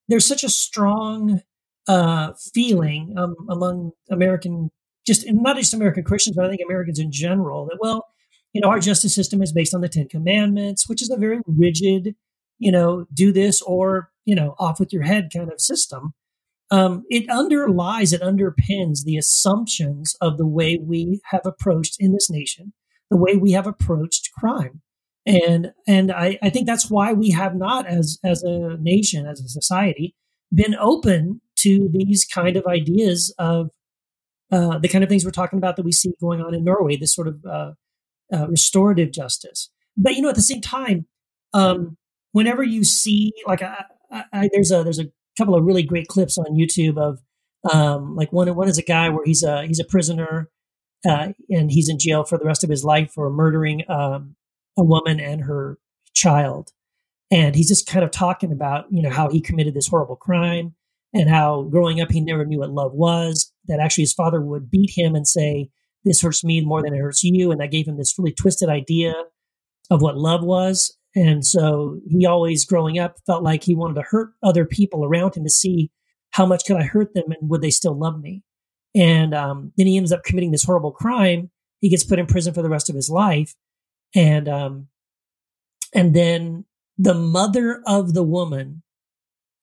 there's 0.10 0.28
such 0.28 0.44
a 0.44 0.50
strong 0.50 1.42
uh, 1.88 2.34
feeling 2.54 3.16
um, 3.18 3.36
among 3.50 3.94
American, 4.12 4.70
just 5.08 5.26
not 5.28 5.56
just 5.56 5.74
American 5.74 6.04
Christians, 6.04 6.36
but 6.36 6.46
I 6.46 6.50
think 6.50 6.62
Americans 6.64 7.00
in 7.00 7.12
general 7.12 7.66
that, 7.66 7.80
well, 7.82 8.13
you 8.54 8.62
know, 8.62 8.70
our 8.70 8.80
justice 8.80 9.14
system 9.14 9.42
is 9.42 9.52
based 9.52 9.74
on 9.74 9.82
the 9.82 9.90
Ten 9.90 10.08
Commandments, 10.08 10.88
which 10.88 11.02
is 11.02 11.10
a 11.10 11.18
very 11.18 11.42
rigid, 11.46 12.16
you 12.60 12.72
know, 12.72 13.06
do 13.14 13.32
this 13.32 13.62
or, 13.64 14.12
you 14.26 14.36
know, 14.36 14.56
off 14.60 14.80
with 14.80 14.94
your 14.94 15.04
head 15.04 15.30
kind 15.34 15.52
of 15.52 15.60
system. 15.60 16.14
Um, 16.72 17.04
it 17.10 17.30
underlies, 17.30 18.14
it 18.14 18.22
underpins 18.22 19.04
the 19.04 19.18
assumptions 19.18 20.16
of 20.22 20.38
the 20.38 20.48
way 20.48 20.78
we 20.82 21.22
have 21.26 21.46
approached 21.46 21.98
in 22.00 22.14
this 22.14 22.30
nation, 22.30 22.74
the 23.10 23.18
way 23.18 23.36
we 23.36 23.52
have 23.52 23.68
approached 23.68 24.32
crime. 24.34 24.82
And 25.26 25.72
and 25.88 26.12
I, 26.12 26.38
I 26.42 26.50
think 26.50 26.68
that's 26.68 26.90
why 26.90 27.14
we 27.14 27.32
have 27.32 27.56
not, 27.56 27.88
as 27.88 28.20
as 28.24 28.44
a 28.44 28.78
nation, 28.78 29.26
as 29.26 29.40
a 29.40 29.48
society, 29.48 30.16
been 30.54 30.76
open 30.76 31.42
to 31.58 31.90
these 31.92 32.26
kind 32.26 32.58
of 32.58 32.66
ideas 32.66 33.34
of 33.38 33.70
uh, 34.52 34.78
the 34.80 34.90
kind 34.90 35.04
of 35.04 35.10
things 35.10 35.24
we're 35.24 35.32
talking 35.32 35.58
about 35.58 35.78
that 35.78 35.86
we 35.86 35.92
see 35.92 36.12
going 36.20 36.42
on 36.42 36.54
in 36.54 36.64
Norway, 36.64 36.98
this 36.98 37.14
sort 37.14 37.28
of 37.28 37.46
uh, 37.46 37.72
uh, 38.34 38.48
restorative 38.48 39.12
justice. 39.12 39.70
But 39.96 40.16
you 40.16 40.22
know, 40.22 40.30
at 40.30 40.36
the 40.36 40.42
same 40.42 40.62
time, 40.62 41.06
um, 41.54 41.98
whenever 42.32 42.64
you 42.64 42.84
see 42.84 43.34
like 43.46 43.64
there's 44.52 44.72
a 44.72 44.84
there's 44.84 45.00
a 45.00 45.12
couple 45.38 45.56
of 45.56 45.64
really 45.64 45.84
great 45.84 46.08
clips 46.08 46.38
on 46.38 46.58
YouTube 46.58 46.98
of 46.98 47.20
um, 47.72 48.16
like 48.16 48.34
one 48.34 48.54
one 48.56 48.68
is 48.68 48.78
a 48.78 48.84
guy 48.84 49.10
where 49.10 49.26
he's 49.26 49.44
a 49.44 49.66
he's 49.66 49.80
a 49.80 49.86
prisoner 49.86 50.50
uh, 51.08 51.30
and 51.50 51.72
he's 51.72 51.90
in 51.90 52.00
jail 52.00 52.24
for 52.24 52.38
the 52.38 52.46
rest 52.46 52.64
of 52.64 52.70
his 52.70 52.84
life 52.84 53.12
for 53.12 53.30
murdering 53.30 53.84
um, 53.90 54.36
a 54.78 54.84
woman 54.84 55.20
and 55.20 55.42
her 55.42 55.78
child, 56.14 56.72
and 57.32 57.56
he's 57.56 57.68
just 57.68 57.88
kind 57.88 58.04
of 58.04 58.12
talking 58.12 58.52
about 58.52 58.86
you 58.92 59.02
know 59.02 59.10
how 59.10 59.30
he 59.30 59.42
committed 59.42 59.74
this 59.74 59.88
horrible 59.88 60.16
crime 60.16 60.76
and 61.14 61.30
how 61.30 61.64
growing 61.64 62.02
up 62.02 62.12
he 62.12 62.20
never 62.20 62.46
knew 62.46 62.60
what 62.60 62.72
love 62.72 62.94
was. 62.94 63.52
That 63.68 63.80
actually 63.80 64.04
his 64.04 64.14
father 64.14 64.42
would 64.42 64.70
beat 64.70 64.92
him 64.94 65.16
and 65.16 65.28
say, 65.28 65.70
"This 66.04 66.22
hurts 66.22 66.44
me 66.44 66.62
more 66.62 66.82
than 66.82 66.94
it 66.94 67.00
hurts 67.00 67.24
you," 67.24 67.52
and 67.52 67.60
that 67.62 67.72
gave 67.72 67.88
him 67.88 67.98
this 67.98 68.18
really 68.18 68.34
twisted 68.34 68.70
idea 68.70 69.14
of 69.90 70.02
what 70.02 70.18
love 70.18 70.44
was. 70.44 70.98
And 71.16 71.46
so 71.46 72.00
he 72.10 72.26
always 72.26 72.66
growing 72.66 72.98
up 72.98 73.18
felt 73.26 73.44
like 73.44 73.64
he 73.64 73.76
wanted 73.76 73.96
to 73.96 74.02
hurt 74.02 74.32
other 74.42 74.66
people 74.66 75.06
around 75.06 75.36
him 75.36 75.44
to 75.44 75.50
see 75.50 75.92
how 76.32 76.46
much 76.46 76.66
could 76.66 76.78
I 76.78 76.84
hurt 76.84 77.14
them 77.14 77.26
and 77.28 77.50
would 77.50 77.62
they 77.62 77.70
still 77.70 77.98
love 77.98 78.20
me? 78.20 78.42
And 78.96 79.34
um, 79.34 79.72
then 79.78 79.88
he 79.88 79.98
ends 79.98 80.12
up 80.12 80.24
committing 80.24 80.52
this 80.52 80.64
horrible 80.64 80.92
crime. 80.92 81.52
He 81.82 81.90
gets 81.90 82.04
put 82.04 82.20
in 82.20 82.26
prison 82.26 82.54
for 82.54 82.62
the 82.62 82.70
rest 82.70 82.90
of 82.90 82.96
his 82.96 83.10
life. 83.10 83.54
And 84.16 84.48
um, 84.48 84.88
and 85.94 86.16
then 86.16 86.66
the 86.98 87.14
mother 87.14 87.82
of 87.86 88.14
the 88.14 88.24
woman 88.24 88.84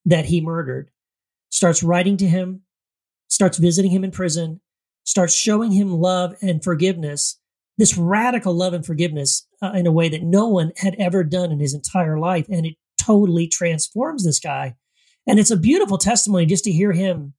that 0.05 0.25
he 0.25 0.41
murdered 0.41 0.89
starts 1.49 1.83
writing 1.83 2.17
to 2.17 2.27
him, 2.27 2.61
starts 3.29 3.57
visiting 3.57 3.91
him 3.91 4.03
in 4.03 4.11
prison, 4.11 4.61
starts 5.03 5.35
showing 5.35 5.71
him 5.71 5.93
love 5.93 6.35
and 6.41 6.63
forgiveness, 6.63 7.39
this 7.77 7.97
radical 7.97 8.53
love 8.53 8.73
and 8.73 8.85
forgiveness 8.85 9.47
uh, 9.61 9.71
in 9.73 9.87
a 9.87 9.91
way 9.91 10.09
that 10.09 10.23
no 10.23 10.47
one 10.47 10.71
had 10.77 10.95
ever 10.99 11.23
done 11.23 11.51
in 11.51 11.59
his 11.59 11.73
entire 11.73 12.19
life. 12.19 12.45
And 12.49 12.65
it 12.65 12.75
totally 12.99 13.47
transforms 13.47 14.25
this 14.25 14.39
guy. 14.39 14.75
And 15.27 15.39
it's 15.39 15.51
a 15.51 15.57
beautiful 15.57 15.97
testimony 15.97 16.45
just 16.45 16.63
to 16.65 16.71
hear 16.71 16.91
him, 16.91 17.33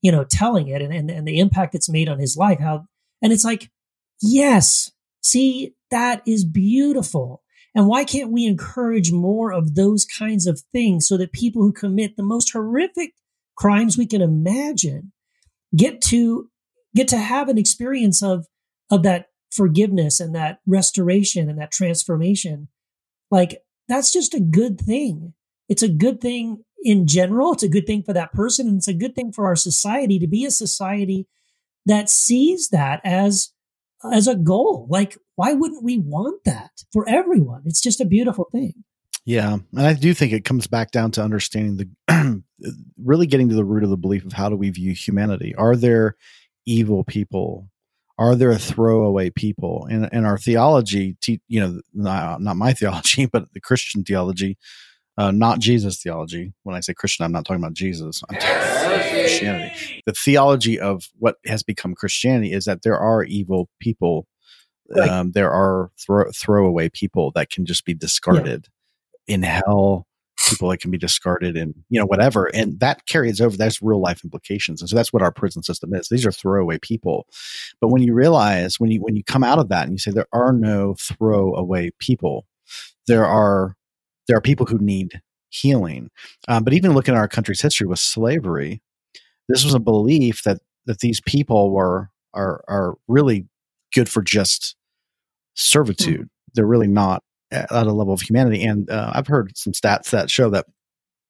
you 0.00 0.12
know, 0.12 0.24
telling 0.24 0.68
it 0.68 0.82
and, 0.82 0.92
and, 0.92 1.10
and 1.10 1.26
the 1.26 1.38
impact 1.38 1.74
it's 1.74 1.88
made 1.88 2.08
on 2.08 2.18
his 2.18 2.36
life. 2.36 2.58
How, 2.60 2.86
and 3.20 3.32
it's 3.32 3.44
like, 3.44 3.70
yes, 4.20 4.90
see, 5.22 5.74
that 5.90 6.22
is 6.26 6.44
beautiful. 6.44 7.42
And 7.74 7.86
why 7.86 8.04
can't 8.04 8.30
we 8.30 8.44
encourage 8.46 9.12
more 9.12 9.52
of 9.52 9.74
those 9.74 10.04
kinds 10.04 10.46
of 10.46 10.62
things 10.72 11.06
so 11.06 11.16
that 11.16 11.32
people 11.32 11.62
who 11.62 11.72
commit 11.72 12.16
the 12.16 12.22
most 12.22 12.52
horrific 12.52 13.14
crimes 13.56 13.96
we 13.96 14.06
can 14.06 14.20
imagine 14.20 15.12
get 15.74 16.00
to 16.02 16.50
get 16.94 17.08
to 17.08 17.18
have 17.18 17.48
an 17.48 17.58
experience 17.58 18.22
of 18.22 18.46
of 18.90 19.02
that 19.02 19.26
forgiveness 19.50 20.20
and 20.20 20.34
that 20.34 20.60
restoration 20.66 21.48
and 21.48 21.58
that 21.58 21.70
transformation. 21.70 22.68
Like 23.30 23.62
that's 23.88 24.12
just 24.12 24.34
a 24.34 24.40
good 24.40 24.80
thing. 24.80 25.34
It's 25.68 25.82
a 25.82 25.88
good 25.88 26.20
thing 26.20 26.64
in 26.82 27.06
general. 27.06 27.52
It's 27.52 27.62
a 27.62 27.68
good 27.68 27.86
thing 27.86 28.02
for 28.02 28.12
that 28.12 28.32
person 28.32 28.66
and 28.68 28.78
it's 28.78 28.88
a 28.88 28.94
good 28.94 29.14
thing 29.14 29.32
for 29.32 29.46
our 29.46 29.56
society 29.56 30.18
to 30.18 30.26
be 30.26 30.44
a 30.44 30.50
society 30.50 31.26
that 31.86 32.10
sees 32.10 32.68
that 32.70 33.00
as 33.04 33.52
as 34.12 34.26
a 34.26 34.36
goal. 34.36 34.86
Like 34.90 35.16
why 35.36 35.52
wouldn't 35.52 35.84
we 35.84 35.98
want 35.98 36.44
that 36.44 36.70
for 36.92 37.08
everyone? 37.08 37.62
It's 37.64 37.80
just 37.80 38.00
a 38.00 38.06
beautiful 38.06 38.48
thing. 38.52 38.84
Yeah, 39.24 39.58
and 39.72 39.86
I 39.86 39.94
do 39.94 40.14
think 40.14 40.32
it 40.32 40.44
comes 40.44 40.66
back 40.66 40.90
down 40.90 41.12
to 41.12 41.22
understanding 41.22 41.76
the 42.08 42.42
really 43.02 43.26
getting 43.26 43.48
to 43.50 43.54
the 43.54 43.64
root 43.64 43.84
of 43.84 43.90
the 43.90 43.96
belief 43.96 44.24
of 44.24 44.32
how 44.32 44.48
do 44.48 44.56
we 44.56 44.70
view 44.70 44.92
humanity? 44.94 45.54
Are 45.54 45.76
there 45.76 46.16
evil 46.66 47.04
people? 47.04 47.68
Are 48.18 48.34
there 48.34 48.56
throwaway 48.56 49.30
people? 49.30 49.86
And 49.90 50.08
and 50.12 50.26
our 50.26 50.38
theology, 50.38 51.16
you 51.26 51.60
know, 51.60 51.80
not, 51.94 52.40
not 52.40 52.56
my 52.56 52.72
theology, 52.74 53.26
but 53.26 53.52
the 53.52 53.60
Christian 53.60 54.04
theology, 54.04 54.58
uh, 55.18 55.30
not 55.30 55.58
Jesus 55.58 56.02
theology. 56.02 56.52
When 56.62 56.76
I 56.76 56.80
say 56.80 56.94
Christian, 56.94 57.24
I'm 57.24 57.32
not 57.32 57.44
talking 57.44 57.62
about 57.62 57.74
Jesus. 57.74 58.22
I'm 58.28 58.36
talking 58.36 58.56
about 58.56 59.10
Christianity. 59.10 60.02
The 60.06 60.12
theology 60.12 60.78
of 60.78 61.08
what 61.18 61.36
has 61.46 61.62
become 61.62 61.94
Christianity 61.94 62.52
is 62.52 62.64
that 62.66 62.82
there 62.82 62.98
are 62.98 63.24
evil 63.24 63.68
people. 63.80 64.26
Right. 64.94 65.08
Um, 65.08 65.32
there 65.32 65.50
are 65.50 65.90
throw, 65.98 66.30
throwaway 66.32 66.90
people 66.90 67.32
that 67.34 67.48
can 67.48 67.64
just 67.64 67.84
be 67.84 67.94
discarded. 67.94 68.66
Yeah 68.66 68.72
in 69.26 69.42
hell, 69.42 70.06
people 70.48 70.68
that 70.68 70.80
can 70.80 70.90
be 70.90 70.98
discarded 70.98 71.56
and 71.56 71.74
you 71.88 71.98
know 72.00 72.06
whatever 72.06 72.46
and 72.54 72.80
that 72.80 73.06
carries 73.06 73.40
over 73.40 73.56
that's 73.56 73.82
real 73.82 74.00
life 74.00 74.24
implications 74.24 74.80
and 74.80 74.88
so 74.88 74.96
that's 74.96 75.12
what 75.12 75.22
our 75.22 75.32
prison 75.32 75.62
system 75.62 75.94
is. 75.94 76.08
These 76.08 76.26
are 76.26 76.32
throwaway 76.32 76.78
people. 76.78 77.26
But 77.80 77.88
when 77.88 78.02
you 78.02 78.14
realize 78.14 78.80
when 78.80 78.90
you 78.90 79.00
when 79.00 79.16
you 79.16 79.24
come 79.24 79.44
out 79.44 79.58
of 79.58 79.68
that 79.68 79.84
and 79.84 79.92
you 79.92 79.98
say 79.98 80.10
there 80.10 80.26
are 80.32 80.52
no 80.52 80.94
throwaway 81.00 81.90
people 81.98 82.46
there 83.06 83.26
are 83.26 83.76
there 84.28 84.36
are 84.36 84.42
people 84.42 84.66
who 84.66 84.78
need 84.78 85.20
healing. 85.50 86.08
Um, 86.48 86.64
but 86.64 86.72
even 86.72 86.94
looking 86.94 87.14
at 87.14 87.18
our 87.18 87.28
country's 87.28 87.60
history 87.60 87.86
with 87.86 87.98
slavery 87.98 88.80
this 89.48 89.64
was 89.64 89.74
a 89.74 89.80
belief 89.80 90.42
that 90.44 90.58
that 90.86 91.00
these 91.00 91.20
people 91.20 91.70
were 91.70 92.10
are 92.34 92.64
are 92.68 92.94
really 93.08 93.46
good 93.94 94.08
for 94.08 94.22
just 94.22 94.76
servitude. 95.54 96.14
Mm-hmm. 96.14 96.52
they're 96.54 96.66
really 96.66 96.88
not 96.88 97.22
at 97.52 97.86
a 97.86 97.92
level 97.92 98.14
of 98.14 98.20
humanity. 98.20 98.64
And 98.64 98.88
uh, 98.90 99.12
I've 99.14 99.26
heard 99.26 99.56
some 99.56 99.72
stats 99.72 100.10
that 100.10 100.30
show 100.30 100.50
that, 100.50 100.66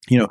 you 0.08 0.18
know, 0.18 0.28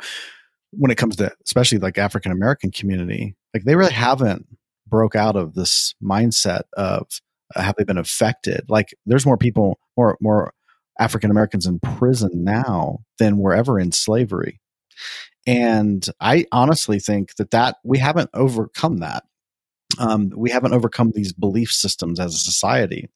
when 0.72 0.92
it 0.92 0.98
comes 0.98 1.18
to 1.18 1.32
especially 1.46 1.80
like 1.80 1.98
African 1.98 2.32
American 2.32 2.72
community, 2.72 3.36
like 3.54 3.64
they 3.64 3.76
really 3.76 3.94
haven't 3.94 4.48
broke 4.88 5.16
out 5.16 5.36
of 5.36 5.54
this 5.54 5.94
mindset 6.04 6.62
of 6.78 7.08
uh, 7.56 7.62
have 7.62 7.76
they 7.78 7.84
been 7.84 7.98
affected? 7.98 8.66
Like 8.70 8.94
there's 9.06 9.26
more 9.26 9.38
people, 9.38 9.80
more 9.98 10.18
more 10.22 10.54
African 11.00 11.32
Americans 11.32 11.66
in 11.66 11.80
prison 11.80 12.44
now 12.44 13.00
than 13.20 13.38
were 13.38 13.54
ever 13.54 13.80
in 13.80 13.92
slavery. 13.92 14.60
And 15.48 16.08
I 16.20 16.46
honestly 16.52 17.00
think 17.00 17.36
that 17.36 17.52
that 17.52 17.78
we 17.84 17.98
haven't 17.98 18.30
overcome 18.34 18.98
that. 18.98 19.24
Um, 19.98 20.32
we 20.36 20.52
haven't 20.52 20.74
overcome 20.74 21.12
these 21.14 21.34
belief 21.34 21.72
systems 21.72 22.20
as 22.20 22.34
a 22.34 22.38
society 22.38 23.10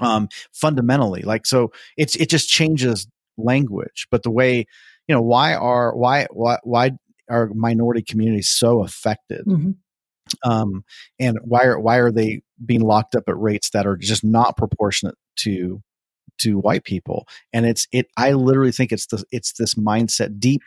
um, 0.00 0.28
fundamentally. 0.52 1.22
Like 1.22 1.46
so, 1.46 1.72
it's 1.96 2.16
it 2.16 2.28
just 2.28 2.48
changes 2.48 3.06
language, 3.36 4.06
but 4.10 4.22
the 4.22 4.30
way 4.30 4.66
you 5.08 5.14
know 5.14 5.22
why 5.22 5.54
are 5.54 5.94
why 5.96 6.26
why 6.30 6.58
why 6.62 6.92
are 7.28 7.50
minority 7.54 8.02
communities 8.02 8.48
so 8.48 8.82
affected? 8.82 9.44
Mm-hmm. 9.46 9.70
Um, 10.50 10.84
and 11.20 11.38
why 11.42 11.64
are 11.64 11.78
why 11.78 11.96
are 11.96 12.10
they 12.10 12.42
being 12.64 12.82
locked 12.82 13.14
up 13.14 13.24
at 13.28 13.38
rates 13.38 13.70
that 13.70 13.86
are 13.86 13.96
just 13.96 14.24
not 14.24 14.56
proportionate 14.56 15.16
to 15.36 15.82
to 16.38 16.58
white 16.58 16.84
people? 16.84 17.26
And 17.52 17.66
it's 17.66 17.86
it. 17.92 18.06
I 18.16 18.32
literally 18.32 18.72
think 18.72 18.92
it's 18.92 19.06
the 19.06 19.24
it's 19.30 19.52
this 19.52 19.74
mindset 19.74 20.38
deep. 20.40 20.62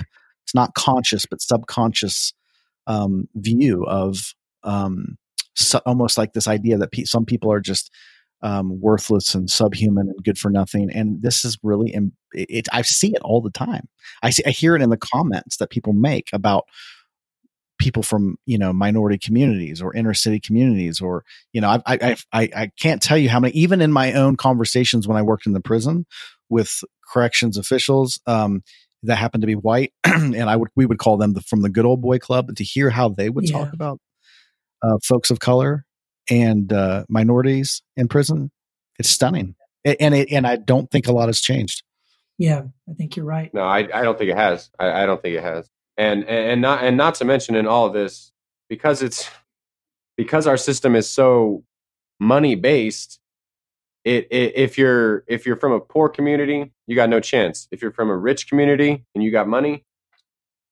It's 0.46 0.56
not 0.56 0.74
conscious, 0.74 1.26
but 1.26 1.42
subconscious 1.42 2.34
um, 2.88 3.28
view 3.36 3.86
of 3.86 4.34
um, 4.64 5.18
so, 5.56 5.80
almost 5.86 6.18
like 6.18 6.34
this 6.34 6.48
idea 6.48 6.78
that 6.78 6.92
pe- 6.92 7.04
some 7.04 7.26
people 7.26 7.52
are 7.52 7.60
just 7.60 7.92
um, 8.42 8.80
worthless 8.80 9.36
and 9.36 9.50
subhuman 9.50 10.08
and 10.08 10.24
good 10.24 10.38
for 10.38 10.50
nothing. 10.50 10.90
And 10.92 11.22
this 11.22 11.44
is 11.44 11.58
really, 11.62 11.94
it, 11.94 12.48
it, 12.50 12.68
I 12.72 12.82
see 12.84 13.10
it 13.14 13.22
all 13.22 13.42
the 13.42 13.52
time. 13.52 13.88
I 14.24 14.30
see, 14.30 14.44
I 14.46 14.52
hear 14.52 14.76
it 14.76 14.82
in 14.82 14.90
the 14.90 14.98
comments 14.98 15.58
that 15.58 15.70
people 15.70 15.94
make 15.94 16.30
about 16.34 16.66
people 17.80 18.04
from 18.04 18.38
you 18.46 18.58
know 18.58 18.74
minority 18.74 19.18
communities 19.18 19.82
or 19.82 19.96
inner 19.96 20.14
city 20.14 20.40
communities 20.40 21.00
or 21.00 21.24
you 21.54 21.62
know 21.62 21.70
I, 21.70 21.82
I 21.88 22.18
I 22.34 22.50
I 22.56 22.72
can't 22.80 23.02
tell 23.02 23.18
you 23.18 23.30
how 23.30 23.40
many 23.40 23.54
even 23.54 23.82
in 23.82 23.92
my 23.92 24.14
own 24.14 24.36
conversations 24.36 25.08
when 25.08 25.18
I 25.18 25.22
worked 25.22 25.48
in 25.48 25.54
the 25.54 25.62
prison 25.62 26.06
with 26.50 26.84
corrections 27.12 27.58
officials 27.58 28.20
um, 28.28 28.64
that 29.04 29.16
happened 29.16 29.42
to 29.42 29.48
be 29.48 29.56
white 29.56 29.94
and 30.04 30.50
I 30.50 30.58
would 30.58 30.70
we 30.76 30.86
would 30.86 31.00
call 31.00 31.18
them 31.18 31.34
the, 31.34 31.42
from 31.42 31.62
the 31.62 31.70
good 31.70 31.86
old 31.86 32.02
boy 32.02 32.20
club 32.20 32.54
to 32.56 32.64
hear 32.64 32.90
how 32.90 33.10
they 33.10 33.30
would 33.30 33.50
yeah. 33.50 33.58
talk 33.58 33.74
about 33.74 34.00
uh, 34.84 34.98
folks 35.04 35.32
of 35.32 35.40
color 35.40 35.86
and 36.30 36.72
uh, 36.72 37.06
minorities 37.10 37.82
in 37.98 38.08
prison. 38.08 38.52
It's 38.98 39.10
stunning, 39.10 39.56
and 39.86 40.14
it, 40.14 40.32
and 40.32 40.46
I 40.46 40.58
don't 40.58 40.92
think 40.92 41.08
a 41.08 41.12
lot 41.12 41.28
has 41.28 41.42
changed. 41.42 41.84
Yeah, 42.38 42.64
I 42.90 42.94
think 42.94 43.16
you're 43.16 43.26
right. 43.26 43.54
No, 43.54 43.62
I, 43.62 43.80
I 43.94 44.04
don't 44.04 44.18
think 44.18 44.32
it 44.32 44.38
has. 44.38 44.70
I, 44.80 45.04
I 45.04 45.06
don't 45.06 45.22
think 45.22 45.36
it 45.36 45.44
has. 45.44 45.70
And 45.98 46.24
and 46.26 46.62
not 46.62 46.84
and 46.84 46.96
not 46.96 47.16
to 47.16 47.26
mention 47.26 47.56
in 47.56 47.68
all 47.68 47.86
of 47.86 47.94
this 47.94 48.32
because 48.70 49.02
it's 49.02 49.30
because 50.16 50.48
our 50.48 50.58
system 50.58 50.96
is 50.96 51.10
so 51.10 51.64
money 52.20 52.56
based. 52.56 53.20
It, 54.06 54.28
it 54.32 54.54
if 54.56 54.78
you're 54.78 55.26
if 55.28 55.46
you're 55.46 55.58
from 55.58 55.74
a 55.74 55.80
poor 55.82 56.08
community, 56.08 56.72
you 56.88 56.96
got 56.96 57.10
no 57.10 57.20
chance. 57.20 57.68
If 57.72 57.82
you're 57.82 57.92
from 57.92 58.10
a 58.10 58.18
rich 58.18 58.48
community 58.48 59.06
and 59.14 59.24
you 59.24 59.32
got 59.32 59.48
money, 59.50 59.86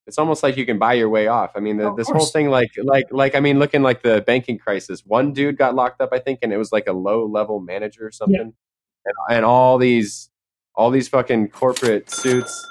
it's 0.08 0.18
almost 0.18 0.42
like 0.42 0.58
you 0.58 0.66
can 0.66 0.80
buy 0.80 0.94
your 0.94 1.10
way 1.10 1.28
off. 1.28 1.52
I 1.56 1.60
mean, 1.60 1.78
the, 1.78 1.94
this 1.94 2.10
whole 2.10 2.26
thing, 2.26 2.50
like, 2.50 2.72
like, 2.82 3.06
like, 3.12 3.36
I 3.36 3.40
mean, 3.40 3.60
looking 3.60 3.84
like 3.84 4.02
the 4.02 4.24
banking 4.26 4.58
crisis. 4.58 5.04
One 5.06 5.34
dude 5.34 5.58
got 5.58 5.76
locked 5.76 6.02
up, 6.02 6.10
I 6.14 6.20
think, 6.20 6.40
and 6.42 6.54
it 6.54 6.58
was 6.58 6.72
like 6.72 6.88
a 6.88 6.94
low 6.94 7.26
level 7.26 7.60
manager 7.60 8.08
or 8.08 8.12
something, 8.12 8.54
yeah. 9.06 9.12
and, 9.28 9.38
and 9.38 9.46
all 9.46 9.78
these, 9.78 10.30
all 10.76 10.90
these 10.90 11.08
fucking 11.08 11.50
corporate 11.50 12.10
suits, 12.10 12.66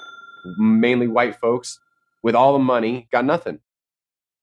mainly 0.58 1.06
white 1.06 1.36
folks 1.36 1.78
with 2.22 2.34
all 2.34 2.54
the 2.54 2.58
money, 2.58 3.06
got 3.12 3.24
nothing. 3.24 3.60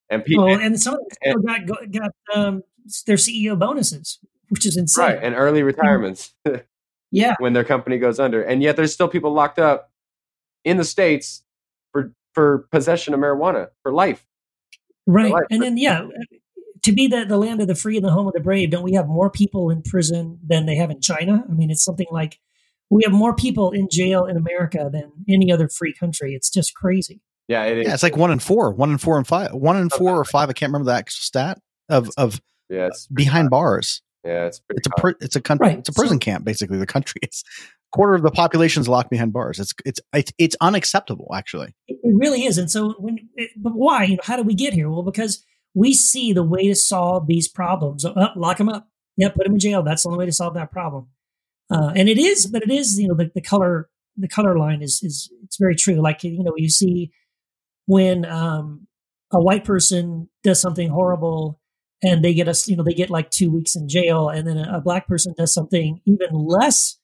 And 0.09 0.23
people, 0.23 0.45
well, 0.45 0.59
and 0.59 0.79
some 0.79 0.99
and, 1.23 1.43
got 1.43 1.91
got 1.91 2.11
um, 2.35 2.63
their 3.07 3.15
CEO 3.15 3.57
bonuses 3.57 4.19
which 4.53 4.67
is 4.67 4.77
insane. 4.77 5.05
Right, 5.05 5.19
and 5.19 5.33
early 5.33 5.63
retirements 5.63 6.35
yeah, 7.11 7.33
when 7.39 7.53
their 7.53 7.63
company 7.63 7.97
goes 7.97 8.19
under, 8.19 8.43
and 8.43 8.61
yet 8.61 8.75
there's 8.75 8.93
still 8.93 9.07
people 9.07 9.33
locked 9.33 9.57
up 9.57 9.91
in 10.63 10.77
the 10.77 10.83
states 10.83 11.43
for 11.91 12.13
for 12.33 12.67
possession 12.71 13.13
of 13.13 13.19
marijuana 13.19 13.67
for 13.83 13.91
life. 13.93 14.25
right. 15.07 15.31
life. 15.31 15.43
And 15.49 15.61
then 15.61 15.77
yeah, 15.77 16.07
to 16.83 16.91
be 16.91 17.07
the 17.07 17.25
the 17.25 17.37
land 17.37 17.61
of 17.61 17.67
the 17.67 17.75
free 17.75 17.95
and 17.97 18.05
the 18.05 18.11
home 18.11 18.27
of 18.27 18.33
the 18.33 18.39
brave, 18.39 18.71
don't 18.71 18.83
we 18.83 18.93
have 18.93 19.07
more 19.07 19.29
people 19.29 19.69
in 19.69 19.81
prison 19.81 20.39
than 20.45 20.65
they 20.65 20.75
have 20.75 20.89
in 20.91 21.01
China? 21.01 21.43
I 21.49 21.53
mean, 21.53 21.69
it's 21.71 21.83
something 21.83 22.07
like 22.11 22.39
we 22.89 23.03
have 23.03 23.13
more 23.13 23.35
people 23.35 23.71
in 23.71 23.87
jail 23.89 24.25
in 24.25 24.37
America 24.37 24.89
than 24.91 25.11
any 25.29 25.51
other 25.51 25.67
free 25.67 25.93
country. 25.93 26.33
It's 26.35 26.49
just 26.49 26.73
crazy. 26.75 27.21
Yeah, 27.47 27.63
it 27.65 27.79
is. 27.79 27.87
Yeah, 27.87 27.93
it's 27.93 28.03
like 28.03 28.15
one 28.17 28.31
in 28.31 28.39
four, 28.39 28.71
one 28.71 28.91
in 28.91 28.97
four 28.97 29.17
and 29.17 29.27
five, 29.27 29.53
one 29.53 29.77
in 29.77 29.89
four 29.89 30.15
or 30.15 30.23
five. 30.25 30.49
I 30.49 30.53
can't 30.53 30.69
remember 30.71 30.91
the 30.91 30.97
actual 30.97 31.21
stat 31.21 31.59
of 31.89 32.09
of 32.17 32.41
yeah, 32.69 32.87
it's 32.87 33.07
behind 33.07 33.49
bars. 33.49 34.01
yeah, 34.23 34.45
it's 34.45 34.59
pretty. 34.59 34.79
It's 34.79 34.87
a 34.87 34.91
high. 34.91 35.01
pr- 35.01 35.17
it's 35.23 35.35
a 35.35 35.41
country. 35.41 35.67
Right, 35.67 35.79
It's 35.79 35.89
a 35.89 35.93
prison 35.93 36.15
so- 36.17 36.25
camp. 36.25 36.45
Basically, 36.45 36.77
the 36.77 36.85
country 36.85 37.19
is 37.23 37.43
quarter 37.93 38.15
of 38.15 38.23
the 38.23 38.31
population 38.31 38.81
is 38.81 38.89
locked 38.89 39.09
behind 39.09 39.31
bars. 39.31 39.59
It's 39.59 39.73
it's 39.85 39.99
it's, 40.13 40.33
it's 40.37 40.55
unacceptable. 40.59 41.31
Actually, 41.33 41.73
It 41.87 41.99
really 42.03 42.45
is. 42.45 42.57
And 42.57 42.69
so, 42.69 42.95
when, 42.99 43.17
but 43.55 43.73
why? 43.73 44.03
You 44.03 44.15
know, 44.15 44.23
how 44.23 44.35
do 44.35 44.43
we 44.43 44.55
get 44.55 44.73
here? 44.73 44.89
Well, 44.89 45.03
because 45.03 45.45
we 45.73 45.93
see 45.93 46.33
the 46.33 46.43
way 46.43 46.67
to 46.67 46.75
solve 46.75 47.27
these 47.27 47.47
problems. 47.47 48.03
Uh, 48.03 48.29
lock 48.35 48.57
them 48.57 48.69
up. 48.69 48.87
Yeah, 49.15 49.29
put 49.29 49.45
them 49.45 49.53
in 49.53 49.59
jail. 49.59 49.83
That's 49.83 50.03
the 50.03 50.09
only 50.09 50.19
way 50.19 50.25
to 50.25 50.31
solve 50.31 50.55
that 50.55 50.71
problem. 50.71 51.07
Uh, 51.71 51.93
and 51.95 52.09
it 52.09 52.17
is, 52.17 52.45
but 52.47 52.63
it 52.63 52.71
is. 52.71 52.99
You 52.99 53.07
know, 53.07 53.15
the, 53.15 53.31
the 53.33 53.41
color, 53.41 53.89
the 54.17 54.27
color 54.27 54.57
line 54.57 54.81
is 54.81 55.01
is 55.03 55.31
it's 55.43 55.57
very 55.57 55.75
true. 55.75 55.95
Like 55.95 56.23
you 56.23 56.43
know, 56.43 56.53
you 56.57 56.69
see 56.69 57.11
when 57.85 58.25
um, 58.25 58.87
a 59.31 59.41
white 59.41 59.63
person 59.63 60.29
does 60.43 60.59
something 60.59 60.89
horrible 60.89 61.59
and 62.01 62.23
they 62.23 62.33
get 62.33 62.47
us, 62.47 62.67
you 62.67 62.75
know, 62.75 62.83
they 62.83 62.93
get 62.93 63.09
like 63.09 63.29
two 63.29 63.49
weeks 63.49 63.75
in 63.75 63.87
jail, 63.87 64.29
and 64.29 64.47
then 64.47 64.57
a, 64.57 64.77
a 64.77 64.81
black 64.81 65.07
person 65.07 65.33
does 65.37 65.53
something 65.53 66.01
even 66.05 66.33
less 66.33 66.97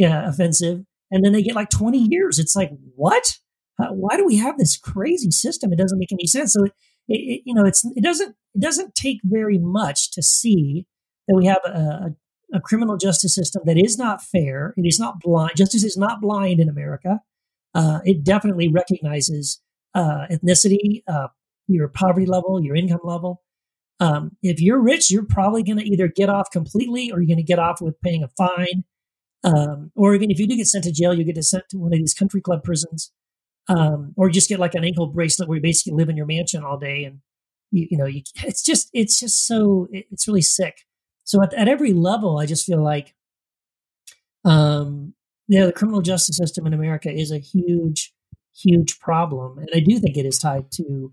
yeah, 0.00 0.28
offensive, 0.28 0.84
and 1.12 1.24
then 1.24 1.32
they 1.32 1.42
get 1.42 1.54
like 1.54 1.70
twenty 1.70 2.06
years. 2.10 2.38
It's 2.38 2.56
like 2.56 2.70
what? 2.96 3.38
uh, 3.80 3.92
why 3.92 4.16
do 4.16 4.24
we 4.24 4.36
have 4.36 4.58
this 4.58 4.76
crazy 4.76 5.30
system? 5.30 5.72
It 5.72 5.78
doesn't 5.78 5.98
make 5.98 6.12
any 6.12 6.26
sense. 6.26 6.52
So, 6.52 6.64
it, 6.64 6.72
it, 7.08 7.42
you 7.44 7.54
know, 7.54 7.64
it's 7.64 7.84
it 7.96 8.02
doesn't 8.02 8.36
it 8.54 8.60
doesn't 8.60 8.94
take 8.94 9.18
very 9.24 9.58
much 9.58 10.10
to 10.12 10.22
see 10.22 10.86
that 11.28 11.36
we 11.36 11.46
have 11.46 11.60
a, 11.64 11.70
a, 12.52 12.56
a 12.56 12.60
criminal 12.60 12.96
justice 12.96 13.34
system 13.34 13.62
that 13.64 13.78
is 13.78 13.96
not 13.96 14.22
fair. 14.22 14.74
It 14.76 14.86
is 14.86 14.98
not 14.98 15.20
blind. 15.20 15.56
Justice 15.56 15.84
is 15.84 15.96
not 15.96 16.20
blind 16.20 16.60
in 16.60 16.68
America. 16.68 17.20
Uh, 17.74 18.00
it 18.04 18.24
definitely 18.24 18.68
recognizes 18.68 19.60
uh, 19.94 20.26
ethnicity, 20.30 21.02
uh, 21.08 21.28
your 21.68 21.88
poverty 21.88 22.26
level, 22.26 22.62
your 22.62 22.74
income 22.74 23.00
level. 23.04 23.42
Um, 24.00 24.36
if 24.42 24.60
you're 24.60 24.82
rich, 24.82 25.10
you're 25.10 25.26
probably 25.26 25.62
going 25.62 25.78
to 25.78 25.84
either 25.84 26.08
get 26.08 26.30
off 26.30 26.50
completely, 26.50 27.12
or 27.12 27.20
you're 27.20 27.28
going 27.28 27.36
to 27.36 27.42
get 27.42 27.58
off 27.58 27.80
with 27.80 28.00
paying 28.00 28.24
a 28.24 28.28
fine. 28.28 28.84
Um, 29.42 29.90
or 29.94 30.14
even 30.14 30.30
if 30.30 30.38
you 30.38 30.46
do 30.46 30.56
get 30.56 30.66
sent 30.68 30.84
to 30.84 30.92
jail, 30.92 31.14
you 31.14 31.24
get 31.24 31.42
sent 31.44 31.68
to 31.70 31.78
one 31.78 31.92
of 31.92 31.98
these 31.98 32.14
country 32.14 32.40
club 32.42 32.62
prisons 32.62 33.10
um, 33.68 34.12
or 34.16 34.30
just 34.30 34.48
get 34.48 34.60
like 34.60 34.74
an 34.74 34.84
ankle 34.84 35.08
bracelet 35.08 35.48
where 35.48 35.56
you 35.56 35.62
basically 35.62 35.94
live 35.94 36.08
in 36.08 36.16
your 36.16 36.26
mansion 36.26 36.64
all 36.64 36.78
day 36.78 37.04
and 37.04 37.20
you, 37.72 37.88
you 37.92 37.98
know 37.98 38.06
you, 38.06 38.22
it's 38.44 38.62
just 38.62 38.90
it's 38.94 39.20
just 39.20 39.46
so 39.46 39.88
it- 39.92 40.06
it's 40.10 40.28
really 40.28 40.42
sick. 40.42 40.86
So 41.24 41.42
at, 41.42 41.54
at 41.54 41.68
every 41.68 41.92
level 41.92 42.38
i 42.38 42.46
just 42.46 42.66
feel 42.66 42.82
like 42.82 43.14
um 44.44 45.14
you 45.48 45.58
know 45.58 45.66
the 45.66 45.72
criminal 45.72 46.00
justice 46.00 46.36
system 46.36 46.66
in 46.66 46.72
america 46.72 47.10
is 47.12 47.30
a 47.30 47.38
huge 47.38 48.12
huge 48.56 48.98
problem 49.00 49.58
and 49.58 49.68
i 49.74 49.80
do 49.80 49.98
think 49.98 50.16
it 50.16 50.26
is 50.26 50.38
tied 50.38 50.70
to 50.70 51.12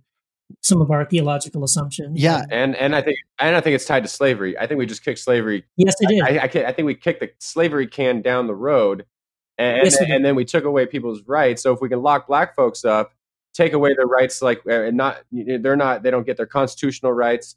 some 0.62 0.82
of 0.82 0.92
our 0.92 1.04
theological 1.06 1.64
assumptions 1.64 2.22
Yeah. 2.22 2.42
And- 2.44 2.52
and 2.54 2.76
and 2.76 2.96
I 2.96 3.02
think 3.02 3.18
and 3.40 3.56
I 3.56 3.62
think 3.62 3.76
it's 3.76 3.86
tied 3.86 4.04
to 4.04 4.10
slavery. 4.10 4.58
I 4.58 4.66
think 4.68 4.78
we 4.80 4.86
just 4.86 5.04
kicked 5.04 5.20
slavery. 5.20 5.66
yes 5.76 5.96
it 6.00 6.12
is 6.14 6.22
I, 6.22 6.38
I, 6.40 6.70
I 6.70 6.72
think 6.74 6.86
we 6.86 6.96
kicked 6.96 7.20
the 7.20 7.30
slavery 7.40 7.88
can 7.88 8.22
down 8.22 8.48
the 8.48 8.56
road, 8.56 9.06
and 9.58 9.82
Yes, 9.84 9.98
and, 10.00 10.12
and 10.12 10.26
then 10.26 10.36
we 10.36 10.46
took 10.46 10.64
away 10.64 10.86
people's 10.86 11.22
rights. 11.28 11.64
So 11.64 11.74
if 11.74 11.82
we 11.82 11.90
can 11.90 12.02
lock 12.02 12.28
black 12.28 12.56
folks 12.56 12.86
up, 12.86 13.12
take 13.54 13.74
away 13.74 13.94
their 13.96 14.06
rights, 14.08 14.42
like 14.42 14.62
uh, 14.68 14.84
and 14.84 14.98
not 14.98 15.22
they're 15.32 15.76
not 15.76 16.04
they 16.04 16.12
don't 16.12 16.26
get 16.26 16.38
their 16.38 16.46
constitutional 16.46 17.12
rights, 17.14 17.56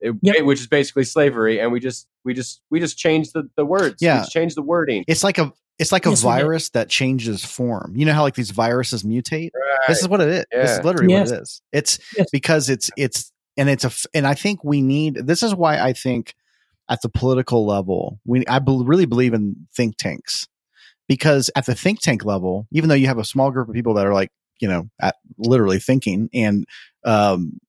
it- 0.00 0.14
Yep. 0.22 0.44
which 0.44 0.60
is 0.60 0.66
basically 0.66 1.04
slavery, 1.04 1.60
and 1.60 1.70
we 1.72 1.78
just 1.80 2.08
we 2.24 2.34
just 2.34 2.62
we 2.70 2.80
just 2.80 2.98
changed 2.98 3.32
the 3.34 3.48
the 3.56 3.64
words. 3.64 3.96
Yeah. 4.00 4.14
we 4.16 4.20
just 4.20 4.32
changed 4.32 4.56
the 4.56 4.62
wording. 4.62 5.04
it's 5.06 5.22
like 5.22 5.38
a 5.38 5.52
it's 5.78 5.92
like 5.92 6.06
a 6.06 6.10
Yes, 6.10 6.22
virus 6.22 6.70
that 6.70 6.88
changes 6.88 7.44
form. 7.44 7.94
You 7.96 8.06
know 8.06 8.12
how 8.12 8.22
like 8.22 8.34
these 8.34 8.50
viruses 8.50 9.02
mutate. 9.02 9.50
Right. 9.54 9.88
This 9.88 10.00
is 10.00 10.08
what 10.08 10.20
it 10.20 10.28
is. 10.28 10.44
This 10.52 10.78
is 10.78 10.84
literally 10.84 11.12
Yes. 11.12 11.30
what 11.30 11.38
it 11.38 11.42
is. 11.42 11.62
It's 11.72 11.98
Yes. 12.16 12.26
because 12.32 12.70
it's 12.70 12.90
it's 12.96 13.32
and 13.56 13.68
it's 13.68 13.84
a 13.84 13.88
f- 13.88 14.06
and 14.14 14.26
I 14.26 14.34
think 14.34 14.62
we 14.64 14.80
need. 14.82 15.14
This 15.26 15.42
is 15.42 15.54
why 15.54 15.78
I 15.78 15.92
think 15.92 16.34
at 16.88 17.00
the 17.02 17.08
political 17.08 17.66
level, 17.66 18.20
we 18.24 18.46
I 18.46 18.58
bel 18.58 18.84
really 18.84 19.06
believe 19.06 19.34
in 19.34 19.56
think 19.74 19.96
tanks 19.96 20.46
because 21.08 21.50
at 21.56 21.66
the 21.66 21.74
think 21.74 22.00
tank 22.00 22.24
level, 22.24 22.66
even 22.72 22.88
though 22.88 22.94
you 22.94 23.06
have 23.06 23.18
a 23.18 23.24
small 23.24 23.50
group 23.50 23.68
of 23.68 23.74
people 23.74 23.94
that 23.94 24.06
are 24.06 24.14
like 24.14 24.30
you 24.60 24.68
know 24.68 24.88
at 25.00 25.16
literally 25.38 25.80
thinking 25.80 26.28
and 26.32 26.64
um 27.04 27.52
it- 27.54 27.60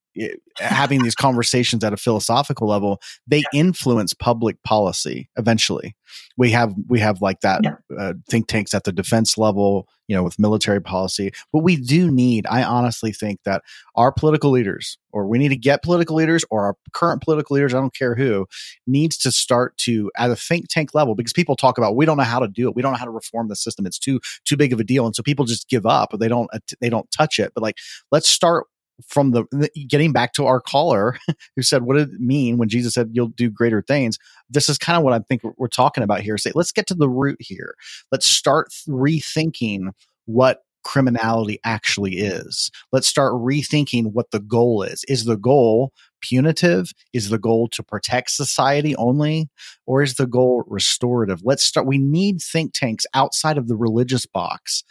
having 0.58 1.04
these 1.04 1.16
conversations 1.16 1.84
at 1.84 1.94
a 1.94 1.98
philosophical 1.98 2.68
level 2.68 3.02
they 3.28 3.44
influence 3.54 4.14
public 4.14 4.62
policy 4.64 5.30
eventually. 5.38 5.96
We 6.38 6.52
have 6.52 6.74
we 6.88 7.00
have 7.00 7.22
like 7.22 7.42
that 7.42 7.62
Yeah. 7.64 7.76
uh, 7.98 8.14
think 8.30 8.48
tanks 8.48 8.74
at 8.74 8.84
the 8.86 8.92
defense 8.92 9.38
level 9.38 9.88
you 10.08 10.16
know 10.16 10.24
with 10.24 10.38
military 10.40 10.82
policy. 10.82 11.32
But 11.52 11.60
we 11.60 11.76
do 11.78 12.10
need 12.12 12.46
i 12.50 12.64
honestly 12.64 13.12
think 13.12 13.40
that 13.44 13.64
our 13.96 14.12
political 14.12 14.52
leaders 14.52 14.98
or 15.12 15.28
we 15.28 15.38
need 15.38 15.50
to 15.50 15.56
get 15.58 15.84
political 15.84 16.16
leaders 16.16 16.46
or 16.50 16.66
our 16.66 16.76
current 16.94 17.22
political 17.22 17.56
leaders 17.56 17.74
i 17.74 17.80
don't 17.80 17.94
care 17.96 18.16
who 18.16 18.46
needs 18.88 19.18
to 19.18 19.32
start 19.32 19.76
to 19.78 20.12
at 20.18 20.30
a 20.32 20.36
think 20.36 20.68
tank 20.70 20.94
level 20.94 21.16
because 21.16 21.34
people 21.34 21.56
talk 21.56 21.78
about 21.78 21.96
we 21.96 22.06
don't 22.06 22.18
know 22.18 22.24
how 22.24 22.40
to 22.40 22.48
do 22.48 22.68
it. 22.70 22.76
We 22.76 22.82
don't 22.82 22.92
know 22.94 22.98
how 22.98 23.06
to 23.06 23.12
reform 23.12 23.48
the 23.50 23.56
system. 23.56 23.86
It's 23.86 24.00
too 24.00 24.20
too 24.46 24.56
big 24.58 24.72
of 24.74 24.80
a 24.80 24.84
deal. 24.84 25.06
And 25.06 25.16
so 25.16 25.24
people 25.24 25.46
just 25.46 25.68
give 25.70 25.86
up. 25.86 26.14
Or 26.14 26.18
they 26.18 26.28
don't 26.28 26.50
they 26.82 26.90
don't 26.90 27.10
touch 27.12 27.40
it. 27.40 27.52
But 27.54 27.62
like 27.64 27.78
let's 28.12 28.30
start 28.30 28.66
from 29.08 29.32
the 29.32 29.46
getting 29.90 30.12
back 30.14 30.34
to 30.34 30.46
our 30.46 30.62
caller 30.62 31.18
who 31.56 31.62
said 31.62 31.84
what 31.84 31.96
did 31.98 32.14
it 32.14 32.20
mean 32.20 32.58
when 32.58 32.70
jesus 32.70 32.94
said 32.94 33.10
you'll 33.12 33.28
do 33.28 33.50
greater 33.50 33.82
things 33.82 34.18
this 34.50 34.70
is 34.70 34.78
kind 34.78 34.98
of 34.98 35.04
what 35.04 35.14
i 35.14 35.20
think 35.20 35.44
we're- 35.44 35.54
talking 35.76 36.04
about 36.04 36.22
here. 36.22 36.38
Say 36.38 36.52
let's 36.56 36.72
get 36.72 36.88
to 36.88 36.96
the 36.96 37.10
root 37.10 37.38
here. 37.40 37.76
Let's 38.12 38.26
start 38.30 38.70
rethinking 38.88 39.90
what 40.26 40.62
criminality 40.84 41.60
actually 41.66 42.14
is. 42.18 42.72
Let's 42.92 43.08
start 43.08 43.34
rethinking 43.34 44.14
what 44.14 44.32
the 44.32 44.40
goal 44.40 44.84
is. 44.84 45.04
Is 45.08 45.26
the 45.26 45.38
goal 45.38 45.92
punitive? 46.22 46.92
Is 47.14 47.30
the 47.30 47.40
goal 47.40 47.68
to 47.70 47.84
protect 47.84 48.32
society 48.32 48.96
only? 48.96 49.50
Or 49.86 50.02
is 50.02 50.16
the 50.16 50.28
goal 50.28 50.64
restorative? 50.68 51.42
Let's 51.44 51.64
start 51.64 51.88
we 51.88 51.98
need 51.98 52.42
think 52.42 52.74
tanks 52.74 53.06
outside 53.14 53.58
of 53.58 53.68
the 53.68 53.76
religious 53.76 54.26
box 54.26 54.84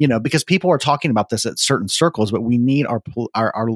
you 0.00 0.08
know 0.08 0.18
because 0.18 0.42
people 0.42 0.68
are 0.70 0.78
talking 0.78 1.12
about 1.12 1.28
this 1.28 1.46
at 1.46 1.60
certain 1.60 1.86
circles 1.86 2.32
but 2.32 2.42
we 2.42 2.58
need 2.58 2.86
our 2.86 3.00
our, 3.36 3.54
our 3.54 3.68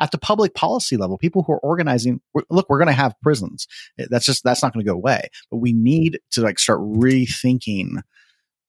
at 0.00 0.10
the 0.10 0.18
public 0.18 0.54
policy 0.54 0.96
level 0.96 1.16
people 1.16 1.44
who 1.44 1.52
are 1.52 1.60
organizing 1.60 2.20
look 2.50 2.66
we're 2.68 2.78
going 2.78 2.86
to 2.88 2.92
have 2.92 3.14
prisons 3.22 3.68
Eh, 4.00 4.06
that's 4.10 4.26
just 4.26 4.42
that's 4.42 4.62
not 4.62 4.72
going 4.72 4.84
to 4.84 4.90
go 4.90 4.96
away 4.96 5.28
but 5.50 5.58
we 5.58 5.72
need 5.72 6.18
to 6.32 6.40
like 6.40 6.58
start 6.58 6.80
rethinking 6.80 8.00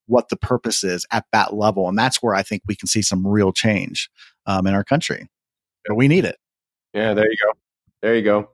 what 0.06 0.30
the 0.30 0.38
purpose 0.38 0.84
is 0.84 1.06
at 1.12 1.26
that 1.34 1.56
level 1.56 1.90
and 1.90 1.98
that's 1.98 2.22
where 2.22 2.36
i 2.36 2.44
think 2.44 2.62
we 2.68 2.76
can 2.76 2.88
see 2.88 3.02
some 3.02 3.26
real 3.26 3.52
change 3.52 4.10
um, 4.46 4.68
in 4.68 4.74
our 4.74 4.84
country 4.84 5.28
but 5.88 5.96
we 5.96 6.08
need 6.08 6.26
it 6.26 6.38
Yeah, 6.94 7.14
there 7.14 7.30
you 7.30 7.38
go. 7.38 7.54
There 8.02 8.16
you 8.16 8.24
go. 8.24 8.50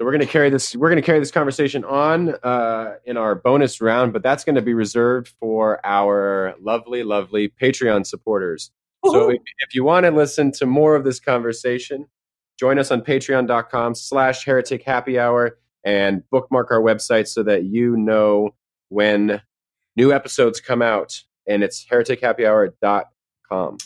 So 0.00 0.06
we're 0.06 0.12
going 0.12 0.22
to 0.22 0.32
carry 0.32 0.48
this. 0.48 0.74
We're 0.74 0.88
going 0.88 1.02
to 1.02 1.04
carry 1.04 1.18
this 1.18 1.30
conversation 1.30 1.84
on 1.84 2.34
uh, 2.42 2.94
in 3.04 3.18
our 3.18 3.34
bonus 3.34 3.82
round, 3.82 4.14
but 4.14 4.22
that's 4.22 4.44
going 4.44 4.54
to 4.54 4.62
be 4.62 4.72
reserved 4.72 5.34
for 5.38 5.78
our 5.84 6.54
lovely, 6.58 7.02
lovely 7.02 7.50
Patreon 7.50 8.06
supporters. 8.06 8.70
So 9.04 9.28
if, 9.28 9.42
if 9.58 9.74
you 9.74 9.84
want 9.84 10.06
to 10.06 10.10
listen 10.10 10.52
to 10.52 10.64
more 10.64 10.96
of 10.96 11.04
this 11.04 11.20
conversation, 11.20 12.06
join 12.58 12.78
us 12.78 12.90
on 12.90 13.02
patreon.com 13.02 13.94
slash 13.94 14.42
heretic 14.42 14.84
happy 14.84 15.18
hour 15.18 15.58
and 15.84 16.22
bookmark 16.30 16.70
our 16.70 16.80
website 16.80 17.28
so 17.28 17.42
that 17.42 17.64
you 17.64 17.94
know 17.94 18.54
when 18.88 19.42
new 19.96 20.14
episodes 20.14 20.62
come 20.62 20.80
out. 20.80 21.22
And 21.46 21.62
it's 21.62 21.84
heretichappyhour.com. 21.84 23.76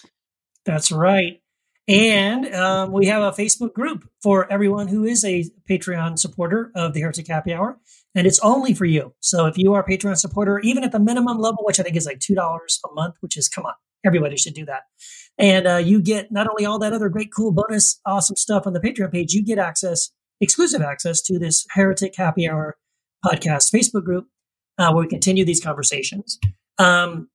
That's 0.65 0.93
right. 0.93 1.41
And 1.87 2.47
um, 2.55 2.93
we 2.93 3.07
have 3.07 3.23
a 3.23 3.37
Facebook 3.37 3.75
group 3.75 4.09
for 4.23 4.51
everyone 4.51 4.89
who 4.89 5.05
is 5.05 5.23
a 5.23 5.45
Patreon 5.69 6.19
supporter 6.19 6.73
of 6.75 6.95
the 6.95 7.01
Heretic 7.01 7.29
Happy 7.29 7.53
Hour, 7.53 7.79
and 8.15 8.27
it's 8.27 8.41
only 8.41 8.73
for 8.73 8.87
you. 8.87 9.15
So 9.21 9.47
if 9.47 9.59
you 9.59 9.75
are 9.75 9.81
a 9.81 9.87
Patreon 9.87 10.17
supporter, 10.17 10.61
even 10.61 10.83
at 10.83 10.93
the 10.93 10.99
minimum 10.99 11.39
level, 11.39 11.63
which 11.63 11.79
I 11.79 11.83
think 11.83 11.97
is 11.97 12.07
like 12.07 12.21
two 12.21 12.35
dollars 12.35 12.81
a 12.91 12.95
month, 12.95 13.17
which 13.21 13.37
is 13.37 13.51
come 13.51 13.67
on, 13.67 13.75
everybody 14.05 14.37
should 14.39 14.55
do 14.55 14.65
that. 14.65 14.85
And 15.37 15.67
uh, 15.67 15.77
you 15.77 16.01
get 16.01 16.33
not 16.33 16.49
only 16.49 16.65
all 16.65 16.79
that 16.79 16.95
other 16.95 17.11
great, 17.11 17.31
cool, 17.37 17.53
bonus, 17.53 18.01
awesome 18.07 18.37
stuff 18.37 18.67
on 18.67 18.73
the 18.73 18.81
Patreon 18.81 19.13
page, 19.13 19.35
you 19.35 19.45
get 19.45 19.59
access, 19.59 20.11
exclusive 20.41 20.81
access 20.81 21.21
to 21.23 21.39
this 21.39 21.67
Heretic 21.73 22.15
Happy 22.17 22.49
Hour 22.49 22.79
podcast 23.27 23.75
Facebook 23.75 24.05
group, 24.05 24.29
uh, 24.79 24.91
where 24.93 25.05
we 25.05 25.09
continue 25.09 25.45
these 25.45 25.63
conversations. 25.63 26.39
Um, 26.79 27.29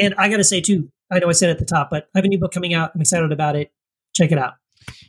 and 0.00 0.14
I 0.16 0.28
got 0.28 0.36
to 0.36 0.44
say 0.44 0.60
too, 0.60 0.90
I 1.10 1.18
know 1.18 1.28
I 1.28 1.32
said 1.32 1.50
at 1.50 1.58
the 1.58 1.64
top, 1.64 1.88
but 1.90 2.08
I 2.14 2.18
have 2.18 2.24
a 2.24 2.28
new 2.28 2.38
book 2.38 2.52
coming 2.52 2.74
out. 2.74 2.92
I'm 2.94 3.00
excited 3.00 3.32
about 3.32 3.56
it. 3.56 3.72
Check 4.16 4.32
it 4.32 4.38
out. 4.38 4.54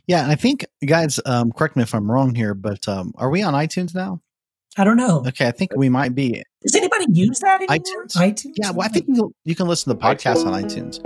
yeah 0.06 0.22
and 0.22 0.30
i 0.30 0.34
think 0.34 0.64
guys 0.86 1.18
um, 1.26 1.50
correct 1.52 1.76
me 1.76 1.82
if 1.82 1.94
i'm 1.94 2.10
wrong 2.10 2.34
here 2.34 2.54
but 2.54 2.86
um, 2.88 3.12
are 3.16 3.30
we 3.30 3.42
on 3.42 3.54
itunes 3.54 3.94
now 3.94 4.20
I 4.76 4.84
don't 4.84 4.96
know. 4.96 5.24
Okay, 5.26 5.48
I 5.48 5.50
think 5.50 5.72
we 5.74 5.88
might 5.88 6.14
be. 6.14 6.40
Does 6.62 6.76
anybody 6.76 7.06
use 7.12 7.40
that 7.40 7.60
anymore? 7.62 7.78
iTunes? 8.06 8.16
iTunes. 8.16 8.52
Yeah, 8.62 8.70
well, 8.70 8.86
I 8.86 8.88
think 8.88 9.06
you, 9.08 9.34
you 9.44 9.56
can 9.56 9.66
listen 9.66 9.90
to 9.92 9.98
the 9.98 10.00
podcast 10.00 10.46
on 10.46 10.52
iTunes. 10.62 11.04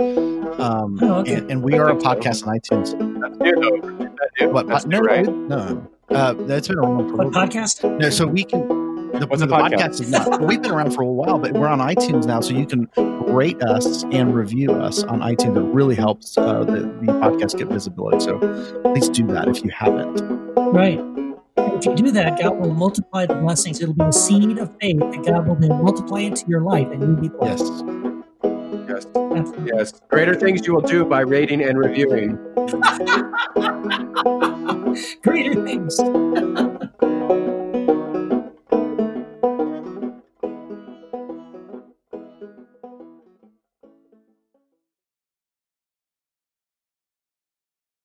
Um, 0.59 0.99
Oh, 1.01 1.21
okay. 1.21 1.33
and, 1.35 1.49
and 1.49 1.63
we 1.63 1.73
are 1.79 1.89
a 1.89 1.95
podcast 1.95 2.45
on 2.45 2.53
iTunes. 2.59 2.91
That's 3.19 3.37
new, 3.39 3.55
though. 3.55 4.45
New? 4.45 4.53
What? 4.53 4.67
That's 4.67 4.85
no, 4.85 4.99
new, 4.99 5.07
right? 5.07 5.25
no. 5.27 5.87
Uh, 6.09 6.33
that's 6.45 6.67
been 6.67 6.77
around 6.77 7.07
for 7.09 7.13
a 7.13 7.17
What 7.17 7.27
little 7.29 7.31
bit. 7.47 7.49
podcast? 7.51 7.99
No, 7.99 8.09
so 8.11 8.27
we 8.27 8.43
can. 8.43 8.92
The, 9.13 9.27
What's 9.27 9.41
the 9.41 9.47
podcast? 9.47 9.73
podcast 9.73 10.01
is 10.01 10.09
not. 10.09 10.41
We've 10.41 10.59
been 10.59 10.71
around 10.71 10.89
for 10.91 11.03
a 11.03 11.07
while, 11.07 11.37
but 11.37 11.53
we're 11.53 11.67
on 11.67 11.77
iTunes 11.77 12.25
now, 12.25 12.41
so 12.41 12.51
you 12.53 12.65
can 12.65 12.89
rate 13.31 13.61
us 13.61 14.03
and 14.05 14.33
review 14.33 14.71
us 14.71 15.03
on 15.03 15.19
iTunes. 15.19 15.55
It 15.55 15.71
really 15.71 15.93
helps 15.93 16.35
uh, 16.35 16.63
the, 16.63 16.79
the 16.79 17.11
podcast 17.21 17.59
get 17.59 17.67
visibility. 17.67 18.21
So 18.21 18.39
please 18.81 19.09
do 19.09 19.27
that 19.27 19.47
if 19.47 19.63
you 19.63 19.69
haven't. 19.69 20.19
Right. 20.55 20.99
If 21.57 21.85
you 21.85 21.93
do 21.95 22.09
that, 22.11 22.39
God 22.41 22.59
will 22.59 22.73
multiply 22.73 23.27
the 23.27 23.35
blessings. 23.35 23.81
It'll 23.81 23.93
be 23.93 24.03
a 24.03 24.11
seed 24.11 24.57
of 24.57 24.75
faith 24.81 24.97
that 24.97 25.23
God 25.23 25.47
will 25.47 25.55
then 25.55 25.83
multiply 25.83 26.21
into 26.21 26.45
your 26.47 26.61
life, 26.61 26.87
and 26.91 27.03
you'll 27.03 27.15
be 27.15 27.29
blessed. 27.29 27.71
Yes. 28.89 29.05
Absolutely. 29.15 29.71
Yes. 29.75 29.93
Greater 30.09 30.33
things 30.33 30.65
you 30.65 30.73
will 30.73 30.81
do 30.81 31.05
by 31.05 31.21
rating 31.21 31.61
and 31.61 31.77
reviewing. 31.77 32.35
Greater 35.21 35.63
things. 35.63 35.99